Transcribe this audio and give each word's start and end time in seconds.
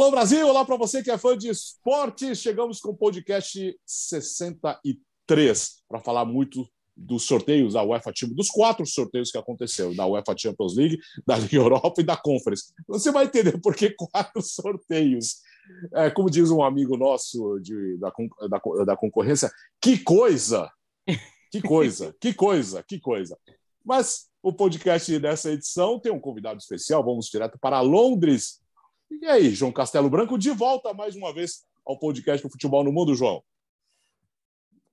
Alô 0.00 0.10
Brasil, 0.10 0.48
olá 0.48 0.64
para 0.64 0.78
você 0.78 1.02
que 1.02 1.10
é 1.10 1.18
fã 1.18 1.36
de 1.36 1.50
esporte. 1.50 2.34
Chegamos 2.34 2.80
com 2.80 2.88
o 2.88 2.96
podcast 2.96 3.78
63 3.84 5.82
para 5.86 6.00
falar 6.00 6.24
muito 6.24 6.66
dos 6.96 7.24
sorteios 7.24 7.74
da 7.74 7.82
UEFA 7.82 8.10
Champions, 8.16 8.36
dos 8.38 8.48
quatro 8.48 8.86
sorteios 8.86 9.30
que 9.30 9.36
aconteceram, 9.36 9.94
da 9.94 10.06
UEFA 10.06 10.34
Champions 10.34 10.74
League, 10.74 10.98
da 11.26 11.36
Liga 11.36 11.56
Europa 11.56 12.00
e 12.00 12.04
da 12.04 12.16
Conference. 12.16 12.72
Você 12.88 13.12
vai 13.12 13.26
entender 13.26 13.60
por 13.60 13.76
que 13.76 13.90
quatro 13.90 14.40
sorteios. 14.40 15.42
É, 15.92 16.08
como 16.08 16.30
diz 16.30 16.50
um 16.50 16.62
amigo 16.62 16.96
nosso 16.96 17.58
de, 17.60 17.98
da, 17.98 18.10
da, 18.48 18.84
da 18.86 18.96
concorrência, 18.96 19.50
que 19.78 19.98
coisa! 19.98 20.72
Que 21.50 21.60
coisa, 21.60 22.16
que 22.18 22.32
coisa, 22.32 22.82
que 22.82 22.98
coisa. 22.98 23.36
Mas 23.84 24.30
o 24.42 24.50
podcast 24.50 25.18
dessa 25.18 25.52
edição 25.52 26.00
tem 26.00 26.10
um 26.10 26.18
convidado 26.18 26.58
especial. 26.58 27.04
Vamos 27.04 27.26
direto 27.26 27.58
para 27.60 27.82
Londres. 27.82 28.60
E 29.10 29.26
aí, 29.26 29.50
João 29.50 29.72
Castelo 29.72 30.08
Branco, 30.08 30.38
de 30.38 30.50
volta 30.50 30.94
mais 30.94 31.16
uma 31.16 31.34
vez 31.34 31.64
ao 31.84 31.98
podcast 31.98 32.46
do 32.46 32.50
Futebol 32.50 32.84
no 32.84 32.92
Mundo, 32.92 33.14
João. 33.14 33.42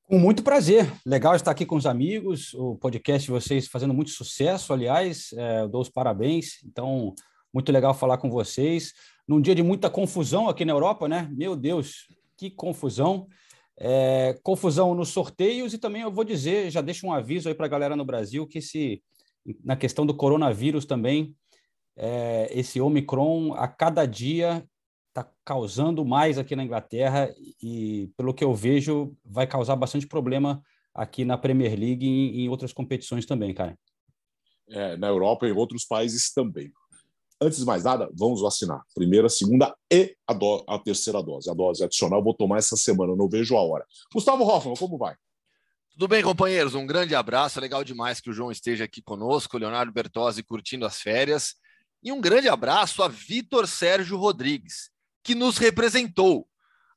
Com 0.05 0.17
muito 0.17 0.41
prazer. 0.41 0.91
Legal 1.05 1.35
estar 1.35 1.51
aqui 1.51 1.65
com 1.65 1.75
os 1.75 1.85
amigos. 1.85 2.53
O 2.55 2.75
podcast 2.77 3.25
de 3.25 3.31
vocês 3.31 3.67
fazendo 3.67 3.93
muito 3.93 4.09
sucesso, 4.09 4.73
aliás. 4.73 5.31
É, 5.33 5.61
eu 5.61 5.69
dou 5.69 5.81
os 5.81 5.89
parabéns. 5.89 6.63
Então, 6.65 7.13
muito 7.53 7.71
legal 7.71 7.93
falar 7.93 8.17
com 8.17 8.29
vocês. 8.29 8.93
Num 9.27 9.39
dia 9.39 9.53
de 9.53 9.61
muita 9.61 9.89
confusão 9.89 10.49
aqui 10.49 10.65
na 10.65 10.73
Europa, 10.73 11.07
né? 11.07 11.29
Meu 11.31 11.55
Deus, 11.55 12.07
que 12.35 12.49
confusão. 12.49 13.27
É, 13.79 14.35
confusão 14.41 14.95
nos 14.95 15.09
sorteios 15.09 15.73
e 15.73 15.77
também 15.77 16.01
eu 16.01 16.11
vou 16.11 16.23
dizer, 16.23 16.71
já 16.71 16.81
deixo 16.81 17.05
um 17.05 17.13
aviso 17.13 17.47
aí 17.47 17.53
para 17.53 17.67
a 17.67 17.69
galera 17.69 17.95
no 17.95 18.03
Brasil 18.03 18.47
que 18.47 18.59
se 18.59 19.03
na 19.63 19.75
questão 19.75 20.03
do 20.05 20.15
coronavírus 20.15 20.83
também, 20.83 21.35
é, 21.97 22.47
esse 22.51 22.79
Omicron 22.79 23.53
a 23.53 23.67
cada 23.67 24.05
dia 24.05 24.63
está 25.09 25.27
causando 25.43 26.05
mais 26.05 26.37
aqui 26.37 26.55
na 26.55 26.63
Inglaterra 26.63 27.33
e, 27.61 28.11
pelo 28.15 28.33
que 28.33 28.43
eu 28.43 28.53
vejo, 28.53 29.15
vai 29.25 29.47
causar 29.47 29.75
bastante 29.75 30.05
problema 30.05 30.61
aqui 30.93 31.25
na 31.25 31.37
Premier 31.37 31.77
League 31.77 32.05
e 32.05 32.41
em 32.45 32.49
outras 32.49 32.71
competições 32.71 33.25
também, 33.25 33.53
cara. 33.53 33.77
É, 34.69 34.95
na 34.97 35.07
Europa 35.07 35.47
e 35.47 35.49
em 35.49 35.55
outros 35.55 35.85
países 35.85 36.31
também. 36.31 36.71
Antes 37.41 37.59
de 37.59 37.65
mais 37.65 37.83
nada, 37.83 38.09
vamos 38.13 38.41
vacinar. 38.41 38.83
Primeira, 38.93 39.29
segunda 39.29 39.75
e 39.91 40.15
a, 40.27 40.33
do, 40.33 40.63
a 40.67 40.77
terceira 40.77 41.21
dose. 41.21 41.49
A 41.49 41.53
dose 41.53 41.83
adicional 41.83 42.23
vou 42.23 42.33
tomar 42.33 42.57
essa 42.57 42.75
semana, 42.75 43.15
não 43.15 43.29
vejo 43.29 43.55
a 43.55 43.61
hora. 43.61 43.85
Gustavo 44.13 44.43
Hoffman, 44.43 44.75
como 44.75 44.97
vai? 44.97 45.15
Tudo 45.91 46.07
bem, 46.07 46.21
companheiros? 46.21 46.75
Um 46.75 46.85
grande 46.85 47.15
abraço. 47.15 47.59
Legal 47.59 47.83
demais 47.83 48.19
que 48.19 48.29
o 48.29 48.33
João 48.33 48.51
esteja 48.51 48.83
aqui 48.83 49.01
conosco, 49.01 49.57
Leonardo 49.57 49.91
Bertozzi 49.91 50.43
curtindo 50.43 50.85
as 50.85 50.99
férias. 50.99 51.55
E 52.03 52.11
um 52.11 52.21
grande 52.21 52.47
abraço 52.47 53.03
a 53.03 53.07
Vitor 53.07 53.67
Sérgio 53.67 54.17
Rodrigues, 54.17 54.89
que 55.23 55.35
nos 55.35 55.57
representou 55.57 56.47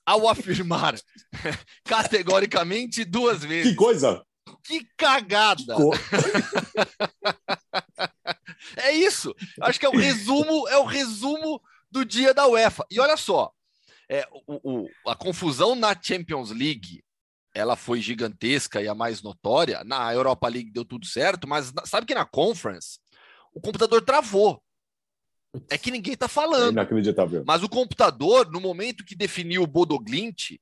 ao 0.05 0.29
afirmar 0.29 0.95
categoricamente 1.85 3.05
duas 3.05 3.45
vezes. 3.45 3.73
Que 3.73 3.77
coisa! 3.77 4.25
Que 4.65 4.87
cagada! 4.97 5.77
é 8.77 8.93
isso. 8.93 9.35
Acho 9.61 9.79
que 9.79 9.87
é 9.87 9.89
o 9.89 9.97
resumo, 9.97 10.69
é 10.69 10.79
o 10.79 10.85
resumo 10.85 11.61
do 11.91 12.05
dia 12.05 12.35
da 12.35 12.47
UEFA. 12.47 12.85
E 12.91 13.01
olha 13.01 13.17
só, 13.17 13.53
é, 14.09 14.27
o, 14.47 14.83
o, 14.83 14.89
a 15.07 15.15
confusão 15.15 15.75
na 15.75 15.97
Champions 16.01 16.51
League 16.51 17.03
ela 17.55 17.77
foi 17.77 18.01
gigantesca 18.01 18.81
e 18.81 18.89
a 18.89 18.95
mais 18.95 19.23
notória. 19.23 19.83
Na 19.85 20.13
Europa 20.13 20.49
League 20.49 20.71
deu 20.71 20.85
tudo 20.85 21.07
certo, 21.07 21.49
mas 21.49 21.73
sabe 21.85 22.07
que 22.07 22.15
na 22.15 22.25
Conference 22.25 22.99
o 23.53 23.61
computador 23.61 24.03
travou. 24.03 24.63
É 25.69 25.77
que 25.77 25.91
ninguém 25.91 26.17
tá 26.17 26.29
falando. 26.29 26.69
É 26.69 26.73
inacreditável. 26.73 27.43
Mas 27.47 27.63
o 27.63 27.69
computador, 27.69 28.51
no 28.51 28.61
momento 28.61 29.05
que 29.05 29.17
definiu 29.17 29.63
o 29.63 29.67
Bodoglint, 29.67 30.59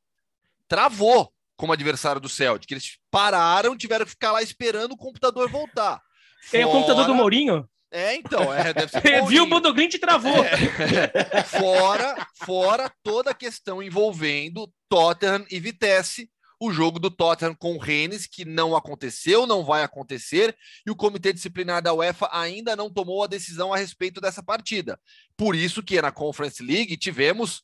travou 0.67 1.33
como 1.57 1.73
adversário 1.73 2.21
do 2.21 2.29
Celtic. 2.29 2.71
Eles 2.71 2.99
pararam, 3.11 3.77
tiveram 3.77 4.05
que 4.05 4.13
ficar 4.13 4.33
lá 4.33 4.43
esperando 4.43 4.93
o 4.93 4.97
computador 4.97 5.51
voltar. 5.51 6.01
Fora... 6.43 6.63
É 6.63 6.67
o 6.67 6.71
computador 6.71 7.07
do 7.07 7.15
Mourinho? 7.15 7.69
É, 7.91 8.15
então, 8.15 8.53
é, 8.53 8.73
deve 8.73 8.93
ser. 8.93 9.25
Viu 9.27 9.45
o 9.45 9.47
Bodoglint 9.47 9.95
e 9.95 9.99
travou. 9.99 10.45
É. 10.45 11.43
fora, 11.45 12.27
fora 12.45 12.93
toda 13.03 13.31
a 13.31 13.35
questão 13.35 13.83
envolvendo 13.83 14.71
Tottenham 14.89 15.47
e 15.51 15.59
Vitesse, 15.59 16.31
o 16.61 16.73
jogo 16.73 16.99
do 16.99 17.11
Tottenham 17.11 17.55
com 17.55 17.75
o 17.75 17.79
Rennes, 17.79 18.27
que 18.27 18.45
não 18.45 18.77
aconteceu, 18.77 19.47
não 19.47 19.65
vai 19.65 19.83
acontecer, 19.83 20.57
e 20.87 20.91
o 20.91 20.97
Comitê 20.97 21.33
Disciplinar 21.33 21.83
da 21.83 21.95
UEFA 21.95 22.29
ainda 22.33 22.75
não 22.75 22.91
tomou 22.91 23.23
a 23.23 23.29
decisão 23.29 23.73
a 23.73 23.77
respeito 23.77 24.21
dessa 24.21 24.43
partida. 24.43 25.01
Por 25.37 25.55
isso 25.55 25.83
que 25.83 26.03
na 26.03 26.11
Conference 26.11 26.63
League 26.63 26.97
tivemos 26.97 27.63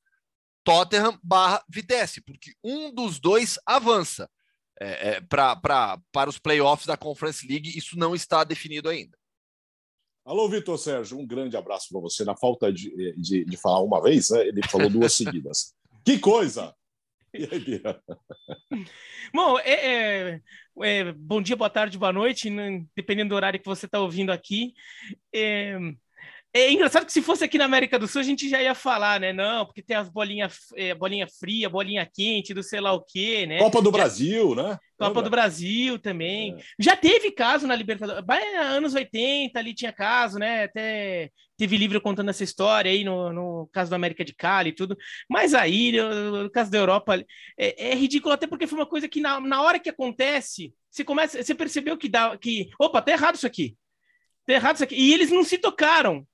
Tottenham 0.63 1.19
barra 1.23 1.63
Vitesse, 1.69 2.21
porque 2.21 2.53
um 2.63 2.93
dos 2.93 3.19
dois 3.19 3.59
avança 3.67 4.31
é, 4.81 5.11
é, 5.11 5.21
pra, 5.21 5.55
pra, 5.57 6.01
para 6.13 6.31
os 6.31 6.39
playoffs 6.39 6.87
da 6.87 6.97
Conference 6.97 7.47
League, 7.47 7.77
isso 7.77 7.99
não 7.99 8.15
está 8.15 8.45
definido 8.45 8.89
ainda. 8.89 9.17
Alô, 10.25 10.49
Vitor 10.49 10.79
Sérgio, 10.79 11.19
um 11.19 11.27
grande 11.27 11.57
abraço 11.57 11.89
para 11.91 12.01
você. 12.01 12.25
Na 12.25 12.35
falta 12.35 12.73
de, 12.73 13.15
de, 13.17 13.45
de 13.45 13.57
falar 13.57 13.83
uma 13.83 14.03
vez, 14.03 14.31
né, 14.31 14.47
ele 14.49 14.67
falou 14.67 14.89
duas 14.89 15.13
seguidas. 15.15 15.75
Que 16.05 16.19
coisa! 16.19 16.75
Bom, 19.35 19.59
é, 19.59 20.35
é, 20.35 20.41
é, 20.83 21.13
bom 21.13 21.43
dia, 21.43 21.57
boa 21.57 21.69
tarde, 21.69 21.99
boa 21.99 22.13
noite, 22.13 22.49
né, 22.49 22.85
dependendo 22.97 23.31
do 23.31 23.35
horário 23.35 23.59
que 23.59 23.67
você 23.67 23.87
está 23.87 23.99
ouvindo 23.99 24.31
aqui. 24.31 24.73
É, 26.55 26.61
é 26.61 26.73
engraçado 26.73 27.05
que 27.05 27.13
se 27.13 27.21
fosse 27.21 27.43
aqui 27.43 27.59
na 27.59 27.65
América 27.65 27.99
do 27.99 28.07
Sul, 28.07 28.21
a 28.21 28.25
gente 28.25 28.49
já 28.49 28.63
ia 28.63 28.77
falar, 28.77 29.19
né? 29.19 29.33
Não, 29.33 29.67
porque 29.67 29.83
tem 29.83 29.97
as 29.97 30.09
bolinhas, 30.09 30.57
é, 30.77 30.95
bolinha 30.95 31.27
fria, 31.27 31.69
bolinha 31.69 32.09
quente, 32.11 32.55
do 32.55 32.63
sei 32.63 32.81
lá 32.81 32.93
o 32.93 33.01
quê, 33.01 33.45
né? 33.45 33.59
Copa 33.59 33.83
do 33.83 33.91
já... 33.91 33.97
Brasil, 33.97 34.55
né? 34.55 34.79
Copa 34.97 35.09
Lembra? 35.09 35.23
do 35.25 35.31
Brasil 35.31 35.99
também. 35.99 36.55
É. 36.55 36.59
Já 36.79 36.97
teve 36.97 37.33
caso 37.33 37.67
na 37.67 37.75
Libertadores. 37.75 38.25
Anos 38.57 38.95
80 38.95 39.59
ali 39.59 39.75
tinha 39.75 39.93
caso, 39.93 40.39
né? 40.39 40.65
Até 40.65 41.31
teve 41.57 41.77
livro 41.77 42.01
contando 42.01 42.31
essa 42.31 42.45
história 42.45 42.91
aí 42.91 43.03
no, 43.03 43.33
no 43.33 43.69
caso 43.73 43.91
da 43.91 43.97
América 43.97 44.25
de 44.25 44.33
Cali 44.33 44.71
e 44.71 44.75
tudo. 44.75 44.97
Mas 45.29 45.55
aí, 45.55 45.91
no, 45.91 46.45
no 46.45 46.51
caso 46.51 46.71
da 46.71 46.79
Europa, 46.79 47.17
é, 47.59 47.91
é, 47.91 47.95
ridículo 47.97 48.33
até 48.33 48.47
porque 48.47 48.69
foi 48.69 48.79
uma 48.79 48.87
coisa 48.87 49.09
que 49.09 49.21
na, 49.21 49.41
na 49.41 49.61
hora 49.61 49.81
que 49.81 49.91
acontece, 49.91 50.73
você 50.89 51.03
começa, 51.03 51.43
você 51.43 51.55
percebeu 51.55 51.99
que 51.99 52.09
dá, 52.09 52.39
que, 52.39 52.71
opa, 52.79 53.03
tá 53.03 53.11
errado 53.11 53.35
isso 53.35 53.47
aqui. 53.47 53.77
Tá 54.47 54.53
errado 54.53 54.77
isso 54.77 54.85
aqui. 54.85 54.95
E 54.95 55.13
eles 55.13 55.31
não 55.33 55.43
se 55.43 55.59
tocaram. 55.59 56.25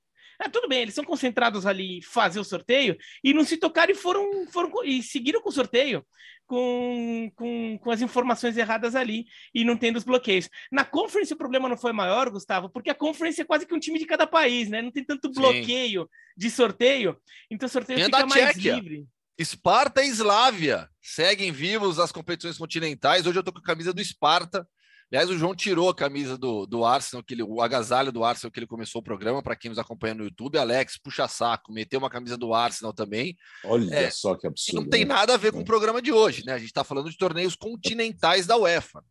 Ah, 0.42 0.48
tudo 0.48 0.68
bem, 0.68 0.80
eles 0.80 0.94
são 0.94 1.04
concentrados 1.04 1.66
ali 1.66 1.98
em 1.98 2.02
fazer 2.02 2.40
o 2.40 2.44
sorteio 2.44 2.96
e 3.22 3.34
não 3.34 3.44
se 3.44 3.58
tocaram 3.58 3.92
e 3.92 3.94
foram, 3.94 4.46
foram 4.50 4.72
e 4.84 5.02
seguiram 5.02 5.42
com 5.42 5.50
o 5.50 5.52
sorteio, 5.52 6.02
com, 6.46 7.30
com, 7.36 7.78
com 7.78 7.90
as 7.90 8.00
informações 8.00 8.56
erradas 8.56 8.94
ali 8.94 9.26
e 9.54 9.64
não 9.64 9.76
tendo 9.76 9.96
os 9.96 10.04
bloqueios. 10.04 10.48
Na 10.72 10.82
Conference 10.82 11.34
o 11.34 11.36
problema 11.36 11.68
não 11.68 11.76
foi 11.76 11.92
maior, 11.92 12.30
Gustavo, 12.30 12.70
porque 12.70 12.88
a 12.88 12.94
Conference 12.94 13.38
é 13.38 13.44
quase 13.44 13.66
que 13.66 13.74
um 13.74 13.78
time 13.78 13.98
de 13.98 14.06
cada 14.06 14.26
país, 14.26 14.70
né? 14.70 14.80
Não 14.80 14.90
tem 14.90 15.04
tanto 15.04 15.30
bloqueio 15.30 16.04
Sim. 16.04 16.08
de 16.38 16.50
sorteio, 16.50 17.18
então 17.50 17.66
o 17.66 17.70
sorteio 17.70 18.02
fica 18.02 18.26
mais 18.26 18.52
Tchequia. 18.52 18.76
livre. 18.76 19.06
Esparta 19.36 20.02
e 20.02 20.08
Eslávia 20.08 20.88
seguem 21.02 21.52
vivos 21.52 21.98
as 21.98 22.12
competições 22.12 22.56
continentais. 22.56 23.26
Hoje 23.26 23.38
eu 23.38 23.42
tô 23.42 23.52
com 23.52 23.58
a 23.58 23.62
camisa 23.62 23.92
do 23.92 24.00
Esparta 24.00 24.66
Aliás, 25.12 25.28
o 25.28 25.36
João 25.36 25.56
tirou 25.56 25.88
a 25.88 25.94
camisa 25.94 26.38
do, 26.38 26.64
do 26.66 26.84
Arsenal, 26.84 27.24
que 27.24 27.34
ele, 27.34 27.42
o 27.42 27.60
agasalho 27.60 28.12
do 28.12 28.22
Arsenal 28.22 28.52
que 28.52 28.60
ele 28.60 28.66
começou 28.66 29.00
o 29.00 29.04
programa, 29.04 29.42
para 29.42 29.56
quem 29.56 29.68
nos 29.68 29.78
acompanha 29.78 30.14
no 30.14 30.24
YouTube. 30.24 30.56
Alex, 30.56 30.96
puxa 30.98 31.26
saco, 31.26 31.72
meteu 31.72 31.98
uma 31.98 32.08
camisa 32.08 32.36
do 32.36 32.54
Arsenal 32.54 32.92
também. 32.92 33.36
Olha 33.64 33.92
é, 33.92 34.10
só 34.10 34.36
que 34.36 34.46
absurdo. 34.46 34.82
Não 34.82 34.88
tem 34.88 35.04
né? 35.04 35.12
nada 35.12 35.34
a 35.34 35.36
ver 35.36 35.50
com 35.50 35.60
o 35.60 35.64
programa 35.64 36.00
de 36.00 36.12
hoje, 36.12 36.44
né? 36.46 36.52
A 36.52 36.58
gente 36.58 36.68
está 36.68 36.84
falando 36.84 37.10
de 37.10 37.16
torneios 37.16 37.56
continentais 37.56 38.46
da 38.46 38.56
UEFA. 38.56 39.02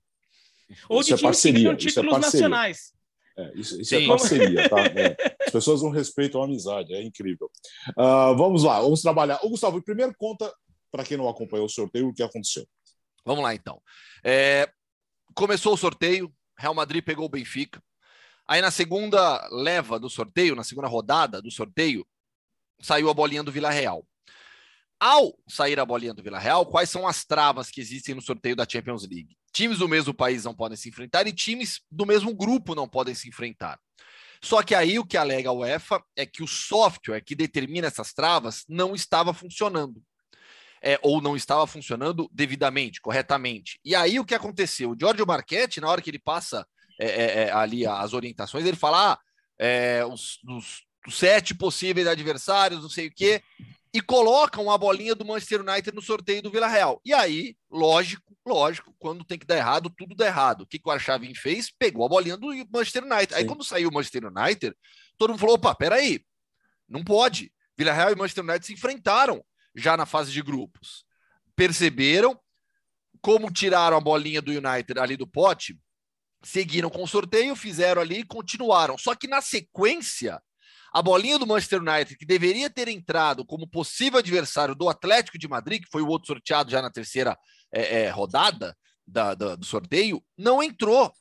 Ou 0.87 1.03
de 1.03 1.13
isso 1.13 1.15
é 1.15 1.27
parceria, 1.27 1.75
títulos 1.75 1.85
isso 1.85 1.99
é 1.99 2.03
parceria. 2.03 2.49
nacionais. 2.49 2.93
É, 3.37 3.51
isso, 3.55 3.81
isso 3.81 3.95
é 3.95 4.07
parceria, 4.07 4.69
tá? 4.69 4.77
É. 4.95 5.15
As 5.45 5.51
pessoas 5.51 5.81
não 5.81 5.89
respeitam 5.89 6.41
a 6.41 6.45
amizade, 6.45 6.93
é 6.93 7.03
incrível. 7.03 7.51
Uh, 7.89 8.37
vamos 8.37 8.63
lá, 8.63 8.79
vamos 8.79 9.01
trabalhar. 9.01 9.39
Ô, 9.43 9.49
Gustavo, 9.49 9.81
primeiro 9.81 10.13
conta, 10.17 10.49
para 10.91 11.03
quem 11.03 11.17
não 11.17 11.27
acompanhou 11.27 11.65
o 11.65 11.69
sorteio, 11.69 12.07
o 12.07 12.13
que 12.13 12.23
aconteceu. 12.23 12.65
Vamos 13.25 13.43
lá, 13.43 13.53
então. 13.53 13.81
É, 14.23 14.69
começou 15.33 15.73
o 15.73 15.77
sorteio, 15.77 16.33
Real 16.57 16.73
Madrid 16.73 17.03
pegou 17.03 17.25
o 17.25 17.29
Benfica. 17.29 17.81
Aí 18.47 18.61
na 18.61 18.71
segunda 18.71 19.47
leva 19.51 19.99
do 19.99 20.09
sorteio, 20.09 20.55
na 20.55 20.63
segunda 20.63 20.87
rodada 20.87 21.41
do 21.41 21.51
sorteio, 21.51 22.05
saiu 22.81 23.09
a 23.09 23.13
bolinha 23.13 23.43
do 23.43 23.51
Vila 23.51 23.69
Real. 23.69 24.05
Ao 24.99 25.33
sair 25.47 25.79
a 25.79 25.85
bolinha 25.85 26.13
do 26.13 26.23
Vila 26.23 26.39
Real, 26.39 26.65
quais 26.65 26.89
são 26.89 27.07
as 27.07 27.23
travas 27.23 27.69
que 27.69 27.79
existem 27.79 28.15
no 28.15 28.21
sorteio 28.21 28.55
da 28.55 28.67
Champions 28.69 29.03
League? 29.03 29.37
Times 29.53 29.77
do 29.77 29.87
mesmo 29.87 30.13
país 30.13 30.43
não 30.43 30.53
podem 30.53 30.77
se 30.77 30.89
enfrentar 30.89 31.25
e 31.27 31.33
times 31.33 31.81
do 31.89 32.05
mesmo 32.05 32.33
grupo 32.35 32.75
não 32.75 32.87
podem 32.87 33.15
se 33.15 33.29
enfrentar. 33.29 33.79
Só 34.43 34.63
que 34.63 34.73
aí 34.73 34.97
o 34.97 35.05
que 35.05 35.17
alega 35.17 35.49
a 35.49 35.53
UEFA 35.53 36.03
é 36.15 36.25
que 36.25 36.43
o 36.43 36.47
software 36.47 37.21
que 37.21 37.35
determina 37.35 37.87
essas 37.87 38.13
travas 38.13 38.65
não 38.67 38.95
estava 38.95 39.33
funcionando 39.33 40.01
é, 40.81 40.99
ou 41.01 41.21
não 41.21 41.35
estava 41.35 41.65
funcionando 41.67 42.29
devidamente, 42.31 43.01
corretamente. 43.01 43.79
E 43.83 43.95
aí 43.95 44.19
o 44.19 44.25
que 44.25 44.35
aconteceu? 44.35 44.91
O 44.91 44.97
Giorgio 44.99 45.27
Marchetti, 45.27 45.81
na 45.81 45.89
hora 45.89 46.01
que 46.01 46.09
ele 46.09 46.19
passa 46.19 46.65
é, 46.99 47.07
é, 47.07 47.43
é 47.43 47.51
ali 47.51 47.85
as 47.85 48.13
orientações, 48.13 48.65
ele 48.65 48.77
fala: 48.77 49.13
ah, 49.13 49.19
é, 49.57 50.05
os, 50.05 50.39
os, 50.47 50.83
os, 51.07 51.17
sete 51.17 51.53
possíveis 51.53 52.07
adversários, 52.07 52.81
não 52.81 52.89
sei 52.89 53.07
o 53.07 53.13
quê. 53.13 53.41
e 53.93 54.01
colocam 54.01 54.69
a 54.69 54.77
bolinha 54.77 55.15
do 55.15 55.25
Manchester 55.25 55.61
United 55.61 55.93
no 55.93 56.01
sorteio 56.01 56.41
do 56.41 56.51
Vila 56.51 56.67
Real. 56.67 57.01
E 57.03 57.13
aí, 57.13 57.55
lógico, 57.69 58.37
lógico, 58.45 58.93
quando 58.99 59.25
tem 59.25 59.37
que 59.37 59.45
dar 59.45 59.57
errado, 59.57 59.89
tudo 59.89 60.15
dá 60.15 60.27
errado. 60.27 60.61
O 60.61 60.67
que, 60.67 60.79
que 60.79 60.87
o 60.87 60.91
Arshavin 60.91 61.33
fez? 61.33 61.71
Pegou 61.71 62.05
a 62.05 62.09
bolinha 62.09 62.37
do 62.37 62.47
Manchester 62.71 63.03
United. 63.03 63.33
Sim. 63.33 63.39
Aí 63.39 63.45
quando 63.45 63.63
saiu 63.63 63.89
o 63.89 63.93
Manchester 63.93 64.25
United, 64.25 64.75
todo 65.17 65.31
mundo 65.31 65.39
falou: 65.39 65.55
opa, 65.55 65.75
peraí, 65.75 66.21
não 66.87 67.03
pode. 67.03 67.51
Vila 67.77 67.93
Real 67.93 68.11
e 68.11 68.15
Manchester 68.15 68.43
United 68.43 68.65
se 68.65 68.73
enfrentaram 68.73 69.43
já 69.75 69.95
na 69.95 70.05
fase 70.05 70.31
de 70.31 70.41
grupos. 70.41 71.05
Perceberam 71.55 72.39
como 73.21 73.51
tiraram 73.51 73.97
a 73.97 74.01
bolinha 74.01 74.41
do 74.41 74.51
United 74.51 74.99
ali 74.99 75.17
do 75.17 75.27
pote, 75.27 75.77
seguiram 76.43 76.89
com 76.89 77.03
o 77.03 77.07
sorteio, 77.07 77.55
fizeram 77.55 78.01
ali 78.01 78.19
e 78.19 78.25
continuaram. 78.25 78.97
Só 78.97 79.13
que 79.13 79.27
na 79.27 79.41
sequência, 79.41 80.41
a 80.93 81.01
bolinha 81.01 81.37
do 81.37 81.45
Manchester 81.45 81.81
United, 81.81 82.17
que 82.17 82.25
deveria 82.25 82.69
ter 82.69 82.87
entrado 82.87 83.45
como 83.45 83.67
possível 83.67 84.19
adversário 84.19 84.73
do 84.73 84.89
Atlético 84.89 85.37
de 85.37 85.47
Madrid, 85.47 85.83
que 85.83 85.91
foi 85.91 86.01
o 86.01 86.07
outro 86.07 86.27
sorteado 86.27 86.71
já 86.71 86.81
na 86.81 86.91
terceira 86.91 87.37
é, 87.71 88.03
é, 88.03 88.09
rodada 88.09 88.75
da, 89.05 89.35
da, 89.35 89.55
do 89.55 89.65
sorteio, 89.65 90.23
não 90.37 90.63
entrou. 90.63 91.11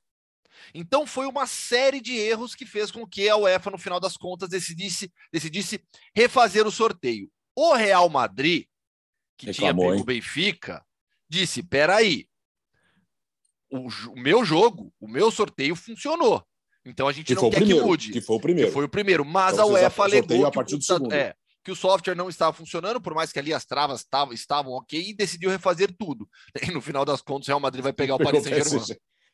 Então 0.75 1.07
foi 1.07 1.27
uma 1.27 1.47
série 1.47 2.01
de 2.01 2.17
erros 2.17 2.55
que 2.55 2.67
fez 2.67 2.91
com 2.91 3.07
que 3.07 3.29
a 3.29 3.37
UEFA, 3.37 3.71
no 3.71 3.79
final 3.79 4.01
das 4.01 4.17
contas, 4.17 4.49
decidisse, 4.49 5.13
decidisse 5.33 5.83
refazer 6.15 6.67
o 6.67 6.71
sorteio. 6.71 7.31
O 7.61 7.75
Real 7.75 8.09
Madrid, 8.09 8.67
que 9.37 9.47
Reclamou, 9.47 9.87
tinha 9.87 9.91
pego 9.91 10.03
o 10.03 10.07
Benfica, 10.07 10.87
disse: 11.29 11.61
peraí, 11.61 12.29
o, 13.69 13.89
o 14.13 14.17
meu 14.17 14.45
jogo, 14.45 14.95
o 15.01 15.09
meu 15.09 15.29
sorteio 15.33 15.75
funcionou. 15.75 16.47
Então 16.85 17.09
a 17.09 17.13
gente 17.13 17.27
que 17.27 17.35
não 17.35 17.51
quer 17.51 17.57
primeiro, 17.57 17.81
que 17.81 17.85
mude. 17.85 18.13
Que 18.13 18.21
foi 18.21 18.37
o 18.37 18.41
primeiro. 18.41 18.71
Que 18.71 18.75
foi 18.75 18.85
o 18.85 18.89
primeiro. 18.89 19.25
Mas 19.25 19.55
então, 19.55 19.71
a 19.71 19.73
UEFA 19.73 20.05
alegou 20.05 20.47
a 20.47 20.53
partir 20.53 20.79
que, 20.79 20.93
o, 20.93 21.13
é, 21.13 21.35
que 21.65 21.73
o 21.73 21.75
software 21.75 22.15
não 22.15 22.29
estava 22.29 22.53
funcionando, 22.53 23.01
por 23.01 23.13
mais 23.13 23.33
que 23.33 23.41
ali 23.41 23.53
as 23.53 23.65
travas 23.65 24.05
tavam, 24.05 24.33
estavam 24.33 24.75
ok, 24.75 25.11
e 25.11 25.13
decidiu 25.13 25.51
refazer 25.51 25.93
tudo. 25.99 26.29
E 26.63 26.71
no 26.71 26.81
final 26.81 27.05
das 27.05 27.21
contas, 27.21 27.49
o 27.49 27.51
Real 27.51 27.61
Madrid 27.61 27.83
vai 27.83 27.93
pegar 27.93 28.15
o 28.15 28.19
Paris 28.19 28.45
Saint-Germain. 28.45 28.85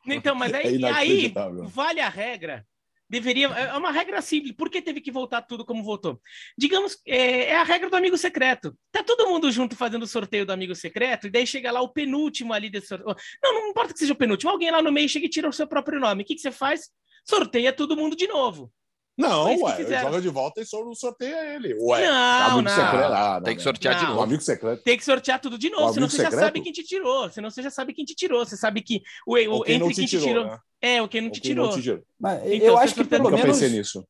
Então, 0.07 0.35
mas 0.35 0.55
aí, 0.55 0.81
é 0.83 0.91
aí 0.91 1.35
vale 1.67 2.01
a 2.01 2.09
regra. 2.09 2.67
Deveria. 3.09 3.47
É 3.49 3.77
uma 3.77 3.91
regra 3.91 4.21
simples. 4.23 4.55
Por 4.57 4.71
que 4.71 4.81
teve 4.81 5.01
que 5.01 5.13
voltar 5.13 5.43
tudo 5.43 5.65
como 5.65 5.85
voltou? 5.85 6.21
Digamos, 6.57 6.99
é, 7.07 7.51
é, 7.51 7.57
a 7.57 7.63
regra 7.63 7.91
do 7.91 7.97
amigo 7.97 8.17
secreto. 8.17 8.77
Tá 8.91 9.03
todo 9.03 9.29
mundo 9.29 9.51
junto 9.53 9.77
fazendo 9.77 10.05
o 10.05 10.07
sorteio 10.07 10.47
do 10.47 10.53
amigo 10.53 10.75
secreto, 10.75 11.27
e 11.27 11.31
daí 11.31 11.47
chega 11.47 11.71
lá 11.71 11.81
o 11.81 11.89
penúltimo 11.89 12.53
ali 12.53 12.71
desse 12.71 12.89
sorteio. 12.89 13.17
Não, 13.43 13.55
não 13.55 13.69
importa 13.69 13.93
que 13.93 13.99
seja 13.99 14.13
o 14.13 14.17
penúltimo, 14.17 14.51
alguém 14.51 14.71
lá 14.71 14.81
no 14.81 14.93
meio 14.93 15.09
chega 15.09 15.27
e 15.27 15.31
tira 15.31 15.49
o 15.49 15.53
seu 15.53 15.67
próprio 15.67 16.01
nome. 16.01 16.23
O 16.23 16.27
que, 16.27 16.35
que 16.35 16.41
você 16.41 16.53
faz? 16.53 16.91
sorteia 17.25 17.73
todo 17.73 17.97
mundo 17.97 18.15
de 18.15 18.27
novo. 18.27 18.71
Não, 19.17 19.47
ué, 19.63 20.03
joga 20.03 20.21
de 20.21 20.29
volta 20.29 20.61
e 20.61 20.67
só 20.67 20.79
sorteia 20.93 21.55
ele. 21.55 21.75
Ué, 21.81 22.05
não, 22.05 22.63
não. 22.63 22.71
Secreto, 22.71 23.13
ah, 23.13 23.41
tem 23.43 23.57
que 23.57 23.63
sortear 23.63 23.95
não. 23.95 24.01
de 24.01 24.07
novo. 24.09 24.23
amigo 24.23 24.43
secreto. 24.43 24.83
Tem 24.83 24.97
que 24.97 25.05
sortear 25.05 25.41
tudo 25.41 25.57
de 25.57 25.71
novo, 25.71 25.95
senão 25.95 26.09
você 26.09 26.17
secreto? 26.17 26.35
já 26.35 26.41
sabe 26.41 26.61
quem 26.61 26.73
te 26.73 26.83
tirou. 26.83 27.31
Senão 27.31 27.51
você 27.51 27.63
já 27.63 27.71
sabe 27.71 27.95
quem 27.95 28.05
te 28.05 28.15
tirou. 28.15 28.45
Você 28.45 28.57
sabe 28.57 28.83
que 28.83 29.03
o, 29.25 29.35
o 29.35 29.63
quem 29.63 29.77
entre 29.77 29.95
quem 29.95 30.05
te 30.05 30.11
tirou. 30.11 30.27
tirou 30.27 30.45
né? 30.47 30.59
É, 30.81 31.01
o 31.01 31.09
quem 31.09 31.21
não 31.21 31.31
te 31.31 31.41
tirou. 31.41 31.67
Não 31.67 31.77
te 31.77 31.83
tirou. 31.83 32.03
Mas 32.19 32.43
então, 32.45 32.69
eu 32.69 32.79
acho 32.79 32.95
que 32.95 33.05
pelo 33.05 33.31
menos. 33.31 33.61
nisso. 33.61 34.05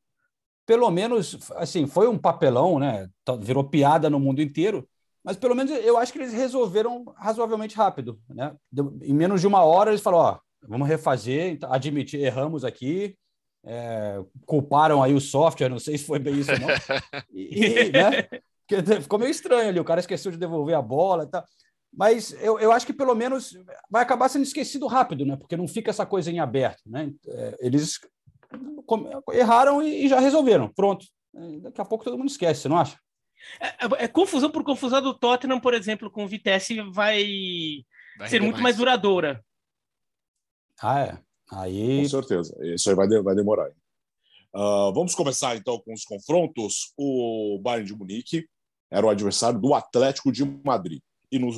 Pelo 0.65 0.89
menos, 0.89 1.37
assim, 1.57 1.85
foi 1.85 2.07
um 2.07 2.17
papelão, 2.17 2.79
né? 2.79 3.07
Virou 3.39 3.63
piada 3.63 4.09
no 4.09 4.19
mundo 4.19 4.41
inteiro. 4.41 4.87
Mas 5.23 5.37
pelo 5.37 5.55
menos 5.55 5.71
eu 5.71 5.97
acho 5.97 6.11
que 6.11 6.19
eles 6.19 6.33
resolveram 6.33 7.05
razoavelmente 7.15 7.75
rápido, 7.75 8.19
né? 8.29 8.55
Em 9.01 9.13
menos 9.13 9.41
de 9.41 9.47
uma 9.47 9.63
hora 9.63 9.91
eles 9.91 10.01
falaram, 10.01 10.23
ó, 10.23 10.39
vamos 10.67 10.87
refazer, 10.87 11.51
então, 11.51 11.71
admitir, 11.71 12.19
erramos 12.19 12.63
aqui, 12.63 13.15
é, 13.65 14.23
culparam 14.45 15.01
aí 15.01 15.13
o 15.13 15.19
software, 15.19 15.69
não 15.69 15.79
sei 15.79 15.97
se 15.97 16.05
foi 16.05 16.19
bem 16.19 16.39
isso 16.39 16.51
não. 16.51 16.67
E, 17.33 17.89
né? 17.89 18.27
Ficou 19.01 19.19
meio 19.19 19.31
estranho 19.31 19.69
ali, 19.69 19.79
o 19.79 19.85
cara 19.85 19.99
esqueceu 19.99 20.31
de 20.31 20.37
devolver 20.37 20.75
a 20.75 20.81
bola 20.81 21.23
e 21.23 21.27
tal. 21.27 21.43
Mas 21.93 22.33
eu, 22.41 22.59
eu 22.59 22.71
acho 22.71 22.85
que 22.85 22.93
pelo 22.93 23.15
menos 23.15 23.53
vai 23.89 24.01
acabar 24.01 24.27
sendo 24.27 24.43
esquecido 24.43 24.85
rápido, 24.87 25.25
né? 25.25 25.35
Porque 25.37 25.55
não 25.55 25.67
fica 25.67 25.91
essa 25.91 26.05
coisa 26.05 26.29
em 26.29 26.39
aberto, 26.39 26.81
né? 26.85 27.11
É, 27.27 27.57
eles 27.59 27.99
erraram 29.33 29.81
e, 29.81 30.07
já 30.07 30.19
resolveram, 30.19 30.71
pronto. 30.75 31.05
Daqui 31.61 31.81
a 31.81 31.85
pouco 31.85 32.03
todo 32.03 32.17
mundo 32.17 32.29
esquece, 32.29 32.61
você 32.61 32.69
não 32.69 32.77
acha? 32.77 32.99
É, 33.59 33.67
é, 33.67 34.03
é 34.05 34.07
confusão 34.07 34.51
por 34.51 34.63
confusão 34.63 35.01
do 35.01 35.13
Tottenham, 35.13 35.59
por 35.59 35.73
exemplo, 35.73 36.09
com 36.11 36.23
o 36.23 36.27
Vitesse 36.27 36.81
vai, 36.91 37.83
vai 38.17 38.29
ser 38.29 38.41
muito 38.41 38.55
mais. 38.55 38.63
mais 38.63 38.77
duradoura. 38.77 39.43
Ah, 40.81 40.99
é. 40.99 41.24
Aí... 41.51 42.01
Com 42.03 42.09
certeza. 42.09 42.55
Isso 42.61 42.89
aí 42.89 42.95
vai, 42.95 43.07
de, 43.07 43.21
vai 43.21 43.35
demorar. 43.35 43.69
Uh, 44.53 44.93
vamos 44.93 45.13
começar 45.13 45.55
então 45.55 45.79
com 45.79 45.93
os 45.93 46.03
confrontos. 46.03 46.93
O 46.97 47.59
Bayern 47.61 47.85
de 47.85 47.95
Munique 47.95 48.47
era 48.89 49.05
o 49.05 49.09
adversário 49.09 49.59
do 49.59 49.73
Atlético 49.73 50.31
de 50.31 50.45
Madrid. 50.63 51.01
E 51.31 51.37
no, 51.37 51.49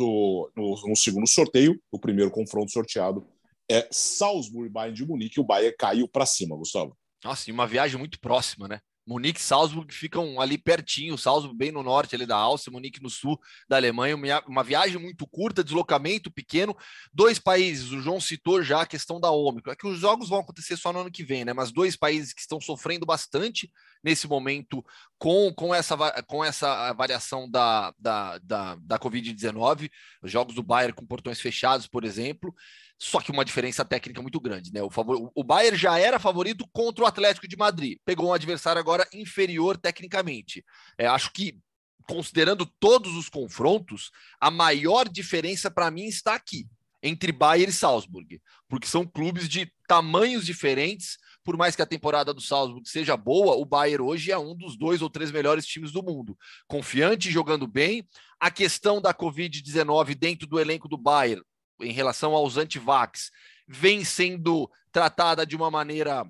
no, 0.55 0.81
no 0.87 0.95
segundo 0.95 1.27
sorteio, 1.27 1.79
o 1.91 1.99
primeiro 1.99 2.31
confronto 2.31 2.71
sorteado 2.71 3.27
é 3.69 3.87
Salzburg 3.91 4.67
e 4.67 4.71
Bayern 4.71 4.95
de 4.95 5.05
Munique. 5.05 5.39
O 5.39 5.43
Bayern 5.43 5.75
caiu 5.77 6.07
para 6.07 6.25
cima, 6.25 6.55
Gustavo. 6.55 6.97
Nossa, 7.23 7.49
e 7.49 7.53
uma 7.53 7.67
viagem 7.67 7.99
muito 7.99 8.19
próxima, 8.19 8.67
né? 8.67 8.79
Munique 9.07 9.39
e 9.39 9.43
Salzburg 9.43 9.93
ficam 9.93 10.41
ali 10.41 10.57
pertinho, 10.57 11.17
Salzburg 11.17 11.57
bem 11.57 11.71
no 11.71 11.81
norte 11.81 12.13
ali 12.13 12.25
da 12.25 12.35
Áustria, 12.35 12.73
Munique 12.73 13.01
no 13.01 13.09
sul 13.09 13.39
da 13.67 13.77
Alemanha, 13.77 14.17
uma 14.45 14.63
viagem 14.63 14.99
muito 14.99 15.25
curta, 15.25 15.63
deslocamento 15.63 16.29
pequeno, 16.29 16.75
dois 17.13 17.39
países, 17.39 17.91
o 17.91 18.01
João 18.01 18.19
citou 18.19 18.61
já 18.61 18.81
a 18.81 18.85
questão 18.85 19.19
da 19.19 19.31
Ômicron, 19.31 19.71
é 19.71 19.75
que 19.75 19.87
os 19.87 19.97
jogos 19.97 20.27
vão 20.27 20.39
acontecer 20.39 20.75
só 20.75 20.91
no 20.91 20.99
ano 20.99 21.11
que 21.11 21.23
vem, 21.23 21.45
né, 21.45 21.53
mas 21.53 21.71
dois 21.71 21.95
países 21.95 22.33
que 22.33 22.41
estão 22.41 22.59
sofrendo 22.59 23.05
bastante 23.05 23.71
nesse 24.03 24.27
momento 24.27 24.83
com, 25.17 25.53
com, 25.53 25.73
essa, 25.73 25.95
com 26.23 26.43
essa 26.43 26.91
variação 26.93 27.49
da, 27.49 27.93
da, 27.97 28.37
da, 28.39 28.75
da 28.75 28.99
Covid-19, 28.99 29.89
os 30.21 30.31
jogos 30.31 30.53
do 30.53 30.61
Bayern 30.61 30.93
com 30.93 31.05
portões 31.05 31.39
fechados, 31.39 31.87
por 31.87 32.03
exemplo, 32.03 32.53
só 32.97 33.21
que 33.21 33.31
uma 33.31 33.45
diferença 33.45 33.85
técnica 33.85 34.21
muito 34.21 34.39
grande, 34.39 34.73
né? 34.73 34.81
O, 34.81 34.89
favor... 34.89 35.31
o 35.33 35.43
Bayern 35.43 35.77
já 35.77 35.99
era 35.99 36.19
favorito 36.19 36.67
contra 36.73 37.03
o 37.03 37.07
Atlético 37.07 37.47
de 37.47 37.55
Madrid, 37.55 37.97
pegou 38.03 38.29
um 38.29 38.33
adversário 38.33 38.79
agora 38.79 39.07
inferior 39.13 39.77
tecnicamente. 39.77 40.65
É, 40.97 41.05
acho 41.05 41.31
que, 41.31 41.59
considerando 42.07 42.65
todos 42.79 43.15
os 43.15 43.29
confrontos, 43.29 44.09
a 44.39 44.49
maior 44.49 45.07
diferença 45.07 45.69
para 45.69 45.91
mim 45.91 46.05
está 46.05 46.33
aqui, 46.33 46.67
entre 47.03 47.31
Bayern 47.31 47.69
e 47.69 47.73
Salzburg, 47.73 48.41
porque 48.67 48.87
são 48.87 49.05
clubes 49.05 49.47
de 49.47 49.71
tamanhos 49.87 50.45
diferentes. 50.45 51.17
Por 51.43 51.55
mais 51.55 51.75
que 51.75 51.81
a 51.81 51.85
temporada 51.85 52.33
do 52.33 52.41
Salzburg 52.41 52.89
seja 52.89 53.15
boa, 53.15 53.55
o 53.55 53.63
Bayern 53.63 54.03
hoje 54.03 54.31
é 54.31 54.37
um 54.37 54.55
dos 54.55 54.75
dois 54.75 55.01
ou 55.01 55.09
três 55.09 55.31
melhores 55.31 55.65
times 55.65 55.91
do 55.91 56.03
mundo. 56.03 56.37
Confiante, 56.67 57.31
jogando 57.31 57.67
bem. 57.67 58.05
A 58.39 58.51
questão 58.51 58.99
da 58.99 59.13
Covid-19 59.13 60.15
dentro 60.15 60.47
do 60.47 60.59
elenco 60.59 60.89
do 60.89 60.97
Bayern 60.97 61.43
em 61.81 61.91
relação 61.91 62.33
aos 62.33 62.57
antivax 62.57 63.31
vem 63.67 64.03
sendo 64.03 64.69
tratada 64.91 65.45
de 65.45 65.55
uma 65.55 65.69
maneira 65.69 66.25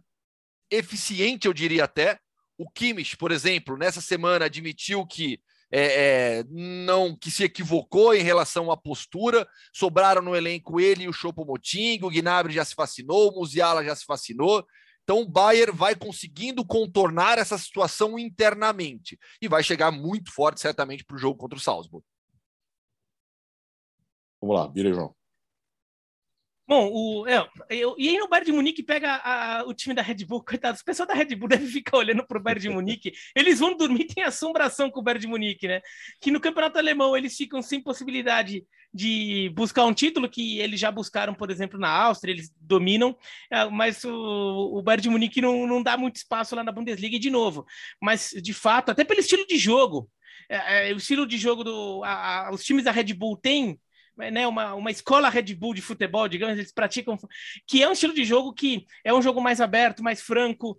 eficiente, 0.70 1.48
eu 1.48 1.54
diria 1.54 1.86
até. 1.86 2.20
O 2.58 2.70
Kimmich, 2.70 3.16
por 3.18 3.32
exemplo, 3.32 3.78
nessa 3.78 4.02
semana 4.02 4.46
admitiu 4.46 5.06
que 5.06 5.40
é, 5.70 6.40
é, 6.40 6.44
não 6.50 7.16
que 7.16 7.30
se 7.30 7.44
equivocou 7.44 8.16
em 8.16 8.24
relação 8.24 8.72
à 8.72 8.78
postura. 8.78 9.48
Sobraram 9.74 10.22
no 10.22 10.36
elenco 10.36 10.80
ele 10.80 11.04
e 11.04 11.08
o 11.08 11.14
Chopomoting, 11.14 12.00
o 12.02 12.10
Gnabry 12.10 12.54
já 12.54 12.66
se 12.66 12.74
fascinou, 12.74 13.30
o 13.30 13.40
Musiala 13.40 13.84
já 13.84 13.96
se 13.96 14.06
fascinou. 14.06 14.66
Então 15.04 15.22
o 15.22 15.30
Bayern 15.30 15.72
vai 15.72 15.96
conseguindo 15.96 16.66
contornar 16.66 17.38
essa 17.38 17.58
situação 17.58 18.20
internamente 18.20 19.18
e 19.42 19.48
vai 19.48 19.64
chegar 19.64 19.92
muito 19.92 20.34
forte 20.34 20.60
certamente 20.60 21.06
para 21.06 21.16
o 21.16 21.20
jogo 21.20 21.38
contra 21.38 21.58
o 21.58 21.62
Salzburg. 21.62 22.06
Vamos 24.42 24.56
lá, 24.56 24.68
vira 24.68 24.92
João. 24.92 25.17
Bom, 26.68 26.90
o, 26.92 27.28
é, 27.28 27.48
eu, 27.70 27.96
e 27.98 28.10
aí 28.10 28.18
no 28.18 28.28
Bayern 28.28 28.48
de 28.48 28.52
Munique 28.52 28.84
pega 28.84 29.22
a, 29.24 29.64
o 29.66 29.74
time 29.74 29.96
da 29.96 30.02
Red 30.02 30.26
Bull, 30.26 30.44
coitados, 30.46 30.82
o 30.82 30.86
pessoal 30.86 31.08
da 31.08 31.14
Red 31.14 31.34
Bull 31.36 31.48
deve 31.48 31.66
ficar 31.66 31.98
olhando 31.98 32.28
para 32.28 32.38
o 32.38 32.42
Bayern 32.42 32.62
de 32.62 32.70
Munique, 32.70 33.14
eles 33.34 33.60
vão 33.60 33.78
dormir, 33.78 34.06
tem 34.06 34.24
assombração 34.24 34.92
com 34.92 35.00
o 35.00 35.04
Bayern 35.04 35.22
de 35.22 35.28
Munique, 35.28 35.66
né? 35.66 35.82
Que 36.20 36.30
no 36.30 36.42
campeonato 36.42 36.78
alemão 36.78 37.16
eles 37.16 37.38
ficam 37.38 37.62
sem 37.62 37.82
possibilidade 37.82 38.66
de 38.94 39.50
buscar 39.56 39.86
um 39.86 39.94
título 39.94 40.30
que 40.30 40.60
eles 40.60 40.78
já 40.78 40.92
buscaram, 40.92 41.34
por 41.34 41.50
exemplo, 41.50 41.80
na 41.80 41.90
Áustria, 41.90 42.34
eles 42.34 42.52
dominam, 42.60 43.18
é, 43.50 43.64
mas 43.70 44.04
o, 44.04 44.78
o 44.78 44.82
Bayern 44.82 45.04
de 45.04 45.10
Munique 45.10 45.42
não, 45.42 45.66
não 45.66 45.82
dá 45.82 45.96
muito 45.96 46.18
espaço 46.18 46.54
lá 46.54 46.66
na 46.66 46.72
Bundesliga 46.72 47.18
de 47.18 47.30
novo. 47.30 47.66
Mas, 48.02 48.32
de 48.42 48.54
fato, 48.54 48.92
até 48.92 49.06
pelo 49.06 49.22
estilo 49.22 49.46
de 49.48 49.58
jogo, 49.58 50.10
é, 50.50 50.90
é, 50.90 50.94
o 50.94 50.98
estilo 50.98 51.26
de 51.26 51.38
jogo 51.38 51.64
do. 51.64 52.04
A, 52.04 52.48
a, 52.48 52.52
os 52.54 52.64
times 52.64 52.84
da 52.84 52.92
Red 52.92 53.14
Bull 53.14 53.38
têm 53.38 53.80
né, 54.18 54.48
uma, 54.48 54.74
uma 54.74 54.92
escola 54.92 55.30
Red 55.30 55.54
Bull 55.56 55.74
de 55.74 55.82
futebol, 55.82 56.28
digamos, 56.28 56.58
eles 56.58 56.72
praticam, 56.72 57.18
que 57.68 57.84
é 57.84 57.88
um 57.88 57.92
estilo 57.94 58.14
de 58.14 58.26
jogo 58.26 58.54
que 58.54 58.86
é 59.04 59.14
um 59.14 59.22
jogo 59.22 59.40
mais 59.42 59.62
aberto, 59.62 60.04
mais 60.04 60.22
franco, 60.22 60.78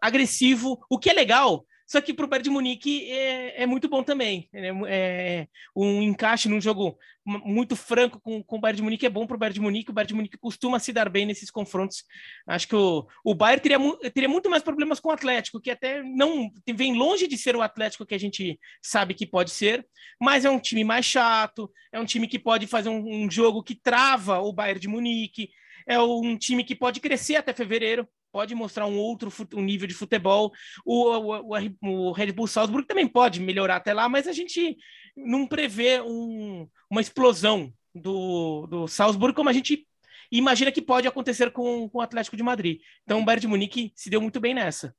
agressivo, 0.00 0.78
o 0.88 0.98
que 0.98 1.10
é 1.10 1.12
legal, 1.12 1.66
só 1.86 2.00
que 2.00 2.12
para 2.12 2.24
o 2.24 2.28
Bayern 2.28 2.44
de 2.44 2.50
Munique 2.50 3.10
é, 3.10 3.62
é, 3.62 3.66
muito 3.66 3.88
bom 3.88 4.02
também. 4.02 4.48
É, 4.52 4.72
é, 4.88 5.48
um 5.74 6.02
encaixe 6.02 6.48
num 6.48 6.60
jogo 6.60 6.98
muito 7.24 7.76
franco 7.76 8.20
com, 8.20 8.42
com 8.42 8.56
o 8.56 8.60
Bayern 8.60 8.76
de 8.76 8.82
Munique 8.82 9.06
é 9.06 9.10
bom 9.10 9.26
para 9.26 9.36
o 9.36 9.38
Bayern 9.38 9.54
de 9.54 9.60
Munique. 9.60 9.90
O 9.90 9.94
Bayern 9.94 10.08
de 10.08 10.14
Munique 10.14 10.36
costuma 10.36 10.80
se 10.80 10.92
dar 10.92 11.08
bem 11.08 11.24
nesses 11.24 11.48
confrontos. 11.48 12.04
Acho 12.46 12.66
que 12.66 12.74
o, 12.74 13.06
o 13.24 13.34
Bayern 13.34 13.62
teria, 13.62 13.78
teria 14.12 14.28
muito 14.28 14.50
mais 14.50 14.64
problemas 14.64 14.98
com 14.98 15.10
o 15.10 15.12
Atlético, 15.12 15.60
que 15.60 15.70
até 15.70 16.02
não 16.02 16.50
vem 16.74 16.94
longe 16.94 17.28
de 17.28 17.38
ser 17.38 17.54
o 17.54 17.62
Atlético 17.62 18.04
que 18.04 18.14
a 18.14 18.20
gente 18.20 18.58
sabe 18.82 19.14
que 19.14 19.26
pode 19.26 19.52
ser, 19.52 19.86
mas 20.20 20.44
é 20.44 20.50
um 20.50 20.58
time 20.58 20.82
mais 20.82 21.06
chato, 21.06 21.70
é 21.92 22.00
um 22.00 22.04
time 22.04 22.26
que 22.26 22.38
pode 22.38 22.66
fazer 22.66 22.88
um, 22.88 23.24
um 23.24 23.30
jogo 23.30 23.62
que 23.62 23.76
trava 23.76 24.40
o 24.40 24.52
Bayern 24.52 24.80
de 24.80 24.88
Munique, 24.88 25.50
é 25.86 26.00
um 26.00 26.36
time 26.36 26.64
que 26.64 26.74
pode 26.74 26.98
crescer 26.98 27.36
até 27.36 27.52
fevereiro 27.52 28.08
pode 28.36 28.54
mostrar 28.54 28.84
um 28.86 28.98
outro 28.98 29.32
um 29.54 29.62
nível 29.62 29.88
de 29.88 29.94
futebol. 29.94 30.52
O, 30.84 31.08
o, 31.08 31.42
o, 31.82 32.12
Red 32.12 32.32
Bull 32.32 32.46
Salzburg 32.46 32.86
também 32.86 33.08
pode 33.08 33.40
melhorar 33.40 33.76
até 33.76 33.94
lá, 33.94 34.10
mas 34.10 34.28
a 34.28 34.32
gente 34.32 34.76
não 35.16 35.46
prevê 35.46 36.02
um, 36.02 36.68
uma 36.90 37.00
explosão 37.00 37.72
do, 37.94 38.66
do 38.66 38.86
Salzburg 38.86 39.34
como 39.34 39.48
a 39.48 39.54
gente 39.54 39.88
imagina 40.30 40.70
que 40.70 40.82
pode 40.82 41.08
acontecer 41.08 41.50
com, 41.50 41.88
com 41.88 41.96
o 41.96 42.02
Atlético 42.02 42.36
de 42.36 42.42
Madrid. 42.42 42.82
Então 43.04 43.22
o 43.22 43.24
Bayern 43.24 43.40
de 43.40 43.48
Munique 43.48 43.90
se 43.96 44.10
deu 44.10 44.20
muito 44.20 44.38
bem 44.38 44.52
nessa. 44.52 44.94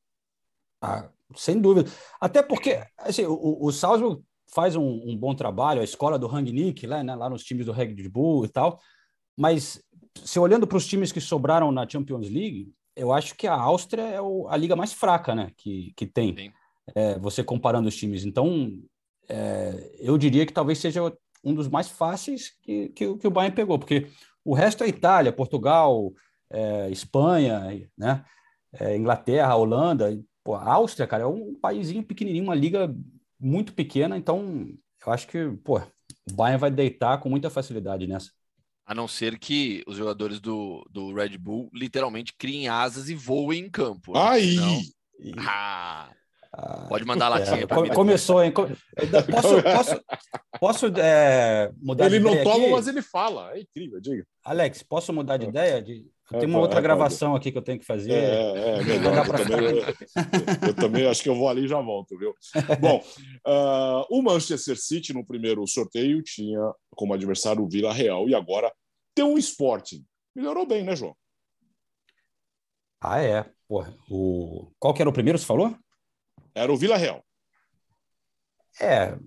Ah, 0.82 1.08
sem 1.36 1.62
dúvida. 1.62 1.91
Até 2.20 2.41
porque 2.41 2.84
assim, 2.98 3.24
o, 3.27 3.67
o 3.67 3.72
Salzburg 3.72 4.20
faz 4.48 4.75
um, 4.75 4.82
um, 4.82 5.15
bom 5.15 5.36
trabalho, 5.36 5.82
a 5.82 5.84
escola 5.84 6.17
do 6.17 6.25
Rangnick, 6.25 6.88
lá, 6.88 7.03
né, 7.03 7.13
lá 7.13 7.29
nos 7.29 7.44
times 7.44 7.67
do 7.67 7.72
Red 7.72 7.94
Bull 8.10 8.46
e 8.46 8.50
tal, 8.50 8.82
mas 9.38 9.79
se 10.25 10.39
olhando 10.39 10.65
para 10.65 10.77
os 10.77 10.88
times 10.88 11.12
que 11.12 11.22
sobraram 11.22 11.72
na 11.72 11.88
Champions 11.88 12.27
League, 12.27 12.74
eu 12.98 13.13
acho 13.13 13.36
que 13.36 13.48
a 13.48 13.54
Áustria 13.54 14.01
é 14.04 14.22
o, 14.22 14.48
a 14.50 14.58
liga 14.58 14.75
mais 14.75 14.92
fraca, 14.92 15.36
né? 15.36 15.51
Que, 15.56 15.94
que 15.96 16.06
tem. 16.06 16.51
É, 16.96 17.18
você 17.20 17.44
comparando 17.44 17.88
os 17.88 17.96
times. 17.96 18.25
Então, 18.25 18.72
é, 19.30 19.96
eu 20.00 20.18
diria 20.18 20.46
que 20.46 20.54
talvez 20.54 20.80
seja 20.80 21.01
um 21.44 21.54
dos 21.54 21.68
mais 21.68 21.88
fáceis 21.89 22.51
que, 22.62 22.89
que, 22.89 23.18
que 23.18 23.27
o 23.27 23.32
Bayern 23.32 23.56
pegou, 23.56 23.77
porque 23.77 24.08
o 24.44 24.54
resto 24.54 24.84
é 24.84 24.88
Itália, 24.88 25.32
Portugal, 25.32 26.12
é, 26.50 26.89
Espanha, 26.89 27.89
né? 27.98 28.25
É, 28.74 28.96
Inglaterra, 28.98 29.56
Holanda. 29.56 30.18
Pô, 30.44 30.56
a 30.56 30.74
Áustria, 30.74 31.08
cara, 31.08 31.24
é 31.24 31.27
um 31.27 31.54
paísinho 31.56 32.04
pequenininho, 32.04 32.44
uma 32.44 32.56
liga 32.56 32.94
muito 33.39 33.74
pequena. 33.74 34.18
Então, 34.18 34.68
eu 35.06 35.13
acho 35.13 35.27
que 35.27 35.50
pô, 35.63 35.80
o 35.80 36.34
Bayern 36.34 36.60
vai 36.60 36.72
deitar 36.72 37.20
com 37.20 37.30
muita 37.30 37.50
facilidade 37.50 38.08
nessa. 38.08 38.32
A 38.88 38.96
não 38.96 39.06
ser 39.06 39.38
que 39.38 39.84
os 39.86 39.98
jogadores 39.98 40.39
do, 40.39 40.88
do 40.89 41.13
Red 41.13 41.38
Bull 41.38 41.70
literalmente 41.74 42.34
criem 42.38 42.70
asas 42.70 43.10
e 43.10 43.15
voem 43.15 43.65
em 43.65 43.70
campo. 43.70 44.13
Né? 44.13 44.20
Aí! 44.22 44.58
Ah, 45.39 46.10
pode 46.88 47.03
mandar 47.06 47.27
lá. 47.27 47.39
É, 47.41 47.67
começou, 47.94 48.41
hein? 48.41 48.51
Posso, 48.51 49.62
posso, 49.62 50.01
posso 50.60 50.86
é, 51.00 51.70
mudar 51.82 52.06
ele 52.06 52.20
de 52.20 52.22
ideia? 52.22 52.36
Ele 52.36 52.44
não 52.46 52.51
toma, 52.51 52.63
aqui? 52.63 52.72
mas 52.72 52.88
ele 52.88 53.01
fala. 53.01 53.51
É 53.56 53.60
incrível, 53.60 54.00
diga. 54.00 54.25
Alex, 54.44 54.84
posso 54.84 55.12
mudar 55.12 55.36
de 55.36 55.48
ideia? 55.48 55.82
De... 55.82 56.06
Tenho 56.29 56.48
uma 56.48 56.60
outra 56.60 56.79
gravação 56.79 57.36
aqui 57.36 57.51
que 57.51 57.58
eu 57.58 57.62
tenho 57.62 57.79
que 57.79 57.86
fazer. 57.86 58.12
É, 58.12 58.79
é, 58.79 58.84
melhor. 58.84 59.17
Eu, 59.17 59.34
também, 59.34 59.65
eu, 59.65 60.67
eu, 60.67 60.74
também 60.74 61.08
acho 61.08 61.22
que 61.22 61.29
eu 61.29 61.36
vou 61.36 61.50
ali 61.50 61.65
e 61.65 61.67
já 61.67 61.82
volto, 61.82 62.17
viu? 62.17 62.34
Bom, 62.79 63.03
uh, 63.46 64.06
o 64.10 64.22
Manchester 64.22 64.77
City 64.79 65.13
no 65.13 65.25
primeiro 65.25 65.67
sorteio 65.67 66.22
tinha 66.24 66.60
como 66.98 67.13
adversário 67.13 67.63
o 67.63 67.70
Vila 67.70 67.94
Real 67.94 68.27
e 68.27 68.36
agora 68.36 68.74
tem 69.16 69.24
um 69.24 69.38
Sporting. 69.38 70.06
Melhorou 70.36 70.66
bem, 70.66 70.84
né, 70.84 70.96
João? 70.96 71.16
Ah, 73.00 73.22
é. 73.22 73.50
Porra, 73.68 73.96
o... 74.10 74.72
Qual 74.80 74.94
que 74.94 75.01
era 75.01 75.10
o 75.10 75.13
primeiro, 75.13 75.38
você 75.38 75.46
falou? 75.46 75.77
Era 76.54 76.74
o 76.74 76.77
Vila 76.77 76.98
Real. 76.98 77.24
É, 78.80 79.18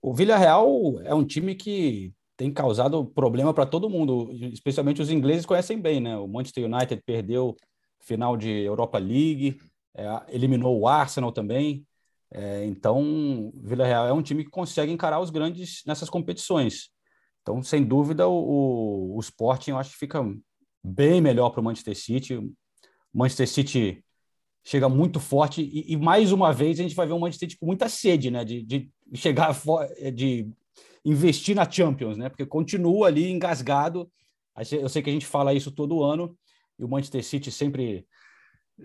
o 0.00 0.14
Vila 0.14 0.36
Real 0.36 1.00
é 1.02 1.14
um 1.14 1.24
time 1.24 1.54
que 1.54 2.12
tem 2.36 2.52
causado 2.52 3.04
problema 3.04 3.52
para 3.52 3.66
todo 3.66 3.90
mundo, 3.90 4.30
especialmente 4.52 5.02
os 5.02 5.10
ingleses 5.10 5.44
conhecem 5.44 5.80
bem, 5.80 6.00
né? 6.00 6.16
O 6.16 6.28
Manchester 6.28 6.64
United 6.64 7.02
perdeu 7.04 7.56
final 8.00 8.36
de 8.36 8.48
Europa 8.48 8.98
League, 8.98 9.60
é, 9.94 10.06
eliminou 10.28 10.78
o 10.78 10.88
Arsenal 10.88 11.32
também. 11.32 11.84
É, 12.32 12.64
então, 12.64 13.52
Vila 13.56 13.84
Real 13.84 14.06
é 14.06 14.12
um 14.12 14.22
time 14.22 14.44
que 14.44 14.50
consegue 14.50 14.92
encarar 14.92 15.20
os 15.20 15.30
grandes 15.30 15.82
nessas 15.86 16.08
competições. 16.08 16.90
Então, 17.42 17.62
sem 17.62 17.84
dúvida, 17.84 18.28
o, 18.28 19.16
o 19.16 19.20
Sporting 19.20 19.72
eu 19.72 19.78
acho 19.78 19.92
que 19.92 19.98
fica 19.98 20.22
bem 20.82 21.20
melhor 21.20 21.50
para 21.50 21.60
o 21.60 21.64
Manchester 21.64 21.96
City. 21.96 22.36
O 22.36 22.54
Manchester 23.12 23.48
City 23.48 24.04
chega 24.62 24.88
muito 24.88 25.18
forte 25.18 25.62
e, 25.62 25.92
e, 25.92 25.96
mais 25.96 26.32
uma 26.32 26.52
vez 26.52 26.78
a 26.78 26.82
gente 26.82 26.94
vai 26.94 27.06
ver 27.06 27.14
um 27.14 27.18
Manchester 27.18 27.48
City 27.48 27.58
com 27.58 27.66
muita 27.66 27.88
sede, 27.88 28.30
né? 28.30 28.44
De, 28.44 28.62
de 28.62 28.90
chegar 29.14 29.56
de 30.14 30.48
investir 31.04 31.56
na 31.56 31.68
Champions, 31.68 32.16
né? 32.16 32.28
Porque 32.28 32.46
continua 32.46 33.08
ali 33.08 33.30
engasgado. 33.30 34.10
Eu 34.70 34.88
sei 34.88 35.02
que 35.02 35.10
a 35.10 35.12
gente 35.12 35.26
fala 35.26 35.54
isso 35.54 35.72
todo 35.72 36.02
ano 36.02 36.36
e 36.78 36.84
o 36.84 36.88
Manchester 36.88 37.24
City 37.24 37.50
sempre 37.50 38.06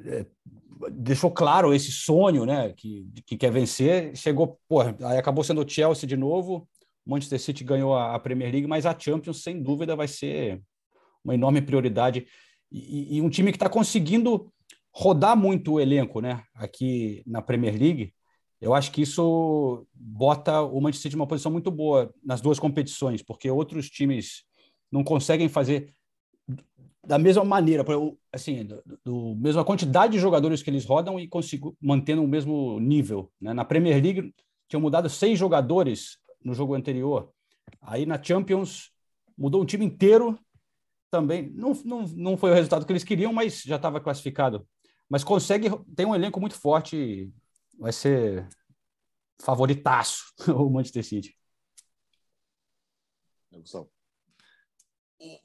é, 0.06 0.26
deixou 0.92 1.32
claro 1.32 1.74
esse 1.74 1.92
sonho, 1.92 2.46
né? 2.46 2.74
Que, 2.76 3.08
que 3.26 3.38
quer 3.38 3.52
vencer. 3.52 4.16
Chegou, 4.16 4.60
pô, 4.68 4.82
aí 4.82 5.18
acabou 5.18 5.44
sendo 5.44 5.64
o 5.64 5.70
Chelsea 5.70 6.08
de 6.08 6.18
novo. 6.18 6.68
O 7.06 7.12
Manchester 7.12 7.40
City 7.40 7.64
ganhou 7.64 7.96
a, 7.96 8.18
Premier 8.20 8.52
League, 8.52 8.68
mas 8.68 8.86
a 8.86 8.98
Champions, 8.98 9.44
sem 9.44 9.62
dúvida, 9.62 9.96
vai 9.96 10.08
ser 10.08 10.62
uma 11.24 11.34
enorme 11.34 11.62
prioridade. 11.62 12.28
E, 12.72 13.18
e 13.18 13.22
um 13.22 13.30
time 13.30 13.52
que 13.52 13.58
está 13.58 13.70
conseguindo 13.70 14.52
rodar 14.94 15.38
muito 15.38 15.74
o 15.74 15.80
elenco, 15.80 16.20
né? 16.20 16.44
Aqui 16.56 17.24
na 17.26 17.42
Premier 17.42 17.78
League. 17.78 18.14
Eu 18.60 18.74
acho 18.74 18.92
que 18.92 19.02
isso 19.02 19.86
bota 19.94 20.62
o 20.62 20.82
Manchester 20.82 21.04
City 21.04 21.16
numa 21.16 21.28
posição 21.28 21.52
muito 21.52 21.70
boa 21.70 22.14
nas 22.24 22.42
duas 22.42 22.58
competições, 22.60 23.22
porque 23.22 23.50
outros 23.52 23.90
times 23.90 24.44
não 24.92 25.04
conseguem 25.04 25.50
fazer 25.50 25.94
da 27.06 27.18
mesma 27.18 27.44
maneira, 27.44 27.86
assim, 28.32 28.66
do, 28.66 28.84
do 29.04 29.36
mesma 29.36 29.64
quantidade 29.64 30.14
de 30.14 30.20
jogadores 30.20 30.64
que 30.64 30.70
eles 30.70 30.86
rodam 30.86 31.20
e 31.20 31.28
consigo, 31.28 31.76
mantendo 31.82 32.24
o 32.24 32.28
mesmo 32.28 32.80
nível. 32.80 33.32
Né? 33.40 33.54
Na 33.54 33.66
Premier 33.66 34.02
League 34.02 34.34
tinham 34.68 34.82
mudado 34.82 35.10
seis 35.10 35.38
jogadores 35.38 36.18
no 36.44 36.54
jogo 36.54 36.74
anterior. 36.76 37.32
Aí 37.82 38.06
na 38.06 38.22
Champions 38.22 38.92
mudou 39.38 39.62
um 39.62 39.66
time 39.66 39.86
inteiro 39.86 40.38
também. 41.10 41.50
Não, 41.52 41.74
não, 41.84 42.02
não 42.04 42.38
foi 42.38 42.52
o 42.52 42.54
resultado 42.54 42.86
que 42.86 42.92
eles 42.92 43.04
queriam, 43.04 43.32
mas 43.32 43.62
já 43.62 43.76
estava 43.76 44.00
classificado. 44.00 44.68
Mas 45.10 45.24
consegue, 45.24 45.70
tem 45.96 46.06
um 46.06 46.16
elenco 46.16 46.40
muito 46.40 46.56
forte 46.56 47.32
vai 47.78 47.92
ser 47.92 48.48
favoritaço 49.42 50.34
o 50.48 50.70
Manchester 50.70 51.04
City. 51.04 51.38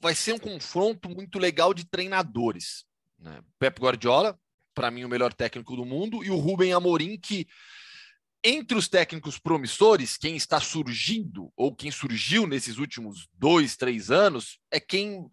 Vai 0.01 0.15
ser 0.15 0.33
um 0.33 0.39
confronto 0.39 1.09
muito 1.09 1.39
legal 1.39 1.73
de 1.73 1.85
treinadores. 1.85 2.85
Né? 3.17 3.41
Pep 3.59 3.79
Guardiola, 3.79 4.37
para 4.73 4.91
mim, 4.91 5.03
o 5.03 5.09
melhor 5.09 5.33
técnico 5.33 5.75
do 5.75 5.85
mundo, 5.85 6.23
e 6.23 6.29
o 6.29 6.37
Rubem 6.37 6.73
Amorim, 6.73 7.17
que 7.17 7.47
entre 8.43 8.77
os 8.77 8.87
técnicos 8.87 9.37
promissores, 9.37 10.17
quem 10.17 10.35
está 10.35 10.59
surgindo 10.59 11.51
ou 11.55 11.75
quem 11.75 11.91
surgiu 11.91 12.47
nesses 12.47 12.77
últimos 12.77 13.27
dois, 13.33 13.77
três 13.77 14.09
anos 14.09 14.59
é 14.71 14.79
quem 14.79 15.29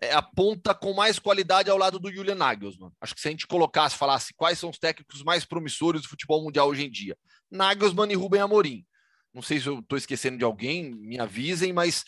é, 0.00 0.12
aponta 0.14 0.74
com 0.74 0.94
mais 0.94 1.18
qualidade 1.18 1.68
ao 1.68 1.76
lado 1.76 1.98
do 1.98 2.10
Julian 2.10 2.34
Nagelsmann. 2.34 2.92
Acho 3.00 3.14
que 3.14 3.20
se 3.20 3.28
a 3.28 3.30
gente 3.30 3.46
colocasse, 3.46 3.96
falasse 3.96 4.32
quais 4.34 4.58
são 4.58 4.70
os 4.70 4.78
técnicos 4.78 5.22
mais 5.22 5.44
promissores 5.44 6.02
do 6.02 6.08
futebol 6.08 6.42
mundial 6.42 6.68
hoje 6.68 6.86
em 6.86 6.90
dia, 6.90 7.16
Nagelsmann 7.50 8.10
e 8.10 8.14
Rubem 8.14 8.40
Amorim. 8.40 8.86
Não 9.34 9.42
sei 9.42 9.60
se 9.60 9.66
eu 9.66 9.80
estou 9.80 9.98
esquecendo 9.98 10.38
de 10.38 10.44
alguém, 10.44 10.94
me 10.94 11.18
avisem, 11.18 11.74
mas 11.74 12.04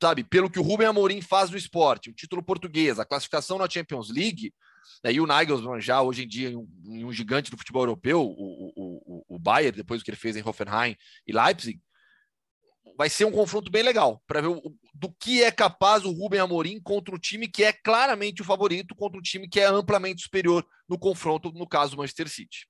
sabe, 0.00 0.24
pelo 0.24 0.50
que 0.50 0.58
o 0.58 0.62
Rubem 0.62 0.86
Amorim 0.86 1.20
faz 1.20 1.50
no 1.50 1.56
esporte, 1.56 2.10
o 2.10 2.14
título 2.14 2.42
português, 2.42 2.98
a 2.98 3.04
classificação 3.04 3.58
na 3.58 3.68
Champions 3.68 4.10
League, 4.10 4.52
né, 5.02 5.12
e 5.12 5.20
o 5.20 5.26
Nagelsmann 5.26 5.80
já 5.80 6.02
hoje 6.02 6.24
em 6.24 6.28
dia 6.28 6.56
um, 6.58 6.68
um 6.84 7.12
gigante 7.12 7.50
do 7.50 7.56
futebol 7.56 7.82
europeu, 7.82 8.20
o, 8.20 8.26
o, 8.26 9.24
o, 9.28 9.36
o 9.36 9.38
Bayern, 9.38 9.76
depois 9.76 10.00
do 10.00 10.04
que 10.04 10.10
ele 10.10 10.16
fez 10.16 10.36
em 10.36 10.46
Hoffenheim 10.46 10.96
e 11.26 11.32
Leipzig, 11.32 11.80
vai 12.96 13.10
ser 13.10 13.24
um 13.24 13.32
confronto 13.32 13.70
bem 13.70 13.82
legal 13.82 14.22
para 14.26 14.40
ver 14.40 14.48
o, 14.48 14.74
do 14.94 15.12
que 15.20 15.42
é 15.42 15.50
capaz 15.50 16.04
o 16.04 16.12
Rubem 16.12 16.40
Amorim 16.40 16.80
contra 16.80 17.14
um 17.14 17.18
time 17.18 17.48
que 17.48 17.64
é 17.64 17.72
claramente 17.72 18.42
o 18.42 18.44
favorito, 18.44 18.94
contra 18.94 19.18
um 19.18 19.22
time 19.22 19.48
que 19.48 19.60
é 19.60 19.66
amplamente 19.66 20.22
superior 20.22 20.66
no 20.88 20.98
confronto, 20.98 21.52
no 21.52 21.66
caso 21.66 21.92
do 21.92 21.98
Manchester 21.98 22.28
City. 22.28 22.66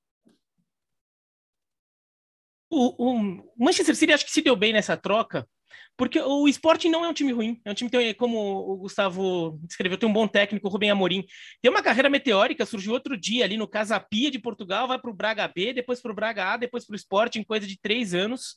O, 2.68 3.11
o, 3.11 3.54
Manchester 3.56 3.95
City 3.95 4.12
acho 4.12 4.25
que 4.25 4.33
se 4.33 4.42
deu 4.42 4.56
bem 4.56 4.73
nessa 4.73 4.97
troca, 4.97 5.49
porque 5.97 6.21
o 6.21 6.47
Sporting 6.49 6.90
não 6.90 7.04
é 7.04 7.09
um 7.09 7.14
time 7.14 7.33
ruim, 7.33 7.61
é 7.64 7.71
um 7.71 7.75
time 7.75 7.90
que 7.90 7.97
tem, 7.97 8.14
como 8.14 8.38
o 8.38 8.76
Gustavo 8.76 9.59
descreveu, 9.62 9.97
tem 9.97 10.09
um 10.09 10.12
bom 10.12 10.28
técnico, 10.28 10.68
Rubem 10.68 10.90
Amorim. 10.90 11.25
Tem 11.62 11.71
uma 11.71 11.83
carreira 11.83 12.11
meteórica, 12.11 12.66
surgiu 12.66 12.92
outro 12.92 13.16
dia 13.16 13.45
ali 13.45 13.56
no 13.56 13.66
Casapia 13.66 14.30
de 14.30 14.38
Portugal, 14.38 14.87
vai 14.87 14.99
para 14.99 15.11
o 15.11 15.14
Braga 15.14 15.49
B, 15.49 15.73
depois 15.73 16.00
para 16.00 16.12
o 16.12 16.14
Braga 16.14 16.52
A, 16.52 16.56
depois 16.56 16.85
para 16.85 16.95
o 16.95 16.97
Sporting, 16.97 17.42
coisa 17.42 17.66
de 17.66 17.78
três 17.80 18.12
anos 18.12 18.56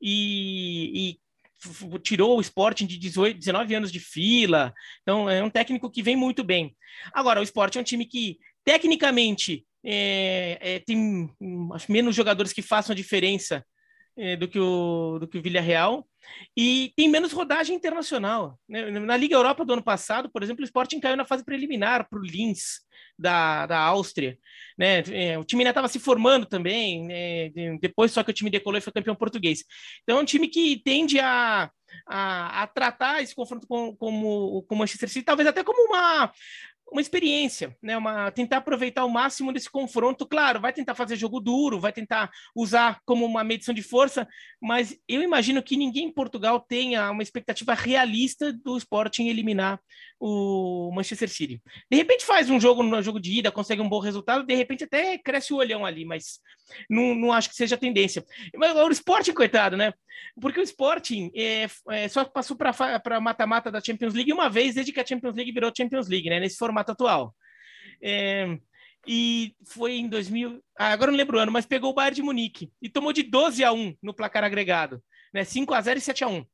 e, 0.00 1.18
e 1.90 1.98
tirou 1.98 2.38
o 2.38 2.40
Sporting 2.40 2.86
de 2.86 2.98
18, 2.98 3.38
19 3.38 3.74
anos 3.74 3.92
de 3.92 3.98
fila. 3.98 4.72
Então, 5.02 5.28
é 5.28 5.42
um 5.42 5.50
técnico 5.50 5.90
que 5.90 6.02
vem 6.02 6.16
muito 6.16 6.44
bem. 6.44 6.76
Agora, 7.12 7.40
o 7.40 7.42
Sporting 7.42 7.78
é 7.78 7.80
um 7.80 7.84
time 7.84 8.06
que, 8.06 8.38
tecnicamente, 8.64 9.66
é, 9.84 10.58
é, 10.60 10.78
tem 10.80 11.30
acho 11.72 11.90
menos 11.90 12.14
jogadores 12.14 12.52
que 12.52 12.62
façam 12.62 12.92
a 12.92 12.96
diferença 12.96 13.64
é, 14.18 14.36
do 14.36 14.48
que 14.48 14.58
o 14.58 15.18
do 15.20 15.28
que 15.28 15.38
o 15.38 15.42
Villarreal 15.42 16.06
e 16.56 16.92
tem 16.96 17.08
menos 17.08 17.32
rodagem 17.32 17.74
internacional. 17.74 18.58
Né? 18.68 18.90
Na 18.90 19.16
Liga 19.16 19.34
Europa 19.34 19.64
do 19.64 19.72
ano 19.72 19.82
passado, 19.82 20.30
por 20.30 20.42
exemplo, 20.42 20.62
o 20.62 20.64
Sporting 20.64 21.00
caiu 21.00 21.16
na 21.16 21.24
fase 21.24 21.44
preliminar 21.44 22.08
para 22.08 22.18
o 22.18 22.22
Linz 22.22 22.80
da, 23.18 23.66
da 23.66 23.78
Áustria. 23.78 24.38
Né? 24.76 25.02
É, 25.10 25.38
o 25.38 25.44
time 25.44 25.62
ainda 25.62 25.70
estava 25.70 25.88
se 25.88 25.98
formando 25.98 26.46
também, 26.46 27.04
né? 27.06 27.50
depois 27.80 28.12
só 28.12 28.22
que 28.22 28.30
o 28.30 28.34
time 28.34 28.50
decolou 28.50 28.78
e 28.78 28.82
foi 28.82 28.92
campeão 28.92 29.14
português. 29.14 29.64
Então 30.02 30.18
é 30.18 30.22
um 30.22 30.26
time 30.26 30.48
que 30.48 30.80
tende 30.84 31.18
a, 31.18 31.70
a, 32.06 32.62
a 32.62 32.66
tratar 32.66 33.22
esse 33.22 33.34
confronto 33.34 33.66
com, 33.66 33.96
como 33.96 34.66
o 34.68 34.76
Manchester 34.76 35.08
City, 35.08 35.24
talvez 35.24 35.48
até 35.48 35.64
como 35.64 35.88
uma, 35.88 36.32
uma 36.90 37.00
experiência, 37.00 37.76
né? 37.82 37.96
Uma, 37.96 38.30
tentar 38.30 38.58
aproveitar 38.58 39.04
o 39.04 39.10
máximo 39.10 39.52
desse 39.52 39.70
confronto. 39.70 40.26
Claro, 40.26 40.60
vai 40.60 40.72
tentar 40.72 40.94
fazer 40.94 41.16
jogo 41.16 41.40
duro, 41.40 41.80
vai 41.80 41.92
tentar 41.92 42.30
usar 42.54 43.00
como 43.04 43.24
uma 43.24 43.44
medição 43.44 43.74
de 43.74 43.82
força, 43.82 44.26
mas 44.60 44.98
eu 45.06 45.22
imagino 45.22 45.62
que 45.62 45.76
ninguém 45.76 46.06
em 46.06 46.12
Portugal 46.12 46.60
tenha 46.60 47.10
uma 47.10 47.22
expectativa 47.22 47.74
realista 47.74 48.52
do 48.52 48.76
Sporting 48.76 49.28
eliminar 49.28 49.80
o 50.18 50.90
Manchester 50.94 51.28
City. 51.28 51.62
De 51.90 51.96
repente 51.96 52.24
faz 52.24 52.50
um 52.50 52.60
jogo 52.60 52.82
no 52.82 53.02
jogo 53.02 53.20
de 53.20 53.38
ida, 53.38 53.52
consegue 53.52 53.82
um 53.82 53.88
bom 53.88 54.00
resultado, 54.00 54.44
de 54.44 54.54
repente 54.54 54.84
até 54.84 55.18
cresce 55.18 55.52
o 55.52 55.56
olhão 55.56 55.84
ali, 55.84 56.04
mas 56.04 56.40
não, 56.88 57.14
não 57.14 57.32
acho 57.32 57.48
que 57.48 57.54
seja 57.54 57.74
a 57.74 57.78
tendência. 57.78 58.24
Mas 58.56 58.74
o 58.76 58.90
Sporting, 58.90 59.32
coitado, 59.32 59.76
né? 59.76 59.92
Porque 60.40 60.60
o 60.60 60.62
Sporting 60.62 61.30
é, 61.34 61.66
é, 61.90 62.08
só 62.08 62.24
passou 62.24 62.56
para 62.56 63.20
mata-mata 63.20 63.70
da 63.70 63.80
Champions 63.80 64.14
League 64.14 64.32
uma 64.32 64.48
vez 64.48 64.74
desde 64.74 64.92
que 64.92 65.00
a 65.00 65.06
Champions 65.06 65.34
League 65.34 65.52
virou 65.52 65.72
Champions 65.76 66.08
League, 66.08 66.28
né? 66.28 66.40
Nesse 66.40 66.56
formato 66.56 66.92
atual. 66.92 67.34
É, 68.02 68.58
e 69.06 69.54
foi 69.64 69.96
em 69.96 70.08
2000, 70.08 70.62
ah, 70.78 70.92
agora 70.92 71.10
não 71.10 71.18
lembro 71.18 71.38
o 71.38 71.40
ano, 71.40 71.52
mas 71.52 71.66
pegou 71.66 71.90
o 71.90 71.94
Bayern 71.94 72.16
de 72.16 72.22
Munique 72.22 72.70
e 72.82 72.88
tomou 72.88 73.12
de 73.12 73.22
12 73.22 73.64
a 73.64 73.72
1 73.72 73.96
no 74.02 74.12
placar 74.12 74.44
agregado, 74.44 75.02
né? 75.32 75.44
5 75.44 75.72
a 75.74 75.80
0 75.80 75.98
e 75.98 76.02
7 76.02 76.24
a 76.24 76.28
1 76.28 76.44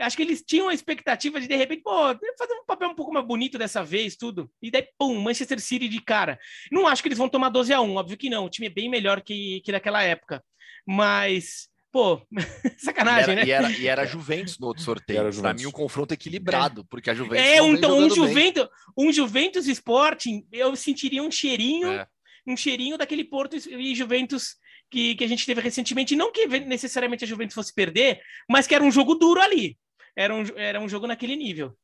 acho 0.00 0.16
que 0.16 0.22
eles 0.22 0.42
tinham 0.42 0.68
a 0.68 0.74
expectativa 0.74 1.40
de, 1.40 1.48
de 1.48 1.56
repente, 1.56 1.82
pô, 1.82 1.90
fazer 2.38 2.52
um 2.52 2.66
papel 2.66 2.90
um 2.90 2.94
pouco 2.94 3.12
mais 3.12 3.26
bonito 3.26 3.58
dessa 3.58 3.82
vez, 3.82 4.16
tudo. 4.16 4.50
E 4.60 4.70
daí, 4.70 4.86
pum, 4.98 5.18
Manchester 5.20 5.60
City 5.60 5.88
de 5.88 6.00
cara. 6.00 6.38
Não 6.70 6.86
acho 6.86 7.02
que 7.02 7.08
eles 7.08 7.18
vão 7.18 7.28
tomar 7.28 7.48
12 7.48 7.72
a 7.72 7.80
1 7.80 7.94
óbvio 7.94 8.16
que 8.16 8.30
não. 8.30 8.44
O 8.44 8.50
time 8.50 8.66
é 8.66 8.70
bem 8.70 8.88
melhor 8.88 9.22
que, 9.22 9.60
que 9.64 9.72
naquela 9.72 10.02
época. 10.02 10.44
Mas, 10.86 11.68
pô, 11.90 12.20
sacanagem, 12.78 13.36
e 13.36 13.38
era, 13.38 13.40
né? 13.40 13.46
E 13.46 13.50
era, 13.50 13.70
e 13.70 13.86
era 13.86 14.04
Juventus 14.06 14.58
no 14.58 14.66
outro 14.66 14.82
sorteio. 14.82 15.32
Para 15.40 15.54
mim, 15.54 15.66
um 15.66 15.72
confronto 15.72 16.12
equilibrado, 16.12 16.82
é. 16.82 16.84
porque 16.90 17.10
a 17.10 17.14
Juventus. 17.14 17.46
É, 17.46 17.58
então, 17.58 17.98
um 17.98 18.10
Juventus, 18.10 18.68
um 18.96 19.12
Juventus 19.12 19.66
Sporting, 19.66 20.46
eu 20.52 20.76
sentiria 20.76 21.22
um 21.22 21.30
cheirinho, 21.30 21.90
é. 21.90 22.06
um 22.46 22.56
cheirinho 22.56 22.98
daquele 22.98 23.24
Porto 23.24 23.56
e 23.56 23.94
Juventus 23.94 24.56
que, 24.90 25.14
que 25.14 25.24
a 25.24 25.28
gente 25.28 25.46
teve 25.46 25.62
recentemente. 25.62 26.14
Não 26.14 26.30
que 26.30 26.46
necessariamente 26.46 27.24
a 27.24 27.26
Juventus 27.26 27.54
fosse 27.54 27.74
perder, 27.74 28.20
mas 28.48 28.66
que 28.66 28.74
era 28.74 28.84
um 28.84 28.90
jogo 28.90 29.14
duro 29.14 29.40
ali 29.40 29.76
era 30.16 30.34
um, 30.34 30.42
era 30.56 30.80
um 30.80 30.88
jogo 30.88 31.06
naquele 31.06 31.36
nível. 31.36 31.76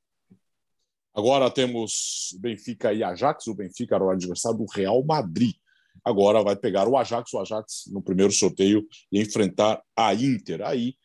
Agora 1.14 1.50
temos 1.50 2.34
Benfica 2.40 2.92
e 2.92 3.04
Ajax. 3.04 3.46
O 3.46 3.54
Benfica 3.54 3.94
era 3.94 4.04
o 4.04 4.10
adversário 4.10 4.58
do 4.58 4.64
Real 4.64 5.04
Madrid. 5.04 5.54
Agora 6.02 6.42
vai 6.42 6.56
pegar 6.56 6.88
o 6.88 6.96
Ajax, 6.96 7.32
o 7.34 7.38
Ajax 7.38 7.84
no 7.88 8.02
primeiro 8.02 8.32
sorteio 8.32 8.88
e 9.12 9.20
enfrentar 9.20 9.82
a 9.94 10.14
Inter. 10.14 10.62
Aí 10.62 10.96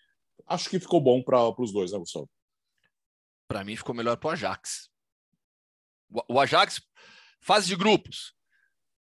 acho 0.48 0.70
que 0.70 0.80
ficou 0.80 1.02
bom 1.02 1.22
para 1.22 1.54
os 1.62 1.74
dois, 1.74 1.92
né, 1.92 2.00
Gustavo? 2.00 2.30
Para 3.50 3.66
mim 3.66 3.76
ficou 3.76 3.94
melhor 3.94 4.16
para 4.16 4.30
o 4.30 4.32
Ajax. 4.32 4.90
O 6.30 6.40
Ajax, 6.40 6.82
fase 7.42 7.68
de 7.68 7.76
grupos. 7.76 8.34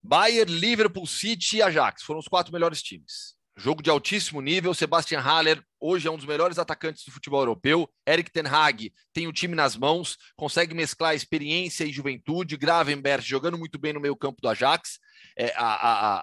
Bayern, 0.03 0.51
Liverpool, 0.51 1.07
City 1.07 1.57
e 1.57 1.61
Ajax 1.61 2.03
foram 2.03 2.19
os 2.19 2.27
quatro 2.27 2.51
melhores 2.51 2.81
times. 2.81 3.37
Jogo 3.55 3.81
de 3.81 3.89
altíssimo 3.89 4.41
nível. 4.41 4.73
Sebastian 4.73 5.21
Haller 5.21 5.63
hoje 5.81 6.07
é 6.07 6.11
um 6.11 6.15
dos 6.15 6.25
melhores 6.25 6.59
atacantes 6.59 7.03
do 7.03 7.11
futebol 7.11 7.41
europeu. 7.41 7.91
Eric 8.07 8.31
Ten 8.31 8.45
Hag 8.45 8.93
tem 9.11 9.27
o 9.27 9.33
time 9.33 9.55
nas 9.55 9.75
mãos, 9.75 10.17
consegue 10.35 10.73
mesclar 10.75 11.15
experiência 11.15 11.83
e 11.83 11.91
juventude. 11.91 12.55
Gravenberg 12.55 13.25
jogando 13.25 13.57
muito 13.57 13.79
bem 13.79 13.91
no 13.91 13.99
meio 13.99 14.15
campo 14.15 14.41
do 14.41 14.47
Ajax. 14.47 14.99
É, 15.35 15.51
a, 15.55 15.65
a, 15.65 16.19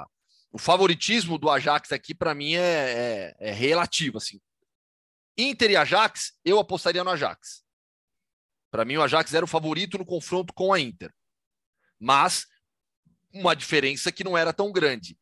a, 0.00 0.06
o 0.50 0.58
favoritismo 0.58 1.38
do 1.38 1.50
Ajax 1.50 1.92
aqui, 1.92 2.14
para 2.14 2.34
mim, 2.34 2.54
é, 2.54 3.34
é, 3.38 3.50
é 3.50 3.52
relativo. 3.52 4.16
Assim. 4.18 4.40
Inter 5.36 5.70
e 5.72 5.76
Ajax, 5.76 6.32
eu 6.44 6.58
apostaria 6.58 7.04
no 7.04 7.10
Ajax. 7.10 7.62
Para 8.70 8.84
mim, 8.84 8.96
o 8.96 9.02
Ajax 9.02 9.32
era 9.34 9.44
o 9.44 9.48
favorito 9.48 9.98
no 9.98 10.06
confronto 10.06 10.52
com 10.52 10.72
a 10.72 10.80
Inter. 10.80 11.12
Mas 12.00 12.46
uma 13.32 13.54
diferença 13.54 14.12
que 14.12 14.24
não 14.24 14.38
era 14.38 14.52
tão 14.52 14.72
grande. 14.72 15.18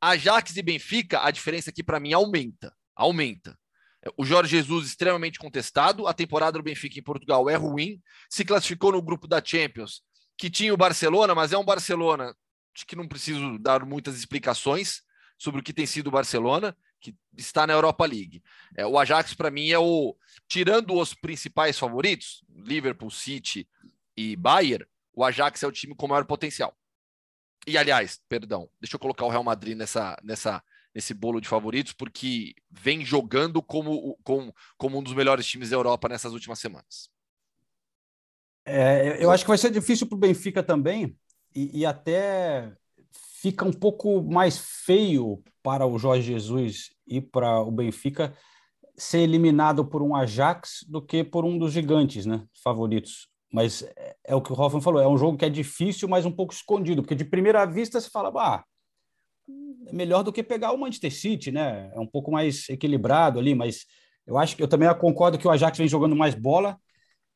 Ajax 0.00 0.56
e 0.56 0.62
Benfica, 0.62 1.24
a 1.24 1.30
diferença 1.30 1.70
aqui 1.70 1.82
para 1.82 1.98
mim 1.98 2.12
aumenta. 2.12 2.74
Aumenta. 2.98 3.56
O 4.16 4.24
Jorge 4.24 4.50
Jesus 4.50 4.88
extremamente 4.88 5.38
contestado. 5.38 6.06
A 6.06 6.12
temporada 6.12 6.58
do 6.58 6.62
Benfica 6.62 6.98
em 6.98 7.02
Portugal 7.02 7.48
é 7.48 7.54
ruim. 7.54 8.02
Se 8.28 8.44
classificou 8.44 8.92
no 8.92 9.00
grupo 9.00 9.28
da 9.28 9.42
Champions, 9.42 10.02
que 10.36 10.50
tinha 10.50 10.74
o 10.74 10.76
Barcelona, 10.76 11.34
mas 11.34 11.52
é 11.52 11.58
um 11.58 11.64
Barcelona 11.64 12.34
que 12.86 12.96
não 12.96 13.08
preciso 13.08 13.58
dar 13.58 13.84
muitas 13.84 14.16
explicações 14.16 15.02
sobre 15.36 15.60
o 15.60 15.64
que 15.64 15.72
tem 15.72 15.86
sido 15.86 16.08
o 16.08 16.12
Barcelona, 16.12 16.76
que 17.00 17.14
está 17.36 17.66
na 17.66 17.72
Europa 17.72 18.04
League. 18.04 18.42
É, 18.76 18.86
o 18.86 18.98
Ajax, 18.98 19.34
para 19.34 19.50
mim, 19.50 19.70
é 19.70 19.78
o. 19.78 20.16
Tirando 20.48 20.94
os 20.94 21.14
principais 21.14 21.78
favoritos, 21.78 22.44
Liverpool, 22.50 23.10
City 23.10 23.68
e 24.16 24.34
Bayern, 24.36 24.84
o 25.12 25.24
Ajax 25.24 25.62
é 25.62 25.66
o 25.66 25.72
time 25.72 25.94
com 25.94 26.08
maior 26.08 26.24
potencial. 26.24 26.76
E 27.66 27.76
aliás, 27.76 28.20
perdão, 28.28 28.68
deixa 28.80 28.96
eu 28.96 29.00
colocar 29.00 29.26
o 29.26 29.28
Real 29.28 29.44
Madrid 29.44 29.76
nessa, 29.76 30.16
nessa, 30.22 30.62
nesse 30.98 31.14
bolo 31.14 31.40
de 31.40 31.46
favoritos, 31.46 31.92
porque 31.92 32.56
vem 32.68 33.04
jogando 33.04 33.62
como, 33.62 34.18
como, 34.24 34.52
como 34.76 34.98
um 34.98 35.02
dos 35.02 35.14
melhores 35.14 35.46
times 35.46 35.70
da 35.70 35.76
Europa 35.76 36.08
nessas 36.08 36.32
últimas 36.32 36.58
semanas. 36.58 37.08
É, 38.66 39.22
eu 39.22 39.30
acho 39.30 39.44
que 39.44 39.48
vai 39.48 39.58
ser 39.58 39.70
difícil 39.70 40.08
para 40.08 40.16
o 40.16 40.18
Benfica 40.18 40.60
também, 40.60 41.16
e, 41.54 41.80
e, 41.80 41.86
até 41.86 42.72
fica 43.40 43.64
um 43.64 43.72
pouco 43.72 44.20
mais 44.22 44.58
feio 44.58 45.40
para 45.62 45.86
o 45.86 45.98
Jorge 46.00 46.32
Jesus 46.32 46.90
e 47.06 47.20
para 47.20 47.60
o 47.60 47.70
Benfica 47.70 48.36
ser 48.96 49.20
eliminado 49.20 49.84
por 49.84 50.02
um 50.02 50.16
Ajax 50.16 50.84
do 50.88 51.00
que 51.00 51.22
por 51.22 51.44
um 51.44 51.56
dos 51.56 51.72
gigantes, 51.72 52.26
né, 52.26 52.44
favoritos. 52.60 53.28
Mas 53.52 53.82
é, 53.82 54.16
é 54.24 54.34
o 54.34 54.42
que 54.42 54.52
o 54.52 54.60
Hoffman 54.60 54.82
falou, 54.82 55.00
é 55.00 55.06
um 55.06 55.16
jogo 55.16 55.38
que 55.38 55.44
é 55.44 55.48
difícil, 55.48 56.08
mas 56.08 56.26
um 56.26 56.32
pouco 56.32 56.52
escondido, 56.52 57.02
porque 57.02 57.14
de 57.14 57.24
primeira 57.24 57.64
vista 57.64 58.00
você 58.00 58.10
fala, 58.10 58.32
ah, 58.36 58.64
melhor 59.92 60.22
do 60.22 60.32
que 60.32 60.42
pegar 60.42 60.72
o 60.72 60.78
Manchester 60.78 61.12
City, 61.12 61.50
né? 61.50 61.90
É 61.94 62.00
um 62.00 62.06
pouco 62.06 62.30
mais 62.30 62.68
equilibrado 62.68 63.38
ali, 63.38 63.54
mas 63.54 63.86
eu 64.26 64.36
acho 64.36 64.56
que 64.56 64.62
eu 64.62 64.68
também 64.68 64.92
concordo 64.98 65.38
que 65.38 65.46
o 65.46 65.50
Ajax 65.50 65.78
vem 65.78 65.88
jogando 65.88 66.14
mais 66.14 66.34
bola, 66.34 66.78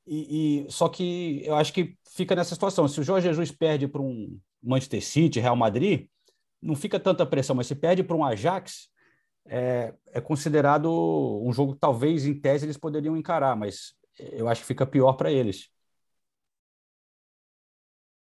e, 0.06 0.64
e 0.66 0.70
só 0.70 0.88
que 0.88 1.42
eu 1.44 1.54
acho 1.54 1.72
que 1.72 1.96
fica 2.14 2.34
nessa 2.34 2.54
situação. 2.54 2.86
Se 2.88 3.00
o 3.00 3.04
Jorge 3.04 3.28
Jesus 3.28 3.50
perde 3.50 3.88
para 3.88 4.02
um 4.02 4.38
Manchester 4.62 5.02
City, 5.02 5.40
Real 5.40 5.56
Madrid, 5.56 6.06
não 6.60 6.76
fica 6.76 7.00
tanta 7.00 7.26
pressão, 7.26 7.56
mas 7.56 7.66
se 7.66 7.74
perde 7.74 8.02
para 8.02 8.16
um 8.16 8.24
Ajax, 8.24 8.88
é, 9.46 9.92
é 10.12 10.20
considerado 10.20 10.88
um 11.42 11.52
jogo 11.52 11.74
que 11.74 11.80
talvez 11.80 12.26
em 12.26 12.34
tese 12.34 12.66
eles 12.66 12.76
poderiam 12.76 13.16
encarar, 13.16 13.56
mas 13.56 13.94
eu 14.18 14.48
acho 14.48 14.60
que 14.60 14.66
fica 14.66 14.86
pior 14.86 15.14
para 15.14 15.32
eles. 15.32 15.68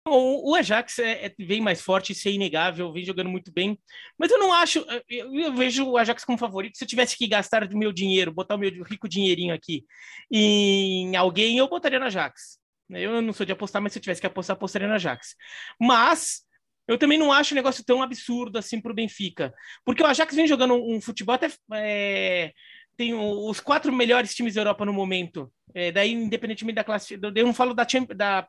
O 0.06 0.54
Ajax 0.54 0.98
é, 0.98 1.26
é, 1.26 1.34
vem 1.38 1.62
mais 1.62 1.80
forte, 1.80 2.12
isso 2.12 2.28
é 2.28 2.32
inegável, 2.32 2.92
vem 2.92 3.04
jogando 3.04 3.30
muito 3.30 3.50
bem. 3.50 3.78
Mas 4.18 4.30
eu 4.30 4.38
não 4.38 4.52
acho. 4.52 4.84
Eu, 5.08 5.34
eu, 5.34 5.54
vejo 5.54 5.86
o 5.86 5.96
Ajax 5.96 6.24
como 6.24 6.36
favorito. 6.36 6.76
Se 6.76 6.84
eu 6.84 6.88
tivesse 6.88 7.16
que 7.16 7.26
gastar 7.26 7.64
o 7.64 7.78
meu 7.78 7.90
dinheiro, 7.90 8.30
botar 8.32 8.56
o 8.56 8.58
meu 8.58 8.70
rico 8.84 9.08
dinheirinho 9.08 9.54
aqui 9.54 9.84
em 10.30 11.16
alguém, 11.16 11.56
eu 11.56 11.68
botaria 11.68 11.98
no 11.98 12.04
Ajax. 12.04 12.58
Eu 12.90 13.22
não 13.22 13.32
sou 13.32 13.46
de 13.46 13.52
apostar, 13.52 13.80
mas 13.80 13.92
se 13.92 13.98
eu 13.98 14.02
tivesse 14.02 14.20
que 14.20 14.26
apostar, 14.26 14.56
apostaria 14.56 14.86
no 14.86 14.94
Ajax. 14.94 15.34
Mas 15.80 16.42
eu 16.86 16.98
também 16.98 17.18
não 17.18 17.32
acho 17.32 17.54
o 17.54 17.56
negócio 17.56 17.82
tão 17.82 18.02
absurdo 18.02 18.58
assim 18.58 18.80
para 18.80 18.92
o 18.92 18.94
Benfica. 18.94 19.54
Porque 19.84 20.02
o 20.02 20.06
Ajax 20.06 20.34
vem 20.34 20.46
jogando 20.46 20.74
um, 20.74 21.00
futebol 21.00 21.34
até. 21.34 21.50
É, 21.72 22.52
tem 22.96 23.14
os 23.14 23.60
quatro 23.60 23.92
melhores 23.92 24.34
times 24.34 24.54
da 24.54 24.60
Europa 24.60 24.84
no 24.84 24.92
momento. 24.92 25.52
É, 25.74 25.90
daí, 25.90 26.12
independentemente 26.12 26.76
da 26.76 26.84
classe, 26.84 27.18
eu 27.20 27.46
não 27.46 27.54
falo 27.54 27.74
da, 27.74 27.86
da, 28.14 28.48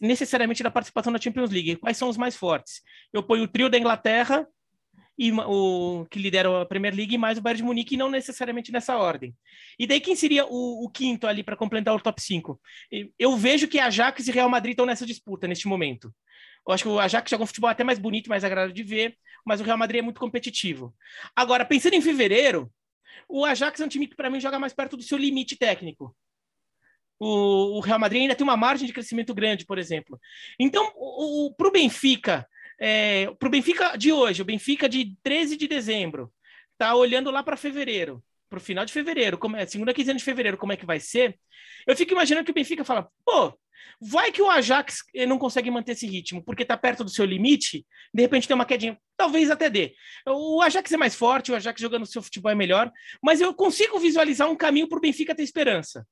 necessariamente 0.00 0.62
da 0.62 0.70
participação 0.70 1.12
na 1.12 1.20
Champions 1.20 1.50
League. 1.50 1.76
Quais 1.76 1.96
são 1.96 2.08
os 2.08 2.16
mais 2.16 2.36
fortes? 2.36 2.82
Eu 3.12 3.22
ponho 3.22 3.44
o 3.44 3.48
trio 3.48 3.68
da 3.68 3.78
Inglaterra 3.78 4.46
e 5.18 5.32
o 5.32 6.06
que 6.08 6.18
lidera 6.18 6.62
a 6.62 6.66
Premier 6.66 6.94
League 6.94 7.14
e 7.14 7.18
mais 7.18 7.38
o 7.38 7.42
Bayern 7.42 7.58
de 7.58 7.64
Munique, 7.64 7.96
não 7.96 8.08
necessariamente 8.08 8.70
nessa 8.70 8.96
ordem. 8.96 9.34
E 9.76 9.86
daí 9.86 10.00
quem 10.00 10.14
seria 10.14 10.46
o, 10.46 10.84
o 10.84 10.88
quinto 10.88 11.26
ali 11.26 11.42
para 11.42 11.56
completar 11.56 11.94
o 11.94 12.00
top 12.00 12.22
5? 12.22 12.60
Eu 13.18 13.36
vejo 13.36 13.66
que 13.66 13.80
Ajax 13.80 14.28
e 14.28 14.30
Real 14.30 14.48
Madrid 14.48 14.72
estão 14.72 14.86
nessa 14.86 15.04
disputa 15.04 15.48
neste 15.48 15.66
momento. 15.66 16.14
Eu 16.66 16.72
acho 16.72 16.84
que 16.84 16.88
o 16.88 17.00
Ajax 17.00 17.30
joga 17.30 17.42
um 17.42 17.46
futebol 17.46 17.68
até 17.68 17.82
mais 17.82 17.98
bonito, 17.98 18.28
mais 18.28 18.44
agradável 18.44 18.74
de 18.74 18.82
ver, 18.82 19.16
mas 19.44 19.60
o 19.60 19.64
Real 19.64 19.78
Madrid 19.78 19.98
é 20.00 20.02
muito 20.02 20.20
competitivo. 20.20 20.94
Agora, 21.34 21.64
pensando 21.64 21.94
em 21.94 22.02
fevereiro, 22.02 22.70
o 23.28 23.44
Ajax 23.44 23.80
é 23.80 23.84
um 23.84 23.88
time 23.88 24.06
que, 24.06 24.16
para 24.16 24.28
mim, 24.28 24.40
joga 24.40 24.58
mais 24.58 24.72
perto 24.72 24.96
do 24.96 25.02
seu 25.02 25.16
limite 25.16 25.56
técnico. 25.56 26.14
O, 27.18 27.78
o, 27.78 27.80
Real 27.80 27.98
Madrid 27.98 28.22
ainda 28.22 28.34
tem 28.34 28.44
uma 28.44 28.56
margem 28.56 28.86
de 28.86 28.92
crescimento 28.92 29.34
grande, 29.34 29.66
por 29.66 29.78
exemplo. 29.78 30.20
Então, 30.58 30.92
para 31.56 31.68
o 31.68 31.72
Benfica 31.72 32.46
é, 32.78 33.30
para 33.38 33.48
o 33.48 33.50
Benfica 33.50 33.96
de 33.96 34.12
hoje, 34.12 34.40
o 34.40 34.44
Benfica 34.44 34.88
de 34.88 35.16
13 35.22 35.56
de 35.56 35.66
dezembro, 35.66 36.32
tá 36.78 36.94
olhando 36.94 37.30
lá 37.30 37.42
para 37.42 37.56
fevereiro, 37.56 38.22
para 38.48 38.58
o 38.58 38.60
final 38.60 38.84
de 38.84 38.92
fevereiro, 38.92 39.36
como 39.36 39.56
é, 39.56 39.66
segunda 39.66 39.92
quinzena 39.92 40.18
de 40.18 40.24
fevereiro, 40.24 40.56
como 40.56 40.72
é 40.72 40.76
que 40.76 40.86
vai 40.86 41.00
ser? 41.00 41.38
Eu 41.86 41.96
fico 41.96 42.12
imaginando 42.12 42.44
que 42.44 42.52
o 42.52 42.54
Benfica 42.54 42.84
fala, 42.84 43.10
pô, 43.24 43.58
vai 44.00 44.30
que 44.32 44.42
o 44.42 44.50
Ajax 44.50 45.02
eh, 45.14 45.26
não 45.26 45.38
consegue 45.38 45.70
manter 45.70 45.92
esse 45.92 46.06
ritmo, 46.06 46.42
porque 46.42 46.62
está 46.62 46.76
perto 46.76 47.04
do 47.04 47.10
seu 47.10 47.24
limite, 47.24 47.86
de 48.12 48.22
repente 48.22 48.46
tem 48.46 48.54
uma 48.54 48.64
quedinha, 48.64 48.98
talvez 49.16 49.50
até 49.50 49.68
dê. 49.68 49.94
O 50.26 50.62
Ajax 50.62 50.90
é 50.92 50.96
mais 50.96 51.14
forte, 51.14 51.52
o 51.52 51.54
Ajax 51.54 51.80
jogando 51.80 52.06
seu 52.06 52.22
futebol 52.22 52.52
é 52.52 52.54
melhor, 52.54 52.90
mas 53.22 53.40
eu 53.40 53.52
consigo 53.54 53.98
visualizar 53.98 54.48
um 54.50 54.56
caminho 54.56 54.88
para 54.88 54.98
o 54.98 55.00
Benfica 55.00 55.34
ter 55.34 55.42
esperança. 55.42 56.06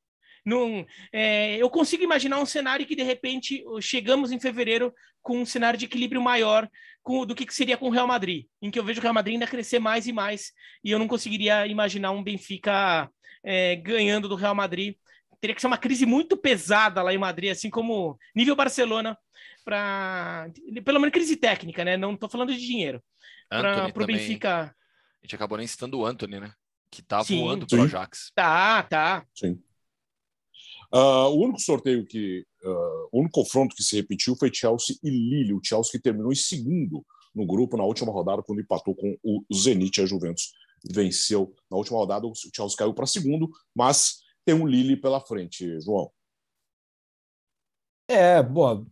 Num, 0.44 0.86
é, 1.12 1.56
eu 1.56 1.68
consigo 1.68 2.04
imaginar 2.04 2.38
um 2.38 2.46
cenário 2.46 2.86
que, 2.86 2.94
de 2.94 3.02
repente, 3.02 3.64
chegamos 3.80 4.30
em 4.30 4.38
fevereiro 4.38 4.94
com 5.20 5.40
um 5.40 5.44
cenário 5.44 5.76
de 5.76 5.86
equilíbrio 5.86 6.22
maior 6.22 6.70
com, 7.02 7.26
do 7.26 7.34
que 7.34 7.52
seria 7.52 7.76
com 7.76 7.88
o 7.88 7.90
Real 7.90 8.06
Madrid, 8.06 8.46
em 8.62 8.70
que 8.70 8.78
eu 8.78 8.84
vejo 8.84 9.00
o 9.00 9.02
Real 9.02 9.12
Madrid 9.12 9.34
ainda 9.34 9.46
crescer 9.46 9.80
mais 9.80 10.06
e 10.06 10.12
mais, 10.12 10.52
e 10.84 10.92
eu 10.92 11.00
não 11.00 11.08
conseguiria 11.08 11.66
imaginar 11.66 12.12
um 12.12 12.22
Benfica 12.22 13.10
é, 13.44 13.74
ganhando 13.76 14.28
do 14.28 14.36
Real 14.36 14.54
Madrid. 14.54 14.94
Teria 15.40 15.54
que 15.54 15.60
ser 15.60 15.66
uma 15.66 15.78
crise 15.78 16.06
muito 16.06 16.36
pesada 16.36 17.02
lá 17.02 17.12
em 17.12 17.18
Madrid, 17.18 17.50
assim 17.50 17.70
como 17.70 18.18
nível 18.34 18.56
Barcelona, 18.56 19.16
para 19.64 20.50
pelo 20.84 21.00
menos 21.00 21.12
crise 21.12 21.36
técnica, 21.36 21.84
né? 21.84 21.96
Não 21.96 22.14
estou 22.14 22.28
falando 22.28 22.52
de 22.52 22.60
dinheiro. 22.60 23.02
Para 23.48 23.92
o 23.94 24.06
Benfica. 24.06 24.74
A 25.22 25.26
gente 25.26 25.34
acabou 25.34 25.58
nem 25.58 25.66
citando 25.66 25.98
o 25.98 26.06
Anthony, 26.06 26.40
né? 26.40 26.52
Que 26.90 27.02
tá 27.02 27.22
voando 27.22 27.66
pro 27.66 27.82
Ajax. 27.82 28.30
Tá, 28.34 28.82
tá. 28.84 29.26
Sim. 29.34 29.60
Uh, 30.92 31.28
o 31.30 31.44
único 31.44 31.60
sorteio 31.60 32.06
que. 32.06 32.46
Uh, 32.62 33.08
o 33.12 33.20
único 33.20 33.42
confronto 33.42 33.74
que 33.74 33.82
se 33.82 33.96
repetiu 33.96 34.36
foi 34.36 34.50
Chelsea 34.52 34.96
e 35.02 35.10
Lille. 35.10 35.54
O 35.54 35.60
Chelsea 35.62 35.92
que 35.92 36.00
terminou 36.00 36.32
em 36.32 36.36
segundo 36.36 37.04
no 37.34 37.44
grupo 37.46 37.76
na 37.76 37.84
última 37.84 38.12
rodada, 38.12 38.42
quando 38.42 38.60
empatou 38.60 38.94
com 38.94 39.16
o 39.22 39.42
Zenit. 39.52 40.00
A 40.00 40.06
Juventus 40.06 40.52
venceu 40.84 41.54
na 41.70 41.76
última 41.76 41.98
rodada. 41.98 42.26
O 42.26 42.32
Chelsea 42.34 42.76
caiu 42.76 42.94
para 42.94 43.06
segundo, 43.06 43.50
mas 43.74 44.22
tem 44.46 44.54
um 44.54 44.66
Lille 44.66 44.96
pela 44.96 45.20
frente, 45.20 45.78
João. 45.80 46.10
É, 48.08 48.42
boa. 48.42 48.86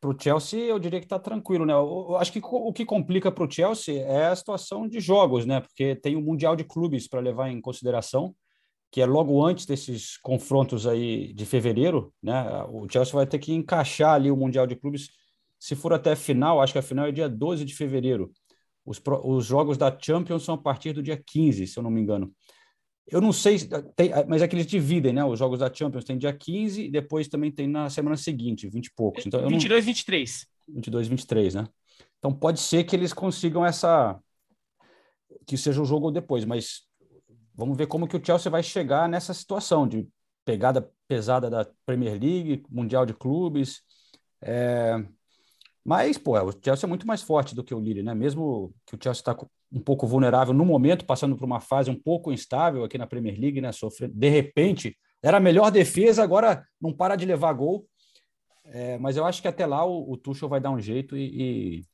Para 0.00 0.10
o 0.10 0.16
Chelsea, 0.18 0.60
eu 0.60 0.78
diria 0.78 0.98
que 0.98 1.06
está 1.06 1.18
tranquilo, 1.18 1.64
né? 1.64 1.72
Eu 1.72 2.16
acho 2.16 2.32
que 2.32 2.40
o 2.42 2.72
que 2.72 2.84
complica 2.84 3.30
para 3.30 3.44
o 3.44 3.50
Chelsea 3.50 4.02
é 4.02 4.26
a 4.26 4.36
situação 4.36 4.88
de 4.88 4.98
jogos, 5.00 5.46
né? 5.46 5.60
Porque 5.60 5.94
tem 5.94 6.16
o 6.16 6.20
Mundial 6.20 6.56
de 6.56 6.64
Clubes 6.64 7.06
para 7.06 7.20
levar 7.20 7.50
em 7.50 7.60
consideração 7.60 8.34
que 8.90 9.00
é 9.00 9.06
logo 9.06 9.44
antes 9.44 9.66
desses 9.66 10.16
confrontos 10.18 10.86
aí 10.86 11.32
de 11.32 11.44
fevereiro, 11.44 12.14
né? 12.22 12.64
O 12.70 12.88
Chelsea 12.88 13.14
vai 13.14 13.26
ter 13.26 13.38
que 13.38 13.52
encaixar 13.52 14.14
ali 14.14 14.30
o 14.30 14.36
Mundial 14.36 14.66
de 14.66 14.76
Clubes, 14.76 15.10
se 15.58 15.74
for 15.74 15.92
até 15.92 16.12
a 16.12 16.16
final, 16.16 16.60
acho 16.60 16.72
que 16.72 16.78
a 16.78 16.82
final 16.82 17.06
é 17.06 17.12
dia 17.12 17.28
12 17.28 17.64
de 17.64 17.74
fevereiro. 17.74 18.32
Os, 18.84 19.02
os 19.24 19.44
jogos 19.44 19.76
da 19.76 19.96
Champions 20.00 20.44
são 20.44 20.54
a 20.54 20.58
partir 20.58 20.92
do 20.92 21.02
dia 21.02 21.22
15, 21.26 21.66
se 21.66 21.78
eu 21.78 21.82
não 21.82 21.90
me 21.90 22.00
engano. 22.00 22.32
Eu 23.08 23.20
não 23.20 23.32
sei, 23.32 23.58
tem, 23.94 24.10
mas 24.28 24.42
é 24.42 24.48
que 24.48 24.56
eles 24.56 24.66
dividem, 24.66 25.12
né? 25.12 25.24
Os 25.24 25.38
jogos 25.38 25.60
da 25.60 25.72
Champions 25.72 26.04
tem 26.04 26.18
dia 26.18 26.32
15 26.32 26.86
e 26.86 26.90
depois 26.90 27.28
também 27.28 27.52
tem 27.52 27.68
na 27.68 27.88
semana 27.88 28.16
seguinte, 28.16 28.68
20 28.68 28.86
e 28.86 28.92
poucos. 28.94 29.26
Então, 29.26 29.48
22 29.48 29.84
e 29.84 29.86
23. 29.86 30.46
22 30.68 31.06
e 31.06 31.10
23, 31.10 31.54
né? 31.54 31.68
Então 32.18 32.32
pode 32.32 32.58
ser 32.58 32.82
que 32.84 32.96
eles 32.96 33.12
consigam 33.12 33.64
essa. 33.64 34.18
que 35.46 35.56
seja 35.56 35.80
o 35.80 35.84
jogo 35.84 36.10
depois, 36.10 36.44
mas 36.44 36.86
Vamos 37.56 37.78
ver 37.78 37.86
como 37.86 38.06
que 38.06 38.16
o 38.16 38.24
Chelsea 38.24 38.50
vai 38.50 38.62
chegar 38.62 39.08
nessa 39.08 39.32
situação 39.32 39.88
de 39.88 40.06
pegada 40.44 40.90
pesada 41.08 41.48
da 41.48 41.66
Premier 41.86 42.20
League, 42.20 42.62
Mundial 42.68 43.06
de 43.06 43.14
Clubes. 43.14 43.80
É... 44.42 45.02
Mas, 45.86 46.18
pô, 46.18 46.32
o 46.36 46.52
Chelsea 46.52 46.84
é 46.84 46.88
muito 46.88 47.06
mais 47.06 47.22
forte 47.22 47.54
do 47.54 47.62
que 47.62 47.72
o 47.72 47.78
Lille, 47.78 48.02
né? 48.02 48.12
Mesmo 48.12 48.74
que 48.84 48.96
o 48.96 48.98
Chelsea 49.00 49.20
está 49.20 49.36
um 49.70 49.80
pouco 49.80 50.04
vulnerável 50.04 50.52
no 50.52 50.64
momento, 50.64 51.04
passando 51.04 51.36
por 51.36 51.44
uma 51.44 51.60
fase 51.60 51.88
um 51.88 51.94
pouco 51.94 52.32
instável 52.32 52.82
aqui 52.82 52.98
na 52.98 53.06
Premier 53.06 53.38
League, 53.38 53.60
né? 53.60 53.70
Sofrendo, 53.70 54.12
de 54.12 54.28
repente, 54.28 54.98
era 55.22 55.36
a 55.36 55.40
melhor 55.40 55.70
defesa, 55.70 56.24
agora 56.24 56.66
não 56.80 56.92
para 56.92 57.14
de 57.14 57.24
levar 57.24 57.52
gol. 57.52 57.86
É, 58.64 58.98
mas 58.98 59.16
eu 59.16 59.24
acho 59.24 59.40
que 59.40 59.46
até 59.46 59.64
lá 59.64 59.86
o, 59.86 60.10
o 60.10 60.16
Tuchel 60.16 60.48
vai 60.48 60.58
dar 60.60 60.72
um 60.72 60.80
jeito 60.80 61.16
e, 61.16 61.22
e 61.22 61.84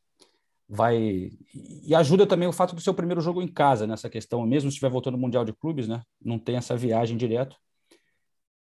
vai 0.67 1.31
e 1.55 1.95
ajuda 1.95 2.27
também 2.27 2.49
o 2.49 2.53
fato 2.53 2.75
do 2.75 2.81
seu 2.81 2.95
primeiro 2.95 3.21
jogo 3.21 3.43
em 3.43 3.49
casa 3.49 3.87
nessa 3.87 4.09
questão, 4.09 4.47
mesmo 4.47 4.71
se 4.71 4.77
estiver 4.77 4.91
voltando 4.91 5.17
no 5.17 5.21
Mundial 5.21 5.45
de 5.45 5.53
Clubes, 5.53 5.87
né? 5.87 6.01
Não 6.19 6.39
tem 6.39 6.57
essa 6.57 6.75
viagem 6.75 7.15
direto. 7.15 7.57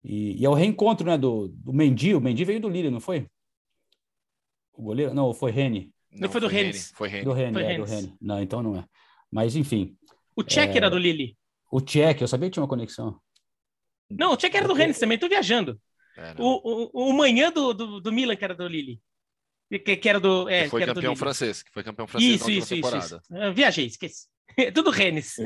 E, 0.04 0.40
e 0.40 0.46
é 0.46 0.50
o 0.50 0.54
reencontro, 0.54 1.08
né, 1.08 1.18
do, 1.18 1.48
do 1.48 1.74
Mendy. 1.74 2.14
O 2.14 2.22
Mendy 2.22 2.46
veio 2.46 2.62
do 2.62 2.70
Lille, 2.70 2.92
não 2.92 3.00
foi? 3.00 3.28
O 4.78 4.84
goleiro? 4.84 5.14
Não, 5.14 5.34
foi 5.34 5.52
Rene. 5.52 5.92
Não, 6.12 6.22
não 6.22 6.30
foi 6.30 6.42
do 6.42 6.48
Rennes. 6.48 6.92
Foi 6.96 7.10
Rene. 7.10 7.24
Do 7.24 7.34
Rene, 7.34 7.62
é, 7.62 7.78
do 7.78 7.84
Rene. 7.84 8.18
Não, 8.22 8.42
então 8.42 8.64
não 8.64 8.78
é. 8.78 8.86
Mas 9.32 9.56
enfim. 9.56 9.96
O 10.36 10.44
Tchek 10.44 10.74
é... 10.74 10.78
era 10.78 10.90
do 10.90 10.98
Lille. 10.98 11.38
O 11.72 11.82
Tchek, 11.82 12.22
eu 12.22 12.28
sabia 12.28 12.50
que 12.50 12.54
tinha 12.54 12.64
uma 12.64 12.70
conexão. 12.70 13.20
Não, 14.10 14.34
o 14.34 14.38
Tchek 14.38 14.56
era 14.56 14.68
do 14.68 14.74
Rennes 14.74 15.00
também, 15.00 15.18
tô 15.18 15.28
viajando. 15.28 15.80
É, 16.18 16.34
o, 16.38 16.92
o, 16.94 17.10
o 17.10 17.14
manhã 17.14 17.52
do, 17.52 17.74
do, 17.74 18.00
do 18.00 18.12
Milan 18.12 18.36
que 18.36 18.46
era 18.46 18.56
do 18.56 18.68
Lille. 18.68 19.02
Que, 19.70 19.98
que 19.98 20.10
era 20.10 20.20
do. 20.20 20.48
É, 20.48 20.66
que 20.66 20.70
foi 20.70 20.82
que 20.82 20.88
campeão 20.88 21.16
francês, 21.16 21.64
que 21.64 21.72
foi 21.72 21.84
campeão 21.84 22.08
francês 22.08 22.36
isso, 22.36 22.52
isso, 22.52 22.76
isso, 22.76 22.98
isso, 22.98 23.20
Eu 23.32 23.54
viajei, 23.54 23.88
esqueci. 23.88 24.28
Tudo 24.74 24.92
Rennes. 24.92 25.36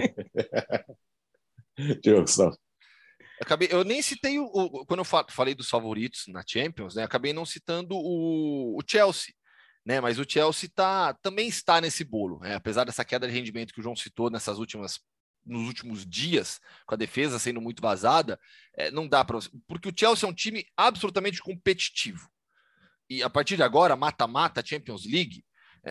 Acabei, 3.42 3.70
eu 3.72 3.84
nem 3.84 4.02
citei 4.02 4.38
o, 4.40 4.46
o, 4.46 4.86
quando 4.86 5.00
eu 5.00 5.26
falei 5.30 5.56
dos 5.56 5.70
favoritos 5.70 6.26
na 6.28 6.44
Champions, 6.46 6.96
né? 6.96 7.04
Acabei 7.04 7.34
não 7.34 7.46
citando 7.46 7.96
o, 7.96 8.78
o 8.78 8.82
Chelsea, 8.86 9.34
né? 9.86 10.02
Mas 10.02 10.20
o 10.20 10.26
Chelsea 10.28 10.70
tá, 10.74 11.14
também 11.22 11.48
está 11.48 11.80
nesse 11.80 12.04
bolo, 12.04 12.40
né? 12.40 12.56
apesar 12.56 12.84
dessa 12.84 13.06
queda 13.06 13.28
de 13.28 13.34
rendimento 13.34 13.74
que 13.74 13.80
o 13.80 13.84
João 13.84 13.96
citou 13.96 14.30
nessas 14.30 14.58
últimas 14.60 15.00
nos 15.46 15.68
últimos 15.68 16.06
dias, 16.06 16.60
com 16.86 16.94
a 16.94 16.98
defesa 16.98 17.40
sendo 17.40 17.62
muito 17.62 17.82
vazada, 17.82 18.38
é, 18.78 18.92
não 18.92 19.08
dá 19.08 19.24
para 19.24 19.40
porque 19.68 19.90
o 19.90 19.94
Chelsea 19.96 20.28
é 20.28 20.32
um 20.32 20.36
time 20.36 20.66
absolutamente 20.78 21.42
competitivo 21.42 22.30
e 23.10 23.24
a 23.24 23.30
partir 23.30 23.56
de 23.56 23.64
agora, 23.64 23.96
mata-mata, 23.96 24.64
Champions 24.64 25.04
League, 25.06 25.44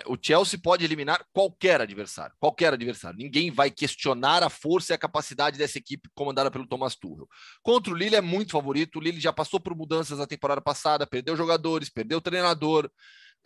o 0.07 0.17
Chelsea 0.21 0.59
pode 0.63 0.85
eliminar 0.85 1.25
qualquer 1.33 1.81
adversário, 1.81 2.35
qualquer 2.39 2.73
adversário. 2.73 3.19
Ninguém 3.19 3.51
vai 3.51 3.71
questionar 3.71 4.43
a 4.43 4.51
força 4.51 4.93
e 4.93 4.95
a 4.95 4.99
capacidade 4.99 5.59
dessa 5.59 5.79
equipe 5.79 6.09
comandada 6.15 6.51
pelo 6.51 6.67
Thomas 6.67 6.95
Tuchel. 6.95 7.29
Contra 7.63 7.93
o 7.93 7.97
Lille 7.97 8.17
é 8.17 8.21
muito 8.21 8.53
favorito. 8.53 8.97
O 8.97 9.01
Lille 9.01 9.21
já 9.21 9.33
passou 9.33 9.59
por 9.59 9.75
mudanças 9.75 10.19
na 10.19 10.27
temporada 10.27 10.61
passada, 10.61 11.07
perdeu 11.07 11.37
jogadores, 11.37 11.89
perdeu 11.89 12.21
treinador. 12.21 12.91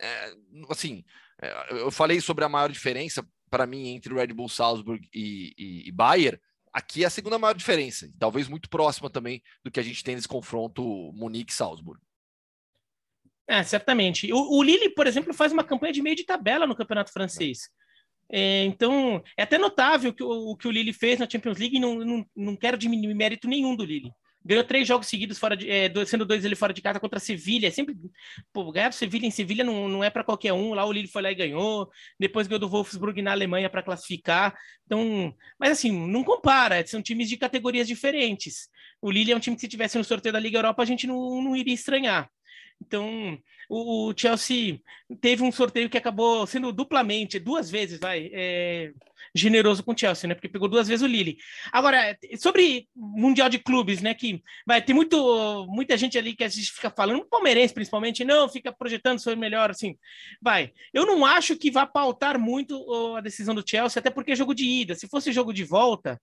É, 0.01 0.33
assim, 0.69 1.03
é, 1.41 1.81
eu 1.81 1.91
falei 1.91 2.19
sobre 2.19 2.43
a 2.43 2.49
maior 2.49 2.71
diferença 2.71 3.25
para 3.49 3.65
mim 3.65 3.89
entre 3.89 4.13
o 4.13 4.17
Red 4.17 4.27
Bull 4.27 4.49
Salzburg 4.49 5.07
e, 5.13 5.53
e, 5.57 5.87
e 5.87 5.91
Bayern. 5.91 6.39
Aqui 6.73 7.03
é 7.03 7.07
a 7.07 7.09
segunda 7.09 7.37
maior 7.37 7.53
diferença, 7.53 8.09
talvez 8.17 8.47
muito 8.47 8.67
próxima 8.67 9.07
também 9.07 9.43
do 9.63 9.69
que 9.69 9.79
a 9.79 9.83
gente 9.83 10.03
tem 10.03 10.15
nesse 10.15 10.27
confronto 10.27 10.83
Munique-Salzburg. 11.13 12.01
É, 13.47 13.61
certamente. 13.63 14.31
O, 14.31 14.57
o 14.57 14.63
Lille, 14.63 14.89
por 14.89 15.07
exemplo, 15.07 15.33
faz 15.33 15.51
uma 15.51 15.63
campanha 15.63 15.93
de 15.93 16.01
meio 16.01 16.15
de 16.15 16.23
tabela 16.23 16.65
no 16.65 16.75
campeonato 16.75 17.11
francês. 17.11 17.69
É, 18.31 18.63
então, 18.63 19.21
é 19.37 19.43
até 19.43 19.57
notável 19.57 20.13
que 20.13 20.23
o, 20.23 20.51
o 20.51 20.57
que 20.57 20.67
o 20.67 20.71
Lille 20.71 20.93
fez 20.93 21.19
na 21.19 21.29
Champions 21.29 21.57
League, 21.57 21.79
não, 21.79 21.95
não, 21.95 22.25
não 22.35 22.55
quero 22.55 22.77
diminuir 22.77 23.13
mérito 23.13 23.47
nenhum 23.47 23.75
do 23.75 23.85
Lille. 23.85 24.11
Ganhou 24.45 24.63
três 24.63 24.85
jogos 24.85 25.07
seguidos, 25.07 25.39
fora 25.39 25.55
de, 25.55 25.69
é, 25.69 25.89
sendo 26.05 26.25
dois 26.25 26.43
ele 26.43 26.55
fora 26.55 26.73
de 26.73 26.81
casa 26.81 26.99
contra 26.99 27.17
a 27.17 27.19
Sevilha. 27.19 27.67
É 27.67 27.71
sempre, 27.71 27.95
pô, 28.51 28.71
ganhar 28.71 28.91
Sevilha 28.91 29.25
em 29.25 29.31
Sevilha 29.31 29.63
não, 29.63 29.87
não 29.87 30.03
é 30.03 30.09
para 30.09 30.23
qualquer 30.23 30.51
um. 30.51 30.73
Lá 30.73 30.85
o 30.85 30.91
Lille 30.91 31.07
foi 31.07 31.21
lá 31.21 31.31
e 31.31 31.35
ganhou. 31.35 31.89
Depois 32.19 32.47
ganhou 32.47 32.59
do 32.59 32.67
Wolfsburg 32.67 33.21
na 33.21 33.31
Alemanha 33.31 33.69
para 33.69 33.81
classificar. 33.81 34.53
Então, 34.85 35.33
mas 35.57 35.71
assim, 35.71 35.91
não 36.07 36.25
compara. 36.25 36.85
São 36.85 37.01
times 37.01 37.29
de 37.29 37.37
categorias 37.37 37.87
diferentes. 37.87 38.67
O 39.01 39.09
Lille 39.09 39.31
é 39.31 39.35
um 39.35 39.39
time 39.39 39.55
que 39.55 39.61
se 39.61 39.67
tivesse 39.67 39.97
no 39.97 40.03
sorteio 40.03 40.33
da 40.33 40.39
Liga 40.39 40.57
Europa 40.57 40.81
a 40.81 40.85
gente 40.85 41.07
não, 41.07 41.41
não 41.41 41.55
iria 41.55 41.73
estranhar. 41.73 42.29
Então, 42.85 43.39
o, 43.69 44.13
Chelsea 44.15 44.79
teve 45.21 45.41
um 45.41 45.51
sorteio 45.51 45.89
que 45.89 45.97
acabou 45.97 46.45
sendo 46.45 46.71
duplamente, 46.71 47.39
duas 47.39 47.71
vezes, 47.71 47.99
vai, 47.99 48.29
é, 48.33 48.91
generoso 49.33 49.83
com 49.83 49.93
o 49.93 49.97
Chelsea, 49.97 50.27
né? 50.27 50.35
Porque 50.35 50.49
pegou 50.49 50.67
duas 50.67 50.87
vezes 50.87 51.01
o 51.01 51.07
Lille. 51.07 51.37
Agora, 51.71 52.17
sobre 52.37 52.87
Mundial 52.95 53.47
de 53.49 53.59
Clubes, 53.59 54.01
né? 54.01 54.13
Que 54.13 54.43
vai 54.67 54.81
ter 54.81 54.93
muito, 54.93 55.65
muita 55.69 55.97
gente 55.97 56.17
ali 56.17 56.35
que 56.35 56.43
a 56.43 56.49
gente 56.49 56.71
fica 56.71 56.89
falando, 56.89 57.25
palmeirense 57.25 57.73
principalmente, 57.73 58.25
não, 58.25 58.49
fica 58.49 58.71
projetando 58.71 59.19
sobre 59.19 59.39
melhor, 59.39 59.71
assim. 59.71 59.97
Vai. 60.41 60.73
Eu 60.93 61.05
não 61.05 61.25
acho 61.25 61.55
que 61.55 61.71
vá 61.71 61.85
pautar 61.85 62.37
muito 62.37 63.15
a 63.15 63.21
decisão 63.21 63.55
do 63.55 63.67
Chelsea, 63.67 63.99
até 63.99 64.09
porque 64.09 64.33
é 64.33 64.35
jogo 64.35 64.53
de 64.53 64.65
ida. 64.65 64.95
Se 64.95 65.07
fosse 65.07 65.31
jogo 65.31 65.53
de 65.53 65.63
volta, 65.63 66.21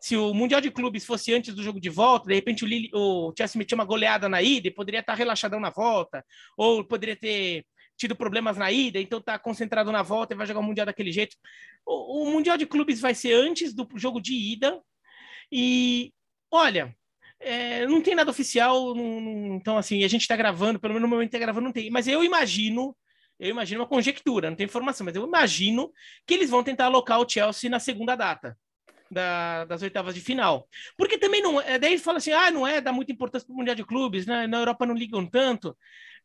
se 0.00 0.16
o 0.16 0.32
Mundial 0.32 0.62
de 0.62 0.70
Clubes 0.70 1.04
fosse 1.04 1.32
antes 1.34 1.54
do 1.54 1.62
jogo 1.62 1.78
de 1.78 1.90
volta, 1.90 2.28
de 2.28 2.34
repente 2.34 2.64
o, 2.64 3.28
o 3.28 3.34
Chelsea 3.36 3.58
metia 3.58 3.74
uma 3.74 3.84
goleada 3.84 4.28
na 4.30 4.40
ida 4.40 4.68
e 4.68 4.70
poderia 4.70 5.00
estar 5.00 5.14
relaxadão 5.14 5.60
na 5.60 5.68
volta, 5.68 6.24
ou 6.56 6.82
poderia 6.82 7.14
ter 7.14 7.66
tido 7.98 8.16
problemas 8.16 8.56
na 8.56 8.72
ida, 8.72 8.98
então 8.98 9.18
está 9.18 9.38
concentrado 9.38 9.92
na 9.92 10.02
volta 10.02 10.32
e 10.32 10.36
vai 10.36 10.46
jogar 10.46 10.60
o 10.60 10.62
Mundial 10.62 10.86
daquele 10.86 11.12
jeito. 11.12 11.36
O, 11.84 12.22
o, 12.22 12.32
Mundial 12.32 12.56
de 12.56 12.64
Clubes 12.64 12.98
vai 12.98 13.14
ser 13.14 13.34
antes 13.34 13.74
do 13.74 13.86
jogo 13.96 14.22
de 14.22 14.32
ida, 14.34 14.80
e 15.52 16.10
olha, 16.50 16.96
é, 17.38 17.86
não 17.86 18.00
tem 18.00 18.14
nada 18.14 18.30
oficial, 18.30 18.94
não, 18.94 19.20
não, 19.20 19.54
então 19.56 19.76
assim, 19.76 20.02
a 20.02 20.08
gente 20.08 20.22
está 20.22 20.34
gravando, 20.34 20.80
pelo 20.80 20.94
menos 20.94 21.08
no 21.08 21.14
momento 21.14 21.28
está 21.28 21.38
gravando, 21.38 21.66
não 21.66 21.72
tem, 21.72 21.90
mas 21.90 22.08
eu 22.08 22.24
imagino 22.24 22.96
Eu 23.38 23.50
imagino 23.50 23.80
uma 23.82 23.88
conjectura, 23.88 24.50
não 24.50 24.56
tem 24.56 24.66
informação, 24.66 25.04
mas 25.04 25.16
eu 25.16 25.26
imagino 25.26 25.92
que 26.26 26.34
eles 26.34 26.50
vão 26.50 26.62
tentar 26.64 26.86
alocar 26.86 27.20
o 27.20 27.28
Chelsea 27.28 27.70
na 27.70 27.80
segunda 27.80 28.14
data 28.16 28.56
da, 29.10 29.64
das 29.64 29.82
oitavas 29.82 30.14
de 30.14 30.20
final. 30.20 30.68
Porque 30.96 31.18
também 31.18 31.42
não 31.42 31.60
é. 31.60 31.78
Daí 31.78 31.98
fala 31.98 32.18
assim: 32.18 32.32
ah, 32.32 32.50
não 32.50 32.66
é, 32.66 32.80
dá 32.80 32.92
muita 32.92 33.12
importância 33.12 33.46
para 33.46 33.54
o 33.54 33.56
Mundial 33.56 33.74
de 33.74 33.84
Clubes, 33.84 34.26
né? 34.26 34.46
Na 34.46 34.58
Europa 34.58 34.86
não 34.86 34.94
ligam 34.94 35.26
tanto, 35.26 35.76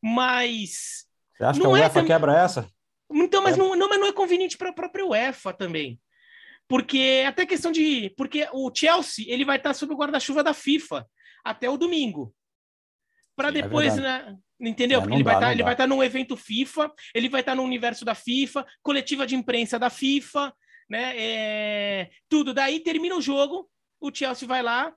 mas. 0.02 1.06
Você 1.36 1.44
acha 1.44 1.60
que 1.60 1.66
a 1.66 1.70
UEFA 1.70 2.00
é 2.00 2.06
quebra 2.06 2.38
essa? 2.38 2.70
Então, 3.12 3.42
mas, 3.44 3.56
é. 3.56 3.58
não, 3.58 3.76
não, 3.76 3.90
mas 3.90 4.00
não 4.00 4.08
é 4.08 4.14
conveniente 4.14 4.58
para 4.58 4.70
a 4.70 4.74
própria 4.74 5.06
UEFA 5.06 5.54
também. 5.54 6.00
Porque 6.68 7.24
até 7.28 7.46
questão 7.46 7.72
de. 7.72 8.14
Porque 8.18 8.48
o 8.54 8.72
Chelsea 8.74 9.26
ele 9.28 9.46
vai 9.46 9.58
estar 9.58 9.74
sob 9.74 9.94
o 9.94 9.98
guarda-chuva 9.98 10.44
da 10.44 10.54
FIFA 10.54 11.08
até 11.44 11.70
o 11.70 11.78
domingo. 11.78 12.34
Para 13.36 13.50
é 13.50 13.52
depois, 13.52 13.98
é 13.98 14.02
né, 14.02 14.38
entendeu? 14.60 15.00
É, 15.00 15.02
Porque 15.02 15.16
ele, 15.16 15.24
dá, 15.24 15.32
vai 15.32 15.42
tá, 15.42 15.52
ele 15.52 15.64
vai 15.64 15.74
estar 15.74 15.84
tá 15.84 15.88
num 15.88 16.04
evento 16.04 16.38
FIFA, 16.38 16.92
ele 17.14 17.30
vai 17.30 17.42
estar 17.42 17.52
tá 17.52 17.56
no 17.56 17.64
universo 17.64 18.06
da 18.06 18.16
FIFA, 18.16 18.66
coletiva 18.82 19.28
de 19.28 19.36
imprensa 19.36 19.78
da 19.78 19.90
FIFA, 19.90 20.54
né? 20.90 21.14
É, 21.18 22.10
tudo. 22.30 22.54
Daí 22.54 22.80
termina 22.80 23.16
o 23.16 23.22
jogo, 23.22 23.70
o 24.00 24.14
Chelsea 24.14 24.48
vai 24.48 24.62
lá, 24.62 24.94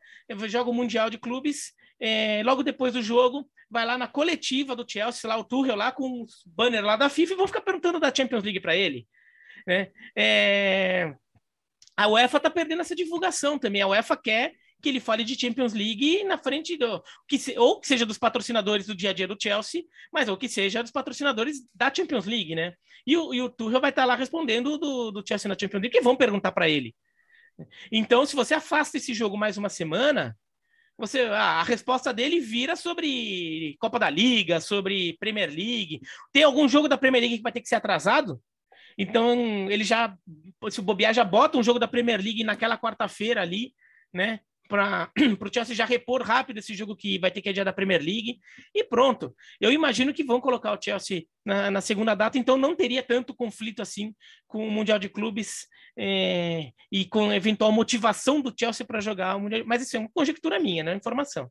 joga 0.48 0.70
o 0.70 0.74
Mundial 0.74 1.10
de 1.10 1.18
Clubes. 1.18 1.72
É, 2.00 2.42
logo 2.44 2.62
depois 2.62 2.92
do 2.92 3.02
jogo, 3.02 3.48
vai 3.70 3.84
lá 3.84 3.98
na 3.98 4.06
coletiva 4.06 4.76
do 4.76 4.86
Chelsea, 4.88 5.28
lá 5.28 5.36
o 5.36 5.44
Tuchel 5.44 5.76
lá 5.76 5.90
com 5.90 6.22
os 6.22 6.42
banner 6.46 6.84
lá 6.84 6.96
da 6.96 7.08
FIFA 7.08 7.32
e 7.32 7.36
vão 7.36 7.46
ficar 7.46 7.60
perguntando 7.60 8.00
da 8.00 8.14
Champions 8.14 8.44
League 8.44 8.60
para 8.60 8.76
ele. 8.76 9.06
Né? 9.66 9.90
É, 10.16 11.14
a 11.96 12.08
UEFA 12.08 12.36
está 12.36 12.50
perdendo 12.50 12.80
essa 12.80 12.94
divulgação 12.94 13.58
também. 13.58 13.82
A 13.82 13.88
UEFA 13.88 14.16
quer 14.16 14.54
que 14.80 14.88
ele 14.88 15.00
fale 15.00 15.24
de 15.24 15.38
Champions 15.38 15.74
League 15.74 16.22
na 16.24 16.38
frente 16.38 16.76
do 16.76 17.02
que 17.26 17.38
se, 17.38 17.58
ou 17.58 17.80
que 17.80 17.86
seja 17.88 18.06
dos 18.06 18.18
patrocinadores 18.18 18.86
do 18.86 18.94
dia 18.94 19.10
a 19.10 19.12
dia 19.12 19.26
do 19.26 19.36
Chelsea, 19.40 19.82
mas 20.12 20.28
ou 20.28 20.36
que 20.36 20.48
seja 20.48 20.82
dos 20.82 20.92
patrocinadores 20.92 21.58
da 21.74 21.92
Champions 21.92 22.26
League, 22.26 22.54
né? 22.54 22.74
E 23.08 23.16
o, 23.16 23.32
e 23.32 23.40
o 23.40 23.48
Tuchel 23.48 23.80
vai 23.80 23.88
estar 23.88 24.04
lá 24.04 24.14
respondendo 24.14 24.76
do, 24.76 25.10
do 25.10 25.24
Chelsea 25.26 25.48
na 25.48 25.56
Champions 25.58 25.80
League, 25.80 25.96
que 25.96 26.02
vão 26.02 26.14
perguntar 26.14 26.52
para 26.52 26.68
ele. 26.68 26.94
Então, 27.90 28.26
se 28.26 28.36
você 28.36 28.52
afasta 28.52 28.98
esse 28.98 29.14
jogo 29.14 29.34
mais 29.34 29.56
uma 29.56 29.70
semana, 29.70 30.36
você 30.98 31.22
a, 31.22 31.60
a 31.60 31.62
resposta 31.62 32.12
dele 32.12 32.38
vira 32.38 32.76
sobre 32.76 33.78
Copa 33.80 33.98
da 33.98 34.10
Liga, 34.10 34.60
sobre 34.60 35.16
Premier 35.18 35.48
League. 35.48 36.02
Tem 36.30 36.42
algum 36.42 36.68
jogo 36.68 36.86
da 36.86 36.98
Premier 36.98 37.22
League 37.22 37.38
que 37.38 37.42
vai 37.42 37.50
ter 37.50 37.62
que 37.62 37.68
ser 37.68 37.76
atrasado? 37.76 38.42
Então, 38.98 39.70
ele 39.70 39.84
já, 39.84 40.14
se 40.68 40.80
o 40.80 40.82
bobear, 40.82 41.14
já 41.14 41.24
bota 41.24 41.56
um 41.56 41.62
jogo 41.62 41.78
da 41.78 41.88
Premier 41.88 42.20
League 42.20 42.44
naquela 42.44 42.76
quarta-feira 42.76 43.40
ali, 43.40 43.72
né? 44.12 44.40
Para 44.68 45.10
o 45.40 45.52
Chelsea 45.52 45.74
já 45.74 45.84
repor 45.84 46.22
rápido 46.22 46.58
esse 46.58 46.74
jogo 46.74 46.94
que 46.94 47.18
vai 47.18 47.30
ter 47.30 47.40
que 47.40 47.48
adiar 47.48 47.64
da 47.64 47.72
Premier 47.72 48.00
League 48.00 48.38
e 48.74 48.84
pronto. 48.84 49.34
Eu 49.60 49.72
imagino 49.72 50.12
que 50.12 50.22
vão 50.22 50.40
colocar 50.40 50.72
o 50.72 50.82
Chelsea 50.82 51.24
na, 51.44 51.70
na 51.70 51.80
segunda 51.80 52.14
data, 52.14 52.38
então 52.38 52.56
não 52.56 52.76
teria 52.76 53.02
tanto 53.02 53.34
conflito 53.34 53.80
assim 53.80 54.14
com 54.46 54.66
o 54.66 54.70
Mundial 54.70 54.98
de 54.98 55.08
Clubes 55.08 55.66
é, 55.96 56.70
e 56.92 57.06
com 57.06 57.32
eventual 57.32 57.72
motivação 57.72 58.40
do 58.40 58.54
Chelsea 58.56 58.86
para 58.86 59.00
jogar 59.00 59.36
o 59.36 59.40
Mundial. 59.40 59.62
Mas 59.66 59.82
isso 59.82 59.96
é 59.96 60.00
uma 60.00 60.10
conjectura 60.12 60.60
minha, 60.60 60.84
né? 60.84 60.94
Informação. 60.94 61.50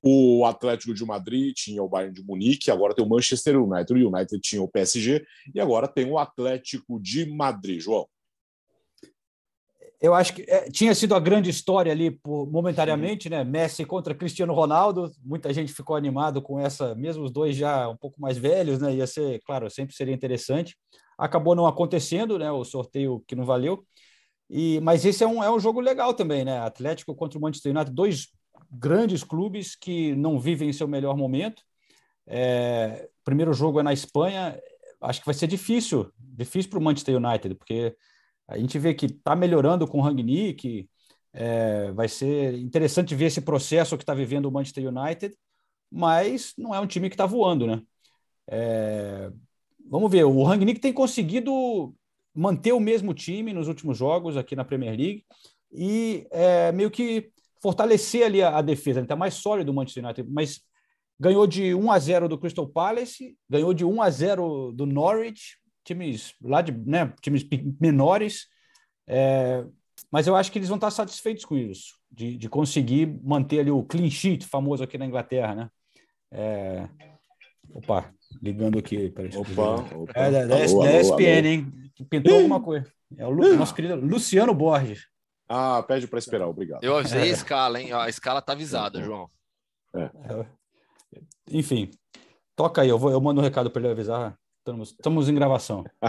O 0.00 0.44
Atlético 0.44 0.94
de 0.94 1.04
Madrid 1.04 1.52
tinha 1.54 1.82
o 1.82 1.88
Bayern 1.88 2.14
de 2.14 2.22
Munique, 2.22 2.70
agora 2.70 2.94
tem 2.94 3.04
o 3.04 3.08
Manchester 3.08 3.60
United. 3.60 3.92
O 3.92 4.08
United 4.08 4.40
tinha 4.40 4.62
o 4.62 4.68
PSG 4.68 5.24
e 5.52 5.60
agora 5.60 5.88
tem 5.88 6.06
o 6.06 6.18
Atlético 6.18 7.00
de 7.00 7.26
Madrid. 7.26 7.80
João. 7.80 8.06
Eu 10.00 10.14
acho 10.14 10.32
que 10.32 10.42
é, 10.42 10.70
tinha 10.70 10.94
sido 10.94 11.14
a 11.14 11.20
grande 11.20 11.50
história 11.50 11.90
ali 11.90 12.10
por, 12.10 12.48
momentaneamente, 12.50 13.24
Sim. 13.24 13.30
né? 13.30 13.44
Messi 13.44 13.84
contra 13.84 14.14
Cristiano 14.14 14.54
Ronaldo. 14.54 15.10
Muita 15.24 15.52
gente 15.52 15.72
ficou 15.72 15.96
animado 15.96 16.40
com 16.40 16.58
essa, 16.58 16.94
mesmo 16.94 17.24
os 17.24 17.32
dois 17.32 17.56
já 17.56 17.88
um 17.88 17.96
pouco 17.96 18.20
mais 18.20 18.38
velhos, 18.38 18.80
né? 18.80 18.94
Ia 18.94 19.06
ser, 19.06 19.40
claro, 19.44 19.68
sempre 19.68 19.94
seria 19.96 20.14
interessante. 20.14 20.76
Acabou 21.18 21.54
não 21.54 21.66
acontecendo, 21.66 22.38
né? 22.38 22.50
O 22.50 22.64
sorteio 22.64 23.24
que 23.26 23.34
não 23.34 23.44
valeu. 23.44 23.84
E, 24.48 24.80
mas 24.80 25.04
esse 25.04 25.24
é 25.24 25.26
um, 25.26 25.42
é 25.42 25.50
um 25.50 25.58
jogo 25.58 25.80
legal 25.80 26.14
também, 26.14 26.44
né? 26.44 26.60
Atlético 26.60 27.14
contra 27.14 27.38
o 27.38 27.42
Manchester 27.42 27.74
United, 27.74 27.94
dois 27.94 28.28
grandes 28.70 29.24
clubes 29.24 29.74
que 29.74 30.14
não 30.14 30.38
vivem 30.38 30.72
seu 30.72 30.86
melhor 30.86 31.16
momento. 31.16 31.62
É, 32.26 33.08
primeiro 33.24 33.52
jogo 33.52 33.80
é 33.80 33.82
na 33.82 33.92
Espanha, 33.92 34.58
acho 35.00 35.20
que 35.20 35.26
vai 35.26 35.34
ser 35.34 35.46
difícil, 35.46 36.12
difícil 36.18 36.70
para 36.70 36.78
o 36.78 36.82
Manchester 36.82 37.16
United, 37.16 37.54
porque 37.56 37.96
a 38.48 38.58
gente 38.58 38.78
vê 38.78 38.94
que 38.94 39.06
está 39.06 39.36
melhorando 39.36 39.86
com 39.86 39.98
o 39.98 40.00
Rangnick, 40.00 40.88
é, 41.32 41.92
vai 41.92 42.08
ser 42.08 42.54
interessante 42.58 43.14
ver 43.14 43.26
esse 43.26 43.42
processo 43.42 43.96
que 43.96 44.02
está 44.02 44.14
vivendo 44.14 44.46
o 44.46 44.52
Manchester 44.52 44.88
United, 44.88 45.36
mas 45.90 46.54
não 46.56 46.74
é 46.74 46.80
um 46.80 46.86
time 46.86 47.08
que 47.08 47.14
está 47.14 47.26
voando, 47.26 47.66
né? 47.66 47.82
É, 48.46 49.30
vamos 49.88 50.10
ver, 50.10 50.24
o 50.24 50.42
Rangnick 50.42 50.80
tem 50.80 50.92
conseguido 50.92 51.94
manter 52.34 52.72
o 52.72 52.80
mesmo 52.80 53.12
time 53.12 53.52
nos 53.52 53.68
últimos 53.68 53.98
jogos 53.98 54.36
aqui 54.36 54.56
na 54.56 54.64
Premier 54.64 54.96
League 54.96 55.24
e 55.70 56.26
é, 56.30 56.72
meio 56.72 56.90
que 56.90 57.30
fortalecer 57.60 58.24
ali 58.24 58.42
a, 58.42 58.56
a 58.56 58.62
defesa. 58.62 59.00
Ele 59.00 59.04
está 59.04 59.16
mais 59.16 59.34
sólido 59.34 59.70
o 59.70 59.74
Manchester 59.74 60.04
United, 60.04 60.28
mas 60.30 60.60
ganhou 61.20 61.46
de 61.46 61.74
1 61.74 61.90
a 61.90 61.98
0 61.98 62.28
do 62.28 62.38
Crystal 62.38 62.66
Palace, 62.66 63.36
ganhou 63.48 63.74
de 63.74 63.84
1 63.84 64.00
a 64.00 64.10
0 64.10 64.72
do 64.72 64.86
Norwich, 64.86 65.58
times 65.88 66.34
lá 66.42 66.60
de 66.60 66.72
né, 66.72 67.12
times 67.20 67.46
menores. 67.80 68.46
É, 69.06 69.64
mas 70.10 70.26
eu 70.26 70.36
acho 70.36 70.52
que 70.52 70.58
eles 70.58 70.68
vão 70.68 70.76
estar 70.76 70.90
satisfeitos 70.90 71.44
com 71.44 71.56
isso, 71.56 71.94
de, 72.10 72.36
de 72.36 72.48
conseguir 72.48 73.06
manter 73.22 73.60
ali 73.60 73.70
o 73.70 73.82
clean 73.82 74.10
sheet 74.10 74.46
famoso 74.46 74.82
aqui 74.82 74.96
na 74.98 75.06
Inglaterra, 75.06 75.54
né? 75.54 75.70
É... 76.30 76.88
Opa, 77.70 78.12
ligando 78.40 78.78
aqui. 78.78 79.12
Opa, 79.36 79.94
opa. 79.94 80.12
É, 80.14 80.30
da, 80.30 80.46
da, 80.46 80.64
alô, 80.64 80.82
da 80.82 81.00
ESPN, 81.00 81.38
alô. 81.38 81.48
hein? 81.48 81.92
Pintou 82.08 82.36
alguma 82.36 82.62
coisa. 82.62 82.90
É 83.16 83.26
o 83.26 83.30
Lu, 83.30 83.56
nosso 83.56 83.74
querido 83.74 83.96
Luciano 83.96 84.54
Borges. 84.54 85.06
Ah, 85.48 85.82
pede 85.82 86.06
para 86.06 86.18
esperar, 86.18 86.46
obrigado. 86.46 86.84
Eu 86.84 86.96
avisei 86.96 87.22
a 87.22 87.26
escala, 87.26 87.80
hein? 87.80 87.92
A 87.92 88.08
escala 88.08 88.42
tá 88.42 88.52
avisada, 88.52 89.02
João. 89.02 89.30
É. 89.94 90.02
é. 90.02 90.46
Enfim, 91.50 91.90
toca 92.54 92.82
aí, 92.82 92.88
eu, 92.88 92.98
vou, 92.98 93.10
eu 93.10 93.20
mando 93.20 93.40
um 93.40 93.44
recado 93.44 93.70
para 93.70 93.80
ele 93.80 93.90
avisar. 93.90 94.38
Estamos, 94.68 94.90
estamos 94.90 95.28
em 95.30 95.34
gravação. 95.34 95.82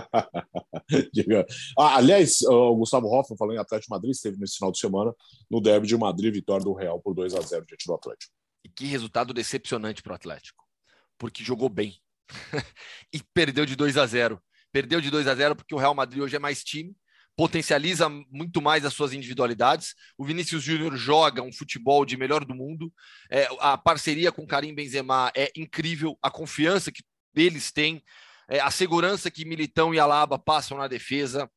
ah, 1.78 1.96
aliás, 1.96 2.42
o 2.42 2.76
Gustavo 2.76 3.08
Hoffman, 3.08 3.38
falando 3.38 3.56
em 3.56 3.60
Atlético 3.60 3.88
de 3.88 3.96
Madrid, 3.96 4.12
esteve 4.12 4.38
nesse 4.38 4.58
final 4.58 4.70
de 4.70 4.80
semana 4.80 5.16
no 5.50 5.62
derby 5.62 5.88
de 5.88 5.96
Madrid, 5.96 6.34
vitória 6.34 6.66
do 6.66 6.74
Real 6.74 7.00
por 7.00 7.14
2 7.14 7.36
a 7.36 7.40
0 7.40 7.66
diante 7.66 7.88
do 7.88 7.94
Atlético. 7.94 8.34
E 8.66 8.68
que 8.68 8.84
resultado 8.84 9.34
decepcionante 9.34 10.04
para 10.04 10.12
o 10.12 10.16
Atlético, 10.16 10.66
porque 11.18 11.42
jogou 11.42 11.70
bem 11.70 11.96
e 13.14 13.24
perdeu 13.34 13.66
de 13.66 13.78
2 13.78 13.96
a 13.96 14.06
0. 14.06 14.38
Perdeu 14.74 15.00
de 15.00 15.10
2 15.10 15.28
a 15.28 15.36
0 15.36 15.56
porque 15.56 15.74
o 15.74 15.78
Real 15.78 15.96
Madrid 15.96 16.22
hoje 16.22 16.36
é 16.36 16.40
mais 16.40 16.62
time 16.62 16.94
potencializa 17.38 18.10
muito 18.10 18.62
mais 18.62 18.84
as 18.84 18.94
suas 18.94 19.14
individualidades. 19.14 19.96
O 20.18 20.26
Vinícius 20.26 20.62
Júnior 20.62 20.98
joga 20.98 21.42
um 21.42 21.54
futebol 21.54 22.04
de 22.04 22.18
melhor 22.18 22.44
do 22.44 22.54
mundo. 22.54 22.92
É, 23.32 23.48
a 23.62 23.78
parceria 23.78 24.30
com 24.30 24.46
Karim 24.46 24.76
Benzema 24.76 25.32
é 25.34 25.50
incrível. 25.56 26.20
A 26.22 26.30
confiança 26.30 26.92
que 26.92 27.02
eles 27.34 27.72
têm, 27.72 28.04
é, 28.50 28.60
a 28.60 28.72
segurança 28.72 29.30
que 29.30 29.46
Militão 29.46 29.94
e 29.94 30.00
Alaba 30.00 30.40
passam 30.40 30.78
na 30.78 30.88
defesa, 30.88 31.50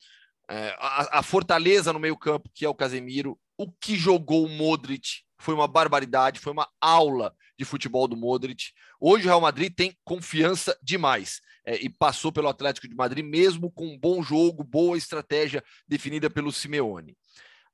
é, 0.49 0.77
a, 0.79 1.21
a, 1.21 1.23
fortaleza 1.23 1.93
no 1.93 1.99
meio 1.99 2.17
campo, 2.17 2.51
que 2.55 2.67
é 2.67 2.69
o 2.69 2.75
Casemiro. 2.75 3.41
O 3.57 3.73
que 3.73 3.97
jogou 3.97 4.45
o 4.45 4.49
Modric 4.49 5.23
foi 5.39 5.55
uma 5.55 5.67
barbaridade, 5.67 6.39
foi 6.39 6.53
uma 6.53 6.69
aula 6.81 7.35
de 7.59 7.65
futebol 7.65 8.07
do 8.07 8.17
Modric. 8.17 8.73
Hoje 9.01 9.25
o 9.25 9.29
Real 9.29 9.41
Madrid 9.41 9.75
tem 9.75 9.97
confiança 10.05 10.79
demais 10.83 11.41
é, 11.65 11.77
e 11.77 11.89
passou 11.89 12.31
pelo 12.31 12.49
Atlético 12.49 12.87
de 12.87 12.95
Madrid, 12.95 13.25
mesmo 13.25 13.71
com 13.71 13.87
um 13.87 13.99
bom 13.99 14.23
jogo, 14.23 14.63
boa 14.63 14.99
estratégia 14.99 15.65
definida 15.89 16.29
pelo 16.29 16.53
Simeone. 16.53 17.17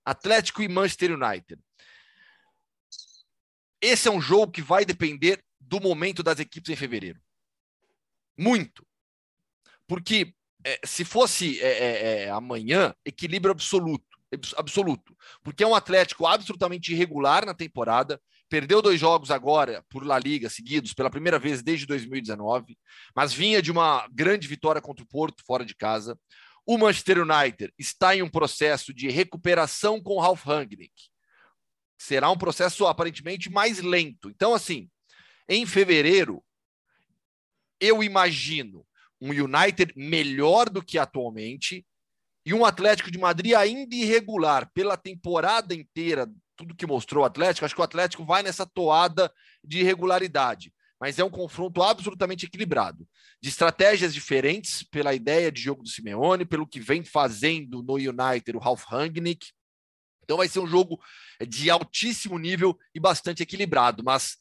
Atlético 0.05 0.63
e 0.63 0.69
Manchester 0.69 1.13
United. 1.13 1.61
Esse 3.81 4.09
é 4.09 4.11
um 4.11 4.21
jogo 4.21 4.53
que 4.53 4.63
vai 4.63 4.85
depender 4.85 5.45
do 5.61 5.81
momento 5.81 6.23
das 6.23 6.39
equipes 6.39 6.71
em 6.71 6.77
fevereiro. 6.77 7.21
Muito. 8.37 8.88
Porque 9.89 10.33
é, 10.65 10.79
se 10.85 11.05
fosse 11.05 11.61
é, 11.61 12.27
é, 12.27 12.31
amanhã, 12.31 12.95
equilíbrio 13.05 13.51
absoluto. 13.51 14.07
Absoluto. 14.57 15.17
Porque 15.43 15.65
é 15.65 15.67
um 15.67 15.75
Atlético 15.75 16.27
absolutamente 16.27 16.93
irregular 16.93 17.47
na 17.47 17.55
temporada, 17.55 18.21
Perdeu 18.49 18.81
dois 18.81 18.99
jogos 18.99 19.31
agora 19.31 19.85
por 19.91 20.07
La 20.07 20.19
Liga 20.19 20.49
seguidos, 20.49 20.95
pela 20.95 21.11
primeira 21.11 21.39
vez 21.39 21.63
desde 21.63 21.85
2019, 21.85 22.79
mas 23.15 23.33
vinha 23.33 23.61
de 23.61 23.71
uma 23.71 24.09
grande 24.11 24.49
vitória 24.49 24.81
contra 24.81 25.05
o 25.05 25.09
Porto, 25.09 25.45
fora 25.47 25.67
de 25.67 25.75
casa. 25.75 26.19
O 26.65 26.79
Manchester 26.79 27.19
United 27.19 27.73
está 27.79 28.17
em 28.17 28.23
um 28.23 28.29
processo 28.29 28.95
de 28.95 29.11
recuperação 29.11 30.01
com 30.03 30.15
o 30.15 30.21
Ralf 30.21 30.47
Rangnick. 30.47 30.95
Será 31.99 32.31
um 32.31 32.39
processo 32.39 32.87
aparentemente 32.87 33.51
mais 33.51 33.81
lento. 33.81 34.31
Então, 34.31 34.55
assim, 34.55 34.89
em 35.47 35.67
fevereiro, 35.67 36.43
eu 37.79 38.03
imagino 38.03 38.87
um 39.21 39.31
United 39.31 39.93
melhor 39.97 40.69
do 40.69 40.83
que 40.83 40.99
atualmente 40.99 41.85
e 42.45 42.55
um 42.55 42.65
Atlético 42.65 43.11
de 43.11 43.19
Madrid 43.19 43.55
ainda 43.55 43.95
irregular 43.95 44.71
pela 44.73 44.97
temporada 44.97 45.75
inteira 45.75 46.27
tudo 46.59 46.75
que 46.75 46.87
mostrou 46.87 47.23
o 47.23 47.27
Atlético, 47.27 47.65
acho 47.65 47.75
que 47.75 47.81
o 47.81 47.85
Atlético 47.85 48.25
vai 48.25 48.43
nessa 48.43 48.67
toada 48.67 49.33
de 49.63 49.79
irregularidade. 49.79 50.73
mas 51.01 51.17
é 51.17 51.23
um 51.23 51.31
confronto 51.31 51.81
absolutamente 51.81 52.47
equilibrado, 52.47 53.07
de 53.41 53.49
estratégias 53.49 54.13
diferentes 54.13 54.83
pela 54.83 55.15
ideia 55.15 55.53
de 55.53 55.61
jogo 55.61 55.85
do 55.85 55.89
Simeone, 55.89 56.45
pelo 56.45 56.67
que 56.67 56.81
vem 56.81 57.05
fazendo 57.05 57.85
no 57.85 57.95
United 57.95 58.57
o 58.57 58.59
Ralf 58.59 58.85
Rangnick. 58.89 59.53
Então 60.25 60.39
vai 60.39 60.49
ser 60.49 60.59
um 60.59 60.67
jogo 60.67 61.01
de 61.47 61.71
altíssimo 61.71 62.37
nível 62.37 62.77
e 62.93 62.99
bastante 62.99 63.45
equilibrado, 63.45 64.03
mas 64.03 64.39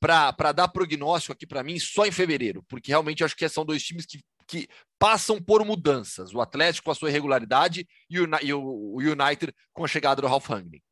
para 0.00 0.52
dar 0.52 0.68
prognóstico 0.68 1.32
aqui 1.32 1.46
para 1.46 1.62
mim 1.62 1.78
só 1.78 2.06
em 2.06 2.12
fevereiro, 2.12 2.62
porque 2.68 2.90
realmente 2.90 3.24
acho 3.24 3.36
que 3.36 3.48
são 3.48 3.64
dois 3.64 3.82
times 3.82 4.06
que, 4.06 4.20
que 4.46 4.68
passam 4.98 5.42
por 5.42 5.64
mudanças. 5.64 6.34
O 6.34 6.40
Atlético 6.40 6.86
com 6.86 6.90
a 6.90 6.94
sua 6.94 7.08
irregularidade 7.08 7.86
e 8.08 8.20
o, 8.20 8.28
e 8.42 8.52
o 8.52 8.96
United 8.98 9.52
com 9.72 9.84
a 9.84 9.88
chegada 9.88 10.20
do 10.20 10.28
Ralf 10.28 10.48
Rangnick. 10.48 10.84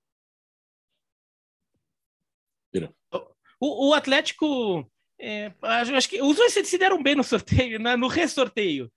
O, 3.60 3.90
o 3.90 3.94
Atlético, 3.94 4.90
é, 5.18 5.52
acho 5.62 6.08
que 6.08 6.20
os 6.20 6.36
dois 6.36 6.52
se 6.52 6.78
deram 6.78 7.02
bem 7.02 7.14
no 7.14 7.24
sorteio, 7.24 7.78
né, 7.78 7.96
no 7.96 8.08
ressorteio. 8.08 8.92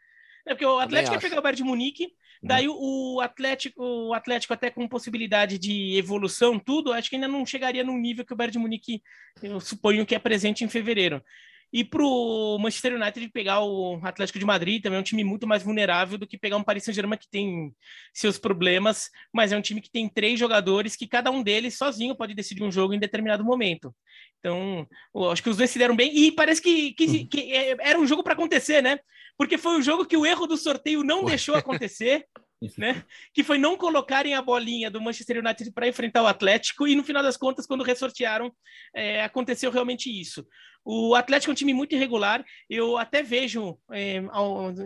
É 0.45 0.53
porque 0.53 0.65
o 0.65 0.79
Atlético 0.79 1.15
ia 1.15 1.21
pegar 1.21 1.39
o 1.39 1.41
Bayern 1.41 1.57
de 1.57 1.63
Munique. 1.63 2.15
Daí 2.41 2.67
o 2.67 3.19
Atlético, 3.21 3.81
o 3.81 4.13
Atlético 4.13 4.53
até 4.53 4.69
com 4.69 4.87
possibilidade 4.87 5.57
de 5.57 5.97
evolução, 5.97 6.59
tudo, 6.59 6.93
acho 6.93 7.09
que 7.09 7.15
ainda 7.15 7.27
não 7.27 7.45
chegaria 7.45 7.83
no 7.83 7.97
nível 7.97 8.25
que 8.25 8.33
o 8.33 8.35
Bayern 8.35 8.53
de 8.53 8.59
Munique, 8.59 9.01
eu 9.41 9.59
suponho 9.59 10.05
que 10.05 10.15
é 10.15 10.19
presente 10.19 10.63
em 10.63 10.69
fevereiro. 10.69 11.23
E 11.71 11.83
para 11.83 12.01
o 12.01 12.57
Manchester 12.59 12.95
United 12.95 13.29
pegar 13.29 13.61
o 13.61 13.99
Atlético 14.03 14.39
de 14.39 14.45
Madrid, 14.45 14.81
também 14.81 14.97
é 14.97 14.99
um 14.99 15.03
time 15.03 15.23
muito 15.23 15.45
mais 15.45 15.63
vulnerável 15.63 16.17
do 16.17 16.25
que 16.25 16.37
pegar 16.37 16.57
um 16.57 16.63
Paris 16.63 16.83
Saint-Germain 16.83 17.17
que 17.17 17.29
tem 17.29 17.73
seus 18.13 18.37
problemas, 18.37 19.09
mas 19.33 19.51
é 19.51 19.57
um 19.57 19.61
time 19.61 19.81
que 19.81 19.91
tem 19.91 20.07
três 20.07 20.39
jogadores 20.39 20.95
que 20.95 21.07
cada 21.07 21.29
um 21.29 21.43
deles 21.43 21.77
sozinho 21.77 22.15
pode 22.15 22.33
decidir 22.33 22.63
um 22.63 22.71
jogo 22.71 22.93
em 22.93 22.99
determinado 22.99 23.43
momento. 23.43 23.93
Então, 24.39 24.87
acho 25.31 25.43
que 25.43 25.49
os 25.49 25.57
dois 25.57 25.69
se 25.69 25.79
deram 25.79 25.95
bem 25.95 26.15
e 26.15 26.31
parece 26.31 26.61
que, 26.61 26.93
que, 26.93 27.05
uhum. 27.05 27.27
que 27.27 27.53
é, 27.53 27.75
era 27.79 27.99
um 27.99 28.07
jogo 28.07 28.23
para 28.23 28.33
acontecer, 28.33 28.81
né? 28.81 28.99
Porque 29.37 29.57
foi 29.57 29.77
o 29.77 29.81
jogo 29.81 30.05
que 30.05 30.17
o 30.17 30.25
erro 30.25 30.47
do 30.47 30.57
sorteio 30.57 31.03
não 31.03 31.25
deixou 31.25 31.55
acontecer. 31.55 32.25
né? 32.77 33.03
Que 33.33 33.43
foi 33.43 33.57
não 33.57 33.77
colocarem 33.77 34.33
a 34.33 34.41
bolinha 34.41 34.89
do 34.89 35.01
Manchester 35.01 35.39
United 35.39 35.71
para 35.71 35.87
enfrentar 35.87 36.23
o 36.23 36.27
Atlético, 36.27 36.87
e 36.87 36.95
no 36.95 37.03
final 37.03 37.21
das 37.21 37.37
contas, 37.37 37.65
quando 37.65 37.83
ressortearam, 37.83 38.51
é, 38.95 39.23
aconteceu 39.23 39.71
realmente 39.71 40.09
isso. 40.09 40.45
O 40.83 41.15
Atlético 41.15 41.51
é 41.51 41.53
um 41.53 41.55
time 41.55 41.73
muito 41.73 41.95
irregular, 41.95 42.43
eu 42.69 42.97
até 42.97 43.21
vejo 43.21 43.77
é, 43.91 44.17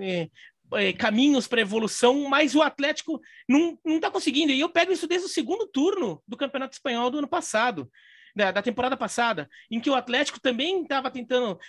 é, 0.02 0.30
é 0.74 0.94
caminhos 0.94 1.48
para 1.48 1.62
evolução, 1.62 2.28
mas 2.28 2.56
o 2.56 2.62
Atlético 2.62 3.22
não 3.48 3.78
está 3.86 4.10
conseguindo. 4.10 4.52
E 4.52 4.60
eu 4.60 4.70
pego 4.70 4.92
isso 4.92 5.08
desde 5.08 5.28
o 5.28 5.30
segundo 5.30 5.68
turno 5.68 6.22
do 6.28 6.38
Campeonato 6.38 6.74
Espanhol 6.74 7.10
do 7.10 7.20
ano 7.20 7.28
passado 7.28 7.90
da, 8.36 8.52
da 8.52 8.62
temporada 8.62 8.98
passada, 8.98 9.50
em 9.70 9.80
que 9.80 9.90
o 9.90 9.96
Atlético 9.96 10.40
também 10.40 10.84
estava 10.84 11.10
tentando. 11.10 11.60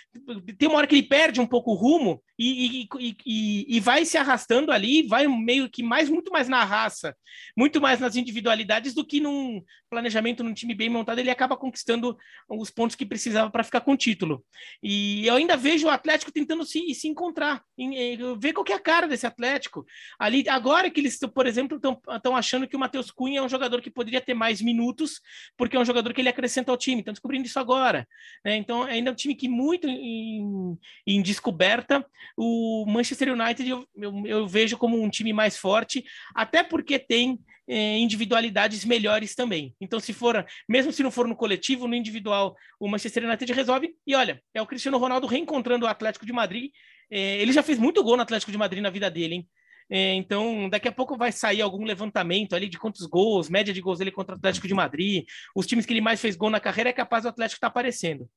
Tem 0.57 0.67
uma 0.67 0.77
hora 0.77 0.87
que 0.87 0.95
ele 0.95 1.07
perde 1.07 1.41
um 1.41 1.47
pouco 1.47 1.71
o 1.71 1.75
rumo 1.75 2.21
e, 2.37 2.81
e, 2.81 3.17
e, 3.25 3.77
e, 3.77 3.79
vai 3.79 4.05
se 4.05 4.17
arrastando 4.17 4.71
ali, 4.71 5.07
vai 5.07 5.27
meio 5.27 5.69
que 5.69 5.83
mais, 5.83 6.09
muito 6.09 6.31
mais 6.31 6.49
na 6.49 6.63
raça, 6.63 7.15
muito 7.55 7.79
mais 7.79 7.99
nas 7.99 8.15
individualidades 8.15 8.93
do 8.93 9.05
que 9.05 9.19
num 9.19 9.61
planejamento 9.89 10.43
num 10.43 10.53
time 10.53 10.73
bem 10.73 10.89
montado, 10.89 11.19
ele 11.19 11.29
acaba 11.29 11.55
conquistando 11.55 12.17
os 12.49 12.71
pontos 12.71 12.95
que 12.95 13.05
precisava 13.05 13.51
para 13.51 13.63
ficar 13.63 13.81
com 13.81 13.93
o 13.93 13.97
título. 13.97 14.43
E 14.81 15.25
eu 15.27 15.35
ainda 15.35 15.55
vejo 15.55 15.85
o 15.85 15.89
Atlético 15.91 16.31
tentando 16.31 16.65
se, 16.65 16.93
se 16.95 17.07
encontrar, 17.07 17.61
em, 17.77 17.95
em, 17.95 18.39
ver 18.39 18.53
qual 18.53 18.65
é 18.69 18.73
a 18.73 18.79
cara 18.79 19.07
desse 19.07 19.27
Atlético. 19.27 19.85
Ali, 20.17 20.49
agora 20.49 20.89
que 20.89 20.99
eles, 20.99 21.19
por 21.19 21.45
exemplo, 21.45 21.79
estão 22.15 22.35
achando 22.35 22.67
que 22.67 22.75
o 22.75 22.79
Matheus 22.79 23.11
Cunha 23.11 23.39
é 23.39 23.43
um 23.43 23.49
jogador 23.49 23.81
que 23.81 23.91
poderia 23.91 24.19
ter 24.19 24.33
mais 24.33 24.61
minutos, 24.61 25.21
porque 25.55 25.77
é 25.77 25.79
um 25.79 25.85
jogador 25.85 26.11
que 26.11 26.21
ele 26.21 26.29
acrescenta 26.29 26.52
acrescenta 26.53 26.71
ao 26.71 26.77
time, 26.77 27.01
estão 27.01 27.13
descobrindo 27.13 27.47
isso 27.47 27.59
agora. 27.59 28.07
Né? 28.45 28.55
Então, 28.57 28.83
ainda 28.83 29.09
é 29.09 29.13
um 29.13 29.15
time 29.15 29.35
que 29.35 29.49
muito 29.49 29.87
em, 29.87 30.77
em 31.05 31.21
descoberta. 31.21 32.05
O 32.37 32.85
Manchester 32.87 33.33
United 33.33 33.67
eu, 33.67 33.87
eu, 33.95 34.23
eu, 34.25 34.47
vejo 34.47 34.77
como 34.77 35.01
um 35.01 35.09
time 35.09 35.33
mais 35.33 35.57
forte, 35.57 36.03
até 36.35 36.63
porque 36.63 36.99
tem 36.99 37.39
é, 37.67 37.97
individualidades 37.97 38.85
melhores 38.85 39.33
também. 39.33 39.73
Então, 39.81 39.99
se 39.99 40.13
for, 40.13 40.45
mesmo 40.69 40.91
se 40.91 41.01
não 41.01 41.11
for 41.11 41.27
no 41.27 41.35
coletivo, 41.35 41.87
no 41.87 41.95
individual, 41.95 42.55
o 42.79 42.87
Manchester 42.87 43.25
United 43.25 43.51
resolve. 43.51 43.95
E 44.05 44.15
olha, 44.15 44.41
é 44.53 44.61
o 44.61 44.67
Cristiano 44.67 44.97
Ronaldo 44.97 45.27
reencontrando 45.27 45.85
o 45.85 45.89
Atlético 45.89 46.25
de 46.25 46.33
Madrid. 46.33 46.71
É, 47.09 47.41
ele 47.41 47.51
já 47.51 47.63
fez 47.63 47.79
muito 47.79 48.03
gol 48.03 48.15
no 48.15 48.23
Atlético 48.23 48.51
de 48.51 48.57
Madrid 48.57 48.81
na 48.81 48.89
vida 48.89 49.09
dele, 49.09 49.35
hein? 49.35 49.49
É, 49.95 50.15
então, 50.15 50.67
daqui 50.71 50.87
a 50.87 50.91
pouco 50.91 51.15
vai 51.15 51.31
sair 51.31 51.61
algum 51.61 51.85
levantamento 51.85 52.55
ali 52.55 52.67
de 52.67 52.79
quantos 52.79 53.05
gols, 53.05 53.47
média 53.47 53.71
de 53.71 53.79
gols 53.79 53.99
ele 53.99 54.11
contra 54.11 54.33
o 54.33 54.37
Atlético 54.39 54.67
de 54.67 54.73
Madrid. 54.73 55.23
Os 55.55 55.67
times 55.67 55.85
que 55.85 55.93
ele 55.93 56.01
mais 56.01 56.19
fez 56.19 56.35
gol 56.35 56.49
na 56.49 56.59
carreira 56.59 56.89
é 56.89 56.93
capaz 56.93 57.21
do 57.21 57.29
Atlético 57.29 57.57
estar 57.57 57.67
tá 57.67 57.71
aparecendo. 57.71 58.27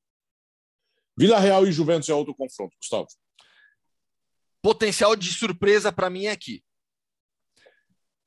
Vila 1.17 1.39
Real 1.39 1.65
e 1.65 1.71
Juventus 1.71 2.09
é 2.09 2.13
outro 2.13 2.35
confronto, 2.35 2.77
Gustavo. 2.77 3.07
Potencial 4.61 5.15
de 5.15 5.33
surpresa 5.33 5.91
para 5.91 6.11
mim 6.11 6.25
é 6.25 6.31
aqui. 6.31 6.63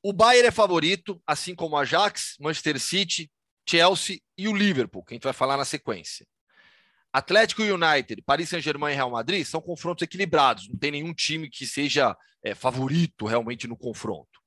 O 0.03 0.11
Bayern 0.11 0.49
é 0.49 0.51
favorito, 0.51 1.21
assim 1.25 1.55
como 1.55 1.77
o 1.77 1.79
Ajax, 1.79 2.35
Manchester 2.37 2.81
City, 2.81 3.31
Chelsea 3.65 4.19
e 4.37 4.49
o 4.49 4.53
Liverpool, 4.53 5.05
que 5.05 5.13
a 5.13 5.15
gente 5.15 5.23
vai 5.23 5.31
falar 5.31 5.55
na 5.55 5.63
sequência. 5.63 6.27
Atlético 7.13 7.61
United, 7.61 8.21
Paris 8.21 8.49
Saint-Germain 8.49 8.93
e 8.93 8.95
Real 8.95 9.11
Madrid 9.11 9.45
são 9.45 9.61
confrontos 9.61 10.03
equilibrados. 10.03 10.69
Não 10.69 10.77
tem 10.77 10.91
nenhum 10.91 11.13
time 11.13 11.49
que 11.49 11.65
seja 11.65 12.15
é, 12.43 12.55
favorito 12.55 13.25
realmente 13.25 13.67
no 13.67 13.77
confronto. 13.77 14.39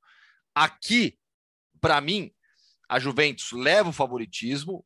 Aqui, 0.55 1.19
para 1.81 2.01
mim, 2.01 2.33
a 2.89 2.99
Juventus 2.99 3.53
leva 3.53 3.91
o 3.91 3.93
favoritismo, 3.93 4.85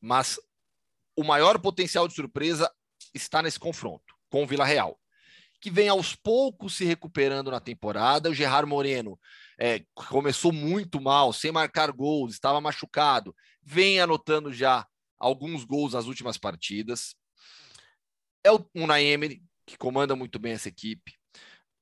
mas 0.00 0.38
o 1.16 1.24
maior 1.24 1.58
potencial 1.58 2.06
de 2.06 2.14
surpresa 2.14 2.70
está 3.14 3.42
nesse 3.42 3.58
confronto 3.58 4.14
com 4.30 4.42
o 4.42 4.46
Vila 4.46 4.64
Real, 4.64 4.98
que 5.60 5.70
vem 5.70 5.88
aos 5.88 6.14
poucos 6.14 6.76
se 6.76 6.84
recuperando 6.84 7.50
na 7.50 7.60
temporada. 7.60 8.30
O 8.30 8.34
Gerard 8.34 8.68
Moreno 8.68 9.18
é, 9.58 9.82
começou 9.94 10.52
muito 10.52 11.00
mal, 11.00 11.32
sem 11.32 11.50
marcar 11.50 11.90
gols, 11.92 12.34
estava 12.34 12.60
machucado, 12.60 13.34
vem 13.62 14.00
anotando 14.00 14.52
já 14.52 14.86
alguns 15.18 15.64
gols 15.64 15.92
nas 15.92 16.06
últimas 16.06 16.38
partidas. 16.38 17.14
É 18.44 18.52
o 18.52 18.64
Unai 18.74 19.04
Emery, 19.04 19.42
que 19.66 19.76
comanda 19.76 20.16
muito 20.16 20.38
bem 20.38 20.52
essa 20.52 20.68
equipe. 20.68 21.12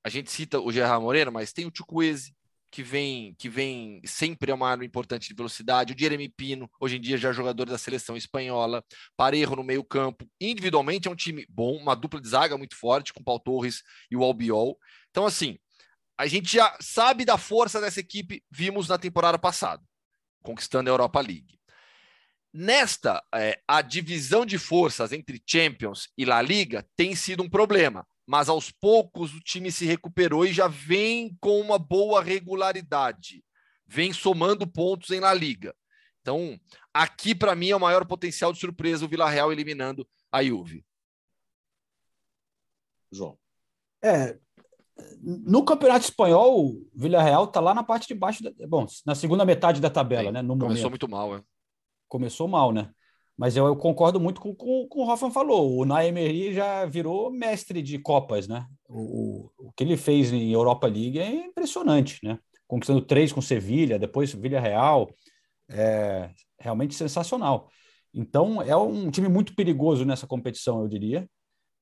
A 0.05 0.09
gente 0.09 0.31
cita 0.31 0.61
o 0.61 0.73
Gerard 0.73 1.03
Moreno, 1.03 1.33
mas 1.33 1.53
tem 1.53 1.67
o 1.67 1.73
Chukwueze, 1.75 2.35
que 2.71 2.83
vem, 2.83 3.35
que 3.39 3.49
vem 3.49 4.01
sempre 4.05 4.51
é 4.51 4.55
uma 4.55 4.69
arma 4.69 4.85
importante 4.85 5.29
de 5.29 5.35
velocidade. 5.35 5.93
O 5.93 5.99
Jeremy 5.99 6.29
Pino, 6.29 6.71
hoje 6.81 6.97
em 6.97 7.01
dia 7.01 7.17
já 7.17 7.31
é 7.31 7.33
jogador 7.33 7.67
da 7.67 7.79
seleção 7.79 8.17
espanhola. 8.17 8.85
Parejo 9.17 9.57
no 9.57 9.65
meio 9.65 9.83
campo. 9.83 10.29
Individualmente 10.41 11.09
é 11.09 11.11
um 11.11 11.17
time 11.17 11.47
bom, 11.49 11.77
uma 11.77 11.95
dupla 11.95 12.21
de 12.21 12.29
zaga 12.29 12.59
muito 12.59 12.77
forte, 12.77 13.13
com 13.13 13.21
o 13.21 13.25
Paul 13.25 13.41
Torres 13.41 13.83
e 14.11 14.17
o 14.17 14.23
Albiol. 14.23 14.79
Então, 15.11 15.25
assim, 15.25 15.59
a 16.19 16.27
gente 16.27 16.53
já 16.53 16.77
sabe 16.81 17.25
da 17.25 17.39
força 17.39 17.81
dessa 17.81 18.01
equipe, 18.01 18.43
vimos 18.51 18.89
na 18.89 18.99
temporada 18.99 19.39
passada, 19.39 19.83
conquistando 20.43 20.91
a 20.91 20.93
Europa 20.93 21.21
League. 21.21 21.59
Nesta, 22.59 23.23
é, 23.35 23.61
a 23.69 23.83
divisão 23.83 24.47
de 24.47 24.57
forças 24.57 25.13
entre 25.13 25.43
Champions 25.47 26.09
e 26.17 26.25
La 26.25 26.41
Liga 26.41 26.89
tem 26.97 27.15
sido 27.15 27.43
um 27.43 27.51
problema, 27.51 28.07
mas 28.27 28.49
aos 28.49 28.71
poucos 28.71 29.35
o 29.35 29.41
time 29.41 29.71
se 29.71 29.85
recuperou 29.85 30.43
e 30.47 30.55
já 30.55 30.67
vem 30.67 31.37
com 31.39 31.61
uma 31.61 31.79
boa 31.79 32.23
regularidade, 32.23 33.45
vem 33.87 34.11
somando 34.11 34.67
pontos 34.67 35.11
em 35.11 35.21
La 35.21 35.35
Liga. 35.35 35.77
Então, 36.23 36.59
aqui 36.95 37.35
para 37.35 37.55
mim 37.55 37.69
é 37.69 37.77
o 37.77 37.81
maior 37.81 38.07
potencial 38.07 38.55
de 38.55 38.59
surpresa 38.59 39.05
o 39.05 39.09
Vila 39.09 39.29
Real 39.29 39.53
eliminando 39.53 40.09
a 40.33 40.43
Juve. 40.43 40.83
João. 43.13 43.39
É, 44.03 44.39
no 45.21 45.63
Campeonato 45.63 46.07
Espanhol, 46.07 46.71
o 46.71 46.91
Vila 46.95 47.23
Real 47.23 47.45
está 47.45 47.61
lá 47.61 47.75
na 47.75 47.85
parte 47.85 48.09
de 48.09 48.15
baixo, 48.15 48.43
da, 48.43 48.51
bom, 48.67 48.87
na 49.05 49.15
segunda 49.15 49.45
metade 49.45 49.79
da 49.79 49.91
tabela, 49.91 50.31
é, 50.31 50.33
né? 50.33 50.41
No 50.41 50.59
começou 50.59 50.85
momento. 50.85 50.91
muito 50.91 51.09
mal, 51.11 51.37
é 51.37 51.45
começou 52.09 52.49
mal, 52.49 52.73
né? 52.73 52.91
Mas 53.37 53.57
eu, 53.57 53.67
eu 53.67 53.77
concordo 53.77 54.19
muito 54.19 54.41
com, 54.41 54.55
com, 54.55 54.87
com 54.89 55.01
o 55.01 55.07
Rafa 55.07 55.31
falou. 55.31 55.77
O 55.77 55.85
Naemery 55.85 56.55
já 56.55 56.87
virou 56.87 57.31
mestre 57.31 57.83
de 57.83 57.99
Copas, 57.99 58.49
né? 58.49 58.67
O, 58.89 59.51
o, 59.59 59.73
que 59.77 59.85
ele 59.85 59.97
fez 59.97 60.33
em 60.33 60.53
Europa 60.53 60.87
League 60.87 61.19
é 61.19 61.47
impressionante, 61.47 62.19
né? 62.25 62.39
Conquistando 62.67 63.03
três 63.03 63.33
com 63.33 63.43
Sevilha, 63.43 63.99
depois 63.99 64.33
Vila 64.33 64.59
Real, 64.59 65.09
é 65.69 66.31
realmente 66.59 66.95
sensacional. 66.95 67.69
Então 68.15 68.63
é 68.63 68.75
um 68.77 69.11
time 69.11 69.29
muito 69.29 69.55
perigoso 69.55 70.05
nessa 70.05 70.27
competição, 70.27 70.81
eu 70.81 70.89
diria. 70.89 71.29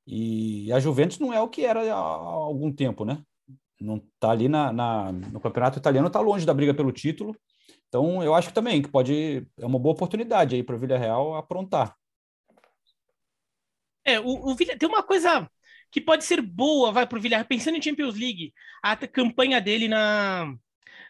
E 0.06 0.70
a 0.72 0.80
Juventus 0.80 1.18
não 1.18 1.32
é 1.32 1.40
o 1.40 1.48
que 1.48 1.64
era 1.64 1.80
há 1.92 1.96
algum 1.96 2.72
tempo, 2.72 3.04
né? 3.04 3.22
Não 3.80 3.96
está 3.96 4.30
ali 4.30 4.48
na, 4.48 4.72
na, 4.72 5.12
no 5.12 5.40
campeonato 5.40 5.78
italiano, 5.78 6.08
está 6.08 6.20
longe 6.20 6.44
da 6.44 6.54
briga 6.54 6.74
pelo 6.74 6.92
título. 6.92 7.34
Então, 7.88 8.22
eu 8.22 8.34
acho 8.34 8.52
também 8.52 8.82
que 8.82 8.88
pode 8.88 9.46
é 9.58 9.66
uma 9.66 9.78
boa 9.78 9.94
oportunidade 9.94 10.56
aí 10.56 10.62
para 10.62 10.74
o 10.74 10.78
Villarreal 10.78 11.34
aprontar. 11.36 11.96
É, 14.04 14.20
o, 14.20 14.50
o 14.50 14.56
tem 14.56 14.88
uma 14.88 15.02
coisa 15.02 15.48
que 15.90 16.00
pode 16.00 16.24
ser 16.24 16.42
boa, 16.42 16.92
vai 16.92 17.06
para 17.06 17.18
o 17.18 17.20
Villarreal, 17.20 17.46
pensando 17.46 17.76
em 17.76 17.82
Champions 17.82 18.16
League, 18.16 18.52
a 18.82 18.96
campanha 18.96 19.60
dele 19.60 19.88
na 19.88 20.52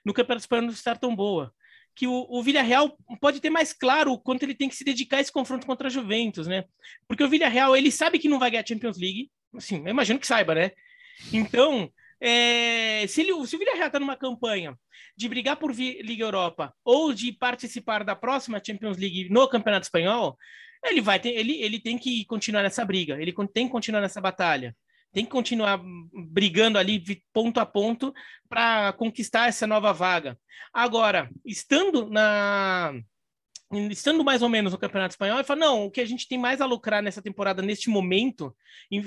no 0.04 0.12
Campeonato 0.12 0.42
Espanhol 0.42 0.64
não 0.64 0.72
está 0.72 0.94
tão 0.94 1.16
boa. 1.16 1.52
que 1.94 2.06
o, 2.06 2.26
o 2.28 2.42
Villarreal 2.42 2.96
pode 3.20 3.40
ter 3.40 3.50
mais 3.50 3.72
claro 3.72 4.12
o 4.12 4.18
quanto 4.18 4.42
ele 4.42 4.54
tem 4.54 4.68
que 4.68 4.76
se 4.76 4.84
dedicar 4.84 5.18
a 5.18 5.20
esse 5.20 5.32
confronto 5.32 5.66
contra 5.66 5.86
a 5.86 5.90
Juventus, 5.90 6.46
né? 6.46 6.64
Porque 7.06 7.22
o 7.22 7.28
Villarreal, 7.28 7.76
ele 7.76 7.90
sabe 7.90 8.18
que 8.18 8.28
não 8.28 8.38
vai 8.38 8.50
ganhar 8.50 8.64
a 8.64 8.66
Champions 8.66 8.98
League, 8.98 9.30
assim, 9.56 9.78
eu 9.78 9.88
imagino 9.88 10.18
que 10.18 10.26
saiba, 10.26 10.54
né? 10.54 10.72
Então, 11.32 11.90
é, 12.26 13.06
se, 13.06 13.20
ele, 13.20 13.46
se 13.46 13.54
o 13.54 13.58
Villarreal 13.58 13.88
está 13.88 14.00
numa 14.00 14.16
campanha 14.16 14.78
de 15.16 15.28
brigar 15.28 15.56
por 15.56 15.72
Liga 15.72 16.24
Europa 16.24 16.74
ou 16.84 17.12
de 17.12 17.32
participar 17.32 18.02
da 18.02 18.16
próxima 18.16 18.62
Champions 18.64 18.96
League 18.96 19.28
no 19.30 19.46
Campeonato 19.48 19.84
Espanhol, 19.84 20.36
ele 20.82 21.00
vai 21.00 21.20
ter, 21.20 21.30
ele, 21.30 21.60
ele 21.62 21.78
tem 21.78 21.98
que 21.98 22.24
continuar 22.24 22.62
nessa 22.62 22.84
briga, 22.84 23.20
ele 23.20 23.34
tem 23.52 23.66
que 23.66 23.72
continuar 23.72 24.00
nessa 24.00 24.20
batalha 24.20 24.74
tem 25.14 25.24
que 25.24 25.30
continuar 25.30 25.80
brigando 26.12 26.76
ali 26.76 27.00
ponto 27.32 27.60
a 27.60 27.64
ponto 27.64 28.12
para 28.48 28.92
conquistar 28.94 29.48
essa 29.48 29.64
nova 29.64 29.92
vaga. 29.92 30.36
Agora, 30.72 31.30
estando 31.44 32.10
na 32.10 32.92
estando 33.90 34.24
mais 34.24 34.42
ou 34.42 34.48
menos 34.48 34.72
no 34.72 34.78
Campeonato 34.78 35.12
Espanhol, 35.12 35.36
ele 35.36 35.44
fala, 35.44 35.60
não, 35.60 35.86
o 35.86 35.90
que 35.90 36.00
a 36.00 36.04
gente 36.04 36.28
tem 36.28 36.38
mais 36.38 36.60
a 36.60 36.66
lucrar 36.66 37.02
nessa 37.02 37.22
temporada, 37.22 37.62
neste 37.62 37.88
momento, 37.88 38.54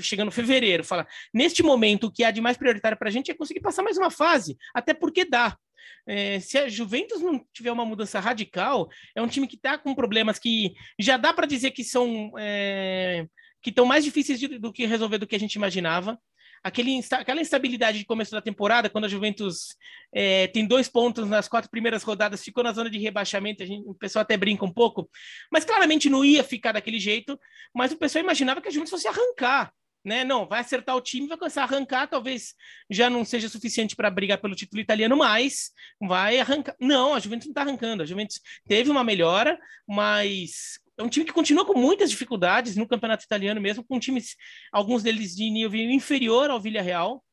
chegando 0.02 0.32
fevereiro, 0.32 0.84
fala, 0.84 1.08
neste 1.34 1.64
momento, 1.64 2.08
o 2.08 2.12
que 2.12 2.24
há 2.24 2.32
de 2.32 2.42
mais 2.42 2.58
prioritário 2.58 2.98
para 2.98 3.10
a 3.10 3.12
gente 3.12 3.32
é 3.32 3.34
conseguir 3.34 3.62
passar 3.62 3.84
mais 3.84 3.98
uma 3.98 4.12
fase, 4.12 4.58
até 4.74 4.94
porque 4.94 5.26
dá. 5.26 5.58
É, 6.06 6.40
se 6.40 6.58
a 6.58 6.70
Juventus 6.70 7.22
não 7.22 7.46
tiver 7.54 7.72
uma 7.72 7.86
mudança 7.86 8.20
radical, 8.20 8.90
é 9.16 9.22
um 9.22 9.28
time 9.28 9.48
que 9.48 9.56
está 9.56 9.78
com 9.78 9.94
problemas 9.94 10.40
que 10.40 10.74
já 10.98 11.18
dá 11.18 11.34
para 11.34 11.46
dizer 11.46 11.72
que 11.72 11.84
são 11.84 12.32
é, 12.38 13.28
que 13.62 13.70
estão 13.70 13.86
mais 13.86 14.04
difíceis 14.04 14.40
de, 14.40 14.58
do 14.58 14.72
que 14.72 14.86
resolver 14.86 15.18
do 15.18 15.28
que 15.28 15.36
a 15.36 15.40
gente 15.40 15.56
imaginava. 15.56 16.18
Aquele, 16.64 17.00
aquela 17.12 17.42
instabilidade 17.42 18.00
de 18.00 18.06
começo 18.06 18.32
da 18.32 18.42
temporada, 18.42 18.90
quando 18.90 19.06
a 19.06 19.10
Juventus 19.10 19.76
é, 20.14 20.48
tem 20.48 20.66
dois 20.66 20.88
pontos 20.88 21.28
nas 21.28 21.48
quatro 21.48 21.70
primeiras 21.70 22.04
rodadas, 22.04 22.44
ficou 22.44 22.64
na 22.64 22.74
zona 22.74 22.90
de 22.90 22.98
rebaixamento, 22.98 23.64
a 23.64 23.66
gente, 23.66 23.88
o 23.88 23.94
pessoal 23.94 24.22
até 24.22 24.36
brinca 24.36 24.66
um 24.66 24.74
pouco, 24.74 25.10
mas 25.52 25.64
claramente 25.64 26.10
não 26.10 26.26
ia 26.26 26.44
ficar 26.44 26.72
daquele 26.72 27.00
jeito, 27.00 27.40
mas 27.74 27.92
o 27.92 27.98
pessoal 27.98 28.24
imaginava 28.24 28.62
que 28.62 28.68
a 28.68 28.72
Juventus 28.72 28.92
fosse 28.92 29.08
arrancar, 29.08 29.72
né? 30.04 30.24
Não, 30.24 30.48
vai 30.48 30.62
acertar 30.62 30.96
o 30.96 31.02
time, 31.02 31.28
vai 31.28 31.38
começar 31.38 31.62
a 31.62 31.66
arrancar, 31.66 32.08
talvez 32.08 32.54
já 32.90 33.10
não 33.10 33.26
seja 33.26 33.50
suficiente 33.50 33.96
para 33.96 34.10
brigar 34.10 34.38
pelo 34.40 34.56
título 34.56 34.82
italiano, 34.82 35.18
mas 35.18 35.72
vai 36.02 36.40
arrancar. 36.40 36.76
Não, 36.80 37.14
a 37.14 37.20
Juventus 37.20 37.48
não 37.48 37.52
está 37.52 37.62
arrancando. 37.62 38.04
A 38.04 38.06
Juventus 38.06 38.40
teve 38.66 38.90
uma 38.90 39.04
melhora, 39.04 39.60
mas 39.86 40.80
é 40.98 41.04
um 41.04 41.10
time 41.10 41.26
que 41.26 41.34
continua 41.34 41.66
com 41.66 41.78
muitas 41.78 42.10
dificuldades 42.10 42.76
no 42.76 42.88
campeonato 42.88 43.24
italiano 43.24 43.62
mesmo, 43.62 43.84
com 43.84 44.00
times, 44.00 44.36
alguns 44.72 45.04
deles 45.04 45.36
de 45.36 45.50
nível 45.50 45.80
inferior 45.80 46.50
ao 46.50 46.60
Villarreal. 46.60 47.24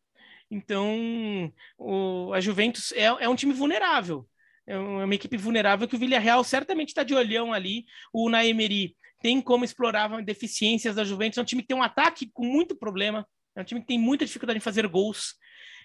Então, 0.50 1.52
o, 1.78 2.32
a 2.32 2.40
Juventus 2.40 2.92
é, 2.92 3.04
é 3.04 3.28
um 3.28 3.34
time 3.34 3.52
vulnerável. 3.52 4.28
É, 4.66 4.74
é 4.74 4.78
uma 4.78 5.14
equipe 5.14 5.36
vulnerável 5.36 5.88
que 5.88 5.96
o 5.96 5.98
Villarreal 5.98 6.44
certamente 6.44 6.88
está 6.88 7.02
de 7.02 7.14
olhão 7.14 7.52
ali. 7.52 7.84
O 8.12 8.28
Naemeri 8.28 8.94
tem 9.20 9.40
como 9.40 9.64
explorar 9.64 10.22
deficiências 10.22 10.94
da 10.94 11.04
Juventus. 11.04 11.38
É 11.38 11.42
um 11.42 11.46
time 11.46 11.62
que 11.62 11.68
tem 11.68 11.76
um 11.76 11.82
ataque 11.82 12.30
com 12.32 12.44
muito 12.44 12.76
problema. 12.76 13.26
É 13.56 13.62
um 13.62 13.64
time 13.64 13.80
que 13.80 13.86
tem 13.86 13.98
muita 13.98 14.26
dificuldade 14.26 14.58
em 14.58 14.60
fazer 14.60 14.86
gols. 14.86 15.34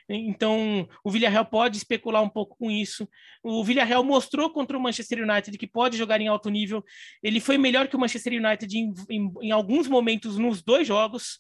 Então, 0.10 0.90
o 1.04 1.12
Villarreal 1.12 1.46
pode 1.46 1.78
especular 1.78 2.24
um 2.24 2.30
pouco 2.30 2.58
com 2.58 2.72
isso. 2.72 3.08
O 3.44 3.64
Villarreal 3.64 4.04
mostrou 4.04 4.50
contra 4.52 4.76
o 4.76 4.82
Manchester 4.82 5.24
United 5.24 5.56
que 5.58 5.68
pode 5.68 5.98
jogar 5.98 6.20
em 6.20 6.28
alto 6.28 6.50
nível. 6.50 6.84
Ele 7.22 7.40
foi 7.40 7.58
melhor 7.58 7.88
que 7.88 7.96
o 7.96 8.00
Manchester 8.00 8.34
United 8.34 8.76
em, 8.76 8.94
em, 9.10 9.32
em 9.42 9.52
alguns 9.52 9.88
momentos 9.88 10.38
nos 10.38 10.64
dois 10.64 10.88
jogos. 10.88 11.40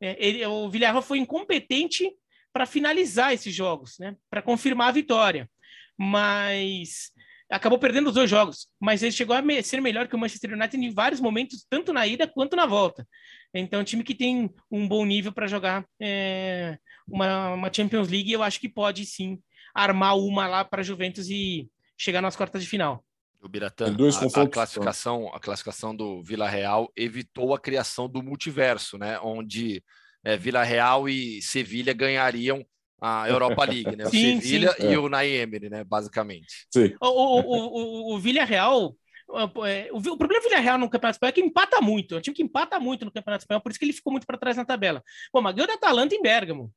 É, 0.00 0.16
ele, 0.24 0.46
o 0.46 0.70
Villarreal 0.70 1.02
foi 1.02 1.18
incompetente 1.18 2.08
para 2.52 2.64
finalizar 2.64 3.32
esses 3.32 3.54
jogos, 3.54 3.98
né? 3.98 4.16
para 4.30 4.40
confirmar 4.40 4.88
a 4.88 4.92
vitória. 4.92 5.50
Mas 5.98 7.10
acabou 7.50 7.78
perdendo 7.78 8.08
os 8.08 8.14
dois 8.14 8.28
jogos, 8.28 8.68
mas 8.80 9.02
ele 9.02 9.12
chegou 9.12 9.34
a 9.34 9.42
ser 9.62 9.80
melhor 9.80 10.08
que 10.08 10.16
o 10.16 10.18
Manchester 10.18 10.52
United 10.52 10.84
em 10.84 10.92
vários 10.92 11.20
momentos, 11.20 11.64
tanto 11.68 11.92
na 11.92 12.06
ida 12.06 12.26
quanto 12.26 12.56
na 12.56 12.66
volta. 12.66 13.06
Então, 13.54 13.78
é 13.78 13.82
um 13.82 13.84
time 13.84 14.02
que 14.02 14.14
tem 14.14 14.50
um 14.70 14.86
bom 14.86 15.04
nível 15.04 15.32
para 15.32 15.46
jogar 15.46 15.86
é, 16.00 16.78
uma, 17.06 17.54
uma, 17.54 17.72
Champions 17.72 18.08
League, 18.08 18.32
eu 18.32 18.42
acho 18.42 18.60
que 18.60 18.68
pode 18.68 19.06
sim 19.06 19.38
armar 19.74 20.16
uma 20.16 20.46
lá 20.46 20.64
para 20.64 20.80
a 20.80 20.84
Juventus 20.84 21.28
e 21.30 21.68
chegar 21.96 22.20
nas 22.20 22.36
quartas 22.36 22.62
de 22.62 22.68
final. 22.68 23.04
O 23.40 23.48
Biratã, 23.48 23.86
a, 23.86 24.42
a, 24.42 24.48
classificação, 24.48 25.28
a 25.32 25.38
classificação 25.38 25.94
do 25.94 26.22
Vila 26.22 26.48
Real 26.48 26.90
evitou 26.96 27.54
a 27.54 27.60
criação 27.60 28.08
do 28.08 28.22
multiverso, 28.22 28.98
né? 28.98 29.20
Onde 29.20 29.82
é, 30.24 30.36
Vila 30.36 30.64
Real 30.64 31.08
e 31.08 31.40
Sevilha 31.42 31.92
ganhariam 31.92 32.66
a 33.00 33.28
Europa 33.28 33.64
League, 33.64 33.96
né? 33.96 34.04
O 34.04 34.10
sim, 34.10 34.40
Sevilha 34.40 34.72
sim. 34.72 34.88
e 34.88 34.94
é. 34.94 34.98
o 34.98 35.08
Naemery, 35.08 35.68
né? 35.68 35.84
Basicamente. 35.84 36.66
Sim. 36.72 36.94
O, 37.00 37.06
o, 37.06 37.40
o, 37.40 38.12
o, 38.12 38.14
o 38.14 38.18
Villarreal 38.18 38.94
é, 39.66 39.90
o, 39.92 39.96
o 39.96 40.16
problema 40.16 40.40
do 40.40 40.48
Villarreal 40.48 40.78
no 40.78 40.88
Campeonato 40.88 41.16
Espanhol 41.16 41.30
é 41.30 41.32
que 41.32 41.40
empata 41.40 41.80
muito. 41.80 42.14
É 42.14 42.18
um 42.18 42.20
time 42.20 42.36
que 42.36 42.42
empata 42.42 42.78
muito 42.78 43.04
no 43.04 43.10
Campeonato 43.10 43.42
Espanhol, 43.42 43.60
por 43.60 43.70
isso 43.70 43.78
que 43.78 43.84
ele 43.84 43.92
ficou 43.92 44.12
muito 44.12 44.26
para 44.26 44.38
trás 44.38 44.56
na 44.56 44.64
tabela. 44.64 45.02
Pô, 45.32 45.42
mas 45.42 45.54
ganhou 45.54 45.66
da 45.66 45.74
Atalanta 45.74 46.14
em 46.14 46.22
Bergamo, 46.22 46.72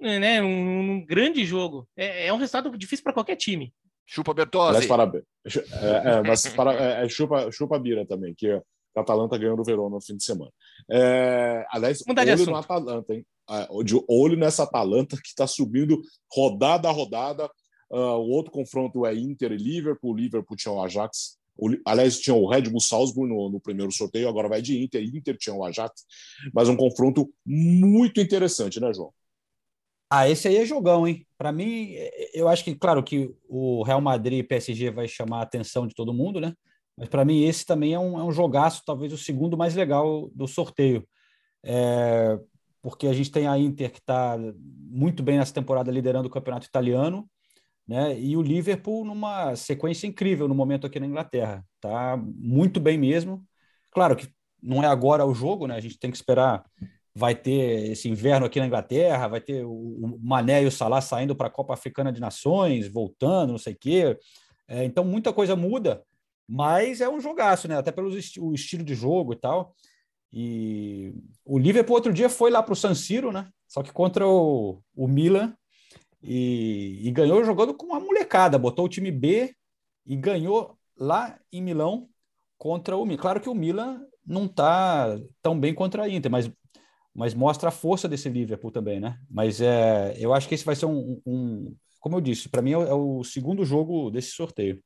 né, 0.00 0.42
um, 0.42 0.92
um 0.92 1.06
grande 1.06 1.44
jogo. 1.44 1.88
É, 1.96 2.26
é, 2.26 2.32
um 2.32 2.36
resultado 2.36 2.76
difícil 2.76 3.02
para 3.02 3.14
qualquer 3.14 3.36
time. 3.36 3.72
Chupa 4.06 4.34
Bertozzi. 4.34 4.78
Mas, 4.78 4.86
parabéns. 4.86 5.24
É, 5.46 6.10
é, 6.10 6.22
mas 6.22 6.46
para, 6.48 6.72
é, 6.74 7.04
é, 7.04 7.08
chupa, 7.08 7.50
chupa 7.50 7.78
Bira 7.78 8.06
também, 8.06 8.34
que 8.34 8.60
a 8.98 9.02
Atalanta 9.02 9.38
ganhou 9.38 9.56
no 9.56 9.64
Verona 9.64 9.96
no 9.96 10.00
fim 10.00 10.16
de 10.16 10.24
semana. 10.24 10.52
É, 10.90 11.66
aliás, 11.70 12.02
Mudar 12.06 12.26
olho 12.26 12.46
no 12.46 12.56
Atalanta, 12.56 13.14
hein? 13.14 13.26
De 13.84 14.04
olho 14.08 14.36
nessa 14.36 14.64
Atalanta 14.64 15.16
que 15.16 15.28
está 15.28 15.46
subindo 15.46 16.00
rodada 16.32 16.88
a 16.88 16.92
rodada. 16.92 17.50
Uh, 17.90 18.18
o 18.18 18.28
outro 18.28 18.52
confronto 18.52 19.06
é 19.06 19.14
Inter 19.14 19.52
e 19.52 19.56
Liverpool. 19.56 20.14
Liverpool 20.14 20.56
tinha 20.56 20.72
o 20.72 20.82
Ajax 20.82 21.38
o, 21.58 21.76
aliás, 21.84 22.20
tinha 22.20 22.36
o 22.36 22.48
Red 22.48 22.62
Bull 22.62 22.80
Salzburg 22.80 23.28
no, 23.28 23.50
no, 23.50 23.60
primeiro 23.60 23.90
sorteio, 23.90 24.28
agora 24.28 24.48
vai 24.48 24.62
de 24.62 24.80
Inter. 24.80 25.02
Inter 25.02 25.36
tinha 25.36 25.54
o 25.54 25.64
Ajax, 25.64 26.04
mas 26.54 26.68
um 26.68 26.76
confronto 26.76 27.28
muito 27.44 28.20
interessante, 28.20 28.78
né, 28.78 28.94
João? 28.94 29.12
Ah, 30.08 30.28
esse 30.28 30.46
aí 30.46 30.56
é 30.56 30.64
jogão, 30.64 31.06
hein? 31.06 31.26
Para 31.36 31.52
mim, 31.52 31.94
eu 32.32 32.48
acho 32.48 32.64
que, 32.64 32.74
claro, 32.74 33.02
que 33.02 33.34
o 33.48 33.82
Real 33.82 34.00
Madrid 34.00 34.38
e 34.38 34.42
PSG 34.42 34.90
vai 34.90 35.08
chamar 35.08 35.40
a 35.40 35.42
atenção 35.42 35.86
de 35.86 35.94
todo 35.94 36.14
mundo, 36.14 36.40
né? 36.40 36.54
Mas 36.98 37.08
para 37.08 37.24
mim, 37.24 37.44
esse 37.44 37.64
também 37.64 37.94
é 37.94 37.98
um, 37.98 38.18
é 38.18 38.24
um 38.24 38.32
jogaço, 38.32 38.82
talvez 38.84 39.12
o 39.12 39.18
segundo 39.18 39.56
mais 39.56 39.76
legal 39.76 40.28
do 40.34 40.48
sorteio. 40.48 41.06
É, 41.62 42.36
porque 42.82 43.06
a 43.06 43.12
gente 43.12 43.30
tem 43.30 43.46
a 43.46 43.56
Inter 43.56 43.92
que 43.92 44.00
está 44.00 44.36
muito 44.90 45.22
bem 45.22 45.38
nessa 45.38 45.54
temporada 45.54 45.92
liderando 45.92 46.26
o 46.26 46.30
campeonato 46.30 46.66
italiano, 46.66 47.28
né? 47.86 48.18
E 48.18 48.36
o 48.36 48.42
Liverpool 48.42 49.04
numa 49.04 49.54
sequência 49.54 50.08
incrível 50.08 50.48
no 50.48 50.54
momento 50.56 50.88
aqui 50.88 50.98
na 50.98 51.06
Inglaterra, 51.06 51.64
tá 51.80 52.16
muito 52.16 52.80
bem 52.80 52.98
mesmo. 52.98 53.44
Claro 53.92 54.16
que 54.16 54.28
não 54.60 54.82
é 54.82 54.86
agora 54.86 55.24
o 55.24 55.32
jogo, 55.32 55.68
né? 55.68 55.76
A 55.76 55.80
gente 55.80 55.98
tem 56.00 56.10
que 56.10 56.16
esperar. 56.16 56.64
Vai 57.14 57.34
ter 57.34 57.90
esse 57.92 58.08
inverno 58.08 58.46
aqui 58.46 58.58
na 58.58 58.66
Inglaterra, 58.66 59.28
vai 59.28 59.40
ter 59.40 59.64
o 59.64 60.18
Mané 60.20 60.64
e 60.64 60.66
o 60.66 60.70
Salah 60.70 61.00
saindo 61.00 61.34
para 61.34 61.46
a 61.46 61.50
Copa 61.50 61.74
Africana 61.74 62.12
de 62.12 62.20
Nações, 62.20 62.88
voltando, 62.88 63.52
não 63.52 63.58
sei 63.58 63.74
o 63.74 63.78
quê. 63.80 64.18
É, 64.68 64.84
então 64.84 65.04
muita 65.04 65.32
coisa 65.32 65.56
muda, 65.56 66.02
mas 66.48 67.00
é 67.00 67.08
um 67.08 67.20
jogaço, 67.20 67.68
né? 67.68 67.76
Até 67.76 67.92
pelo 67.92 68.16
esti 68.16 68.40
o 68.40 68.54
estilo 68.54 68.82
de 68.82 68.94
jogo 68.94 69.34
e 69.34 69.36
tal. 69.36 69.74
E 70.32 71.12
o 71.44 71.58
Liverpool 71.58 71.96
outro 71.96 72.12
dia 72.12 72.28
foi 72.28 72.50
lá 72.50 72.62
para 72.62 72.72
o 72.72 72.76
San 72.76 72.94
Siro, 72.94 73.32
né? 73.32 73.48
Só 73.66 73.82
que 73.82 73.92
contra 73.92 74.26
o, 74.26 74.82
o 74.94 75.06
Milan 75.06 75.54
e, 76.22 77.00
e, 77.02 77.10
ganhou 77.10 77.44
jogando 77.44 77.74
com 77.74 77.86
uma 77.86 78.00
molecada, 78.00 78.58
botou 78.58 78.86
o 78.86 78.88
time 78.88 79.10
B 79.10 79.54
e 80.06 80.16
ganhou 80.16 80.76
lá 80.96 81.38
em 81.52 81.62
Milão 81.62 82.08
contra 82.56 82.96
o 82.96 83.04
Milan. 83.04 83.20
Claro 83.20 83.40
que 83.40 83.48
o 83.48 83.54
Milan 83.54 84.02
não 84.26 84.46
está 84.46 85.18
tão 85.42 85.58
bem 85.58 85.74
contra 85.74 86.04
a 86.04 86.08
Inter, 86.08 86.30
mas, 86.30 86.50
mas 87.14 87.34
mostra 87.34 87.68
a 87.68 87.72
força 87.72 88.08
desse 88.08 88.28
Liverpool 88.28 88.70
também, 88.70 89.00
né? 89.00 89.18
Mas 89.30 89.60
é, 89.60 90.14
eu 90.18 90.34
acho 90.34 90.48
que 90.48 90.54
esse 90.54 90.64
vai 90.64 90.76
ser 90.76 90.86
um, 90.86 91.20
um 91.26 91.76
como 92.00 92.16
eu 92.16 92.20
disse, 92.20 92.48
para 92.48 92.62
mim 92.62 92.72
é 92.72 92.94
o 92.94 93.22
segundo 93.24 93.64
jogo 93.64 94.10
desse 94.10 94.30
sorteio. 94.30 94.82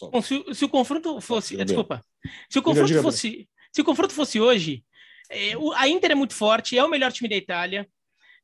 Bom, 0.00 0.22
se, 0.22 0.44
se, 0.54 0.64
o 0.64 0.68
confronto 0.68 1.20
fosse, 1.20 1.56
desculpa, 1.64 2.02
se 2.48 2.58
o 2.58 2.62
confronto 2.62 3.02
fosse, 3.02 3.48
se 3.72 3.80
o 3.80 3.84
confronto 3.84 4.12
fosse 4.12 4.40
hoje, 4.40 4.84
é, 5.30 5.52
a 5.74 5.88
Inter 5.88 6.12
é 6.12 6.14
muito 6.14 6.34
forte, 6.34 6.78
é 6.78 6.84
o 6.84 6.88
melhor 6.88 7.12
time 7.12 7.28
da 7.28 7.36
Itália. 7.36 7.88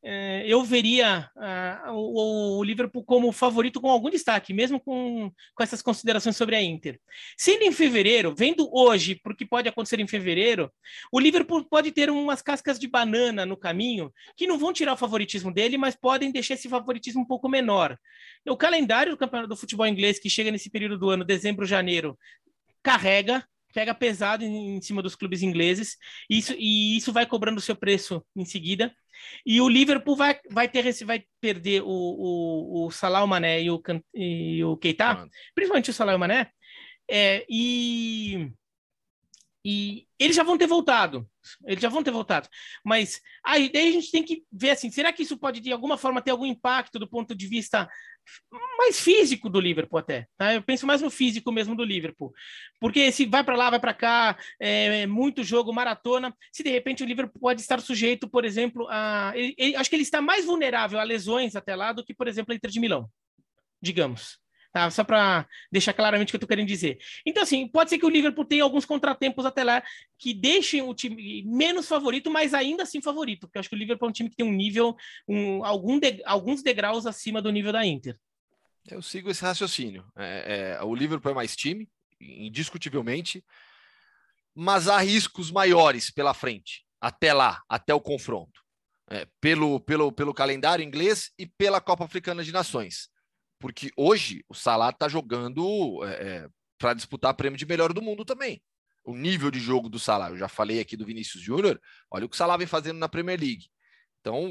É, 0.04 0.44
eu 0.48 0.64
veria 0.64 1.30
uh, 1.36 1.92
o, 1.92 2.58
o, 2.58 2.64
Liverpool 2.64 3.04
como 3.04 3.30
favorito 3.30 3.80
com 3.80 3.88
algum 3.88 4.10
destaque, 4.10 4.52
mesmo 4.52 4.80
com, 4.80 5.30
com 5.54 5.62
essas 5.62 5.80
considerações 5.80 6.36
sobre 6.36 6.56
a 6.56 6.62
Inter. 6.62 6.98
Sendo 7.36 7.62
em 7.62 7.70
fevereiro, 7.70 8.34
vendo 8.34 8.68
hoje, 8.72 9.14
porque 9.22 9.46
pode 9.46 9.68
acontecer 9.68 10.00
em 10.00 10.08
fevereiro, 10.08 10.72
o 11.12 11.20
Liverpool 11.20 11.64
pode 11.64 11.92
ter 11.92 12.10
umas 12.10 12.42
cascas 12.42 12.80
de 12.80 12.88
banana 12.88 13.46
no 13.46 13.56
caminho 13.56 14.12
que 14.36 14.46
não 14.46 14.58
vão 14.58 14.72
tirar 14.72 14.94
o 14.94 14.96
favoritismo 14.96 15.54
dele, 15.54 15.78
mas 15.78 15.94
podem 15.94 16.32
deixar 16.32 16.54
esse 16.54 16.68
favoritismo 16.68 17.22
um 17.22 17.26
pouco 17.26 17.48
menor. 17.48 17.96
O 18.48 18.56
calendário 18.56 19.12
do 19.12 19.18
campeonato 19.18 19.50
do 19.50 19.56
futebol 19.56 19.86
inglês, 19.86 20.18
que 20.18 20.28
chega 20.28 20.50
nesse 20.50 20.68
período 20.68 20.98
do 20.98 21.10
ano, 21.10 21.24
dezembro, 21.24 21.64
janeiro, 21.64 22.18
carrega, 22.82 23.46
pega 23.72 23.94
pesado 23.94 24.44
em, 24.44 24.76
em 24.76 24.82
cima 24.82 25.00
dos 25.00 25.14
clubes 25.14 25.42
ingleses, 25.42 25.96
e 26.28 26.38
isso, 26.38 26.54
e 26.58 26.96
isso 26.96 27.12
vai 27.12 27.24
cobrando 27.24 27.58
o 27.58 27.62
seu 27.62 27.76
preço 27.76 28.24
em 28.34 28.44
seguida. 28.44 28.92
E 29.44 29.60
o 29.60 29.68
Liverpool 29.68 30.16
vai, 30.16 30.38
vai 30.50 30.68
ter 30.68 30.92
vai 31.04 31.24
perder 31.40 31.82
o, 31.82 31.86
o, 31.86 32.86
o 32.86 32.90
Salah, 32.90 33.24
o 33.24 33.26
Mané 33.26 33.62
e 33.62 33.70
o, 33.70 33.82
e 34.14 34.64
o 34.64 34.76
Keita, 34.76 35.28
principalmente 35.54 35.90
o 35.90 35.94
Salah 35.94 36.12
e 36.12 36.16
o 36.16 36.18
Mané, 36.18 36.50
é, 37.08 37.44
e, 37.48 38.50
e 39.64 40.06
eles 40.18 40.36
já 40.36 40.42
vão 40.42 40.58
ter 40.58 40.66
voltado. 40.66 41.28
Eles 41.66 41.82
já 41.82 41.88
vão 41.88 42.02
ter 42.02 42.10
voltado. 42.10 42.48
Mas 42.84 43.20
aí 43.44 43.70
daí 43.70 43.88
a 43.88 43.92
gente 43.92 44.10
tem 44.10 44.22
que 44.22 44.44
ver 44.50 44.70
assim, 44.70 44.90
será 44.90 45.12
que 45.12 45.22
isso 45.22 45.36
pode 45.36 45.60
de 45.60 45.72
alguma 45.72 45.96
forma 45.96 46.22
ter 46.22 46.30
algum 46.30 46.46
impacto 46.46 46.98
do 46.98 47.08
ponto 47.08 47.34
de 47.34 47.46
vista 47.46 47.88
mais 48.78 49.00
físico 49.00 49.48
do 49.48 49.60
Liverpool 49.60 49.98
até. 49.98 50.26
Tá? 50.36 50.54
Eu 50.54 50.62
penso 50.62 50.86
mais 50.86 51.02
no 51.02 51.10
físico 51.10 51.52
mesmo 51.52 51.74
do 51.74 51.84
Liverpool. 51.84 52.32
Porque 52.80 53.10
se 53.12 53.26
vai 53.26 53.44
para 53.44 53.56
lá, 53.56 53.70
vai 53.70 53.80
para 53.80 53.94
cá, 53.94 54.36
é, 54.60 55.06
muito 55.06 55.42
jogo, 55.42 55.72
maratona, 55.72 56.34
se 56.52 56.62
de 56.62 56.70
repente 56.70 57.02
o 57.02 57.06
Liverpool 57.06 57.40
pode 57.40 57.60
estar 57.60 57.80
sujeito, 57.80 58.28
por 58.28 58.44
exemplo, 58.44 58.86
a... 58.90 59.32
Ele, 59.34 59.54
ele, 59.58 59.76
acho 59.76 59.88
que 59.88 59.96
ele 59.96 60.02
está 60.02 60.20
mais 60.20 60.44
vulnerável 60.44 60.98
a 60.98 61.04
lesões 61.04 61.54
até 61.56 61.74
lá 61.76 61.92
do 61.92 62.04
que, 62.04 62.14
por 62.14 62.26
exemplo, 62.26 62.52
a 62.52 62.56
Inter 62.56 62.70
de 62.70 62.80
Milão, 62.80 63.08
digamos. 63.80 64.41
Tá? 64.72 64.90
Só 64.90 65.04
para 65.04 65.46
deixar 65.70 65.92
claramente 65.92 66.28
o 66.28 66.32
que 66.32 66.36
eu 66.36 66.38
estou 66.38 66.48
querendo 66.48 66.66
dizer. 66.66 66.98
Então, 67.26 67.42
assim, 67.42 67.68
pode 67.68 67.90
ser 67.90 67.98
que 67.98 68.06
o 68.06 68.08
Liverpool 68.08 68.44
tenha 68.44 68.62
alguns 68.62 68.86
contratempos 68.86 69.44
até 69.44 69.62
lá 69.62 69.82
que 70.18 70.32
deixem 70.32 70.80
o 70.80 70.94
time 70.94 71.42
menos 71.44 71.86
favorito, 71.86 72.30
mas 72.30 72.54
ainda 72.54 72.84
assim 72.84 73.02
favorito, 73.02 73.40
porque 73.40 73.58
eu 73.58 73.60
acho 73.60 73.68
que 73.68 73.76
o 73.76 73.78
Liverpool 73.78 74.08
é 74.08 74.10
um 74.10 74.12
time 74.12 74.30
que 74.30 74.36
tem 74.36 74.46
um 74.46 74.52
nível, 74.52 74.96
um, 75.28 75.62
algum 75.62 75.98
de, 75.98 76.22
alguns 76.24 76.62
degraus 76.62 77.04
acima 77.04 77.42
do 77.42 77.52
nível 77.52 77.70
da 77.70 77.84
Inter. 77.84 78.18
Eu 78.88 79.02
sigo 79.02 79.30
esse 79.30 79.42
raciocínio. 79.42 80.06
É, 80.16 80.76
é, 80.78 80.82
o 80.82 80.94
Liverpool 80.94 81.32
é 81.32 81.34
mais 81.34 81.54
time, 81.54 81.86
indiscutivelmente, 82.18 83.44
mas 84.54 84.88
há 84.88 84.98
riscos 84.98 85.50
maiores 85.50 86.10
pela 86.10 86.32
frente, 86.32 86.82
até 86.98 87.34
lá, 87.34 87.60
até 87.68 87.92
o 87.92 88.00
confronto. 88.00 88.62
É, 89.10 89.26
pelo, 89.38 89.78
pelo, 89.80 90.10
pelo 90.10 90.32
calendário 90.32 90.82
inglês 90.82 91.30
e 91.38 91.46
pela 91.46 91.82
Copa 91.82 92.04
Africana 92.04 92.42
de 92.42 92.50
Nações 92.50 93.11
porque 93.62 93.90
hoje 93.96 94.44
o 94.48 94.54
Salah 94.54 94.90
está 94.90 95.08
jogando 95.08 96.04
é, 96.04 96.10
é 96.10 96.48
para 96.76 96.94
disputar 96.94 97.32
prêmio 97.32 97.56
de 97.56 97.64
melhor 97.64 97.92
do 97.92 98.02
mundo 98.02 98.24
também. 98.24 98.60
O 99.04 99.16
nível 99.16 99.52
de 99.52 99.60
jogo 99.60 99.88
do 99.88 100.00
Salah, 100.00 100.30
eu 100.30 100.36
já 100.36 100.48
falei 100.48 100.80
aqui 100.80 100.96
do 100.96 101.06
Vinícius 101.06 101.42
Júnior, 101.42 101.80
olha 102.10 102.26
o 102.26 102.28
que 102.28 102.34
o 102.34 102.36
Salah 102.36 102.56
vem 102.56 102.66
fazendo 102.66 102.98
na 102.98 103.08
Premier 103.08 103.38
League. 103.38 103.68
Então, 104.20 104.50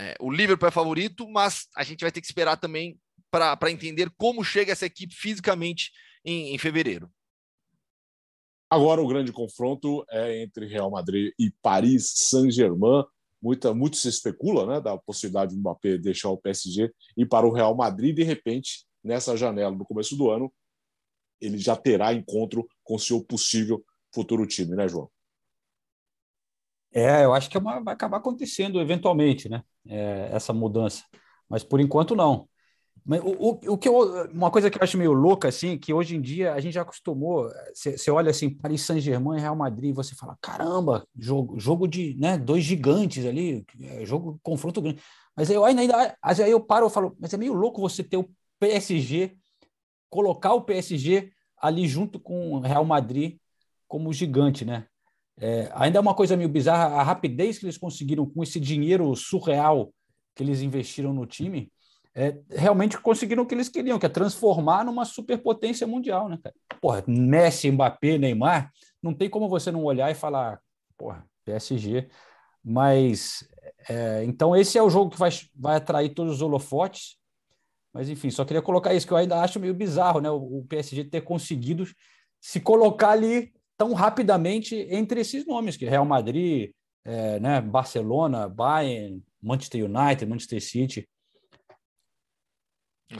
é, 0.00 0.14
o 0.20 0.30
Liverpool 0.30 0.68
é 0.68 0.72
favorito, 0.72 1.28
mas 1.28 1.66
a 1.76 1.82
gente 1.82 2.02
vai 2.02 2.12
ter 2.12 2.20
que 2.20 2.26
esperar 2.28 2.56
também 2.56 2.96
para 3.28 3.72
entender 3.72 4.08
como 4.16 4.44
chega 4.44 4.70
essa 4.70 4.86
equipe 4.86 5.12
fisicamente 5.12 5.90
em, 6.24 6.54
em 6.54 6.58
fevereiro. 6.58 7.10
Agora 8.70 9.02
o 9.02 9.08
grande 9.08 9.32
confronto 9.32 10.04
é 10.08 10.42
entre 10.42 10.66
Real 10.66 10.90
Madrid 10.90 11.32
e 11.38 11.50
Paris 11.60 12.12
Saint-Germain 12.14 13.04
muita, 13.44 13.74
muito 13.74 13.98
se 13.98 14.08
especula 14.08 14.66
né, 14.66 14.80
da 14.80 14.96
possibilidade 14.96 15.54
do 15.54 15.60
Mbappé 15.60 15.98
deixar 15.98 16.30
o 16.30 16.38
PSG 16.38 16.90
e 17.14 17.26
para 17.26 17.46
o 17.46 17.52
Real 17.52 17.76
Madrid, 17.76 18.16
de 18.16 18.22
repente, 18.22 18.86
nessa 19.04 19.36
janela 19.36 19.76
no 19.76 19.84
começo 19.84 20.16
do 20.16 20.30
ano, 20.30 20.50
ele 21.38 21.58
já 21.58 21.76
terá 21.76 22.14
encontro 22.14 22.66
com 22.82 22.98
seu 22.98 23.22
possível 23.22 23.84
futuro 24.14 24.46
time, 24.46 24.74
né, 24.74 24.88
João? 24.88 25.10
É, 26.90 27.24
eu 27.24 27.34
acho 27.34 27.50
que 27.50 27.56
é 27.58 27.60
uma, 27.60 27.82
vai 27.82 27.92
acabar 27.92 28.16
acontecendo 28.16 28.80
eventualmente, 28.80 29.48
né? 29.48 29.62
É, 29.86 30.30
essa 30.32 30.52
mudança. 30.54 31.04
Mas 31.46 31.62
por 31.62 31.80
enquanto 31.80 32.16
não. 32.16 32.48
Mas 33.04 33.20
o, 33.20 33.28
o, 33.28 33.72
o, 33.72 33.78
que 33.78 33.86
eu, 33.86 34.30
uma 34.30 34.50
coisa 34.50 34.70
que 34.70 34.78
eu 34.78 34.82
acho 34.82 34.96
meio 34.96 35.12
louca, 35.12 35.48
assim, 35.48 35.76
que 35.76 35.92
hoje 35.92 36.16
em 36.16 36.22
dia 36.22 36.54
a 36.54 36.60
gente 36.60 36.72
já 36.72 36.82
acostumou, 36.82 37.50
você 37.74 38.10
olha 38.10 38.30
assim, 38.30 38.48
Paris 38.48 38.80
Saint-Germain 38.80 39.36
e 39.38 39.40
Real 39.42 39.54
Madrid, 39.54 39.94
você 39.94 40.14
fala, 40.14 40.38
caramba, 40.40 41.06
jogo, 41.14 41.60
jogo 41.60 41.86
de 41.86 42.16
né, 42.18 42.38
dois 42.38 42.64
gigantes 42.64 43.26
ali, 43.26 43.66
é, 43.82 44.06
jogo 44.06 44.40
confronto 44.42 44.80
grande. 44.80 45.02
Mas 45.36 45.50
eu 45.50 45.64
ainda, 45.64 46.16
aí 46.22 46.50
eu 46.50 46.60
paro 46.60 46.86
e 46.86 46.90
falo, 46.90 47.14
mas 47.20 47.34
é 47.34 47.36
meio 47.36 47.52
louco 47.52 47.80
você 47.80 48.02
ter 48.02 48.16
o 48.16 48.30
PSG, 48.58 49.36
colocar 50.08 50.54
o 50.54 50.62
PSG 50.62 51.30
ali 51.58 51.86
junto 51.86 52.18
com 52.18 52.52
o 52.52 52.60
Real 52.60 52.84
Madrid 52.86 53.36
como 53.86 54.12
gigante, 54.14 54.64
né? 54.64 54.86
É, 55.36 55.70
ainda 55.74 55.98
é 55.98 56.00
uma 56.00 56.14
coisa 56.14 56.36
meio 56.36 56.48
bizarra, 56.48 56.96
a 56.96 57.02
rapidez 57.02 57.58
que 57.58 57.66
eles 57.66 57.76
conseguiram 57.76 58.24
com 58.24 58.42
esse 58.42 58.58
dinheiro 58.58 59.14
surreal 59.14 59.92
que 60.34 60.42
eles 60.42 60.62
investiram 60.62 61.12
no 61.12 61.26
time, 61.26 61.70
é, 62.14 62.38
realmente 62.50 62.96
conseguiram 62.98 63.42
o 63.42 63.46
que 63.46 63.54
eles 63.54 63.68
queriam, 63.68 63.98
que 63.98 64.06
é 64.06 64.08
transformar 64.08 64.84
numa 64.84 65.04
superpotência 65.04 65.86
mundial, 65.86 66.28
né, 66.28 66.38
cara? 66.42 66.54
Porra, 66.80 67.04
Messi, 67.06 67.70
Mbappé, 67.70 68.18
Neymar, 68.18 68.70
não 69.02 69.12
tem 69.12 69.28
como 69.28 69.48
você 69.48 69.72
não 69.72 69.82
olhar 69.84 70.10
e 70.10 70.14
falar, 70.14 70.60
porra, 70.96 71.26
PSG. 71.44 72.08
Mas, 72.64 73.46
é, 73.88 74.24
então 74.24 74.56
esse 74.56 74.78
é 74.78 74.82
o 74.82 74.88
jogo 74.88 75.10
que 75.10 75.18
vai, 75.18 75.30
vai 75.54 75.76
atrair 75.76 76.14
todos 76.14 76.34
os 76.34 76.42
holofotes. 76.42 77.16
Mas, 77.92 78.08
enfim, 78.08 78.30
só 78.30 78.44
queria 78.44 78.62
colocar 78.62 78.94
isso, 78.94 79.06
que 79.06 79.12
eu 79.12 79.16
ainda 79.16 79.40
acho 79.40 79.60
meio 79.60 79.74
bizarro, 79.74 80.20
né? 80.20 80.30
O, 80.30 80.64
PSG 80.68 81.04
ter 81.04 81.20
conseguido 81.20 81.84
se 82.40 82.60
colocar 82.60 83.10
ali 83.10 83.52
tão 83.76 83.92
rapidamente 83.92 84.74
entre 84.90 85.20
esses 85.20 85.46
nomes, 85.46 85.76
que 85.76 85.84
Real 85.84 86.04
Madrid, 86.04 86.70
é, 87.04 87.38
né, 87.40 87.60
Barcelona, 87.60 88.48
Bayern, 88.48 89.22
Manchester 89.42 89.84
United, 89.84 90.26
Manchester 90.26 90.62
City. 90.62 91.08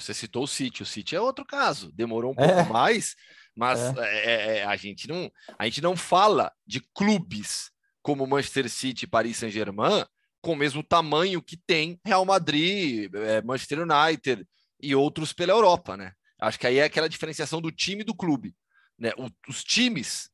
Você 0.00 0.14
citou 0.14 0.44
o 0.44 0.48
City, 0.48 0.82
o 0.82 0.86
City 0.86 1.16
é 1.16 1.20
outro 1.20 1.44
caso, 1.44 1.92
demorou 1.92 2.32
um 2.32 2.34
pouco 2.34 2.52
é. 2.52 2.64
mais, 2.64 3.14
mas 3.56 3.80
é. 3.80 4.00
é. 4.00 4.24
É, 4.24 4.58
é. 4.58 4.64
a, 4.64 4.76
gente 4.76 5.08
não, 5.08 5.30
a 5.58 5.64
gente 5.64 5.80
não 5.80 5.96
fala 5.96 6.52
de 6.66 6.80
clubes 6.94 7.70
como 8.02 8.26
Manchester 8.26 8.68
City, 8.68 9.06
Paris 9.06 9.38
Saint-Germain, 9.38 10.04
com 10.40 10.52
o 10.52 10.56
mesmo 10.56 10.82
tamanho 10.82 11.42
que 11.42 11.56
tem 11.56 11.98
Real 12.04 12.24
Madrid, 12.24 13.10
é, 13.14 13.42
Manchester 13.42 13.80
United 13.80 14.46
e 14.80 14.94
outros 14.94 15.32
pela 15.32 15.52
Europa, 15.52 15.96
né? 15.96 16.12
Acho 16.38 16.58
que 16.58 16.66
aí 16.66 16.78
é 16.78 16.84
aquela 16.84 17.08
diferenciação 17.08 17.60
do 17.60 17.72
time 17.72 18.02
e 18.02 18.04
do 18.04 18.14
clube. 18.14 18.54
Né? 18.98 19.12
O, 19.16 19.30
os 19.48 19.64
times, 19.64 20.28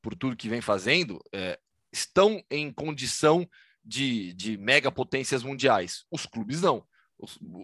por 0.00 0.14
tudo 0.14 0.36
que 0.36 0.48
vem 0.48 0.60
fazendo, 0.60 1.20
estão 1.92 2.40
em 2.50 2.70
condição 2.72 3.48
de, 3.86 4.32
de 4.34 4.58
mega 4.58 4.90
potências 4.90 5.42
mundiais. 5.42 6.04
Os 6.10 6.26
clubes 6.26 6.60
não. 6.60 6.84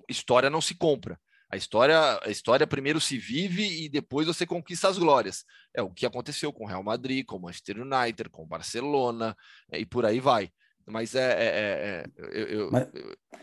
história 0.09 0.49
não 0.49 0.61
se 0.61 0.75
compra. 0.75 1.21
A 1.53 1.57
história, 1.57 2.19
a 2.23 2.31
história 2.31 2.67
primeiro 2.67 2.99
se 2.99 3.19
vive 3.19 3.85
e 3.85 3.87
depois 3.87 4.27
você 4.27 4.47
conquista 4.47 4.89
as 4.89 4.97
glórias. 4.97 5.45
É 5.75 5.83
o 5.83 5.91
que 5.91 6.07
aconteceu 6.07 6.51
com 6.51 6.65
o 6.65 6.67
Real 6.67 6.83
Madrid, 6.83 7.27
com 7.27 7.37
o 7.37 7.43
Manchester 7.43 7.77
United, 7.83 8.31
com 8.31 8.43
o 8.43 8.47
Barcelona 8.47 9.37
é, 9.71 9.79
e 9.79 9.85
por 9.85 10.07
aí 10.07 10.19
vai. 10.19 10.49
Mas 10.87 11.15
é. 11.15 11.21
é, 11.21 11.45
é, 11.45 12.05
é 12.05 12.41
eu, 12.41 12.47
eu, 12.47 12.71
mas, 12.73 12.89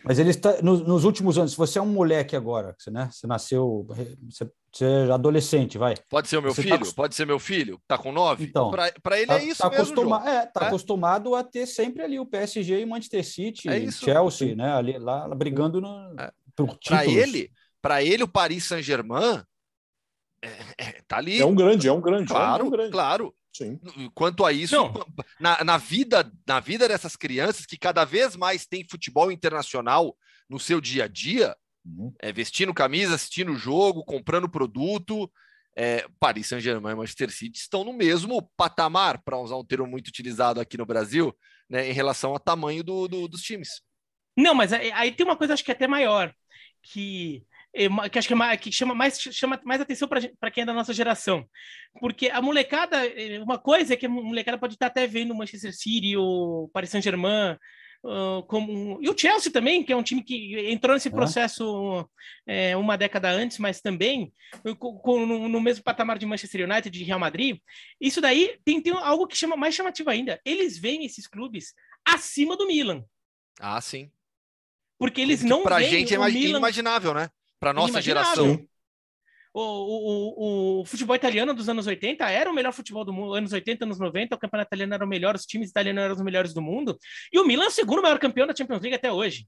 mas, 0.03 0.19
ele 0.19 0.31
está 0.31 0.59
nos, 0.63 0.81
nos, 0.81 1.03
últimos 1.03 1.37
anos. 1.37 1.51
Se 1.51 1.57
você 1.57 1.77
é 1.77 1.81
um 1.81 1.85
moleque 1.85 2.35
agora, 2.35 2.75
você, 2.79 2.89
né? 2.89 3.09
Você 3.11 3.27
nasceu, 3.27 3.85
você, 3.87 4.49
você 4.73 4.85
é 4.85 5.11
adolescente, 5.11 5.77
vai. 5.77 5.93
Pode 6.09 6.27
ser 6.27 6.37
o 6.37 6.41
meu 6.41 6.51
você 6.51 6.63
tá 6.63 6.75
filho, 6.75 6.89
tá... 6.89 6.93
pode 6.95 7.13
ser 7.13 7.27
meu 7.27 7.39
filho, 7.39 7.79
tá 7.87 7.95
com 7.95 8.11
nove. 8.11 8.43
Então, 8.43 8.71
para 8.71 9.17
ele 9.17 9.27
tá, 9.27 9.39
é 9.39 9.43
isso 9.43 9.61
tá 9.61 9.69
mesmo. 9.69 9.83
Acostuma... 9.83 10.29
É, 10.29 10.47
tá 10.47 10.65
é? 10.65 10.67
acostumado 10.67 11.35
a 11.35 11.43
ter 11.43 11.67
sempre 11.67 12.01
ali 12.01 12.19
o 12.19 12.25
PSG 12.25 12.81
e 12.81 12.85
Manchester 12.87 13.23
City, 13.23 13.69
é 13.69 13.91
Chelsea, 13.91 14.55
né? 14.55 14.73
Ali 14.73 14.97
lá 14.97 15.27
brigando 15.35 15.79
no, 15.79 16.15
é. 16.19 16.31
Para 16.85 17.05
ele, 17.05 17.51
para 17.81 18.03
ele, 18.03 18.23
o 18.23 18.27
Paris 18.27 18.65
Saint-Germain 18.65 19.43
é, 20.41 20.49
é, 20.77 21.01
tá 21.07 21.17
ali. 21.17 21.39
É 21.39 21.45
um 21.45 21.55
grande, 21.55 21.87
é 21.87 21.93
um 21.93 22.01
grande. 22.01 22.27
Claro, 22.27 22.63
é 22.63 22.67
um 22.67 22.69
grande. 22.69 22.91
claro. 22.91 23.35
Sim. 23.51 23.79
Quanto 24.13 24.45
a 24.45 24.53
isso, 24.53 24.75
na, 25.39 25.63
na, 25.63 25.77
vida, 25.77 26.31
na 26.47 26.59
vida 26.59 26.87
dessas 26.87 27.15
crianças 27.15 27.65
que 27.65 27.77
cada 27.77 28.05
vez 28.05 28.35
mais 28.35 28.65
tem 28.65 28.87
futebol 28.89 29.31
internacional 29.31 30.15
no 30.49 30.59
seu 30.59 30.79
dia 30.79 31.05
a 31.05 31.07
dia, 31.07 31.55
uhum. 31.85 32.13
é, 32.21 32.31
vestindo 32.31 32.73
camisa, 32.73 33.15
assistindo 33.15 33.51
o 33.51 33.57
jogo, 33.57 34.05
comprando 34.05 34.47
produto, 34.47 35.29
é, 35.75 36.07
Paris 36.19 36.47
Saint-Germain 36.47 36.93
e 36.93 36.95
Manchester 36.95 37.31
City 37.31 37.59
estão 37.59 37.83
no 37.83 37.91
mesmo 37.91 38.49
patamar, 38.55 39.21
para 39.23 39.37
usar 39.37 39.57
um 39.57 39.65
termo 39.65 39.87
muito 39.87 40.07
utilizado 40.07 40.61
aqui 40.61 40.77
no 40.77 40.85
Brasil, 40.85 41.35
né, 41.69 41.89
em 41.89 41.93
relação 41.93 42.31
ao 42.31 42.39
tamanho 42.39 42.83
do, 42.83 43.07
do, 43.07 43.27
dos 43.27 43.41
times. 43.41 43.81
Não, 44.37 44.53
mas 44.53 44.71
aí, 44.71 44.91
aí 44.91 45.11
tem 45.11 45.25
uma 45.25 45.35
coisa 45.35 45.53
acho 45.53 45.65
que 45.65 45.71
é 45.71 45.73
até 45.73 45.87
maior, 45.87 46.33
que 46.81 47.45
que 48.11 48.19
acho 48.19 48.27
que, 48.27 48.33
é 48.33 48.37
mais, 48.37 48.59
que 48.59 48.71
chama, 48.71 48.95
mais, 48.95 49.19
chama 49.19 49.59
mais 49.63 49.81
atenção 49.81 50.07
para 50.07 50.51
quem 50.51 50.63
é 50.63 50.65
da 50.65 50.73
nossa 50.73 50.93
geração. 50.93 51.45
Porque 51.99 52.29
a 52.29 52.41
molecada, 52.41 53.05
eh, 53.05 53.39
uma 53.39 53.57
coisa 53.57 53.93
é 53.93 53.97
que 53.97 54.05
a 54.05 54.09
molecada 54.09 54.57
pode 54.57 54.73
estar 54.73 54.87
até 54.87 55.05
vendo 55.05 55.31
o 55.31 55.37
Manchester 55.37 55.75
City, 55.75 56.17
o 56.17 56.69
Paris 56.73 56.89
Saint-Germain, 56.89 57.57
uh, 58.03 58.43
como, 58.47 58.99
e 59.01 59.09
o 59.09 59.17
Chelsea 59.17 59.51
também, 59.51 59.83
que 59.83 59.93
é 59.93 59.95
um 59.95 60.03
time 60.03 60.23
que 60.23 60.71
entrou 60.71 60.95
nesse 60.95 61.09
processo 61.09 62.09
é, 62.47 62.75
uma 62.75 62.97
década 62.97 63.29
antes, 63.29 63.59
mas 63.59 63.81
também 63.81 64.33
com, 64.79 64.97
com, 64.97 65.25
no, 65.25 65.47
no, 65.47 65.61
mesmo 65.61 65.83
patamar 65.83 66.17
de 66.17 66.25
Manchester 66.25 66.67
United, 66.69 66.89
de 66.89 67.03
Real 67.03 67.19
Madrid. 67.19 67.57
Isso 68.01 68.19
daí 68.19 68.57
tem, 68.65 68.81
tem 68.81 68.93
algo 68.93 69.27
que 69.27 69.37
chama 69.37 69.55
mais 69.55 69.75
chamativo 69.75 70.09
ainda. 70.09 70.39
Eles 70.43 70.77
veem 70.77 71.05
esses 71.05 71.27
clubes 71.27 71.73
acima 72.05 72.57
do 72.57 72.67
Milan. 72.67 73.03
Ah, 73.59 73.79
sim. 73.79 74.09
Porque 74.97 75.21
eles 75.21 75.43
não 75.43 75.63
Para 75.63 75.77
a 75.77 75.81
gente 75.81 76.13
é 76.13 76.17
Milan... 76.17 76.29
inimaginável, 76.29 77.13
né? 77.13 77.29
Para 77.59 77.73
nossa 77.73 78.01
geração. 78.01 78.65
O, 79.51 79.61
o, 79.61 80.81
o, 80.81 80.85
futebol 80.85 81.15
italiano 81.15 81.53
dos 81.53 81.67
anos 81.67 81.87
80 81.87 82.29
era 82.29 82.49
o 82.49 82.53
melhor 82.53 82.71
futebol 82.71 83.03
do 83.03 83.11
mundo, 83.11 83.33
anos 83.33 83.51
80, 83.51 83.83
anos 83.83 83.99
90, 83.99 84.35
o 84.35 84.39
campeonato 84.39 84.69
italiano 84.69 84.93
era 84.93 85.03
o 85.03 85.07
melhor, 85.07 85.35
os 85.35 85.45
times 85.45 85.69
italianos 85.71 86.03
eram 86.03 86.15
os 86.15 86.21
melhores 86.21 86.53
do 86.53 86.61
mundo, 86.61 86.97
e 87.33 87.39
o 87.39 87.45
Milan 87.45 87.65
é 87.65 87.67
o 87.67 87.71
segundo 87.71 88.01
maior 88.01 88.19
campeão 88.19 88.45
da 88.45 88.55
Champions 88.55 88.81
League 88.81 88.95
até 88.95 89.11
hoje. 89.11 89.47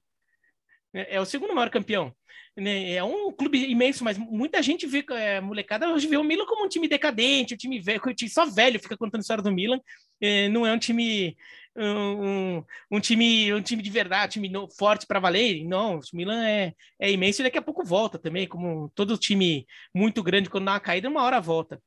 É, 0.94 1.16
é 1.16 1.22
o 1.22 1.26
segundo 1.26 1.54
maior 1.54 1.70
campeão. 1.70 2.14
Né? 2.58 2.94
É 2.94 3.04
um 3.04 3.32
clube 3.32 3.64
imenso, 3.70 4.04
mas 4.04 4.18
muita 4.18 4.62
gente 4.62 4.86
vê, 4.86 5.06
é, 5.12 5.40
molecada 5.40 5.88
hoje 5.88 6.08
vê 6.08 6.18
o 6.18 6.24
Milan 6.24 6.46
como 6.46 6.66
um 6.66 6.70
time 6.70 6.88
decadente, 6.88 7.54
um 7.54 7.58
time 7.58 7.80
velho, 7.80 8.02
só 8.28 8.46
velho 8.46 8.80
fica 8.80 8.98
contando 8.98 9.20
a 9.20 9.22
história 9.22 9.44
do 9.44 9.52
Milan. 9.52 9.80
É, 10.20 10.50
não 10.50 10.66
é 10.66 10.74
um 10.74 10.80
time 10.80 11.38
um, 11.78 12.64
um, 12.92 13.00
time 13.00 13.54
um 13.54 13.62
time 13.62 13.82
de 13.82 13.90
verdade, 13.90 14.40
um 14.40 14.44
time 14.44 14.68
forte 14.78 15.06
para 15.06 15.20
valer. 15.20 15.64
Não, 15.66 15.98
o 15.98 16.02
Milan 16.14 16.46
é, 16.46 16.74
é 17.00 17.12
imenso 17.12 17.42
e 17.42 17.44
daqui 17.44 17.58
a 17.58 17.62
pouco 17.62 17.84
volta 17.84 18.20
também, 18.20 18.48
como 18.48 18.92
todo 18.96 19.18
time 19.18 19.66
muito 19.94 20.22
grande, 20.24 20.50
quando 20.50 20.66
dá 20.66 20.74
uma 20.74 20.80
caída, 20.80 21.10
uma 21.10 21.24
hora 21.24 21.40
volta. 21.40 21.82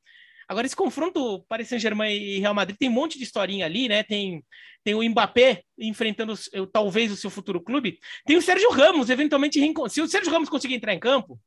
Agora, 0.48 0.66
esse 0.66 0.76
confronto 0.76 1.42
Paris 1.48 1.68
Saint-Germain 1.68 2.12
e 2.14 2.38
Real 2.38 2.54
Madrid 2.54 2.76
tem 2.78 2.88
um 2.88 2.92
monte 2.92 3.16
de 3.18 3.24
historinha 3.24 3.64
ali, 3.64 3.88
né? 3.88 4.02
Tem, 4.02 4.44
tem 4.82 4.94
o 4.94 5.02
Mbappé 5.02 5.62
enfrentando 5.78 6.34
talvez 6.72 7.10
o 7.10 7.16
seu 7.16 7.30
futuro 7.30 7.62
clube. 7.62 7.98
Tem 8.26 8.36
o 8.36 8.42
Sérgio 8.42 8.70
Ramos, 8.70 9.08
eventualmente, 9.08 9.58
se 9.88 10.00
o 10.02 10.06
Sérgio 10.06 10.30
Ramos 10.30 10.48
conseguir 10.48 10.74
entrar 10.74 10.92
em 10.92 10.98
campo, 10.98 11.40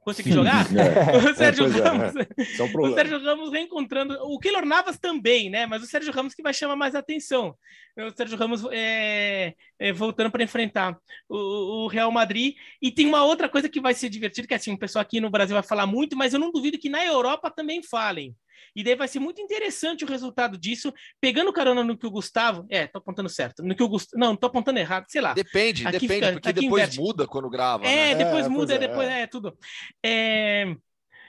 conseguir 0.00 0.32
jogar, 0.32 0.66
é, 0.76 1.16
o, 1.16 1.34
Sérgio 1.34 1.66
é, 1.66 1.80
Ramos, 1.80 2.16
é. 2.16 2.26
é 2.58 2.62
um 2.62 2.80
o 2.80 2.94
Sérgio 2.94 3.24
Ramos 3.24 3.50
reencontrando, 3.50 4.14
o 4.22 4.38
Keylor 4.38 4.64
Navas 4.66 4.98
também, 4.98 5.48
né? 5.48 5.66
Mas 5.66 5.82
o 5.82 5.86
Sérgio 5.86 6.12
Ramos 6.12 6.34
que 6.34 6.42
vai 6.42 6.52
chamar 6.52 6.76
mais 6.76 6.94
atenção. 6.94 7.56
O 7.96 8.10
Sérgio 8.14 8.36
Ramos 8.36 8.62
é, 8.70 9.54
é 9.78 9.92
voltando 9.92 10.30
para 10.30 10.42
enfrentar 10.42 10.96
o, 11.28 11.84
o, 11.84 11.86
Real 11.86 12.10
Madrid. 12.12 12.54
E 12.82 12.90
tem 12.90 13.06
uma 13.06 13.24
outra 13.24 13.48
coisa 13.48 13.68
que 13.68 13.80
vai 13.80 13.94
ser 13.94 14.10
divertido, 14.10 14.46
que 14.46 14.54
assim, 14.54 14.72
o 14.72 14.78
pessoal 14.78 15.02
aqui 15.02 15.20
no 15.20 15.30
Brasil 15.30 15.54
vai 15.54 15.62
falar 15.62 15.86
muito, 15.86 16.16
mas 16.16 16.34
eu 16.34 16.40
não 16.40 16.52
duvido 16.52 16.78
que 16.78 16.88
na 16.88 17.04
Europa 17.04 17.50
também 17.50 17.82
falem. 17.82 18.36
E 18.74 18.82
daí 18.82 18.94
vai 18.94 19.08
ser 19.08 19.20
muito 19.20 19.40
interessante 19.40 20.04
o 20.04 20.08
resultado 20.08 20.58
disso, 20.58 20.92
pegando 21.20 21.52
carona 21.52 21.84
no 21.84 21.96
que 21.96 22.06
o 22.06 22.10
Gustavo. 22.10 22.66
É, 22.70 22.86
tô 22.86 22.98
apontando 22.98 23.28
certo. 23.28 23.62
No 23.62 23.74
que 23.74 23.82
o 23.82 23.88
Gustavo. 23.88 24.20
Não, 24.20 24.36
tô 24.36 24.46
apontando 24.46 24.78
errado, 24.78 25.06
sei 25.08 25.20
lá. 25.20 25.34
Depende, 25.34 25.86
aqui 25.86 26.00
depende, 26.00 26.26
fica, 26.26 26.32
porque 26.32 26.52
depois 26.52 26.82
inverte. 26.82 27.00
muda 27.00 27.26
quando 27.26 27.50
grava. 27.50 27.86
É, 27.86 28.14
né? 28.14 28.24
depois 28.24 28.46
é, 28.46 28.48
muda, 28.48 28.74
é, 28.74 28.78
depois 28.78 29.08
é, 29.08 29.22
é 29.22 29.26
tudo. 29.26 29.56
É. 30.04 30.74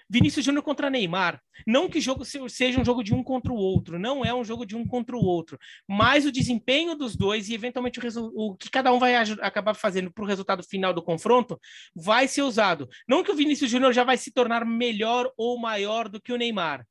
Vinícius 0.09 0.45
Júnior 0.45 0.63
contra 0.63 0.89
Neymar. 0.89 1.41
Não 1.65 1.89
que 1.89 1.97
o 1.97 2.01
jogo 2.01 2.23
seja 2.25 2.79
um 2.79 2.85
jogo 2.85 3.03
de 3.03 3.13
um 3.13 3.23
contra 3.23 3.51
o 3.51 3.55
outro, 3.55 3.97
não 3.97 4.23
é 4.23 4.33
um 4.33 4.43
jogo 4.43 4.65
de 4.65 4.75
um 4.75 4.85
contra 4.85 5.15
o 5.15 5.23
outro, 5.23 5.57
mas 5.87 6.25
o 6.25 6.31
desempenho 6.31 6.95
dos 6.95 7.15
dois 7.15 7.49
e 7.49 7.53
eventualmente 7.53 7.99
o, 7.99 8.31
o 8.35 8.55
que 8.55 8.69
cada 8.69 8.91
um 8.93 8.99
vai 8.99 9.15
acabar 9.15 9.73
fazendo 9.73 10.11
para 10.11 10.23
o 10.23 10.27
resultado 10.27 10.63
final 10.63 10.93
do 10.93 11.01
confronto 11.01 11.59
vai 11.95 12.27
ser 12.27 12.43
usado. 12.43 12.87
Não 13.07 13.23
que 13.23 13.31
o 13.31 13.35
Vinícius 13.35 13.71
Júnior 13.71 13.93
já 13.93 14.03
vai 14.03 14.17
se 14.17 14.31
tornar 14.31 14.65
melhor 14.65 15.31
ou 15.37 15.59
maior 15.59 16.07
do 16.07 16.21
que 16.21 16.33
o 16.33 16.37
Neymar, 16.37 16.85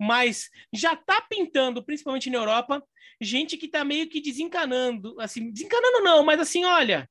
mas 0.00 0.50
já 0.72 0.94
está 0.94 1.20
pintando, 1.22 1.84
principalmente 1.84 2.30
na 2.30 2.38
Europa, 2.38 2.82
gente 3.20 3.56
que 3.56 3.66
está 3.66 3.84
meio 3.84 4.08
que 4.08 4.20
desencanando, 4.20 5.18
assim, 5.20 5.50
desencanando 5.50 6.02
não, 6.02 6.24
mas 6.24 6.40
assim, 6.40 6.64
olha, 6.64 7.08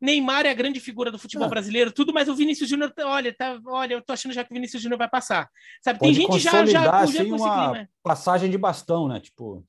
Neymar 0.00 0.46
é 0.46 0.50
a 0.50 0.54
grande 0.54 0.80
figura 0.80 1.10
do 1.10 1.18
futebol 1.18 1.46
ah. 1.46 1.50
brasileiro, 1.50 1.92
tudo, 1.92 2.12
mas 2.12 2.28
o 2.28 2.34
Vinícius 2.34 2.68
Júnior, 2.70 2.92
olha, 3.00 3.34
tá, 3.34 3.60
olha, 3.66 3.94
eu 3.94 4.02
tô 4.02 4.12
achando 4.12 4.32
já 4.32 4.44
que 4.44 4.52
o 4.52 4.54
Vinícius 4.54 4.82
Júnior 4.82 4.98
vai 4.98 5.08
passar. 5.08 5.50
Sabe, 5.82 5.98
Pode 5.98 6.14
tem 6.14 6.26
gente 6.26 6.38
já 6.38 6.64
já, 6.64 6.84
já 6.84 7.00
assim, 7.00 7.32
uma 7.32 7.72
né? 7.72 7.88
passagem 8.02 8.50
de 8.50 8.56
bastão, 8.56 9.08
né? 9.08 9.20
Tipo. 9.20 9.64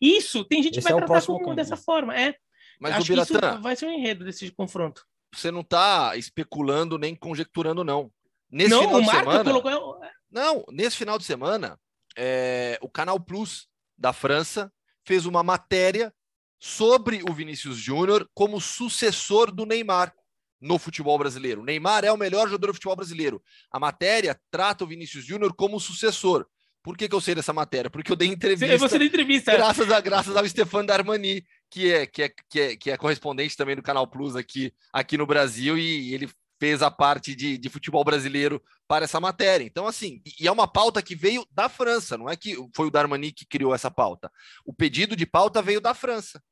Isso, 0.00 0.44
tem 0.44 0.62
gente 0.62 0.78
que 0.78 0.80
vai 0.80 0.92
é 0.92 0.96
tratar 0.96 1.26
como 1.26 1.38
campo, 1.40 1.54
dessa 1.54 1.76
forma, 1.76 2.18
é. 2.18 2.34
Mas 2.80 2.94
Acho 2.94 3.12
o 3.12 3.14
Biratã, 3.14 3.60
vai 3.60 3.76
ser 3.76 3.86
um 3.86 3.92
enredo 3.92 4.24
desse 4.24 4.50
confronto. 4.50 5.04
Você 5.34 5.50
não 5.50 5.60
está 5.60 6.16
especulando 6.16 6.98
nem 6.98 7.14
conjecturando, 7.14 7.84
não. 7.84 8.10
Nesse 8.50 8.70
não, 8.70 8.82
final 8.82 9.00
o 9.00 9.04
Marco 9.04 9.30
semana, 9.30 9.44
colocou. 9.44 10.00
Não, 10.34 10.64
nesse 10.68 10.96
final 10.96 11.16
de 11.16 11.24
semana, 11.24 11.78
é, 12.16 12.76
o 12.82 12.88
Canal 12.88 13.20
Plus 13.20 13.68
da 13.96 14.12
França 14.12 14.68
fez 15.06 15.26
uma 15.26 15.44
matéria 15.44 16.12
sobre 16.58 17.22
o 17.22 17.32
Vinícius 17.32 17.76
Júnior 17.76 18.28
como 18.34 18.60
sucessor 18.60 19.52
do 19.52 19.64
Neymar 19.64 20.12
no 20.60 20.76
futebol 20.76 21.16
brasileiro. 21.16 21.60
O 21.60 21.64
Neymar 21.64 22.04
é 22.04 22.10
o 22.10 22.16
melhor 22.16 22.48
jogador 22.48 22.66
do 22.66 22.74
futebol 22.74 22.96
brasileiro. 22.96 23.40
A 23.70 23.78
matéria 23.78 24.36
trata 24.50 24.82
o 24.82 24.88
Vinícius 24.88 25.24
Júnior 25.24 25.54
como 25.54 25.78
sucessor. 25.78 26.44
Por 26.82 26.96
que, 26.96 27.08
que, 27.08 27.14
eu 27.14 27.20
sei 27.20 27.36
dessa 27.36 27.52
matéria? 27.52 27.88
Porque 27.88 28.10
eu 28.10 28.16
dei 28.16 28.26
entrevista. 28.26 28.76
Você 28.76 28.98
deu 28.98 29.06
entrevista. 29.06 29.52
Graças, 29.52 29.88
a, 29.88 30.00
graças 30.00 30.36
ao 30.36 30.48
Stefano 30.48 30.88
Darmani, 30.88 31.44
que 31.70 31.92
é, 31.92 32.06
que, 32.06 32.22
é, 32.24 32.32
que, 32.50 32.60
é, 32.60 32.76
que 32.76 32.90
é 32.90 32.96
correspondente 32.96 33.56
também 33.56 33.76
do 33.76 33.82
Canal 33.82 34.06
Plus 34.08 34.34
aqui, 34.34 34.72
aqui 34.92 35.16
no 35.16 35.26
Brasil, 35.26 35.78
e 35.78 36.12
ele 36.12 36.28
fez 36.58 36.82
a 36.82 36.90
parte 36.90 37.34
de, 37.34 37.58
de 37.58 37.68
futebol 37.68 38.04
brasileiro 38.04 38.62
para 38.86 39.04
essa 39.04 39.20
matéria. 39.20 39.64
Então, 39.64 39.86
assim, 39.86 40.22
e 40.40 40.46
é 40.46 40.52
uma 40.52 40.66
pauta 40.66 41.02
que 41.02 41.14
veio 41.14 41.46
da 41.50 41.68
França, 41.68 42.16
não 42.16 42.28
é 42.28 42.36
que 42.36 42.56
foi 42.74 42.86
o 42.86 42.90
Darmani 42.90 43.32
que 43.32 43.46
criou 43.46 43.74
essa 43.74 43.90
pauta. 43.90 44.30
O 44.64 44.72
pedido 44.72 45.16
de 45.16 45.26
pauta 45.26 45.62
veio 45.62 45.80
da 45.80 45.94
França. 45.94 46.42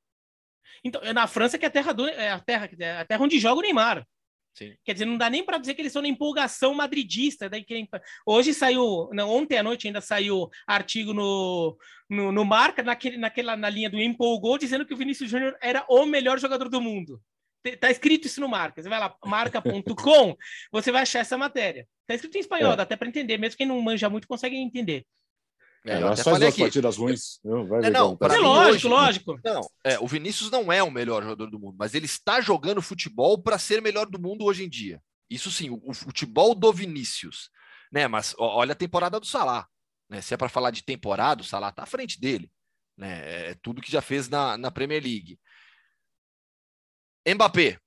Então, 0.84 1.00
é 1.02 1.12
na 1.12 1.26
França 1.26 1.58
que 1.58 1.64
é 1.64 1.68
a 1.68 1.70
terra 1.70 1.92
do, 1.92 2.06
é 2.06 2.30
a 2.30 2.40
terra, 2.40 2.68
é 2.78 3.00
a 3.00 3.04
terra 3.04 3.22
onde 3.22 3.38
joga 3.38 3.60
o 3.60 3.62
Neymar. 3.62 4.06
Sim. 4.54 4.74
Quer 4.84 4.92
dizer, 4.92 5.06
não 5.06 5.16
dá 5.16 5.30
nem 5.30 5.44
para 5.44 5.56
dizer 5.56 5.74
que 5.74 5.80
eles 5.80 5.90
estão 5.90 6.02
na 6.02 6.08
empolgação 6.08 6.74
madridista. 6.74 7.48
Daí 7.48 7.64
que 7.64 7.88
hoje 8.26 8.52
saiu, 8.52 9.08
não, 9.12 9.30
ontem 9.30 9.56
à 9.56 9.62
noite 9.62 9.86
ainda 9.86 10.00
saiu 10.00 10.50
artigo 10.66 11.14
no, 11.14 11.76
no, 12.08 12.30
no 12.30 12.44
Marca, 12.44 12.82
naquele, 12.82 13.16
naquela, 13.16 13.56
na 13.56 13.70
linha 13.70 13.88
do 13.88 13.98
empolgou, 13.98 14.58
dizendo 14.58 14.84
que 14.84 14.92
o 14.92 14.96
Vinícius 14.96 15.30
Júnior 15.30 15.56
era 15.62 15.86
o 15.88 16.04
melhor 16.04 16.38
jogador 16.38 16.68
do 16.68 16.80
mundo. 16.80 17.20
Tá 17.78 17.90
escrito 17.90 18.26
isso 18.26 18.40
no 18.40 18.48
Marca. 18.48 18.82
Você 18.82 18.88
vai 18.88 18.98
lá, 18.98 19.14
marca.com, 19.24 20.36
você 20.72 20.90
vai 20.90 21.02
achar 21.02 21.20
essa 21.20 21.38
matéria. 21.38 21.86
Tá 22.06 22.14
escrito 22.14 22.36
em 22.36 22.40
espanhol, 22.40 22.72
é. 22.72 22.76
dá 22.76 22.82
até 22.82 22.96
para 22.96 23.08
entender. 23.08 23.38
Mesmo 23.38 23.56
quem 23.56 23.66
não 23.66 23.80
manja 23.80 24.10
muito 24.10 24.26
consegue 24.26 24.56
entender. 24.56 25.06
É, 25.84 25.94
é 25.94 26.16
faz 26.16 26.42
as 26.42 26.56
partidas 26.56 26.96
ruins. 26.96 27.40
Vai 27.68 27.86
é, 27.86 27.90
não, 27.90 28.16
é 28.20 28.38
lógico, 28.38 28.70
hoje, 28.70 28.88
lógico. 28.88 29.40
Não, 29.44 29.68
é, 29.84 29.98
o 29.98 30.06
Vinícius 30.06 30.50
não 30.50 30.72
é 30.72 30.82
o 30.82 30.90
melhor 30.90 31.22
jogador 31.22 31.50
do 31.50 31.58
mundo, 31.58 31.76
mas 31.78 31.94
ele 31.94 32.06
está 32.06 32.40
jogando 32.40 32.80
futebol 32.80 33.42
para 33.42 33.58
ser 33.58 33.82
melhor 33.82 34.06
do 34.06 34.20
mundo 34.20 34.44
hoje 34.44 34.64
em 34.64 34.68
dia. 34.68 35.00
Isso 35.28 35.50
sim, 35.50 35.70
o, 35.70 35.80
o 35.84 35.94
futebol 35.94 36.54
do 36.54 36.72
Vinícius. 36.72 37.50
Né? 37.90 38.06
Mas 38.06 38.34
ó, 38.38 38.58
olha 38.58 38.72
a 38.72 38.76
temporada 38.76 39.18
do 39.18 39.26
Salah. 39.26 39.66
Né? 40.08 40.20
Se 40.20 40.34
é 40.34 40.36
para 40.36 40.48
falar 40.48 40.70
de 40.70 40.84
temporada, 40.84 41.42
o 41.42 41.44
Salah 41.44 41.70
está 41.70 41.82
à 41.82 41.86
frente 41.86 42.20
dele. 42.20 42.50
Né? 42.96 43.50
É 43.50 43.56
tudo 43.60 43.82
que 43.82 43.90
já 43.90 44.00
fez 44.00 44.28
na, 44.28 44.56
na 44.56 44.70
Premier 44.70 45.02
League. 45.02 45.38
Mbappé. 47.26 47.78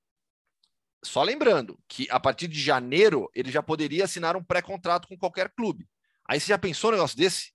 Só 1.03 1.21
lembrando 1.21 1.79
que 1.87 2.07
a 2.09 2.19
partir 2.19 2.47
de 2.47 2.59
janeiro 2.59 3.29
ele 3.33 3.51
já 3.51 3.61
poderia 3.61 4.05
assinar 4.05 4.35
um 4.35 4.43
pré-contrato 4.43 5.07
com 5.07 5.17
qualquer 5.17 5.51
clube. 5.55 5.87
Aí 6.27 6.39
você 6.39 6.47
já 6.47 6.57
pensou 6.57 6.89
um 6.89 6.93
negócio 6.93 7.17
desse? 7.17 7.53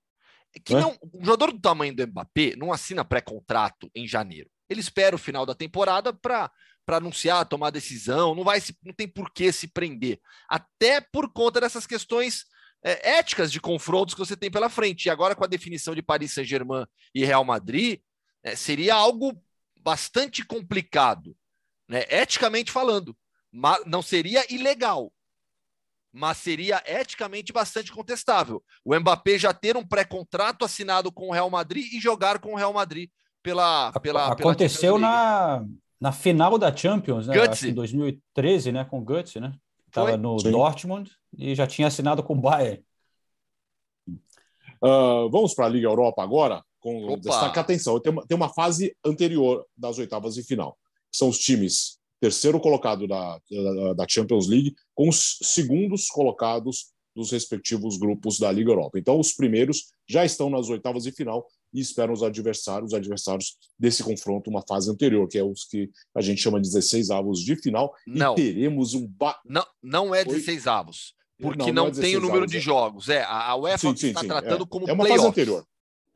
Que 0.65 0.75
não, 0.75 0.97
um 1.15 1.25
jogador 1.25 1.53
do 1.53 1.61
tamanho 1.61 1.95
do 1.95 2.07
Mbappé 2.07 2.55
não 2.57 2.73
assina 2.73 3.05
pré-contrato 3.05 3.91
em 3.95 4.07
janeiro. 4.07 4.51
Ele 4.69 4.81
espera 4.81 5.17
o 5.17 5.19
final 5.19 5.45
da 5.45 5.55
temporada 5.55 6.13
para 6.13 6.51
para 6.87 6.97
anunciar, 6.97 7.47
tomar 7.47 7.71
decisão, 7.71 8.35
não 8.35 8.43
vai 8.43 8.61
se, 8.61 8.77
não 8.83 8.93
tem 8.93 9.07
por 9.07 9.33
que 9.33 9.53
se 9.53 9.69
prender. 9.69 10.19
Até 10.49 11.01
por 11.01 11.33
conta 11.33 11.61
dessas 11.61 11.87
questões 11.87 12.47
é, 12.83 13.19
éticas 13.19 13.53
de 13.53 13.61
confrontos 13.61 14.13
que 14.13 14.19
você 14.19 14.37
tem 14.37 14.51
pela 14.51 14.69
frente. 14.69 15.07
E 15.07 15.11
agora 15.11 15.37
com 15.37 15.45
a 15.45 15.49
definição 15.49 15.95
de 15.95 16.03
Paris 16.03 16.33
Saint-Germain 16.33 16.85
e 17.15 17.25
Real 17.25 17.45
Madrid, 17.45 18.01
é, 18.43 18.57
seria 18.57 18.95
algo 18.95 19.41
bastante 19.77 20.45
complicado 20.45 21.37
né? 21.91 22.05
eticamente 22.09 22.71
falando. 22.71 23.17
Mas 23.53 23.85
não 23.85 24.01
seria 24.01 24.45
ilegal, 24.49 25.13
mas 26.13 26.37
seria 26.37 26.81
eticamente 26.87 27.53
bastante 27.53 27.91
contestável. 27.91 28.63
O 28.85 28.95
Mbappé 28.95 29.37
já 29.37 29.53
ter 29.53 29.77
um 29.77 29.85
pré-contrato 29.85 30.65
assinado 30.65 31.11
com 31.11 31.29
o 31.29 31.33
Real 31.33 31.51
Madrid 31.51 31.93
e 31.93 32.01
jogar 32.01 32.39
com 32.39 32.53
o 32.53 32.57
Real 32.57 32.73
Madrid 32.73 33.11
pela. 33.43 33.91
pela 34.01 34.33
Aconteceu 34.33 34.95
pela 34.95 35.01
na, 35.01 35.67
na 36.01 36.13
final 36.13 36.57
da 36.57 36.75
Champions, 36.75 37.27
né? 37.27 37.41
Acho 37.41 37.67
em 37.67 37.75
2013, 37.75 38.71
né? 38.71 38.85
Com 38.85 39.01
o 39.01 39.05
Guts, 39.05 39.35
né? 39.35 39.53
Estava 39.89 40.17
no 40.17 40.39
Sim. 40.39 40.53
Dortmund 40.53 41.11
e 41.37 41.57
já 41.57 41.67
tinha 41.67 41.89
assinado 41.89 42.23
com 42.23 42.35
o 42.35 42.41
Bayern. 42.41 42.85
Uh, 44.81 45.29
vamos 45.29 45.53
para 45.55 45.67
a 45.67 45.69
Liga 45.69 45.89
Europa 45.89 46.23
agora, 46.23 46.65
com 46.79 47.19
destaque 47.19 47.59
atenção. 47.59 47.99
Tem 47.99 48.13
uma, 48.13 48.25
tem 48.25 48.37
uma 48.37 48.49
fase 48.49 48.97
anterior 49.05 49.67
das 49.77 49.99
oitavas 49.99 50.35
de 50.35 50.45
final 50.45 50.79
são 51.13 51.29
os 51.29 51.39
times 51.39 51.99
terceiro 52.21 52.61
colocado 52.61 53.09
da, 53.09 53.41
da, 53.51 53.93
da, 53.95 54.07
Champions 54.07 54.47
League 54.47 54.75
com 54.95 55.09
os 55.09 55.39
segundos 55.43 56.09
colocados 56.09 56.91
dos 57.17 57.33
respectivos 57.33 57.97
grupos 57.97 58.39
da 58.39 58.53
Liga 58.53 58.71
Europa. 58.71 58.99
Então, 58.99 59.19
os 59.19 59.33
primeiros 59.33 59.93
já 60.09 60.25
estão 60.25 60.51
nas 60.51 60.69
oitavas 60.69 61.05
de 61.05 61.13
final 61.13 61.47
e 61.73 61.81
esperam 61.81 62.13
os 62.13 62.23
adversários, 62.23 62.93
os 62.93 62.95
adversários 62.95 63.57
desse 63.79 64.05
confronto, 64.05 64.51
uma 64.51 64.63
fase 64.69 64.91
anterior, 64.91 65.27
que 65.29 65.39
é 65.39 65.43
os 65.43 65.65
que 65.65 65.91
a 66.15 66.21
gente 66.21 66.41
chama 66.41 66.61
de 66.61 66.69
16 66.69 67.11
avos 67.11 67.41
de 67.41 67.57
final. 67.57 67.93
Não. 68.07 68.35
E 68.35 68.37
teremos 68.37 68.95
um. 68.95 69.07
Ba... 69.07 69.41
Não, 69.45 69.67
não 69.83 70.15
é 70.15 70.25
16 70.25 70.67
avos. 70.67 71.15
Porque 71.41 71.73
não, 71.73 71.85
não, 71.85 71.85
não 71.85 71.99
é 71.99 72.03
tem 72.03 72.17
o 72.17 72.21
número 72.21 72.41
avos, 72.41 72.51
de 72.51 72.59
é. 72.59 72.61
jogos. 72.61 73.09
É, 73.09 73.25
a 73.25 73.57
UEFA 73.57 73.91
está 73.93 74.21
tratando 74.21 74.65
é. 74.65 74.67
como 74.67 74.89
É 74.89 74.93
uma 74.93 75.07
fase 75.07 75.27
anterior. 75.27 75.65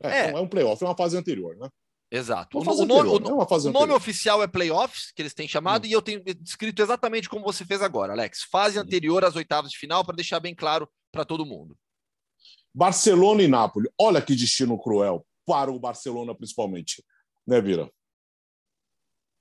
É, 0.03 0.09
é. 0.09 0.29
é 0.31 0.39
um 0.39 0.47
playoff, 0.47 0.83
é 0.83 0.87
uma 0.87 0.95
fase 0.95 1.17
anterior, 1.17 1.55
né? 1.57 1.67
Exato. 2.15 2.57
O, 2.57 2.61
o, 2.61 2.85
nome, 2.85 3.09
o, 3.09 3.17
o 3.17 3.71
nome 3.71 3.93
oficial 3.93 4.41
é 4.41 4.47
playoffs, 4.47 5.11
que 5.11 5.21
eles 5.21 5.33
têm 5.33 5.47
chamado, 5.47 5.83
hum. 5.85 5.87
e 5.87 5.91
eu 5.91 6.01
tenho 6.01 6.23
descrito 6.39 6.81
exatamente 6.81 7.27
como 7.27 7.43
você 7.43 7.65
fez 7.65 7.81
agora, 7.81 8.13
Alex. 8.13 8.43
Fase 8.43 8.79
anterior 8.79 9.25
às 9.25 9.35
oitavas 9.35 9.71
de 9.71 9.77
final, 9.77 10.05
para 10.05 10.15
deixar 10.15 10.39
bem 10.39 10.55
claro 10.55 10.89
para 11.11 11.25
todo 11.25 11.45
mundo. 11.45 11.77
Barcelona 12.73 13.43
e 13.43 13.47
Nápoles. 13.47 13.91
Olha 13.99 14.21
que 14.21 14.35
destino 14.35 14.77
cruel 14.77 15.25
para 15.45 15.71
o 15.71 15.79
Barcelona, 15.79 16.33
principalmente. 16.33 17.03
Né, 17.45 17.59
Vira? 17.59 17.91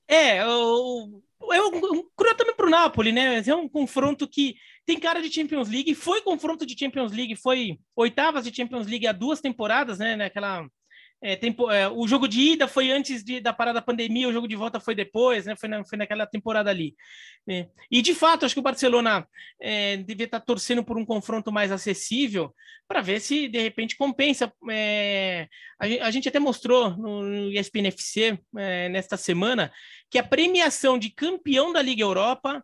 É, 0.09 0.45
o, 0.45 1.22
é 1.53 1.61
um, 1.62 1.77
um 1.77 2.09
cruel 2.16 2.37
também 2.37 2.57
para 2.57 2.66
o 2.66 2.70
Napoli, 2.70 3.12
né? 3.12 3.41
É 3.47 3.55
um 3.55 3.68
confronto 3.68 4.27
que 4.27 4.57
tem 4.85 4.99
cara 4.99 5.22
de 5.22 5.33
Champions 5.33 5.68
League. 5.68 5.95
Foi 5.95 6.22
confronto 6.22 6.66
de 6.66 6.77
Champions 6.79 7.12
League, 7.12 7.37
foi 7.37 7.79
oitavas 7.95 8.45
de 8.45 8.55
Champions 8.55 8.87
League 8.87 9.07
há 9.07 9.12
duas 9.12 9.41
temporadas, 9.41 9.99
né? 9.99 10.16
Naquela 10.16 10.66
é, 11.25 11.37
tempo, 11.37 11.70
é, 11.70 11.89
o 11.89 12.07
jogo 12.07 12.29
de 12.29 12.39
ida 12.39 12.68
foi 12.68 12.91
antes 12.91 13.25
de, 13.25 13.41
da 13.41 13.51
parada 13.51 13.81
da 13.81 13.83
pandemia, 13.83 14.29
o 14.29 14.33
jogo 14.33 14.47
de 14.47 14.55
volta 14.55 14.79
foi 14.79 14.95
depois, 14.95 15.47
né? 15.47 15.57
Foi, 15.57 15.70
na, 15.70 15.83
foi 15.83 15.97
naquela 15.97 16.27
temporada 16.27 16.68
ali. 16.68 16.95
Né? 17.47 17.66
E 17.91 18.03
de 18.03 18.14
fato, 18.14 18.45
acho 18.45 18.55
que 18.55 18.61
o 18.61 18.62
Barcelona 18.62 19.27
é, 19.59 19.97
devia 19.97 20.27
estar 20.27 20.41
torcendo 20.41 20.85
por 20.85 20.99
um 20.99 21.05
confronto 21.05 21.51
mais 21.51 21.72
acessível 21.72 22.55
para 22.87 23.01
ver 23.01 23.20
se 23.20 23.49
de 23.49 23.59
repente 23.59 23.97
compensa. 23.97 24.53
É, 24.70 25.49
a, 25.79 26.07
a, 26.07 26.11
gente 26.11 26.29
até 26.29 26.39
mostrou 26.39 26.91
no, 26.91 27.22
no 27.22 27.53
ESPN 27.53 27.87
FC 27.87 28.39
é, 28.59 28.91
nesta 28.91 29.16
semana 29.16 29.72
que 30.11 30.18
a 30.18 30.22
premiação 30.22 30.99
de 30.99 31.09
campeão 31.09 31.72
da 31.72 31.81
Liga 31.81 32.03
Europa 32.03 32.62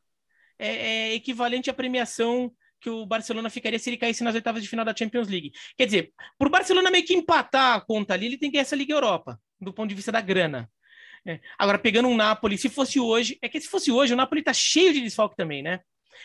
é, 0.58 0.68
é 0.68 1.14
equivalente 1.14 1.70
à 1.70 1.72
premiação 1.72 2.52
que 2.80 2.88
o 2.90 3.04
Barcelona 3.04 3.50
ficaria 3.50 3.78
se 3.78 3.90
ele 3.90 3.96
caísse 3.96 4.24
nas 4.24 4.34
oitavas 4.34 4.62
de 4.62 4.68
final 4.68 4.84
da 4.84 4.94
Champions 4.96 5.28
League. 5.28 5.52
Quer 5.76 5.86
dizer, 5.86 6.12
para 6.38 6.48
o 6.48 6.50
Barcelona 6.50 6.90
meio 6.90 7.04
que 7.04 7.14
empatar 7.14 7.76
a 7.76 7.80
conta 7.80 8.14
ali, 8.14 8.26
ele 8.26 8.38
tem 8.38 8.50
que 8.50 8.56
ir 8.56 8.60
essa 8.60 8.76
Liga 8.76 8.94
Europa, 8.94 9.38
do 9.60 9.72
ponto 9.72 9.88
de 9.88 9.94
vista 9.94 10.10
da 10.10 10.20
grana. 10.20 10.70
É. 11.26 11.38
Agora, 11.58 11.78
pegando 11.78 12.08
um 12.08 12.16
Napoli, 12.16 12.56
se 12.56 12.68
fosse 12.68 12.98
hoje, 12.98 13.38
é 13.42 13.48
que 13.48 13.60
se 13.60 13.68
fosse 13.68 13.92
hoje, 13.92 14.14
o 14.14 14.16
Napoli 14.16 14.40
está 14.40 14.54
cheio 14.54 14.92
de 14.92 15.02
desfalque 15.02 15.36
também, 15.36 15.62
né? 15.62 15.80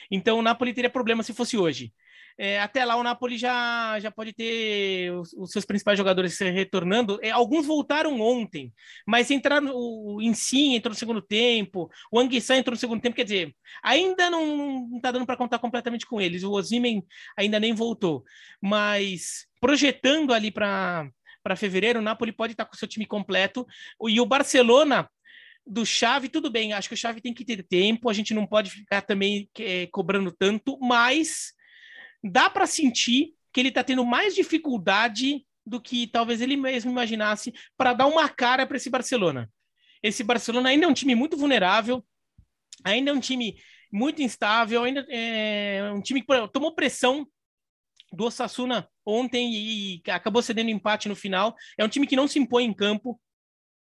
Então 0.09 0.39
o 0.39 0.41
Napoli 0.41 0.73
teria 0.73 0.89
problema 0.89 1.23
se 1.23 1.33
fosse 1.33 1.57
hoje. 1.57 1.93
É, 2.37 2.59
até 2.59 2.83
lá 2.83 2.97
o 2.97 3.03
Napoli 3.03 3.37
já, 3.37 3.97
já 3.99 4.11
pode 4.11 4.33
ter 4.33 5.11
os, 5.13 5.31
os 5.33 5.51
seus 5.51 5.63
principais 5.63 5.97
jogadores 5.97 6.37
retornando. 6.39 7.17
É, 7.21 7.31
alguns 7.31 7.65
voltaram 7.65 8.19
ontem, 8.19 8.73
mas 9.07 9.31
entraram 9.31 9.71
o 9.73 10.21
Insigne 10.21 10.75
entrou 10.75 10.91
no 10.91 10.99
segundo 10.99 11.21
tempo, 11.21 11.89
o 12.11 12.19
Anguissa 12.19 12.55
entrou 12.55 12.73
no 12.73 12.79
segundo 12.79 13.01
tempo, 13.01 13.15
quer 13.15 13.23
dizer, 13.23 13.55
ainda 13.81 14.29
não, 14.29 14.87
não 14.89 14.99
tá 14.99 15.11
dando 15.11 15.25
para 15.25 15.37
contar 15.37 15.59
completamente 15.59 16.05
com 16.05 16.19
eles. 16.19 16.43
O 16.43 16.51
Osimen 16.51 17.03
ainda 17.37 17.59
nem 17.59 17.73
voltou, 17.73 18.23
mas 18.61 19.45
projetando 19.59 20.33
ali 20.33 20.51
para 20.51 21.09
para 21.41 21.55
fevereiro, 21.55 21.99
o 21.99 22.01
Napoli 22.01 22.31
pode 22.31 22.53
estar 22.53 22.65
com 22.65 22.75
seu 22.75 22.87
time 22.87 23.05
completo 23.05 23.67
e 24.09 24.19
o 24.19 24.25
Barcelona 24.25 25.07
do 25.65 25.85
Chave, 25.85 26.27
tudo 26.27 26.49
bem, 26.49 26.73
acho 26.73 26.87
que 26.87 26.95
o 26.95 26.97
Chave 26.97 27.21
tem 27.21 27.35
que 27.35 27.45
ter 27.45 27.61
tempo, 27.61 28.09
a 28.09 28.13
gente 28.13 28.33
não 28.33 28.47
pode 28.47 28.71
ficar 28.71 29.03
também 29.03 29.47
é, 29.59 29.85
cobrando 29.87 30.31
tanto, 30.31 30.79
mas 30.79 31.53
dá 32.25 32.49
para 32.49 32.65
sentir 32.65 33.33
que 33.53 33.59
ele 33.59 33.69
está 33.69 33.83
tendo 33.83 34.03
mais 34.03 34.33
dificuldade 34.35 35.45
do 35.65 35.79
que 35.79 36.07
talvez 36.07 36.41
ele 36.41 36.57
mesmo 36.57 36.91
imaginasse 36.91 37.53
para 37.77 37.93
dar 37.93 38.07
uma 38.07 38.27
cara 38.27 38.65
para 38.65 38.77
esse 38.77 38.89
Barcelona. 38.89 39.49
Esse 40.03 40.23
Barcelona 40.23 40.69
ainda 40.69 40.85
é 40.85 40.87
um 40.87 40.93
time 40.93 41.15
muito 41.15 41.37
vulnerável, 41.37 42.05
ainda 42.83 43.11
é 43.11 43.13
um 43.13 43.19
time 43.19 43.57
muito 43.91 44.21
instável, 44.21 44.83
ainda 44.83 45.05
é 45.09 45.91
um 45.93 46.01
time 46.01 46.21
que 46.21 46.47
tomou 46.51 46.75
pressão 46.75 47.27
do 48.11 48.25
Osasuna 48.25 48.87
ontem 49.05 49.53
e 49.53 50.01
acabou 50.09 50.41
cedendo 50.41 50.69
empate 50.69 51.07
no 51.07 51.15
final. 51.15 51.55
É 51.77 51.85
um 51.85 51.89
time 51.89 52.05
que 52.05 52.15
não 52.15 52.27
se 52.27 52.39
impõe 52.39 52.65
em 52.65 52.73
campo, 52.73 53.19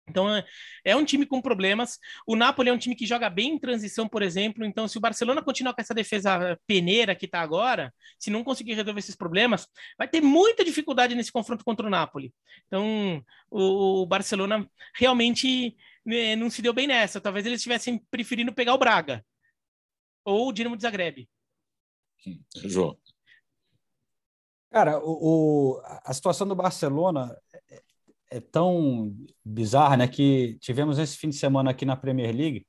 então 0.09 0.33
é, 0.33 0.45
é, 0.83 0.95
um 0.95 1.03
time 1.03 1.25
com 1.25 1.41
problemas. 1.41 1.99
O 2.25 2.35
Napoli 2.35 2.69
é 2.69 2.73
um 2.73 2.77
time 2.77 2.95
que 2.95 3.05
joga 3.05 3.29
bem 3.29 3.53
em 3.53 3.59
transição, 3.59 4.07
por 4.07 4.21
exemplo. 4.21 4.65
Então, 4.65 4.87
se 4.87 4.97
o 4.97 5.01
Barcelona 5.01 5.41
continuar 5.41 5.73
com 5.73 5.81
essa 5.81 5.93
defesa 5.93 6.57
peneira 6.65 7.15
que 7.15 7.25
está 7.25 7.41
agora, 7.41 7.93
se 8.17 8.29
não 8.29 8.43
conseguir 8.43 8.73
resolver 8.73 8.99
esses 8.99 9.15
problemas, 9.15 9.67
vai 9.97 10.07
ter 10.07 10.21
muita 10.21 10.63
dificuldade 10.63 11.15
nesse 11.15 11.31
confronto 11.31 11.65
contra 11.65 11.85
o 11.85 11.89
Napoli. 11.89 12.33
Então, 12.67 13.23
o, 13.49 14.03
o 14.03 14.05
Barcelona 14.05 14.67
realmente 14.95 15.75
né, 16.05 16.35
não 16.35 16.49
se 16.49 16.61
deu 16.61 16.73
bem 16.73 16.87
nessa. 16.87 17.21
Talvez 17.21 17.45
eles 17.45 17.59
estivessem 17.59 17.99
preferindo 18.09 18.53
pegar 18.53 18.73
o 18.73 18.79
Braga 18.79 19.25
ou 20.23 20.49
o 20.49 20.53
Dinamo 20.53 20.75
de 20.75 20.83
Zagreb. 20.83 21.27
João. 22.65 22.97
Cara, 24.69 24.99
o, 24.99 25.77
o, 25.77 25.81
a 26.03 26.13
situação 26.13 26.45
do 26.45 26.55
Barcelona 26.55 27.35
é 28.29 28.39
tão 28.39 29.13
bizarra, 29.43 29.97
né? 29.97 30.07
Que 30.07 30.57
tivemos 30.59 30.99
esse 30.99 31.17
fim 31.17 31.29
de 31.29 31.35
semana 31.35 31.71
aqui 31.71 31.85
na 31.85 31.95
Premier 31.95 32.35
League 32.35 32.65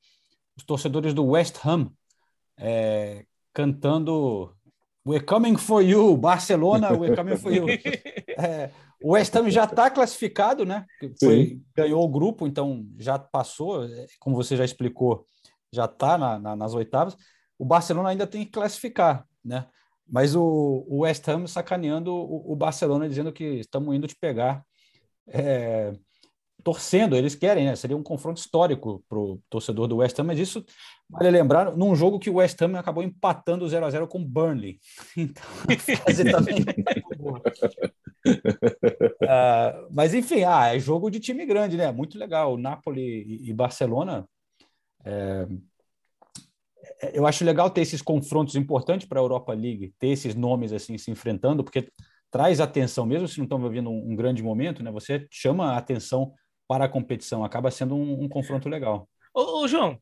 os 0.57 0.65
torcedores 0.65 1.15
do 1.15 1.25
West 1.25 1.57
Ham 1.65 1.93
é, 2.59 3.25
cantando 3.53 4.53
We're 5.07 5.25
coming 5.25 5.57
for 5.57 5.81
you, 5.81 6.17
Barcelona, 6.17 6.93
we're 6.93 7.17
coming 7.17 7.37
for 7.37 7.53
you. 7.53 7.67
É, 8.41 8.71
o 9.03 9.15
West 9.15 9.35
Ham 9.35 9.51
já 9.51 9.65
está 9.65 9.91
classificado, 9.91 10.65
né? 10.65 10.87
Foi, 11.19 11.61
ganhou 11.75 12.05
o 12.05 12.09
grupo, 12.09 12.47
então 12.47 12.87
já 12.97 13.19
passou, 13.19 13.85
é, 13.85 14.07
como 14.21 14.37
você 14.37 14.57
já 14.57 14.65
explicou, 14.65 15.27
já 15.73 15.87
está 15.87 16.17
na, 16.17 16.39
na, 16.39 16.55
nas 16.55 16.73
oitavas. 16.73 17.17
O 17.59 17.65
Barcelona 17.65 18.11
ainda 18.11 18.29
tem 18.29 18.45
que 18.45 18.53
classificar, 18.53 19.27
né? 19.45 19.67
Mas 20.07 20.37
o, 20.37 20.85
o 20.87 21.01
West 21.01 21.27
Ham 21.27 21.49
sacaneando 21.49 22.15
o, 22.15 22.53
o 22.53 22.55
Barcelona, 22.55 23.09
dizendo 23.09 23.33
que 23.33 23.45
estamos 23.45 23.93
indo 23.93 24.07
te 24.07 24.15
pegar 24.15 24.65
é, 25.29 25.93
torcendo, 26.63 27.17
eles 27.17 27.35
querem, 27.35 27.65
né? 27.65 27.77
Seria 27.77 27.97
um 27.97 28.03
confronto 28.03 28.41
histórico 28.41 29.03
para 29.09 29.19
o 29.19 29.41
torcedor 29.49 29.87
do 29.87 29.97
West 29.97 30.19
Ham, 30.19 30.25
mas 30.25 30.39
isso 30.39 30.65
vale 31.09 31.31
lembrar 31.31 31.75
num 31.77 31.95
jogo 31.95 32.19
que 32.19 32.29
o 32.29 32.35
West 32.35 32.61
Ham 32.61 32.79
acabou 32.79 33.03
empatando 33.03 33.69
0 33.69 33.87
a 33.87 33.91
0 33.91 34.07
com 34.07 34.21
o 34.21 34.25
Burnley. 34.25 34.79
Então, 35.17 35.43
também. 36.33 36.61
uh, 39.23 39.89
mas 39.91 40.13
enfim, 40.13 40.45
ah, 40.45 40.75
é 40.75 40.79
jogo 40.79 41.11
de 41.11 41.21
time 41.21 41.47
grande, 41.47 41.77
né? 41.77 41.91
Muito 41.91 42.19
legal. 42.19 42.57
Napoli 42.57 43.41
e, 43.49 43.53
Barcelona. 43.53 44.29
É, 45.05 45.47
eu 47.13 47.27
acho 47.27 47.45
legal 47.45 47.71
ter 47.71 47.83
esses 47.83 48.03
confrontos 48.03 48.57
importantes 48.57 49.09
para 49.09 49.21
a 49.21 49.23
Europa 49.23 49.53
League, 49.53 49.95
ter 49.99 50.09
esses 50.09 50.35
nomes 50.35 50.73
assim 50.73 50.99
se 50.99 51.11
enfrentando, 51.11 51.63
porque 51.63 51.89
traz 52.31 52.61
atenção, 52.61 53.07
mesmo 53.07 53.27
se 53.27 53.39
não 53.39 53.45
estão 53.45 53.63
vivendo 53.63 53.91
um, 53.91 54.13
um, 54.13 54.17
grande 54.17 54.43
momento, 54.43 54.83
né? 54.83 54.91
Você 54.91 55.27
chama 55.31 55.73
a 55.73 55.79
atenção 55.79 56.33
para 56.67 56.85
a 56.85 56.89
competição, 56.89 57.45
acaba 57.45 57.71
sendo 57.71 57.95
um, 57.95 58.25
um 58.25 58.29
confronto 58.29 58.69
legal. 58.69 59.09
Ô, 59.35 59.63
ô, 59.63 59.69
João, 59.69 59.99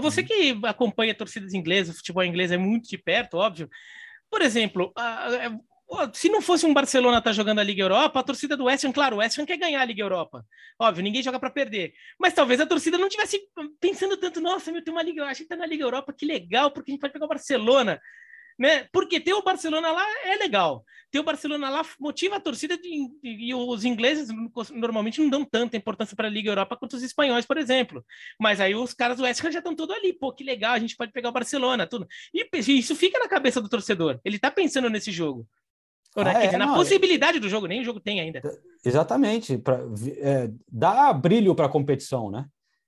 você 0.00 0.20
uhum. 0.20 0.26
que 0.26 0.60
acompanha 0.66 1.14
torcidas 1.14 1.54
inglesas, 1.54 1.96
futebol 1.96 2.24
inglês 2.24 2.52
é 2.52 2.56
muito 2.56 2.88
de 2.88 2.96
perto, 2.96 3.38
óbvio. 3.38 3.68
Por 4.30 4.40
exemplo, 4.42 4.92
se 6.12 6.28
não 6.28 6.40
fosse 6.40 6.66
um 6.66 6.74
Barcelona 6.74 7.18
estar 7.18 7.30
tá 7.30 7.34
jogando 7.34 7.58
a 7.58 7.64
Liga 7.64 7.82
Europa, 7.82 8.20
a 8.20 8.22
torcida 8.22 8.56
do 8.56 8.64
West 8.64 8.84
Ham, 8.84 8.92
claro, 8.92 9.16
o 9.16 9.18
West 9.18 9.38
Ham 9.38 9.46
quer 9.46 9.56
ganhar 9.56 9.80
a 9.80 9.84
Liga 9.84 10.02
Europa. 10.02 10.44
Óbvio, 10.78 11.02
ninguém 11.04 11.22
joga 11.22 11.38
para 11.38 11.50
perder. 11.50 11.92
Mas 12.18 12.34
talvez 12.34 12.60
a 12.60 12.66
torcida 12.66 12.98
não 12.98 13.08
tivesse 13.08 13.40
pensando 13.80 14.16
tanto, 14.16 14.40
nossa, 14.40 14.72
meu, 14.72 14.82
tem 14.82 14.92
uma 14.92 15.02
Liga, 15.02 15.24
a 15.24 15.32
gente 15.32 15.48
tá 15.48 15.56
na 15.56 15.66
Liga 15.66 15.84
Europa, 15.84 16.12
que 16.12 16.26
legal, 16.26 16.70
porque 16.70 16.90
a 16.90 16.92
gente 16.92 17.00
pode 17.00 17.12
pegar 17.12 17.26
o 17.26 17.28
Barcelona 17.28 18.00
né? 18.58 18.86
Porque 18.92 19.20
ter 19.20 19.34
o 19.34 19.42
Barcelona 19.42 19.90
lá 19.90 20.04
é 20.24 20.36
legal. 20.36 20.84
Ter 21.10 21.20
o 21.20 21.24
Barcelona 21.24 21.70
lá 21.70 21.82
motiva 22.00 22.36
a 22.36 22.40
torcida 22.40 22.76
de, 22.76 23.08
e 23.22 23.54
os 23.54 23.84
ingleses 23.84 24.28
normalmente 24.72 25.20
não 25.20 25.28
dão 25.28 25.44
tanta 25.44 25.76
importância 25.76 26.16
para 26.16 26.26
a 26.26 26.30
Liga 26.30 26.50
Europa 26.50 26.76
quanto 26.76 26.94
os 26.94 27.02
espanhóis, 27.02 27.46
por 27.46 27.56
exemplo. 27.56 28.04
Mas 28.40 28.60
aí 28.60 28.74
os 28.74 28.92
caras 28.92 29.16
do 29.16 29.22
West 29.22 29.44
Ham 29.44 29.52
já 29.52 29.58
estão 29.58 29.76
todos 29.76 29.94
ali. 29.94 30.12
Pô, 30.12 30.32
que 30.32 30.42
legal, 30.42 30.74
a 30.74 30.78
gente 30.78 30.96
pode 30.96 31.12
pegar 31.12 31.28
o 31.28 31.32
Barcelona, 31.32 31.86
tudo. 31.86 32.06
E 32.32 32.48
isso 32.52 32.96
fica 32.96 33.18
na 33.18 33.28
cabeça 33.28 33.60
do 33.60 33.68
torcedor. 33.68 34.20
Ele 34.24 34.36
está 34.36 34.50
pensando 34.50 34.90
nesse 34.90 35.12
jogo. 35.12 35.46
Ah, 36.16 36.44
é, 36.44 36.56
na 36.56 36.66
não, 36.66 36.74
possibilidade 36.74 37.40
do 37.40 37.48
jogo, 37.48 37.66
nem 37.66 37.80
o 37.80 37.84
jogo 37.84 37.98
tem 37.98 38.20
ainda. 38.20 38.40
Exatamente, 38.84 39.58
para 39.58 39.80
é, 40.18 40.48
dar 40.70 41.12
brilho 41.12 41.54
para 41.56 41.66
a 41.66 41.68
competição, 41.68 42.30
né? 42.30 42.46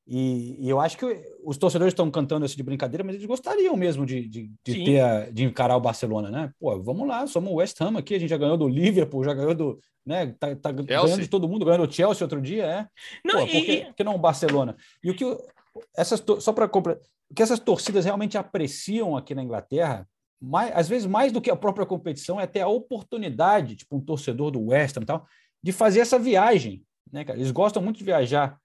E, 0.08 0.64
e, 0.64 0.70
eu 0.70 0.80
acho 0.80 0.96
que 0.96 1.04
os 1.44 1.56
torcedores 1.56 1.90
estão 1.90 2.08
cantando 2.12 2.46
isso 2.46 2.56
de 2.56 2.62
brincadeira, 2.62 3.02
mas 3.02 3.16
eles 3.16 3.26
gostariam 3.26 3.76
mesmo 3.76 4.06
de, 4.06 4.28
de, 4.28 4.50
de 4.64 4.84
ter 4.84 5.00
a, 5.00 5.30
de 5.30 5.42
encarar 5.42 5.76
o 5.76 5.80
Barcelona, 5.80 6.30
né? 6.30 6.52
Pô, 6.60 6.80
vamos 6.80 7.08
lá, 7.08 7.26
somos 7.26 7.50
o 7.50 7.56
West 7.56 7.80
Ham 7.80 7.98
aqui, 7.98 8.14
a 8.14 8.18
gente 8.20 8.30
já 8.30 8.36
ganhou 8.36 8.56
do 8.56 8.68
Liverpool, 8.68 9.24
já 9.24 9.34
ganhou 9.34 9.54
do. 9.54 9.80
Né, 10.04 10.32
tá, 10.38 10.54
tá 10.54 10.70
ganhando 10.70 11.20
de 11.20 11.26
todo 11.26 11.48
mundo, 11.48 11.64
ganhou 11.64 11.84
do 11.84 11.92
Chelsea 11.92 12.24
outro 12.24 12.40
dia, 12.40 12.64
é. 12.64 12.86
Não, 13.24 13.40
Pô, 13.40 13.46
e... 13.46 13.50
por, 13.50 13.64
que, 13.64 13.84
por 13.86 13.94
que 13.94 14.04
não 14.04 14.14
o 14.14 14.18
Barcelona? 14.18 14.76
E 15.02 15.10
o 15.10 15.16
que 15.16 15.24
essas 15.96 16.22
só 16.38 16.52
para 16.52 16.66
o 16.66 17.34
que 17.34 17.42
essas 17.42 17.58
torcidas 17.58 18.04
realmente 18.04 18.38
apreciam 18.38 19.16
aqui 19.16 19.34
na 19.34 19.42
Inglaterra, 19.42 20.08
mais, 20.40 20.70
às 20.76 20.88
vezes 20.88 21.06
mais 21.06 21.32
do 21.32 21.40
que 21.40 21.50
a 21.50 21.56
própria 21.56 21.84
competição, 21.84 22.40
é 22.40 22.46
ter 22.46 22.60
a 22.60 22.68
oportunidade, 22.68 23.74
tipo 23.74 23.96
um 23.96 24.00
torcedor 24.00 24.52
do 24.52 24.66
West 24.66 24.96
Ham 24.96 25.02
e 25.02 25.06
tal, 25.06 25.26
de 25.60 25.72
fazer 25.72 25.98
essa 25.98 26.16
viagem, 26.16 26.84
né, 27.12 27.24
cara? 27.24 27.36
Eles 27.36 27.50
gostam 27.50 27.82
muito 27.82 27.98
de 27.98 28.04
viajar 28.04 28.56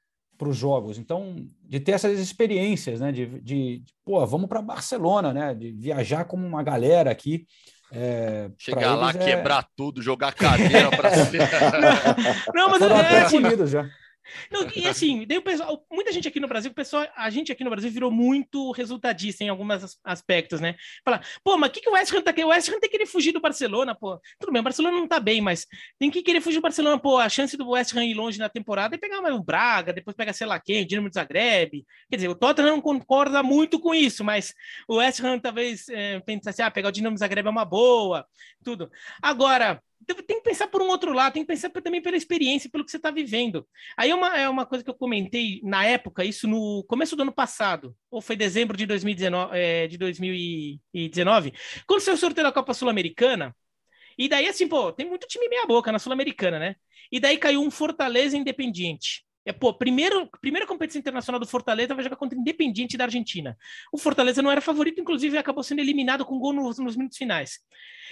para 0.42 0.50
os 0.50 0.58
jogos. 0.58 0.98
Então, 0.98 1.46
de 1.64 1.80
ter 1.80 1.92
essas 1.92 2.20
experiências, 2.20 3.00
né? 3.00 3.12
De, 3.12 3.28
de, 3.28 3.78
de 3.78 3.94
pô, 4.04 4.26
vamos 4.26 4.50
para 4.50 4.60
Barcelona, 4.60 5.32
né? 5.32 5.54
De 5.54 5.72
viajar 5.72 6.26
como 6.26 6.48
uma 6.48 6.64
galera 6.64 7.12
aqui. 7.12 7.46
É, 7.94 8.50
Chegar 8.58 8.96
lá, 8.96 9.12
é... 9.12 9.14
quebrar 9.14 9.68
tudo, 9.76 10.02
jogar 10.02 10.34
cadeira 10.34 10.90
para 10.90 11.12
Não, 12.56 12.70
mas 12.70 12.80
Foram 12.80 12.98
é, 12.98 13.02
até 13.02 13.30
punidos 13.30 13.70
já. 13.70 13.88
E 14.76 14.88
assim, 14.88 15.26
daí 15.26 15.38
o 15.38 15.42
pessoal, 15.42 15.86
muita 15.92 16.12
gente 16.12 16.28
aqui 16.28 16.40
no 16.40 16.48
Brasil, 16.48 16.72
o 16.72 16.74
pessoal, 16.74 17.08
a 17.16 17.30
gente 17.30 17.52
aqui 17.52 17.64
no 17.64 17.70
Brasil 17.70 17.90
virou 17.92 18.12
muito 18.12 18.72
resultadista 18.72 19.44
em 19.44 19.50
alguns 19.50 19.98
aspectos, 20.04 20.60
né? 20.60 20.76
Fala, 21.04 21.22
pô, 21.44 21.58
mas 21.58 21.70
o 21.70 21.74
que, 21.74 21.82
que 21.82 21.90
o 21.90 21.94
West 21.94 22.14
Ham 22.14 22.22
tá 22.22 22.34
querendo? 22.34 22.50
O 22.50 22.54
West 22.54 22.70
Ham 22.70 22.80
tem 22.80 22.90
que 22.90 22.98
querer 22.98 23.06
fugir 23.06 23.32
do 23.32 23.42
Barcelona, 23.42 23.96
pô. 23.96 24.20
Tudo 24.40 24.52
bem, 24.52 24.60
o 24.60 24.64
Barcelona 24.64 24.98
não 24.98 25.08
tá 25.08 25.20
bem, 25.20 25.42
mas 25.42 25.66
tem 26.00 26.10
que 26.10 26.22
querer 26.22 26.42
fugir 26.42 26.58
do 26.58 26.62
Barcelona, 26.62 27.00
pô. 27.00 27.18
A 27.18 27.30
chance 27.30 27.56
do 27.58 27.70
West 27.70 27.96
Ham 27.96 28.04
ir 28.04 28.14
longe 28.14 28.40
na 28.40 28.50
temporada 28.50 28.96
é 28.96 28.98
pegar 28.98 29.22
mais 29.22 29.36
um 29.36 29.42
Braga, 29.42 29.94
depois 29.94 30.16
pega, 30.16 30.34
sei 30.34 30.48
lá 30.48 30.60
quem, 30.60 30.86
Dinamo 30.86 31.10
de 31.10 31.16
Zagreb. 31.16 31.86
Quer 32.10 32.16
dizer, 32.16 32.30
o 32.30 32.36
Tottenham 32.36 32.72
não 32.72 32.82
concorda 32.82 33.44
muito 33.44 33.80
com 33.80 33.94
isso, 33.94 34.24
mas 34.24 34.54
o 34.88 34.98
West 34.98 35.20
Ham 35.22 35.40
talvez 35.40 35.88
é, 35.90 36.20
pense 36.22 36.48
assim, 36.48 36.62
ah, 36.62 36.72
pegar 36.72 36.90
o 36.90 36.92
Dinamo 36.92 37.16
de 37.16 37.20
Zagreb 37.20 37.48
é 37.48 37.50
uma 37.50 37.66
boa, 37.66 38.26
tudo. 38.64 38.90
Agora, 39.22 39.82
tem 40.06 40.38
que 40.38 40.44
pensar 40.44 40.68
por 40.68 40.82
um 40.82 40.88
outro 40.88 41.14
lado, 41.14 41.34
tem 41.34 41.44
que 41.44 41.48
pensar 41.48 41.70
também 41.70 42.02
pela 42.02 42.18
experiência, 42.18 42.70
pelo 42.70 42.84
que 42.84 42.92
você 42.92 42.98
está 42.98 43.12
vivendo. 43.12 43.68
Aí 43.98 44.10
é 44.10 44.16
uma, 44.16 44.38
é 44.38 44.50
uma 44.50 44.66
coisa 44.66 44.84
que 44.84 44.90
eu 44.90 44.96
comentei 44.96 45.62
na 45.64 45.86
época, 45.86 46.24
isso 46.24 46.48
no 46.48 46.84
começo 46.88 47.16
do 47.16 47.24
ano 47.24 47.32
passado, 47.32 47.96
ou 48.10 48.22
foi 48.22 48.36
dezembro 48.36 48.76
de 48.76 48.86
2019, 48.86 49.58
é, 49.58 49.88
de 49.88 49.98
2019 49.98 51.54
quando 51.88 52.02
saiu 52.02 52.16
o 52.16 52.18
sorteio 52.18 52.46
da 52.46 52.52
Copa 52.52 52.74
Sul-Americana, 52.74 53.56
e 54.18 54.28
daí 54.28 54.48
assim, 54.48 54.68
pô, 54.68 54.92
tem 54.92 55.08
muito 55.08 55.28
time 55.28 55.48
meia 55.50 55.66
boca 55.66 55.92
na 55.92 56.00
Sul-Americana, 56.00 56.60
né? 56.60 56.76
E 57.12 57.20
daí 57.20 57.38
caiu 57.38 57.62
um 57.62 57.72
Fortaleza 57.72 58.38
Independiente. 58.38 59.24
É, 59.46 59.52
pô, 59.52 59.74
primeiro, 59.74 60.30
primeira 60.40 60.68
competição 60.68 61.00
internacional 61.00 61.40
do 61.40 61.48
Fortaleza 61.48 61.96
vai 61.96 62.04
jogar 62.04 62.16
contra 62.16 62.38
o 62.38 62.42
Independiente 62.42 62.96
da 62.96 63.06
Argentina. 63.06 63.58
O 63.92 63.98
Fortaleza 63.98 64.42
não 64.42 64.52
era 64.52 64.62
favorito, 64.62 65.02
inclusive 65.02 65.38
acabou 65.38 65.64
sendo 65.64 65.80
eliminado 65.80 66.24
com 66.24 66.38
gol 66.38 66.54
nos, 66.54 66.78
nos, 66.78 66.96
minutos 66.96 67.18
finais. 67.18 67.60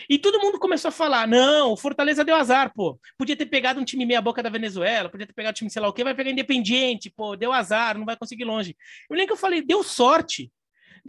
E 0.10 0.18
todo 0.18 0.40
mundo 0.40 0.58
começou 0.58 0.90
a 0.90 0.92
falar: 0.92 1.28
não, 1.28 1.74
o 1.74 1.78
Fortaleza 1.78 2.24
deu 2.24 2.36
azar, 2.36 2.74
pô. 2.74 3.00
Podia 3.18 3.36
ter 3.36 3.46
pegado 3.46 3.80
um 3.80 3.86
time 3.86 4.06
meia-boca 4.06 4.42
da 4.42 4.50
Venezuela, 4.50 5.10
podia 5.10 5.28
ter 5.28 5.34
pegado 5.34 5.52
um 5.52 5.58
time, 5.58 5.70
sei 5.70 5.82
lá 5.82 5.88
o 5.88 5.94
quê, 5.94 6.04
vai 6.04 6.16
pegar 6.16 6.32
Independiente, 6.32 7.12
pô, 7.12 7.36
deu 7.36 7.54
azar, 7.54 7.98
não 7.98 8.06
vai 8.06 8.18
conseguir 8.18 8.46
longe. 8.46 8.76
Eu 9.10 9.16
lembro 9.16 9.28
que 9.28 9.34
eu 9.34 9.38
falei: 9.38 9.62
deu 9.62 9.84
sorte. 9.84 10.52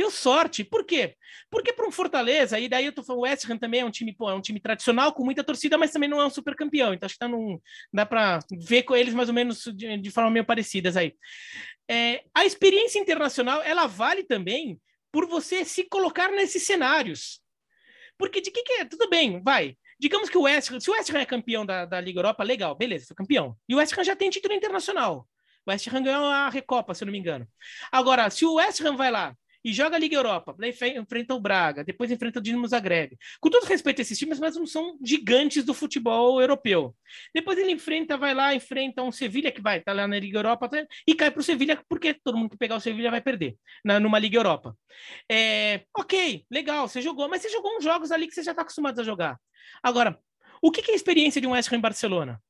Deu 0.01 0.11
sorte. 0.11 0.65
Por 0.65 0.83
quê? 0.83 1.15
Porque 1.51 1.75
para 1.75 1.87
um 1.87 1.91
Fortaleza, 1.91 2.59
e 2.59 2.71
daí 2.71 2.87
eu 2.87 2.93
tô 2.93 3.03
falando, 3.03 3.21
o 3.21 3.25
West 3.25 3.45
Ham 3.45 3.59
também 3.59 3.83
é 3.83 3.85
um 3.85 3.91
time, 3.91 4.15
pô, 4.15 4.31
é 4.31 4.35
um 4.35 4.41
time 4.41 4.59
tradicional, 4.59 5.13
com 5.13 5.23
muita 5.23 5.45
torcida, 5.45 5.77
mas 5.77 5.91
também 5.91 6.09
não 6.09 6.19
é 6.19 6.25
um 6.25 6.31
super 6.31 6.57
campeão. 6.57 6.95
Então 6.95 7.05
acho 7.05 7.17
que 7.17 7.19
tá 7.19 7.29
num, 7.29 7.61
dá 7.93 8.07
para 8.07 8.39
ver 8.51 8.85
com 8.85 8.97
eles 8.97 9.13
mais 9.13 9.29
ou 9.29 9.35
menos 9.35 9.63
de, 9.75 9.99
de 9.99 10.11
forma 10.11 10.31
meio 10.31 10.47
parecidas 10.47 10.97
aí. 10.97 11.15
É, 11.87 12.25
a 12.35 12.47
experiência 12.47 12.99
internacional, 12.99 13.61
ela 13.63 13.87
vale 13.87 14.25
também 14.25 14.81
por 15.13 15.27
você 15.27 15.67
se 15.67 15.85
colocar 15.85 16.31
nesses 16.31 16.63
cenários. 16.63 17.43
Porque 18.17 18.41
de 18.41 18.51
que, 18.51 18.63
que 18.63 18.73
é? 18.81 18.87
Tudo 18.87 19.07
bem, 19.11 19.43
vai. 19.43 19.77
Digamos 19.99 20.31
que 20.31 20.39
o 20.39 20.45
West 20.45 20.71
Ham, 20.71 20.81
se 20.81 20.89
o 20.89 20.95
West 20.95 21.11
Ham 21.11 21.19
é 21.19 21.27
campeão 21.27 21.67
da, 21.67 21.85
da 21.85 22.01
Liga 22.01 22.21
Europa, 22.21 22.43
legal, 22.43 22.75
beleza, 22.75 23.05
foi 23.09 23.17
campeão. 23.17 23.55
E 23.69 23.75
o 23.75 23.79
West 23.79 23.93
Ham 23.99 24.03
já 24.03 24.17
tem 24.17 24.31
título 24.31 24.55
internacional. 24.55 25.29
O 25.67 25.71
West 25.71 25.87
Ham 25.89 26.03
ganhou 26.03 26.25
a 26.25 26.49
Recopa, 26.49 26.95
se 26.95 27.05
eu 27.05 27.07
não 27.07 27.13
me 27.13 27.19
engano. 27.19 27.47
Agora, 27.93 28.31
se 28.31 28.47
o 28.47 28.55
West 28.55 28.81
Ham 28.81 28.97
vai 28.97 29.11
lá 29.11 29.37
e 29.65 29.73
joga 29.73 29.97
a 29.97 29.99
Liga 29.99 30.17
Europa, 30.17 30.55
daí 30.59 30.75
enfrenta 30.97 31.35
o 31.35 31.41
Braga, 31.41 31.85
depois 31.85 32.11
enfrenta 32.11 32.39
o 32.39 32.43
Dinamo 32.43 32.67
Zagreb. 32.67 33.17
Com 33.41 33.51
todo 33.51 33.65
respeito 33.65 34.01
a 34.01 34.03
esses 34.03 34.19
times, 34.19 34.39
mas 34.39 34.57
não 34.57 34.67
são 34.67 34.99
gigantes 35.03 35.65
do 35.65 35.75
futebol 35.75 36.41
europeu. 36.41 36.95
Depois 37.35 37.59
ele 37.59 37.73
enfrenta, 37.73 38.17
vai 38.17 38.35
lá, 38.35 38.55
enfrenta 38.55 39.03
um 39.03 39.13
Sevilha 39.13 39.53
que 39.53 39.61
vai 39.61 39.81
tá 39.81 39.93
lá 39.93 40.07
na 40.07 40.19
Liga 40.19 40.39
Europa 40.39 40.69
tá, 40.69 40.87
e 41.07 41.15
cai 41.15 41.31
para 41.31 41.41
o 41.41 41.45
Sevilha, 41.45 41.83
porque 41.89 42.15
todo 42.15 42.37
mundo 42.37 42.51
que 42.51 42.57
pegar 42.57 42.77
o 42.77 42.81
Sevilha 42.81 43.11
vai 43.11 43.21
perder 43.21 43.57
na, 43.85 44.01
numa 44.01 44.19
Liga 44.19 44.39
Europa. 44.39 44.77
É, 45.31 45.83
ok, 45.97 46.45
legal, 46.51 46.89
você 46.89 47.01
jogou, 47.01 47.29
mas 47.29 47.43
você 47.43 47.49
jogou 47.51 47.77
uns 47.77 47.85
jogos 47.85 48.11
ali 48.11 48.27
que 48.27 48.35
você 48.35 48.43
já 48.43 48.53
está 48.53 48.63
acostumado 48.63 49.01
a 49.01 49.05
jogar. 49.05 49.39
Agora, 49.83 50.19
o 50.63 50.71
que 50.71 50.91
é 50.91 50.95
a 50.95 50.97
experiência 50.97 51.41
de 51.41 51.47
um 51.47 51.53
West 51.53 51.71
em 51.73 51.81
Barcelona? 51.81 52.41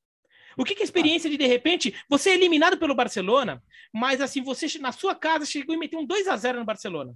O 0.56 0.64
que, 0.64 0.74
que 0.74 0.82
é 0.82 0.84
a 0.84 0.84
experiência 0.84 1.30
de, 1.30 1.36
de 1.36 1.46
repente, 1.46 1.94
você 2.08 2.30
é 2.30 2.34
eliminado 2.34 2.78
pelo 2.78 2.94
Barcelona, 2.94 3.62
mas 3.92 4.20
assim, 4.20 4.42
você 4.42 4.66
na 4.78 4.92
sua 4.92 5.14
casa 5.14 5.44
chegou 5.44 5.74
e 5.74 5.78
meteu 5.78 6.00
um 6.00 6.06
2 6.06 6.28
a 6.28 6.36
0 6.36 6.58
no 6.60 6.64
Barcelona. 6.64 7.14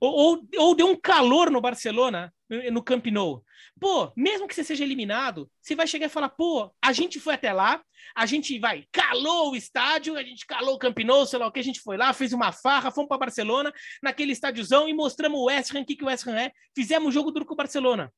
Ou, 0.00 0.12
ou, 0.12 0.48
ou, 0.56 0.74
deu 0.74 0.86
um 0.86 0.96
calor 0.96 1.50
no 1.50 1.60
Barcelona, 1.60 2.32
no 2.70 2.82
Camp 2.82 3.06
Nou. 3.06 3.44
Pô, 3.80 4.12
mesmo 4.16 4.46
que 4.46 4.54
você 4.54 4.64
seja 4.64 4.84
eliminado, 4.84 5.50
você 5.60 5.74
vai 5.74 5.86
chegar 5.86 6.06
e 6.06 6.10
falar, 6.10 6.28
pô, 6.28 6.72
a 6.80 6.92
gente 6.92 7.18
foi 7.20 7.34
até 7.34 7.52
lá, 7.52 7.82
a 8.14 8.26
gente 8.26 8.58
vai, 8.58 8.84
calou 8.92 9.52
o 9.52 9.56
estádio, 9.56 10.16
a 10.16 10.22
gente 10.22 10.46
calou 10.46 10.74
o 10.74 10.78
Camp 10.78 10.98
Nou, 11.00 11.26
sei 11.26 11.38
lá 11.38 11.46
o 11.46 11.52
que, 11.52 11.60
a 11.60 11.64
gente 11.64 11.80
foi 11.80 11.96
lá, 11.96 12.12
fez 12.12 12.32
uma 12.32 12.52
farra, 12.52 12.90
fomos 12.90 13.08
para 13.08 13.18
Barcelona, 13.18 13.72
naquele 14.02 14.32
estádiozão 14.32 14.88
e 14.88 14.94
mostramos 14.94 15.38
o 15.38 15.44
West 15.44 15.74
Ham, 15.74 15.82
o 15.82 15.84
que, 15.84 15.96
que 15.96 16.04
o 16.04 16.06
West 16.06 16.26
Ham 16.26 16.38
é, 16.38 16.52
fizemos 16.74 17.08
um 17.08 17.12
jogo 17.12 17.30
duro 17.30 17.44
com 17.44 17.54
o 17.54 17.56
Barcelona. 17.56 18.12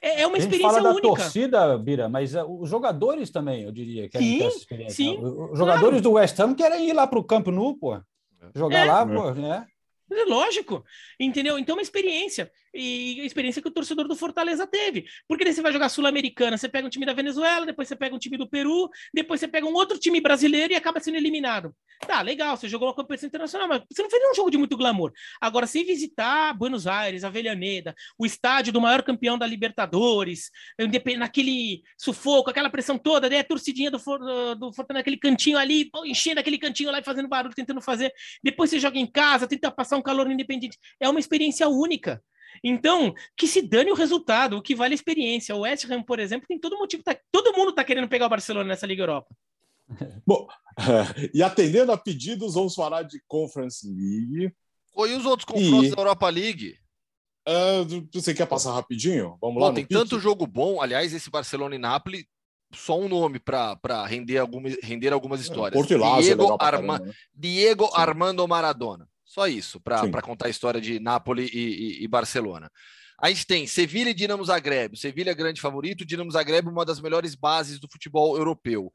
É, 0.00 0.22
é 0.22 0.26
uma 0.26 0.38
experiência 0.38 0.68
única. 0.68 0.88
A 0.88 0.92
gente 0.92 1.00
fala 1.00 1.16
da 1.16 1.22
torcida, 1.22 1.78
Bira, 1.78 2.08
mas 2.08 2.34
uh, 2.34 2.44
os 2.44 2.68
jogadores 2.68 3.30
também, 3.30 3.62
eu 3.62 3.72
diria, 3.72 4.08
querem 4.08 4.32
sim, 4.32 4.38
ter 4.38 4.44
essa 4.44 4.56
experiência. 4.58 4.94
Sim, 4.94 5.18
os 5.18 5.58
jogadores 5.58 6.00
claro. 6.00 6.00
do 6.00 6.12
West 6.12 6.38
Ham 6.38 6.54
querem 6.54 6.88
ir 6.88 6.92
lá 6.92 7.06
para 7.06 7.18
o 7.18 7.24
Campo 7.24 7.50
Nu, 7.50 7.76
pô. 7.76 8.00
Jogar 8.54 8.80
é. 8.80 8.84
lá, 8.84 9.06
pô, 9.06 9.30
né? 9.32 9.66
É 10.10 10.24
lógico, 10.24 10.84
entendeu? 11.18 11.58
Então, 11.58 11.74
é 11.74 11.78
uma 11.78 11.82
experiência 11.82 12.50
e 12.74 13.24
experiência 13.24 13.62
que 13.62 13.68
o 13.68 13.70
torcedor 13.70 14.08
do 14.08 14.16
Fortaleza 14.16 14.66
teve. 14.66 15.06
Porque 15.28 15.44
daí 15.44 15.52
você 15.52 15.62
vai 15.62 15.72
jogar 15.72 15.88
Sul-Americana, 15.88 16.58
você 16.58 16.68
pega 16.68 16.86
um 16.86 16.90
time 16.90 17.06
da 17.06 17.12
Venezuela, 17.12 17.64
depois 17.64 17.88
você 17.88 17.96
pega 17.96 18.14
um 18.14 18.18
time 18.18 18.36
do 18.36 18.48
Peru, 18.48 18.90
depois 19.12 19.40
você 19.40 19.48
pega 19.48 19.66
um 19.66 19.74
outro 19.74 19.98
time 19.98 20.20
brasileiro 20.20 20.72
e 20.72 20.76
acaba 20.76 21.00
sendo 21.00 21.16
eliminado. 21.16 21.74
Tá, 22.06 22.20
legal, 22.20 22.56
você 22.56 22.68
jogou 22.68 22.88
uma 22.88 22.94
competição 22.94 23.28
internacional, 23.28 23.68
mas 23.68 23.82
você 23.90 24.02
não 24.02 24.10
fez 24.10 24.22
um 24.30 24.34
jogo 24.34 24.50
de 24.50 24.58
muito 24.58 24.76
glamour. 24.76 25.12
Agora, 25.40 25.66
se 25.66 25.82
visitar 25.84 26.52
Buenos 26.52 26.86
Aires, 26.86 27.24
Avellaneda, 27.24 27.94
o 28.18 28.26
estádio 28.26 28.72
do 28.72 28.80
maior 28.80 29.02
campeão 29.02 29.38
da 29.38 29.46
Libertadores, 29.46 30.50
naquele 31.16 31.82
sufoco, 31.96 32.50
aquela 32.50 32.68
pressão 32.68 32.98
toda, 32.98 33.30
daí 33.30 33.38
a 33.38 33.44
torcidinha 33.44 33.90
do, 33.90 33.98
do 33.98 34.72
Fortaleza 34.72 35.00
naquele 35.00 35.16
cantinho 35.16 35.56
ali, 35.56 35.88
enchendo 36.04 36.40
aquele 36.40 36.58
cantinho 36.58 36.90
lá 36.90 36.98
e 36.98 37.04
fazendo 37.04 37.28
barulho, 37.28 37.54
tentando 37.54 37.80
fazer. 37.80 38.12
Depois 38.42 38.70
você 38.70 38.78
joga 38.78 38.98
em 38.98 39.06
casa, 39.06 39.46
tenta 39.46 39.70
passar 39.70 39.96
um 39.96 40.02
calor 40.02 40.30
independente. 40.30 40.78
É 41.00 41.08
uma 41.08 41.20
experiência 41.20 41.68
única. 41.68 42.22
Então, 42.62 43.14
que 43.36 43.46
se 43.46 43.62
dane 43.62 43.90
o 43.90 43.94
resultado, 43.94 44.56
o 44.56 44.62
que 44.62 44.74
vale 44.74 44.94
a 44.94 44.96
experiência. 44.96 45.54
O 45.54 45.60
West 45.60 45.90
Ham, 45.90 46.02
por 46.02 46.18
exemplo, 46.18 46.46
tem 46.46 46.58
todo 46.58 46.78
motivo, 46.78 47.02
tá, 47.02 47.16
todo 47.32 47.52
mundo 47.52 47.70
está 47.70 47.84
querendo 47.84 48.08
pegar 48.08 48.26
o 48.26 48.30
Barcelona 48.30 48.68
nessa 48.68 48.86
Liga 48.86 49.02
Europa. 49.02 49.34
Bom, 50.26 50.46
e 51.34 51.42
atendendo 51.42 51.92
a 51.92 51.98
pedidos, 51.98 52.54
vamos 52.54 52.74
falar 52.74 53.02
de 53.02 53.20
Conference 53.26 53.86
League. 53.86 54.52
Ou 54.94 55.08
e 55.08 55.14
os 55.14 55.26
outros 55.26 55.44
confrontos 55.44 55.88
e... 55.88 55.94
da 55.94 56.00
Europa 56.00 56.28
League? 56.28 56.78
Uh, 57.46 58.08
você 58.12 58.32
quer 58.32 58.46
passar 58.46 58.72
rapidinho? 58.72 59.36
Vamos 59.40 59.62
lá. 59.62 59.72
Tem 59.72 59.84
tanto 59.84 60.18
jogo 60.18 60.46
bom. 60.46 60.80
Aliás, 60.80 61.12
esse 61.12 61.28
Barcelona 61.30 61.74
e 61.74 61.78
Napoli, 61.78 62.26
só 62.72 62.98
um 62.98 63.08
nome 63.08 63.38
para 63.38 64.06
render, 64.06 64.38
alguma, 64.38 64.68
render 64.82 65.12
algumas 65.12 65.40
é, 65.40 65.42
histórias. 65.42 65.74
Porto 65.74 65.92
e 65.92 66.22
Diego, 66.22 66.56
Arma... 66.58 66.98
né? 66.98 67.12
Diego 67.34 67.90
Armando 67.94 68.46
Maradona. 68.48 69.08
Só 69.34 69.48
isso, 69.48 69.80
para 69.80 70.22
contar 70.22 70.46
a 70.46 70.48
história 70.48 70.80
de 70.80 71.00
Nápoles 71.00 71.50
e, 71.52 71.58
e, 71.58 72.04
e, 72.04 72.06
Barcelona. 72.06 72.70
A 73.20 73.28
gente 73.30 73.44
tem 73.44 73.66
Sevilha 73.66 74.10
e 74.10 74.14
Dinamo 74.14 74.44
Zagreb. 74.44 74.96
Sevilha 74.96 75.32
é 75.32 75.34
grande 75.34 75.60
favorito, 75.60 76.06
Dinamo 76.06 76.30
Zagreb 76.30 76.68
uma 76.68 76.84
das 76.84 77.00
melhores 77.00 77.34
bases 77.34 77.80
do 77.80 77.88
futebol 77.90 78.36
europeu. 78.36 78.92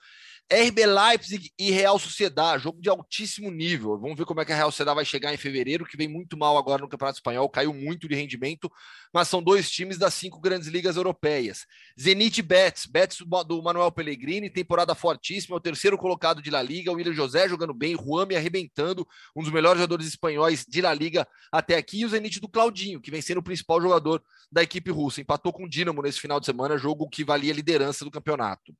RB 0.52 0.84
Leipzig 0.84 1.52
e 1.60 1.70
Real 1.70 2.00
Sociedade, 2.00 2.64
jogo 2.64 2.82
de 2.82 2.90
altíssimo 2.90 3.52
nível. 3.52 4.00
Vamos 4.00 4.18
ver 4.18 4.26
como 4.26 4.42
é 4.42 4.46
que 4.46 4.52
a 4.52 4.56
Real 4.56 4.72
Sociedade 4.72 4.96
vai 4.96 5.06
chegar 5.06 5.32
em 5.32 5.38
fevereiro, 5.38 5.86
que 5.86 5.96
vem 5.96 6.08
muito 6.08 6.36
mal 6.36 6.58
agora 6.58 6.82
no 6.82 6.90
Campeonato 6.90 7.20
Espanhol, 7.20 7.48
caiu 7.48 7.72
muito 7.72 8.08
de 8.08 8.16
rendimento, 8.16 8.72
mas 9.14 9.28
são 9.28 9.44
dois 9.44 9.70
times 9.70 10.00
das 10.00 10.16
cinco 10.16 10.40
grandes 10.40 10.68
ligas 10.68 10.96
europeias. 10.96 11.68
Zenit 12.00 12.42
Betis, 12.42 12.88
Betis 12.88 13.20
do 13.48 13.62
Manuel 13.62 13.92
Pellegrini, 13.92 14.50
temporada 14.50 14.96
fortíssima, 14.96 15.56
é 15.56 15.58
o 15.58 15.62
terceiro 15.62 16.00
colocado 16.00 16.42
de 16.42 16.50
La 16.50 16.64
Liga, 16.64 16.92
o 16.92 16.96
William 16.96 17.14
José 17.14 17.48
jogando 17.48 17.74
bem, 17.74 17.96
Juan 17.96 18.26
me 18.26 18.36
arrebentando, 18.36 19.08
um 19.36 19.44
dos 19.44 19.52
melhores 19.52 19.78
jogadores 19.78 20.08
espanhóis 20.08 20.66
de 20.68 20.82
La 20.82 20.96
Liga 20.96 21.28
até 21.52 21.78
aqui, 21.78 22.00
e 22.00 22.06
o 22.06 22.10
Zenit 22.10 22.40
do 22.40 22.50
Claudinho, 22.50 23.00
que 23.00 23.12
vem 23.12 23.22
sendo 23.22 23.38
o 23.38 23.44
principal 23.44 23.80
jogador 23.80 24.20
da 24.52 24.64
equipe 24.64 24.90
russa. 24.90 25.22
Empatou 25.22 25.54
com 25.54 25.66
o 25.66 25.70
Dinamo 25.70 26.02
nesse 26.02 26.20
final 26.20 26.40
de 26.40 26.48
semana, 26.48 26.76
jogo 26.76 27.08
que 27.08 27.24
valia 27.24 27.54
a 27.54 27.56
liderança 27.56 28.04
do 28.04 28.10
campeonato. 28.10 28.74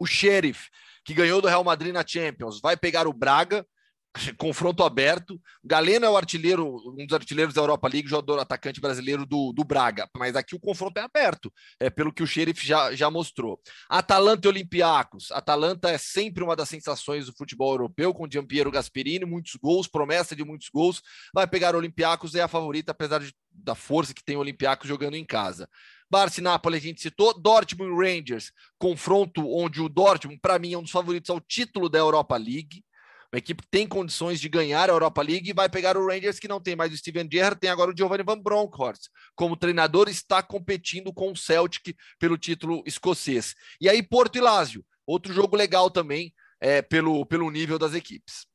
O 0.00 0.06
Sheriff 0.06 0.68
que 1.04 1.14
ganhou 1.14 1.40
do 1.40 1.48
Real 1.48 1.64
Madrid 1.64 1.92
na 1.92 2.06
Champions, 2.06 2.60
vai 2.60 2.76
pegar 2.76 3.06
o 3.06 3.12
Braga, 3.12 3.66
confronto 4.36 4.82
aberto. 4.82 5.40
Galeno 5.64 6.04
é 6.04 6.10
o 6.10 6.16
artilheiro, 6.16 6.76
um 6.98 7.06
dos 7.06 7.14
artilheiros 7.14 7.54
da 7.54 7.60
Europa 7.60 7.88
League, 7.88 8.08
jogador 8.08 8.38
atacante 8.38 8.80
brasileiro 8.80 9.24
do, 9.24 9.52
do 9.52 9.64
Braga. 9.64 10.08
Mas 10.16 10.36
aqui 10.36 10.54
o 10.54 10.60
confronto 10.60 10.98
é 10.98 11.02
aberto, 11.02 11.52
é 11.78 11.88
pelo 11.88 12.12
que 12.12 12.22
o 12.22 12.26
Sheriff 12.26 12.66
já, 12.66 12.94
já 12.94 13.10
mostrou. 13.10 13.60
Atalanta 13.88 14.46
e 14.46 14.50
Olympiacos. 14.50 15.30
Atalanta 15.30 15.90
é 15.90 15.98
sempre 15.98 16.42
uma 16.42 16.56
das 16.56 16.68
sensações 16.68 17.26
do 17.26 17.32
futebol 17.32 17.72
europeu, 17.72 18.12
com 18.12 18.28
Giampiero 18.30 18.70
Gasperini, 18.70 19.24
muitos 19.24 19.54
gols, 19.56 19.86
promessa 19.86 20.34
de 20.34 20.44
muitos 20.44 20.68
gols. 20.68 21.00
Vai 21.32 21.46
pegar 21.46 21.74
o 21.74 21.78
Olympiacos, 21.78 22.34
é 22.34 22.42
a 22.42 22.48
favorita, 22.48 22.92
apesar 22.92 23.20
de, 23.20 23.32
da 23.62 23.74
força 23.74 24.14
que 24.14 24.24
tem 24.24 24.36
o 24.36 24.40
Olympiacos 24.40 24.88
jogando 24.88 25.14
em 25.14 25.24
casa. 25.24 25.68
Barça 26.10 26.40
e 26.40 26.42
Napoli 26.42 26.76
a 26.76 26.80
gente 26.80 27.00
citou, 27.00 27.38
Dortmund 27.38 27.92
e 27.92 27.94
Rangers, 27.94 28.52
confronto 28.78 29.48
onde 29.48 29.80
o 29.80 29.88
Dortmund, 29.88 30.40
para 30.40 30.58
mim, 30.58 30.72
é 30.72 30.78
um 30.78 30.82
dos 30.82 30.90
favoritos 30.90 31.30
ao 31.30 31.40
título 31.40 31.88
da 31.88 31.98
Europa 31.98 32.36
League. 32.36 32.84
Uma 33.32 33.38
equipe 33.38 33.62
que 33.62 33.68
tem 33.70 33.86
condições 33.86 34.40
de 34.40 34.48
ganhar 34.48 34.90
a 34.90 34.92
Europa 34.92 35.22
League 35.22 35.50
e 35.50 35.54
vai 35.54 35.68
pegar 35.68 35.96
o 35.96 36.04
Rangers, 36.04 36.40
que 36.40 36.48
não 36.48 36.60
tem 36.60 36.74
mais 36.74 36.92
o 36.92 36.96
Steven 36.96 37.28
Gerrard, 37.30 37.60
tem 37.60 37.70
agora 37.70 37.92
o 37.92 37.96
Giovanni 37.96 38.24
Van 38.24 38.40
Bronckhorst. 38.40 39.02
Como 39.36 39.56
treinador, 39.56 40.08
está 40.08 40.42
competindo 40.42 41.12
com 41.12 41.30
o 41.30 41.36
Celtic 41.36 41.94
pelo 42.18 42.36
título 42.36 42.82
escocês. 42.84 43.54
E 43.80 43.88
aí, 43.88 44.02
Porto 44.02 44.36
e 44.36 44.40
Lazio, 44.40 44.84
outro 45.06 45.32
jogo 45.32 45.56
legal 45.56 45.90
também. 45.90 46.34
é, 46.60 46.82
pelo, 46.82 47.24
pelo 47.24 47.50
nível 47.50 47.78
das 47.78 47.94
equipes. 47.94 48.46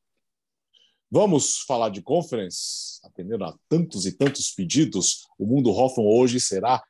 Vamos 1.10 1.60
falar 1.60 1.90
de 1.90 2.02
conference, 2.02 3.00
atendendo 3.04 3.44
a 3.44 3.54
tantos 3.68 4.06
e 4.06 4.12
tantos 4.12 4.50
pedidos. 4.50 5.26
O 5.38 5.46
Mundo 5.46 5.70
Hoffman 5.70 6.06
hoje 6.06 6.40
será 6.40 6.82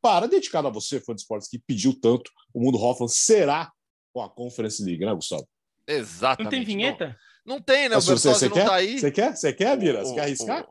para 0.00 0.26
dedicado 0.26 0.68
a 0.68 0.70
você, 0.70 0.98
fã 0.98 1.14
de 1.14 1.20
esportes, 1.20 1.48
que 1.48 1.58
pediu 1.58 1.98
tanto. 1.98 2.30
O 2.54 2.60
Mundo 2.60 2.78
Hoffman 2.78 3.08
será 3.08 3.70
com 4.12 4.22
a 4.22 4.30
Conference 4.30 4.82
League, 4.82 5.04
né, 5.04 5.14
Gustavo? 5.14 5.46
Exatamente. 5.86 6.44
Não 6.44 6.50
tem 6.50 6.64
vinheta? 6.64 7.16
Não, 7.44 7.56
não 7.56 7.62
tem, 7.62 7.88
né? 7.88 7.96
O 7.96 8.00
você, 8.00 8.28
você 8.28 8.48
não 8.48 8.54
quer? 8.54 8.66
tá 8.66 8.74
aí. 8.74 8.98
Você 8.98 9.10
quer? 9.10 9.36
Você 9.36 9.52
quer, 9.52 9.78
Vira? 9.78 10.04
Você 10.04 10.14
quer 10.14 10.22
arriscar? 10.22 10.66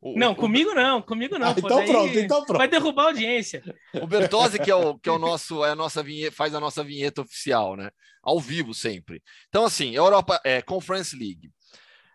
O, 0.00 0.16
não, 0.16 0.30
o, 0.30 0.36
comigo 0.36 0.74
não, 0.74 1.02
comigo 1.02 1.36
não. 1.38 1.48
Ah, 1.48 1.54
então 1.56 1.84
pronto, 1.84 2.18
então 2.18 2.44
pronto. 2.44 2.58
Vai 2.58 2.68
derrubar 2.68 3.02
a 3.02 3.06
audiência. 3.06 3.62
O 4.00 4.06
Bertozzi, 4.06 4.60
que 4.60 4.70
é 4.70 4.74
o, 4.74 4.96
que 4.96 5.08
é 5.08 5.12
o 5.12 5.18
nosso, 5.18 5.64
é 5.64 5.70
a 5.70 5.74
nossa 5.74 6.04
vinheta, 6.04 6.36
faz 6.36 6.54
a 6.54 6.60
nossa 6.60 6.84
vinheta 6.84 7.22
oficial, 7.22 7.76
né? 7.76 7.90
Ao 8.22 8.38
vivo 8.38 8.72
sempre. 8.72 9.20
Então, 9.48 9.64
assim, 9.64 9.96
Europa 9.96 10.40
é, 10.44 10.62
Conference 10.62 11.16
League. 11.16 11.50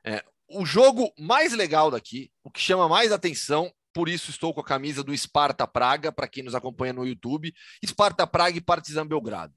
É, 0.06 0.24
o 0.50 0.66
jogo 0.66 1.12
mais 1.18 1.54
legal 1.54 1.90
daqui, 1.90 2.32
o 2.44 2.52
que 2.52 2.60
chama 2.60 2.88
mais 2.88 3.12
atenção, 3.12 3.72
por 3.94 4.10
isso 4.10 4.32
estou 4.32 4.54
com 4.54 4.62
a 4.62 4.66
camisa 4.66 5.04
do 5.04 5.16
Sparta 5.16 5.68
Praga, 5.68 6.12
para 6.12 6.28
quem 6.28 6.44
nos 6.44 6.56
acompanha 6.56 6.94
no 6.94 7.06
YouTube, 7.06 7.54
Sparta 7.86 8.26
Praga 8.26 8.58
e 8.58 8.62
Partizan 8.62 9.08
Belgrado. 9.08 9.54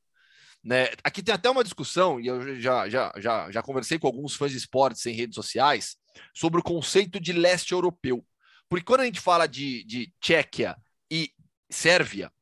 Né? 0.62 0.88
Aqui 1.03 1.22
tem 1.22 1.34
até 1.34 1.49
uma 1.49 1.64
discussão, 1.64 2.20
e 2.20 2.26
eu 2.26 2.61
já, 2.61 2.88
já, 2.88 3.12
já, 3.16 3.51
já 3.51 3.62
conversei 3.62 3.99
com 3.99 4.07
alguns 4.07 4.34
fãs 4.34 4.51
de 4.51 4.59
esportes 4.59 5.05
em 5.07 5.12
redes 5.12 5.34
sociais, 5.34 5.97
sobre 6.34 6.61
o 6.61 6.62
conceito 6.62 7.20
de 7.20 7.32
leste 7.32 7.72
europeu. 7.72 8.24
Porque 8.68 8.84
quando 8.84 9.01
a 9.03 9.05
gente 9.05 9.20
fala 9.20 9.47
de, 9.47 9.84
de 9.84 10.12
Tchequia 10.20 10.76
e 11.11 11.30
Sérvia, 11.70 12.32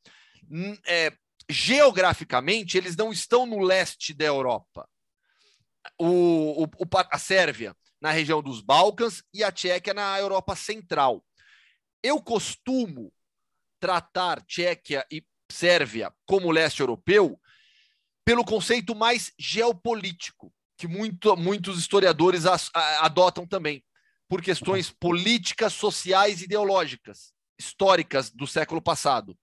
é, 0.86 1.12
geograficamente 1.48 2.78
eles 2.78 2.96
não 2.96 3.12
estão 3.12 3.46
no 3.46 3.60
leste 3.60 4.14
da 4.14 4.24
Europa. 4.24 4.88
O, 5.98 6.64
o, 6.64 6.68
a 7.10 7.18
Sérvia 7.18 7.76
na 8.04 8.10
região 8.10 8.42
dos 8.42 8.60
Balcãs 8.60 9.22
e 9.32 9.42
a 9.42 9.50
Tchequia 9.50 9.94
na 9.94 10.20
Europa 10.20 10.54
Central. 10.54 11.24
Eu 12.02 12.20
costumo 12.20 13.10
tratar 13.80 14.42
Tchequia 14.42 15.06
e 15.10 15.24
Sérvia 15.50 16.12
como 16.26 16.50
leste 16.50 16.80
europeu 16.80 17.40
pelo 18.22 18.44
conceito 18.44 18.94
mais 18.94 19.32
geopolítico, 19.38 20.52
que 20.76 20.86
muito, 20.86 21.34
muitos 21.34 21.78
historiadores 21.78 22.44
a, 22.44 22.56
a, 22.74 23.06
adotam 23.06 23.46
também, 23.46 23.82
por 24.28 24.42
questões 24.42 24.90
políticas, 24.90 25.72
sociais 25.72 26.42
e 26.42 26.44
ideológicas, 26.44 27.32
históricas 27.58 28.30
do 28.30 28.46
século 28.46 28.82
passado. 28.82 29.34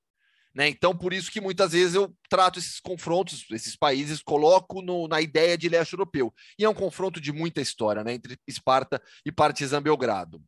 Né? 0.53 0.67
Então, 0.67 0.95
por 0.95 1.13
isso 1.13 1.31
que 1.31 1.39
muitas 1.39 1.71
vezes 1.71 1.95
eu 1.95 2.13
trato 2.29 2.59
esses 2.59 2.79
confrontos, 2.79 3.45
esses 3.51 3.75
países, 3.75 4.21
coloco 4.21 4.81
no, 4.81 5.07
na 5.07 5.21
ideia 5.21 5.57
de 5.57 5.69
leste 5.69 5.93
europeu. 5.93 6.33
E 6.59 6.65
é 6.65 6.69
um 6.69 6.73
confronto 6.73 7.21
de 7.21 7.31
muita 7.31 7.61
história 7.61 8.03
né? 8.03 8.13
entre 8.13 8.37
Esparta 8.47 9.01
e 9.25 9.31
Partizan 9.31 9.81
Belgrado. 9.81 10.41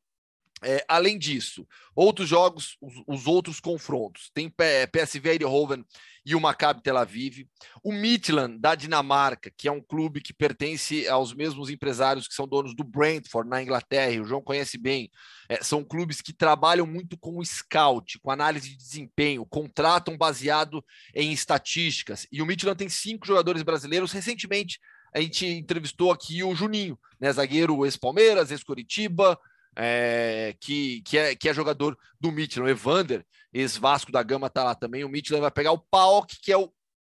É, 0.64 0.84
além 0.88 1.20
disso, 1.20 1.68
outros 1.96 2.30
jogos, 2.30 2.78
os, 2.82 2.94
os, 3.08 3.28
outros 3.28 3.60
confrontos, 3.60 4.32
tem 4.34 4.50
PSV 4.50 5.32
Eindhoven 5.32 5.86
e 6.26 6.36
o 6.36 6.40
Maccabi 6.40 6.82
Tel 6.82 6.98
Aviv, 6.98 7.46
o 7.84 7.92
Midland 7.92 8.58
da 8.60 8.74
Dinamarca, 8.76 9.52
que 9.58 9.68
é 9.68 9.72
um 9.72 9.82
clube 9.82 10.22
que 10.22 10.34
pertence 10.34 11.08
aos 11.08 11.34
mesmos 11.34 11.70
empresários 11.70 12.28
que 12.28 12.34
são 12.34 12.48
donos 12.48 12.74
do 12.76 12.84
Brentford 12.84 13.50
na 13.50 13.62
Inglaterra, 13.62 14.22
o 14.22 14.26
João 14.26 14.42
conhece 14.42 14.78
bem, 14.78 15.12
é, 15.50 15.62
são 15.62 15.84
clubes 15.84 16.22
que 16.22 16.34
trabalham 16.34 16.88
muito 16.88 17.18
com 17.18 17.38
o 17.38 17.46
scout, 17.46 18.20
com 18.20 18.32
análise 18.32 18.70
de 18.70 18.78
desempenho, 18.78 19.46
contratam 19.46 20.18
baseado 20.18 20.84
em 21.14 21.32
estatísticas, 21.34 22.26
e 22.32 22.42
o 22.42 22.46
Midland 22.46 22.78
tem 22.78 22.90
cinco 22.90 23.28
jogadores 23.28 23.64
brasileiros, 23.64 24.12
recentemente 24.12 24.80
a 25.14 25.22
gente 25.22 25.46
entrevistou 25.46 26.12
aqui 26.12 26.44
o 26.44 26.56
Juninho, 26.56 26.98
né, 27.20 27.32
zagueiro 27.32 27.86
ex-Palmeiras, 27.86 28.50
ex-Coritiba, 28.50 29.40
é, 29.76 30.56
que, 30.60 31.02
que, 31.02 31.18
é, 31.18 31.36
que 31.36 31.50
é 31.50 31.54
jogador 31.54 31.98
do 32.20 32.32
Midland. 32.32 32.70
O 32.70 32.72
Evander, 32.72 33.26
ex-Vasco 33.54 34.12
da 34.12 34.24
Gama, 34.24 34.50
tá 34.50 34.64
lá 34.64 34.76
também. 34.76 35.04
O 35.04 35.10
Midland 35.10 35.42
vai 35.42 35.52
pegar 35.52 35.72
o 35.72 35.80
PAOK, 35.80 36.38
que 36.42 36.52
é 36.52 36.58
o 36.58 36.72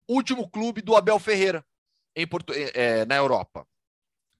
último 0.07 0.49
clube 0.49 0.81
do 0.81 0.95
Abel 0.95 1.19
Ferreira 1.19 1.65
em 2.15 2.25
Porto, 2.25 2.53
é, 2.53 2.71
é 2.73 3.05
na 3.05 3.15
Europa. 3.15 3.67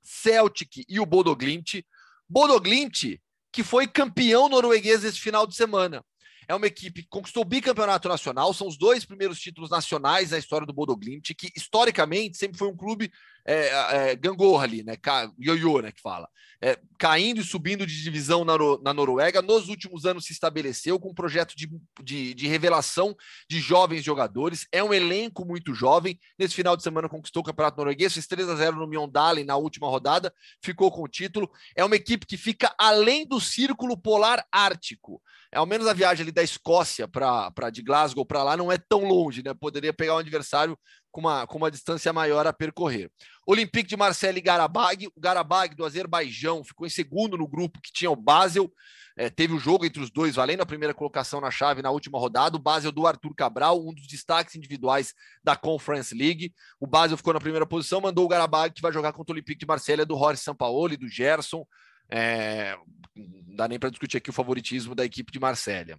Celtic 0.02 0.86
e 0.88 1.00
o 1.00 1.06
Bodoglimt. 1.06 1.86
Bodoglimt, 2.30 3.20
que 3.52 3.64
foi 3.64 3.88
campeão 3.88 4.48
norueguês 4.48 5.04
esse 5.04 5.20
final 5.20 5.46
de 5.46 5.56
semana. 5.56 6.04
É 6.48 6.54
uma 6.54 6.68
equipe 6.68 7.02
que 7.02 7.10
conquistou 7.10 7.42
o 7.42 7.46
bicampeonato 7.46 8.08
nacional, 8.08 8.54
são 8.54 8.68
os 8.68 8.78
dois 8.78 9.04
primeiros 9.04 9.40
títulos 9.40 9.72
nacionais 9.72 10.30
na 10.30 10.38
história 10.38 10.66
do 10.66 10.74
Bodoglimt, 10.74 11.34
que 11.34 11.52
historicamente 11.56 12.38
sempre 12.38 12.58
foi 12.58 12.68
um 12.68 12.78
clube 12.78 13.12
é, 13.46 14.12
é, 14.12 14.16
gangorra 14.16 14.64
ali, 14.64 14.84
né? 14.84 14.98
Ioiô, 15.40 15.82
né? 15.82 15.92
Que 15.92 16.02
fala. 16.02 16.28
É, 16.62 16.80
caindo 16.98 17.42
e 17.42 17.44
subindo 17.44 17.86
de 17.86 18.02
divisão 18.02 18.44
na, 18.44 18.54
na, 18.82 18.94
Noruega, 18.94 19.42
nos 19.42 19.68
últimos 19.68 20.06
anos 20.06 20.26
se 20.26 20.34
estabeleceu 20.34 21.00
com 21.00 21.10
um 21.10 21.14
projeto 21.14 21.54
de, 21.56 21.70
de, 22.02 22.34
de, 22.34 22.48
revelação 22.48 23.16
de 23.48 23.60
jovens 23.60 24.04
jogadores. 24.04 24.66
É 24.72 24.84
um 24.84 24.94
elenco 24.94 25.46
muito 25.46 25.76
jovem. 25.76 26.20
Nesse 26.40 26.56
final 26.56 26.76
de 26.76 26.82
semana 26.82 27.10
conquistou 27.10 27.42
o 27.42 27.46
Campeonato 27.46 27.78
Norueguês, 27.78 28.14
fez 28.14 28.26
3 28.26 28.50
a 28.50 28.56
0 28.56 28.78
no 28.78 28.88
Mjøndalen 28.88 29.46
na 29.46 29.58
última 29.58 29.88
rodada, 29.88 30.34
ficou 30.64 30.90
com 30.92 31.04
o 31.04 31.08
título. 31.08 31.52
É 31.76 31.84
uma 31.84 31.96
equipe 31.96 32.26
que 32.26 32.38
fica 32.38 32.74
além 32.80 33.28
do 33.28 33.40
Círculo 33.40 33.98
Polar 33.98 34.44
Ártico. 34.52 35.22
É, 35.52 35.58
ao 35.58 35.66
menos 35.66 35.88
a 35.88 35.94
viagem 35.94 36.24
ali 36.24 36.32
da 36.32 36.44
Escócia 36.44 37.08
para 37.08 37.70
de 37.72 37.82
Glasgow 37.82 38.26
para 38.26 38.44
lá 38.44 38.58
não 38.58 38.72
é 38.72 38.78
tão 38.78 39.06
longe, 39.06 39.44
né? 39.44 39.54
Poderia 39.54 39.94
pegar 39.94 40.16
um 40.16 40.20
adversário 40.20 40.78
com 41.16 41.22
uma, 41.22 41.48
com 41.48 41.58
uma 41.58 41.72
distância 41.72 42.12
maior 42.12 42.46
a 42.46 42.52
percorrer. 42.52 43.10
Olympique 43.48 43.88
de 43.88 43.96
Marseille 43.96 44.38
e 44.38 44.42
Garabag. 44.42 45.08
O 45.08 45.22
Garabag 45.22 45.74
do 45.74 45.86
Azerbaijão 45.86 46.62
ficou 46.62 46.86
em 46.86 46.90
segundo 46.90 47.38
no 47.38 47.48
grupo 47.48 47.80
que 47.80 47.90
tinha 47.90 48.12
o 48.12 48.18
Basel. 48.18 48.70
É, 49.16 49.30
teve 49.30 49.54
o 49.54 49.58
jogo 49.58 49.86
entre 49.86 50.04
os 50.04 50.12
dois, 50.12 50.36
valendo 50.36 50.60
a 50.60 50.66
primeira 50.66 50.94
colocação 50.94 51.40
na 51.40 51.50
chave 51.50 51.82
na 51.82 51.90
última 51.90 52.20
rodada. 52.20 52.58
O 52.58 52.60
Basel 52.60 52.92
do 52.92 53.08
Arthur 53.08 53.34
Cabral, 53.34 53.82
um 53.82 53.94
dos 53.94 54.08
destaques 54.08 54.56
individuais 54.58 55.14
da 55.42 55.56
Conference 55.56 56.14
League. 56.14 56.54
O 56.82 56.86
Basel 56.86 57.16
ficou 57.16 57.34
na 57.34 57.40
primeira 57.40 57.66
posição, 57.66 58.02
mandou 58.02 58.26
o 58.26 58.28
Garabag, 58.28 58.74
que 58.74 58.82
vai 58.82 58.92
jogar 58.92 59.14
contra 59.14 59.32
o 59.32 59.36
Olympique 59.36 59.62
de 59.62 59.66
Marseille, 59.66 60.04
do 60.04 60.18
Horace 60.18 60.44
Sampaoli, 60.44 60.98
do 60.98 61.08
Gerson. 61.08 61.66
É, 62.10 62.78
não 63.16 63.56
dá 63.56 63.70
nem 63.70 63.80
para 63.80 63.90
discutir 63.90 64.18
aqui 64.18 64.32
o 64.32 64.34
favoritismo 64.34 64.94
da 64.94 65.06
equipe 65.06 65.32
de 65.32 65.40
Marselha. 65.40 65.98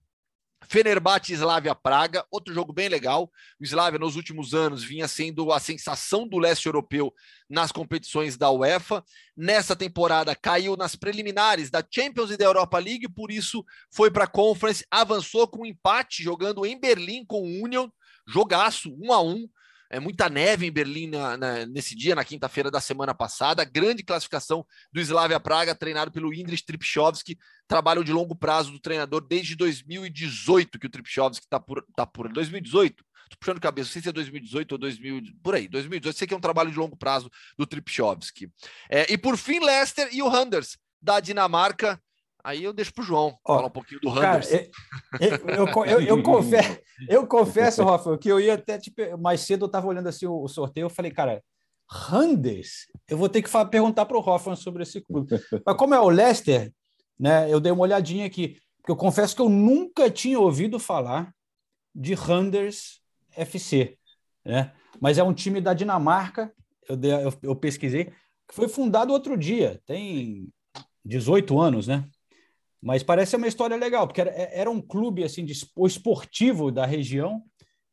Fenerbahçe 0.64 1.32
Slavia 1.32 1.74
Praga, 1.74 2.24
outro 2.30 2.52
jogo 2.52 2.72
bem 2.72 2.88
legal. 2.88 3.30
O 3.60 3.64
Slavia 3.64 3.98
nos 3.98 4.16
últimos 4.16 4.54
anos 4.54 4.82
vinha 4.82 5.06
sendo 5.06 5.52
a 5.52 5.60
sensação 5.60 6.26
do 6.26 6.38
leste 6.38 6.66
europeu 6.66 7.14
nas 7.48 7.70
competições 7.70 8.36
da 8.36 8.50
UEFA. 8.50 9.04
Nessa 9.36 9.76
temporada 9.76 10.34
caiu 10.34 10.76
nas 10.76 10.96
preliminares 10.96 11.70
da 11.70 11.84
Champions 11.88 12.30
e 12.30 12.36
da 12.36 12.44
Europa 12.44 12.78
League, 12.78 13.08
por 13.08 13.30
isso 13.30 13.64
foi 13.90 14.10
para 14.10 14.24
a 14.24 14.28
Conference, 14.28 14.84
avançou 14.90 15.46
com 15.46 15.62
um 15.62 15.66
empate 15.66 16.22
jogando 16.22 16.66
em 16.66 16.78
Berlim 16.78 17.24
com 17.24 17.42
o 17.42 17.64
Union, 17.64 17.88
jogaço, 18.26 18.92
um 19.00 19.12
a 19.12 19.22
um 19.22 19.48
é, 19.90 20.00
muita 20.00 20.28
neve 20.28 20.66
em 20.66 20.72
Berlim 20.72 21.08
na, 21.08 21.36
na, 21.36 21.66
nesse 21.66 21.94
dia, 21.94 22.14
na 22.14 22.24
quinta-feira 22.24 22.70
da 22.70 22.80
semana 22.80 23.14
passada. 23.14 23.64
Grande 23.64 24.02
classificação 24.02 24.66
do 24.92 25.00
Slavia 25.00 25.40
Praga, 25.40 25.74
treinado 25.74 26.10
pelo 26.10 26.32
Indris 26.32 26.62
Tripchovski, 26.62 27.38
trabalho 27.68 28.04
de 28.04 28.12
longo 28.12 28.34
prazo 28.34 28.72
do 28.72 28.80
treinador 28.80 29.20
desde 29.20 29.56
2018, 29.56 30.78
que 30.78 30.86
o 30.86 30.90
Tripchovski 30.90 31.44
está 31.44 31.60
por, 31.60 31.84
tá 31.94 32.06
por 32.06 32.32
2018. 32.32 33.04
Estou 33.24 33.38
puxando 33.40 33.60
cabeça, 33.60 33.88
não 33.88 33.92
sei 33.92 34.02
se 34.02 34.08
é 34.08 34.12
2018 34.12 34.72
ou 34.72 34.78
2000, 34.78 35.22
por 35.42 35.54
aí, 35.54 35.66
2018. 35.68 36.16
Sei 36.16 36.28
que 36.28 36.34
é 36.34 36.36
um 36.36 36.40
trabalho 36.40 36.70
de 36.70 36.78
longo 36.78 36.96
prazo 36.96 37.30
do 37.58 37.66
Tripchovski. 37.66 38.48
É, 38.88 39.12
e 39.12 39.18
por 39.18 39.36
fim, 39.36 39.58
Leicester 39.58 40.08
e 40.12 40.22
o 40.22 40.28
Handers, 40.28 40.78
da 41.02 41.18
Dinamarca, 41.20 42.00
Aí 42.46 42.62
eu 42.62 42.72
deixo 42.72 42.94
para 42.94 43.02
o 43.02 43.04
João 43.04 43.36
Ó, 43.44 43.56
falar 43.56 43.66
um 43.66 43.70
pouquinho 43.70 44.00
do 44.00 44.08
Randers. 44.08 44.48
Cara, 44.48 44.70
eu, 45.20 45.66
eu, 45.66 45.84
eu, 45.84 46.00
eu, 46.00 46.22
confesso, 46.22 46.78
eu 47.10 47.26
confesso, 47.26 47.82
Rafa, 47.82 48.16
que 48.16 48.28
eu 48.28 48.38
ia 48.38 48.54
até 48.54 48.78
tipo, 48.78 49.02
mais 49.18 49.40
cedo 49.40 49.64
eu 49.64 49.66
estava 49.66 49.88
olhando 49.88 50.08
assim 50.08 50.26
o, 50.26 50.40
o, 50.40 50.46
sorteio, 50.46 50.84
eu 50.84 50.90
falei, 50.90 51.10
cara, 51.10 51.42
Randers, 51.90 52.86
eu 53.08 53.18
vou 53.18 53.28
ter 53.28 53.42
que 53.42 53.50
perguntar 53.68 54.06
para 54.06 54.16
o 54.16 54.20
Hoffman 54.20 54.54
sobre 54.54 54.84
esse 54.84 55.00
clube. 55.00 55.40
Mas 55.66 55.76
como 55.76 55.92
é 55.92 55.98
o 55.98 56.08
Leicester, 56.08 56.72
né? 57.18 57.52
Eu 57.52 57.58
dei 57.58 57.72
uma 57.72 57.82
olhadinha 57.82 58.24
aqui, 58.24 58.60
porque 58.76 58.92
eu 58.92 58.96
confesso 58.96 59.34
que 59.34 59.42
eu 59.42 59.48
nunca 59.48 60.08
tinha 60.08 60.38
ouvido 60.38 60.78
falar 60.78 61.34
de 61.92 62.14
Randers 62.14 63.00
FC, 63.32 63.98
né? 64.44 64.72
Mas 65.00 65.18
é 65.18 65.24
um 65.24 65.34
time 65.34 65.60
da 65.60 65.74
Dinamarca, 65.74 66.52
eu, 66.88 66.96
dei, 66.96 67.12
eu, 67.12 67.34
eu 67.42 67.56
pesquisei, 67.56 68.04
que 68.04 68.54
foi 68.54 68.68
fundado 68.68 69.12
outro 69.12 69.36
dia, 69.36 69.82
tem 69.84 70.48
18 71.04 71.58
anos, 71.60 71.88
né? 71.88 72.08
Mas 72.82 73.02
parece 73.02 73.36
uma 73.36 73.48
história 73.48 73.76
legal, 73.76 74.06
porque 74.06 74.20
era, 74.20 74.30
era 74.30 74.70
um 74.70 74.80
clube 74.80 75.24
assim 75.24 75.44
de 75.44 75.52
esportivo 75.52 76.70
da 76.70 76.86
região 76.86 77.42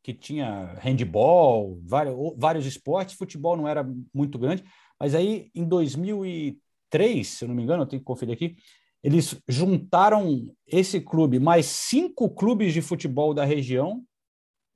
que 0.04 0.14
tinha 0.14 0.78
handball, 0.82 1.80
vários, 1.84 2.16
vários 2.38 2.66
esportes, 2.66 3.16
futebol 3.16 3.56
não 3.56 3.68
era 3.68 3.88
muito 4.14 4.38
grande, 4.38 4.64
mas 5.00 5.16
aí 5.16 5.50
em 5.56 5.64
2003, 5.64 7.26
se 7.26 7.46
eu 7.46 7.48
não 7.48 7.56
me 7.56 7.64
engano, 7.64 7.84
eu 7.84 7.88
tenho 7.88 8.02
que 8.02 8.06
conferir 8.06 8.36
aqui, 8.36 8.58
eles 9.02 9.36
juntaram 9.48 10.54
esse 10.68 11.00
clube 11.00 11.40
mais 11.40 11.66
cinco 11.66 12.30
clubes 12.30 12.74
de 12.74 12.82
futebol 12.82 13.34
da 13.34 13.46
região, 13.46 14.04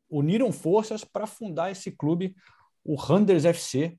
uniram 0.09 0.51
forças 0.51 1.03
para 1.03 1.27
fundar 1.27 1.71
esse 1.71 1.91
clube, 1.91 2.35
o 2.83 2.95
Randers 2.95 3.45
FC. 3.45 3.97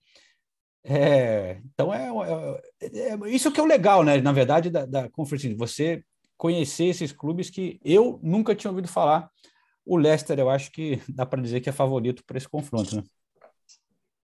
É, 0.84 1.60
então 1.74 1.92
é, 1.92 2.08
é, 2.80 3.10
é, 3.10 3.30
isso 3.30 3.52
que 3.52 3.60
é 3.60 3.62
o 3.62 3.66
legal, 3.66 4.02
né? 4.04 4.20
Na 4.20 4.32
verdade, 4.32 4.70
da, 4.70 4.86
da 4.86 5.08
Conference, 5.10 5.52
você 5.54 6.02
conhecer 6.36 6.84
esses 6.84 7.12
clubes 7.12 7.50
que 7.50 7.80
eu 7.84 8.18
nunca 8.22 8.54
tinha 8.54 8.70
ouvido 8.70 8.88
falar. 8.88 9.30
O 9.84 9.96
Leicester, 9.96 10.38
eu 10.38 10.48
acho 10.48 10.70
que 10.70 11.00
dá 11.08 11.26
para 11.26 11.42
dizer 11.42 11.60
que 11.60 11.68
é 11.68 11.72
favorito 11.72 12.22
para 12.24 12.38
esse 12.38 12.48
confronto, 12.48 12.96
né? 12.96 13.02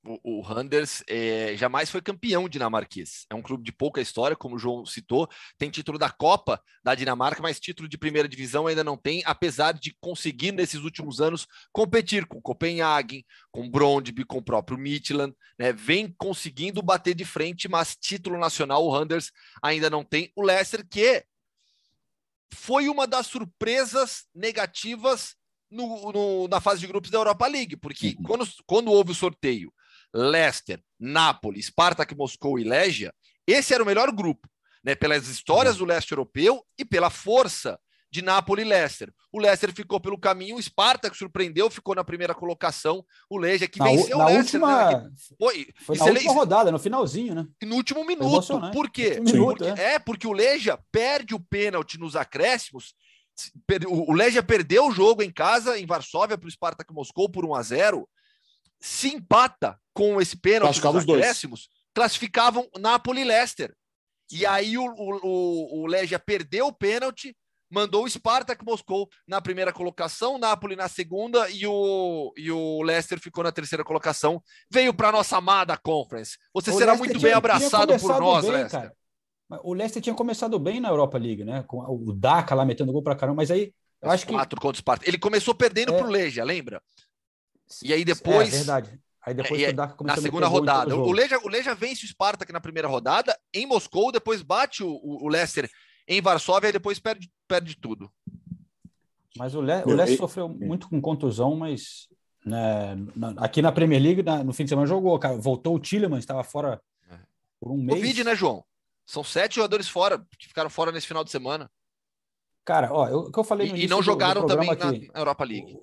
O, 0.05 0.39
o 0.39 0.41
Randers 0.41 1.03
é, 1.07 1.55
jamais 1.57 1.91
foi 1.91 2.01
campeão 2.01 2.49
dinamarquês. 2.49 3.27
É 3.29 3.35
um 3.35 3.43
clube 3.43 3.63
de 3.63 3.73
pouca 3.73 4.01
história, 4.01 4.37
como 4.37 4.57
o 4.57 4.59
João 4.59 4.87
citou. 4.87 5.29
Tem 5.59 5.71
título 5.71 5.99
da 5.99 6.11
Copa 6.11 6.63
da 6.83 6.95
Dinamarca, 6.95 7.43
mas 7.43 7.61
título 7.61 7.89
de 7.89 7.99
primeira 7.99 8.29
divisão 8.29 8.67
ainda 8.67 8.83
não 8.83 8.97
tem, 8.97 9.23
apesar 9.27 9.73
de 9.73 9.95
conseguir, 10.01 10.53
nesses 10.53 10.81
últimos 10.81 11.21
anos, 11.21 11.47
competir 11.73 12.27
com 12.27 12.41
Copenhagen, 12.41 13.25
com 13.51 13.71
Brondby, 13.71 14.25
com 14.25 14.39
o 14.39 14.43
próprio 14.43 14.79
Midland. 14.79 15.35
Né? 15.59 15.73
Vem 15.73 16.15
conseguindo 16.17 16.83
bater 16.83 17.15
de 17.15 17.25
frente, 17.25 17.69
mas 17.69 17.97
título 17.97 18.39
nacional 18.39 18.85
o 18.85 18.91
Randers 18.91 19.31
ainda 19.63 19.91
não 19.91 20.03
tem. 20.03 20.33
O 20.35 20.43
Leicester, 20.43 20.87
que 20.89 21.25
foi 22.55 22.89
uma 22.89 23.07
das 23.07 23.27
surpresas 23.27 24.25
negativas 24.35 25.37
no, 25.71 26.11
no, 26.11 26.49
na 26.49 26.61
fase 26.61 26.81
de 26.81 26.87
grupos 26.87 27.11
da 27.11 27.19
Europa 27.19 27.47
League, 27.47 27.77
porque 27.77 28.17
uhum. 28.19 28.25
quando, 28.25 28.49
quando 28.67 28.91
houve 28.91 29.13
o 29.13 29.15
sorteio 29.15 29.73
Leicester, 30.15 30.83
Nápoles, 30.99 31.67
Spartak 31.67 32.15
Moscou 32.15 32.59
e 32.59 32.65
Legia, 32.65 33.13
esse 33.47 33.75
era 33.75 33.83
o 33.83 33.87
melhor 33.87 34.11
grupo, 34.13 34.49
né? 34.85 34.95
Pelas 34.95 35.29
histórias 35.29 35.77
do 35.77 35.85
leste 35.85 36.13
europeu 36.13 36.65
e 36.79 36.85
pela 36.85 37.11
força 37.11 37.79
de 38.11 38.23
Nápoles 38.23 38.65
e 38.65 38.69
Leicester. 38.69 39.13
O 39.33 39.39
Leicester 39.39 39.73
ficou 39.73 40.01
pelo 40.01 40.19
caminho, 40.19 40.57
o 40.57 40.63
Spartak 40.63 41.17
surpreendeu, 41.17 41.71
ficou 41.71 41.95
na 41.95 42.03
primeira 42.03 42.35
colocação, 42.35 43.05
o 43.29 43.39
Legia 43.39 43.69
que 43.69 43.79
na, 43.79 43.85
venceu 43.85 44.19
na 44.19 44.25
o 44.25 44.27
Leicester. 44.27 44.61
Última... 44.61 44.91
Né? 44.91 45.11
Foi, 45.39 45.69
foi 45.87 45.97
na 45.97 46.05
última 46.07 46.33
rodada, 46.33 46.73
no 46.73 46.79
finalzinho, 46.79 47.35
né? 47.35 47.47
No 47.63 47.77
último 47.77 48.05
minuto. 48.05 48.61
Por 48.73 48.91
quê? 48.91 49.21
Minuto, 49.21 49.59
porque, 49.65 49.81
é. 49.81 49.95
é. 49.95 49.99
porque 49.99 50.27
o 50.27 50.33
Legia 50.33 50.79
perde 50.91 51.35
o 51.35 51.41
pênalti 51.41 51.99
nos 51.99 52.17
acréscimos. 52.17 52.95
O 53.89 54.13
Legia 54.13 54.43
perdeu 54.43 54.89
o 54.89 54.93
jogo 54.93 55.23
em 55.23 55.31
casa, 55.31 55.79
em 55.79 55.87
Varsóvia, 55.87 56.37
para 56.37 56.49
o 56.49 56.51
Spartak 56.51 56.93
Moscou 56.93 57.31
por 57.31 57.45
1 57.45 57.55
a 57.55 57.63
0 57.63 58.09
se 58.81 59.09
empata 59.09 59.79
com 59.93 60.21
esse 60.21 60.37
pênalti 60.37 60.81
dos 60.81 61.03
acréscimos, 61.03 61.69
classificavam 61.95 62.69
Napoli 62.79 63.21
e 63.21 63.25
Leicester. 63.25 63.75
E 64.33 64.47
aí 64.47 64.79
o, 64.79 64.85
o, 64.85 65.83
o 65.83 65.87
Legia 65.87 66.19
perdeu 66.19 66.69
o 66.69 66.73
pênalti, 66.73 67.37
mandou 67.69 68.05
o 68.05 68.09
Spartak 68.09 68.65
Moscou 68.65 69.09
na 69.27 69.41
primeira 69.41 69.73
colocação, 69.73 70.39
Napoli 70.39 70.77
na 70.77 70.89
segunda 70.89 71.51
e 71.51 71.67
o, 71.67 72.33
e 72.37 72.51
o 72.51 72.83
Leicester 72.83 73.21
ficou 73.21 73.45
na 73.45 73.53
terceira 73.53 73.85
colocação. 73.85 74.43
Veio 74.71 74.95
para 74.95 75.13
nossa 75.13 75.37
amada 75.37 75.77
Conference. 75.77 76.39
Você 76.55 76.71
o 76.71 76.75
será 76.75 76.93
Leicester 76.93 76.99
muito 76.99 77.19
tinha, 77.19 77.31
bem 77.31 77.37
abraçado 77.37 77.99
por 77.99 78.21
nós, 78.21 78.45
bem, 78.45 78.53
Leicester. 78.53 78.81
Cara. 78.81 78.95
O 79.65 79.75
Leicester 79.75 80.01
tinha 80.01 80.15
começado 80.15 80.59
bem 80.61 80.79
na 80.79 80.89
Europa 80.89 81.19
League, 81.19 81.45
né? 81.45 81.65
Com 81.65 81.81
o 81.81 82.13
Daka 82.13 82.55
lá 82.55 82.65
metendo 82.65 82.93
gol 82.93 83.03
para 83.03 83.17
caramba, 83.17 83.39
mas 83.39 83.51
aí 83.51 83.73
eu 84.01 84.11
acho 84.11 84.25
que 84.27 84.33
quatro 84.33 84.61
contra 84.61 84.77
o 84.77 84.79
Spartak. 84.79 85.09
Ele 85.09 85.19
começou 85.19 85.55
perdendo 85.55 85.93
é... 85.93 85.99
pro 85.99 86.09
Legia, 86.09 86.45
lembra? 86.45 86.81
E 87.83 87.93
aí 87.93 88.05
depois. 88.05 88.53
É 88.53 88.57
verdade. 88.59 89.01
Aí 89.23 89.35
depois 89.35 89.63
é, 89.63 89.73
Na 89.73 90.17
segunda 90.17 90.47
rodada. 90.47 90.97
O 90.97 91.13
Leja, 91.13 91.39
o 91.45 91.49
Leja 91.49 91.75
vence 91.75 92.05
o 92.05 92.09
Spartak 92.09 92.51
na 92.53 92.61
primeira 92.61 92.89
rodada, 92.89 93.39
em 93.53 93.67
Moscou, 93.67 94.11
depois 94.11 94.41
bate 94.41 94.83
o, 94.83 94.91
o 94.91 95.29
Leicester 95.29 95.71
em 96.09 96.23
Varsóvia 96.23 96.69
e 96.69 96.73
depois 96.73 96.99
perde, 96.99 97.31
perde 97.47 97.77
tudo. 97.77 98.11
Mas 99.37 99.55
o, 99.55 99.61
Le, 99.61 99.83
o 99.85 99.91
Leicester 99.91 100.17
sofreu 100.17 100.49
muito 100.49 100.89
com 100.89 101.01
contusão, 101.01 101.55
mas 101.55 102.09
né, 102.45 102.97
na, 103.15 103.31
aqui 103.37 103.61
na 103.61 103.71
Premier 103.71 104.03
League, 104.03 104.23
na, 104.23 104.43
no 104.43 104.53
fim 104.53 104.65
de 104.65 104.71
semana, 104.71 104.87
jogou. 104.87 105.19
Cara, 105.19 105.37
voltou 105.37 105.77
o 105.77 105.79
Tillemans, 105.79 106.21
estava 106.21 106.43
fora 106.43 106.81
é. 107.11 107.19
por 107.61 107.71
um 107.71 107.77
mês. 107.77 108.01
Covid, 108.01 108.25
né, 108.25 108.35
João? 108.35 108.65
São 109.05 109.23
sete 109.23 109.57
jogadores 109.57 109.89
fora, 109.89 110.19
que 110.39 110.49
ficaram 110.49 110.71
fora 110.71 110.91
nesse 110.91 111.07
final 111.07 111.23
de 111.23 111.31
semana. 111.31 111.71
Cara, 112.65 112.93
ó, 112.93 113.07
o 113.29 113.33
que 113.33 113.39
eu 113.39 113.45
falei 113.45 113.69
no 113.69 113.77
E, 113.77 113.85
e 113.85 113.89
não 113.89 114.03
jogaram 114.03 114.43
do, 114.43 114.47
do 114.47 114.55
também 114.55 114.71
aqui, 114.71 115.11
na 115.13 115.21
Europa 115.21 115.45
League 115.45 115.77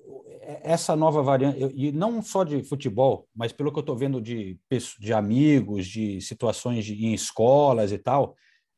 essa 0.62 0.96
nova 0.96 1.22
variante, 1.22 1.58
e 1.74 1.92
não 1.92 2.22
só 2.22 2.42
de 2.42 2.62
futebol, 2.62 3.28
mas 3.36 3.52
pelo 3.52 3.70
que 3.70 3.78
eu 3.78 3.82
estou 3.82 3.94
vendo 3.94 4.18
de, 4.18 4.58
de 4.98 5.12
amigos, 5.12 5.86
de 5.86 6.22
situações 6.22 6.86
de, 6.86 7.04
em 7.04 7.12
escolas 7.12 7.92
e 7.92 7.98
tal, 7.98 8.34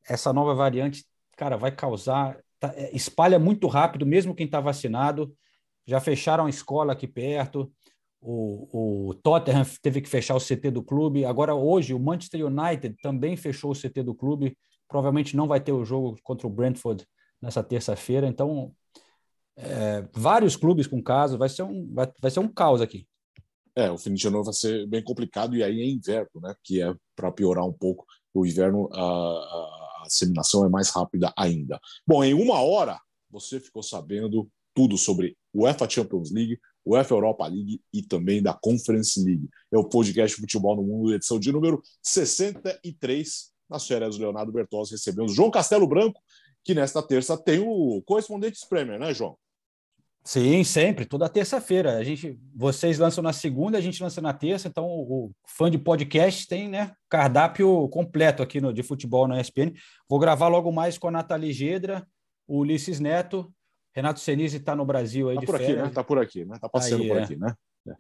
essa 0.09 0.33
nova 0.33 0.53
variante, 0.53 1.05
cara, 1.37 1.57
vai 1.57 1.71
causar. 1.71 2.39
Tá, 2.59 2.73
é, 2.75 2.95
espalha 2.95 3.39
muito 3.39 3.69
rápido, 3.69 4.05
mesmo 4.05 4.35
quem 4.35 4.47
está 4.47 4.61
vacinado. 4.61 5.33
Já 5.87 6.01
fecharam 6.01 6.47
a 6.47 6.51
escola 6.51 6.93
aqui 6.93 7.07
perto. 7.07 7.73
O, 8.21 9.11
o 9.11 9.15
Tottenham 9.15 9.65
teve 9.81 10.01
que 10.01 10.09
fechar 10.09 10.35
o 10.35 10.41
CT 10.41 10.73
do 10.73 10.83
clube. 10.83 11.25
Agora, 11.25 11.55
hoje, 11.55 11.95
o 11.95 12.01
Manchester 12.01 12.45
United 12.45 12.97
também 13.01 13.37
fechou 13.37 13.71
o 13.71 13.75
CT 13.75 14.03
do 14.03 14.15
clube. 14.15 14.59
Provavelmente 14.89 15.37
não 15.37 15.47
vai 15.47 15.61
ter 15.61 15.73
o 15.73 15.85
jogo 15.85 16.17
contra 16.25 16.49
o 16.49 16.51
Brentford 16.51 17.07
nessa 17.41 17.63
terça-feira. 17.63 18.27
Então, 18.27 18.73
é, 19.63 20.09
vários 20.13 20.57
clubes 20.57 20.87
com 20.87 21.03
casos, 21.03 21.39
vai 21.39 21.49
ser 21.49 21.63
um, 21.63 21.93
vai, 21.93 22.11
vai 22.21 22.31
ser 22.31 22.41
um 22.41 22.49
caos 22.49 22.81
aqui. 22.81 23.07
É, 23.75 23.91
o 23.91 23.99
fim 23.99 24.15
de 24.15 24.27
ano 24.27 24.43
vai 24.43 24.53
ser 24.53 24.87
bem 24.87 25.03
complicado 25.03 25.57
e 25.57 25.63
aí 25.63 25.81
é 25.81 25.89
inverno, 25.89 26.41
né? 26.43 26.55
Que 26.63 26.83
é 26.83 26.95
para 27.15 27.31
piorar 27.31 27.65
um 27.65 27.73
pouco. 27.73 28.05
O 28.35 28.45
inverno, 28.45 28.89
a, 28.93 29.01
a, 29.01 30.03
a 30.03 30.05
disseminação 30.07 30.65
é 30.65 30.69
mais 30.69 30.91
rápida 30.91 31.33
ainda. 31.37 31.81
Bom, 32.07 32.23
em 32.25 32.35
uma 32.35 32.61
hora 32.61 32.99
você 33.31 33.61
ficou 33.61 33.83
sabendo 33.83 34.49
tudo 34.75 34.97
sobre 34.97 35.37
UEFA 35.55 35.89
Champions 35.89 36.33
League, 36.33 36.59
UEFA 36.85 37.15
Europa 37.15 37.47
League 37.47 37.81
e 37.93 38.03
também 38.03 38.43
da 38.43 38.53
Conference 38.55 39.23
League. 39.23 39.49
É 39.73 39.79
o 39.79 39.89
podcast 39.89 40.37
Futebol 40.41 40.77
no 40.77 40.83
Mundo, 40.83 41.15
edição 41.15 41.39
de 41.39 41.53
número 41.53 41.83
63. 42.03 43.51
Nas 43.69 43.87
férias 43.87 44.17
do 44.17 44.23
Leonardo 44.23 44.51
Bertozzi 44.51 44.93
recebemos 44.93 45.33
João 45.33 45.51
Castelo 45.51 45.87
Branco, 45.87 46.21
que 46.65 46.75
nesta 46.75 47.01
terça 47.03 47.37
tem 47.37 47.61
o 47.61 48.03
Correspondentes 48.03 48.65
Premier, 48.65 48.99
né, 48.99 49.15
João? 49.15 49.37
Sim, 50.23 50.63
sempre, 50.65 51.07
toda 51.07 51.29
terça-feira. 51.29 51.97
A 51.97 52.05
gente, 52.05 52.39
vocês 52.55 52.99
lançam 52.99 53.23
na 53.23 53.33
segunda, 53.33 53.79
a 53.79 53.81
gente 53.81 54.03
lança 54.03 54.21
na 54.21 54.33
terça, 54.33 54.69
então 54.69 54.87
o, 54.87 55.27
o 55.27 55.31
fã 55.47 55.71
de 55.71 55.79
podcast 55.79 56.47
tem, 56.47 56.69
né, 56.69 56.93
cardápio 57.09 57.89
completo 57.89 58.43
aqui 58.43 58.61
no 58.61 58.73
de 58.73 58.83
futebol 58.83 59.27
na 59.27 59.41
ESPN. 59.41 59.73
Vou 60.09 60.19
gravar 60.19 60.49
logo 60.49 60.71
mais 60.71 60.99
com 60.99 61.09
a 61.09 61.11
Nathalie 61.11 61.53
Gedra, 61.53 62.07
o 62.47 62.59
Ulisses 62.59 63.01
Neto, 63.01 63.53
Renato 63.95 64.21
Senise 64.21 64.59
está 64.59 64.77
no 64.77 64.85
Brasil 64.85 65.29
aí 65.29 65.37
tá 65.37 65.41
de 65.41 65.47
por 65.47 65.59
férias. 65.59 65.79
aqui, 65.79 65.89
né? 65.89 65.95
Tá 65.95 66.05
por 66.05 66.19
aqui, 66.19 66.45
né? 66.45 66.59
Tá 66.61 66.69
passeando 66.69 67.03
aí, 67.03 67.09
por 67.09 67.19
é. 67.19 67.23
aqui, 67.23 67.37
né? 67.37 67.55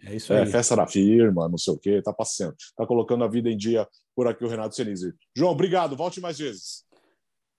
É 0.04 0.14
isso 0.14 0.32
é, 0.32 0.42
aí. 0.42 0.46
festa 0.46 0.76
da 0.76 0.86
firma, 0.86 1.48
não 1.48 1.56
sei 1.56 1.74
o 1.74 1.78
quê, 1.78 2.02
tá 2.02 2.12
passeando. 2.12 2.54
Tá 2.76 2.86
colocando 2.86 3.24
a 3.24 3.28
vida 3.28 3.50
em 3.50 3.56
dia 3.56 3.88
por 4.14 4.28
aqui 4.28 4.44
o 4.44 4.48
Renato 4.48 4.74
Senise. 4.74 5.14
João, 5.34 5.52
obrigado, 5.52 5.96
volte 5.96 6.20
mais 6.20 6.38
vezes. 6.38 6.84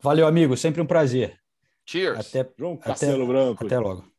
Valeu, 0.02 0.28
amigo, 0.28 0.56
sempre 0.56 0.82
um 0.82 0.86
prazer. 0.86 1.38
Cheers. 1.86 2.20
Até, 2.20 2.50
João 2.58 2.78
Castelo 2.78 3.24
até, 3.24 3.26
Branco. 3.26 3.66
Até 3.66 3.80
logo. 3.80 4.11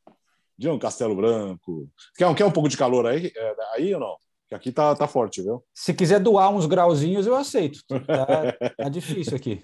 João 0.59 0.79
Castelo 0.79 1.17
Branco. 1.17 1.89
Quer, 2.17 2.35
quer 2.35 2.45
um 2.45 2.51
pouco 2.51 2.69
de 2.69 2.77
calor 2.77 3.07
aí, 3.07 3.33
é, 3.35 3.57
aí 3.75 3.95
ou 3.95 4.01
não? 4.01 4.17
Que 4.49 4.55
aqui 4.55 4.73
tá, 4.73 4.95
tá 4.95 5.09
forte, 5.09 5.41
viu? 5.41 5.65
Se 5.73 5.95
quiser 5.95 6.21
doar 6.21 6.51
uns 6.51 6.67
grauzinhos, 6.67 7.27
eu 7.27 7.35
aceito. 7.35 7.81
Tá, 7.87 7.97
tá 8.77 8.89
difícil 8.89 9.37
aqui. 9.37 9.61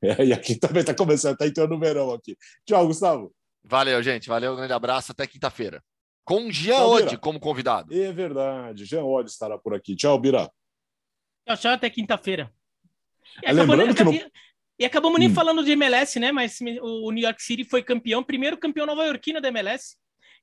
É, 0.00 0.26
e 0.26 0.32
aqui 0.32 0.54
também 0.54 0.84
tá 0.84 0.94
começando, 0.94 1.36
tá 1.36 1.46
entrando 1.46 1.70
no 1.70 1.80
verão 1.80 2.12
aqui. 2.12 2.36
Tchau, 2.64 2.86
Gustavo. 2.86 3.34
Valeu, 3.64 4.02
gente. 4.02 4.28
Valeu, 4.28 4.52
um 4.52 4.56
grande 4.56 4.72
abraço. 4.72 5.12
Até 5.12 5.26
quinta-feira. 5.26 5.82
Com 6.24 6.50
Jean 6.52 6.84
Oddi 6.84 7.16
como 7.18 7.40
convidado. 7.40 7.92
É 7.92 8.12
verdade. 8.12 8.84
Jean 8.84 9.02
Oddi 9.02 9.30
estará 9.30 9.58
por 9.58 9.74
aqui. 9.74 9.96
Tchau, 9.96 10.18
Bira. 10.18 10.50
Tchau, 11.46 11.56
tchau. 11.56 11.72
Até 11.72 11.90
quinta-feira. 11.90 12.52
É, 13.42 13.52
lembrando 13.52 13.94
que... 13.94 14.04
Não... 14.04 14.12
E 14.78 14.84
acabamos 14.84 15.18
nem 15.18 15.28
hum. 15.28 15.34
falando 15.34 15.64
de 15.64 15.72
MLS, 15.72 16.20
né? 16.20 16.30
Mas 16.30 16.60
o 16.80 17.10
New 17.10 17.24
York 17.24 17.42
City 17.42 17.64
foi 17.64 17.82
campeão, 17.82 18.22
primeiro 18.22 18.56
campeão 18.56 18.86
nova-iorquino 18.86 19.40
da 19.40 19.48
MLS. 19.48 19.96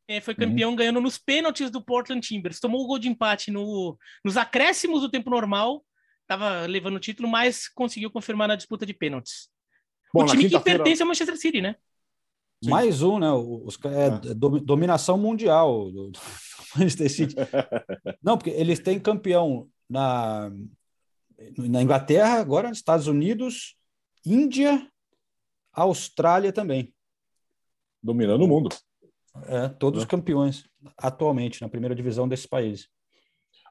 É, 0.08 0.22
foi 0.22 0.36
campeão 0.36 0.72
uhum. 0.72 0.76
ganhando 0.76 1.02
nos 1.02 1.18
pênaltis 1.18 1.72
do 1.72 1.84
Portland 1.84 2.26
Timbers. 2.26 2.60
Tomou 2.60 2.84
o 2.84 2.88
gol 2.88 3.00
de 3.00 3.10
empate 3.10 3.50
no, 3.50 3.98
nos 4.24 4.38
acréscimos 4.38 5.02
do 5.02 5.10
tempo 5.10 5.30
normal. 5.30 5.84
Estava 6.22 6.66
levando 6.66 6.96
o 6.96 7.00
título, 7.00 7.28
mas 7.28 7.68
conseguiu 7.68 8.12
confirmar 8.12 8.48
na 8.48 8.56
disputa 8.56 8.86
de 8.86 8.94
pênaltis. 8.94 9.50
Bom, 10.14 10.24
o 10.24 10.26
time 10.28 10.50
que 10.50 10.60
pertence 10.60 11.02
ao 11.02 11.08
Manchester 11.08 11.38
City, 11.38 11.62
né? 11.62 11.76
Sim. 12.64 12.70
Mais 12.70 13.02
um, 13.02 13.20
né? 13.20 13.32
Os, 13.32 13.78
é, 13.86 14.32
é. 14.32 14.34
Dominação 14.34 15.18
mundial 15.18 15.92
do, 15.92 16.12
do 16.12 16.20
Manchester 16.78 17.12
City. 17.12 17.36
Não, 18.24 18.38
porque 18.38 18.52
eles 18.52 18.80
têm 18.80 19.00
campeão 19.00 19.68
na, 19.90 20.52
na 21.58 21.82
Inglaterra, 21.82 22.40
agora 22.40 22.70
nos 22.70 22.78
Estados 22.78 23.08
Unidos, 23.08 23.76
Índia, 24.26 24.88
Austrália 25.74 26.54
também. 26.54 26.94
Dominando 28.02 28.44
o 28.44 28.48
mundo. 28.48 28.70
É, 29.48 29.70
todos 29.70 30.02
os 30.02 30.06
campeões 30.06 30.64
atualmente 30.98 31.62
na 31.62 31.70
primeira 31.70 31.96
divisão 31.96 32.28
desses 32.28 32.46
países. 32.46 32.88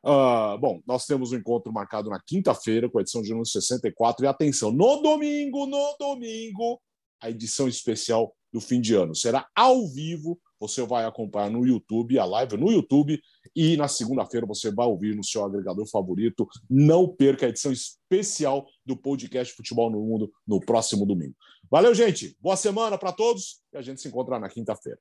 Uh, 0.04 0.58
bom, 0.58 0.80
nós 0.86 1.06
temos 1.06 1.32
um 1.32 1.36
encontro 1.36 1.72
marcado 1.72 2.10
na 2.10 2.20
quinta-feira 2.20 2.90
com 2.90 2.98
a 2.98 3.00
edição 3.00 3.22
de 3.22 3.30
número 3.30 3.46
64. 3.46 4.24
E 4.24 4.28
atenção, 4.28 4.70
no 4.70 5.00
domingo, 5.00 5.66
no 5.66 5.96
domingo, 5.98 6.80
a 7.22 7.30
edição 7.30 7.66
especial 7.66 8.34
do 8.52 8.60
fim 8.60 8.80
de 8.80 8.94
ano. 8.94 9.14
Será 9.14 9.48
ao 9.56 9.88
vivo 9.88 10.38
você 10.64 10.82
vai 10.82 11.04
acompanhar 11.04 11.50
no 11.50 11.66
YouTube, 11.66 12.18
a 12.18 12.24
live 12.24 12.56
no 12.56 12.72
YouTube, 12.72 13.20
e 13.54 13.76
na 13.76 13.86
segunda-feira 13.86 14.46
você 14.46 14.70
vai 14.72 14.86
ouvir 14.86 15.14
no 15.14 15.22
seu 15.22 15.44
agregador 15.44 15.86
favorito. 15.86 16.48
Não 16.70 17.06
perca 17.06 17.44
a 17.44 17.48
edição 17.50 17.70
especial 17.70 18.66
do 18.84 18.96
podcast 18.96 19.54
Futebol 19.54 19.90
no 19.90 20.00
Mundo 20.00 20.32
no 20.46 20.60
próximo 20.60 21.04
domingo. 21.04 21.34
Valeu, 21.70 21.94
gente. 21.94 22.34
Boa 22.40 22.56
semana 22.56 22.96
para 22.96 23.12
todos 23.12 23.62
e 23.72 23.76
a 23.76 23.82
gente 23.82 24.00
se 24.00 24.08
encontra 24.08 24.38
na 24.38 24.48
quinta-feira. 24.48 24.98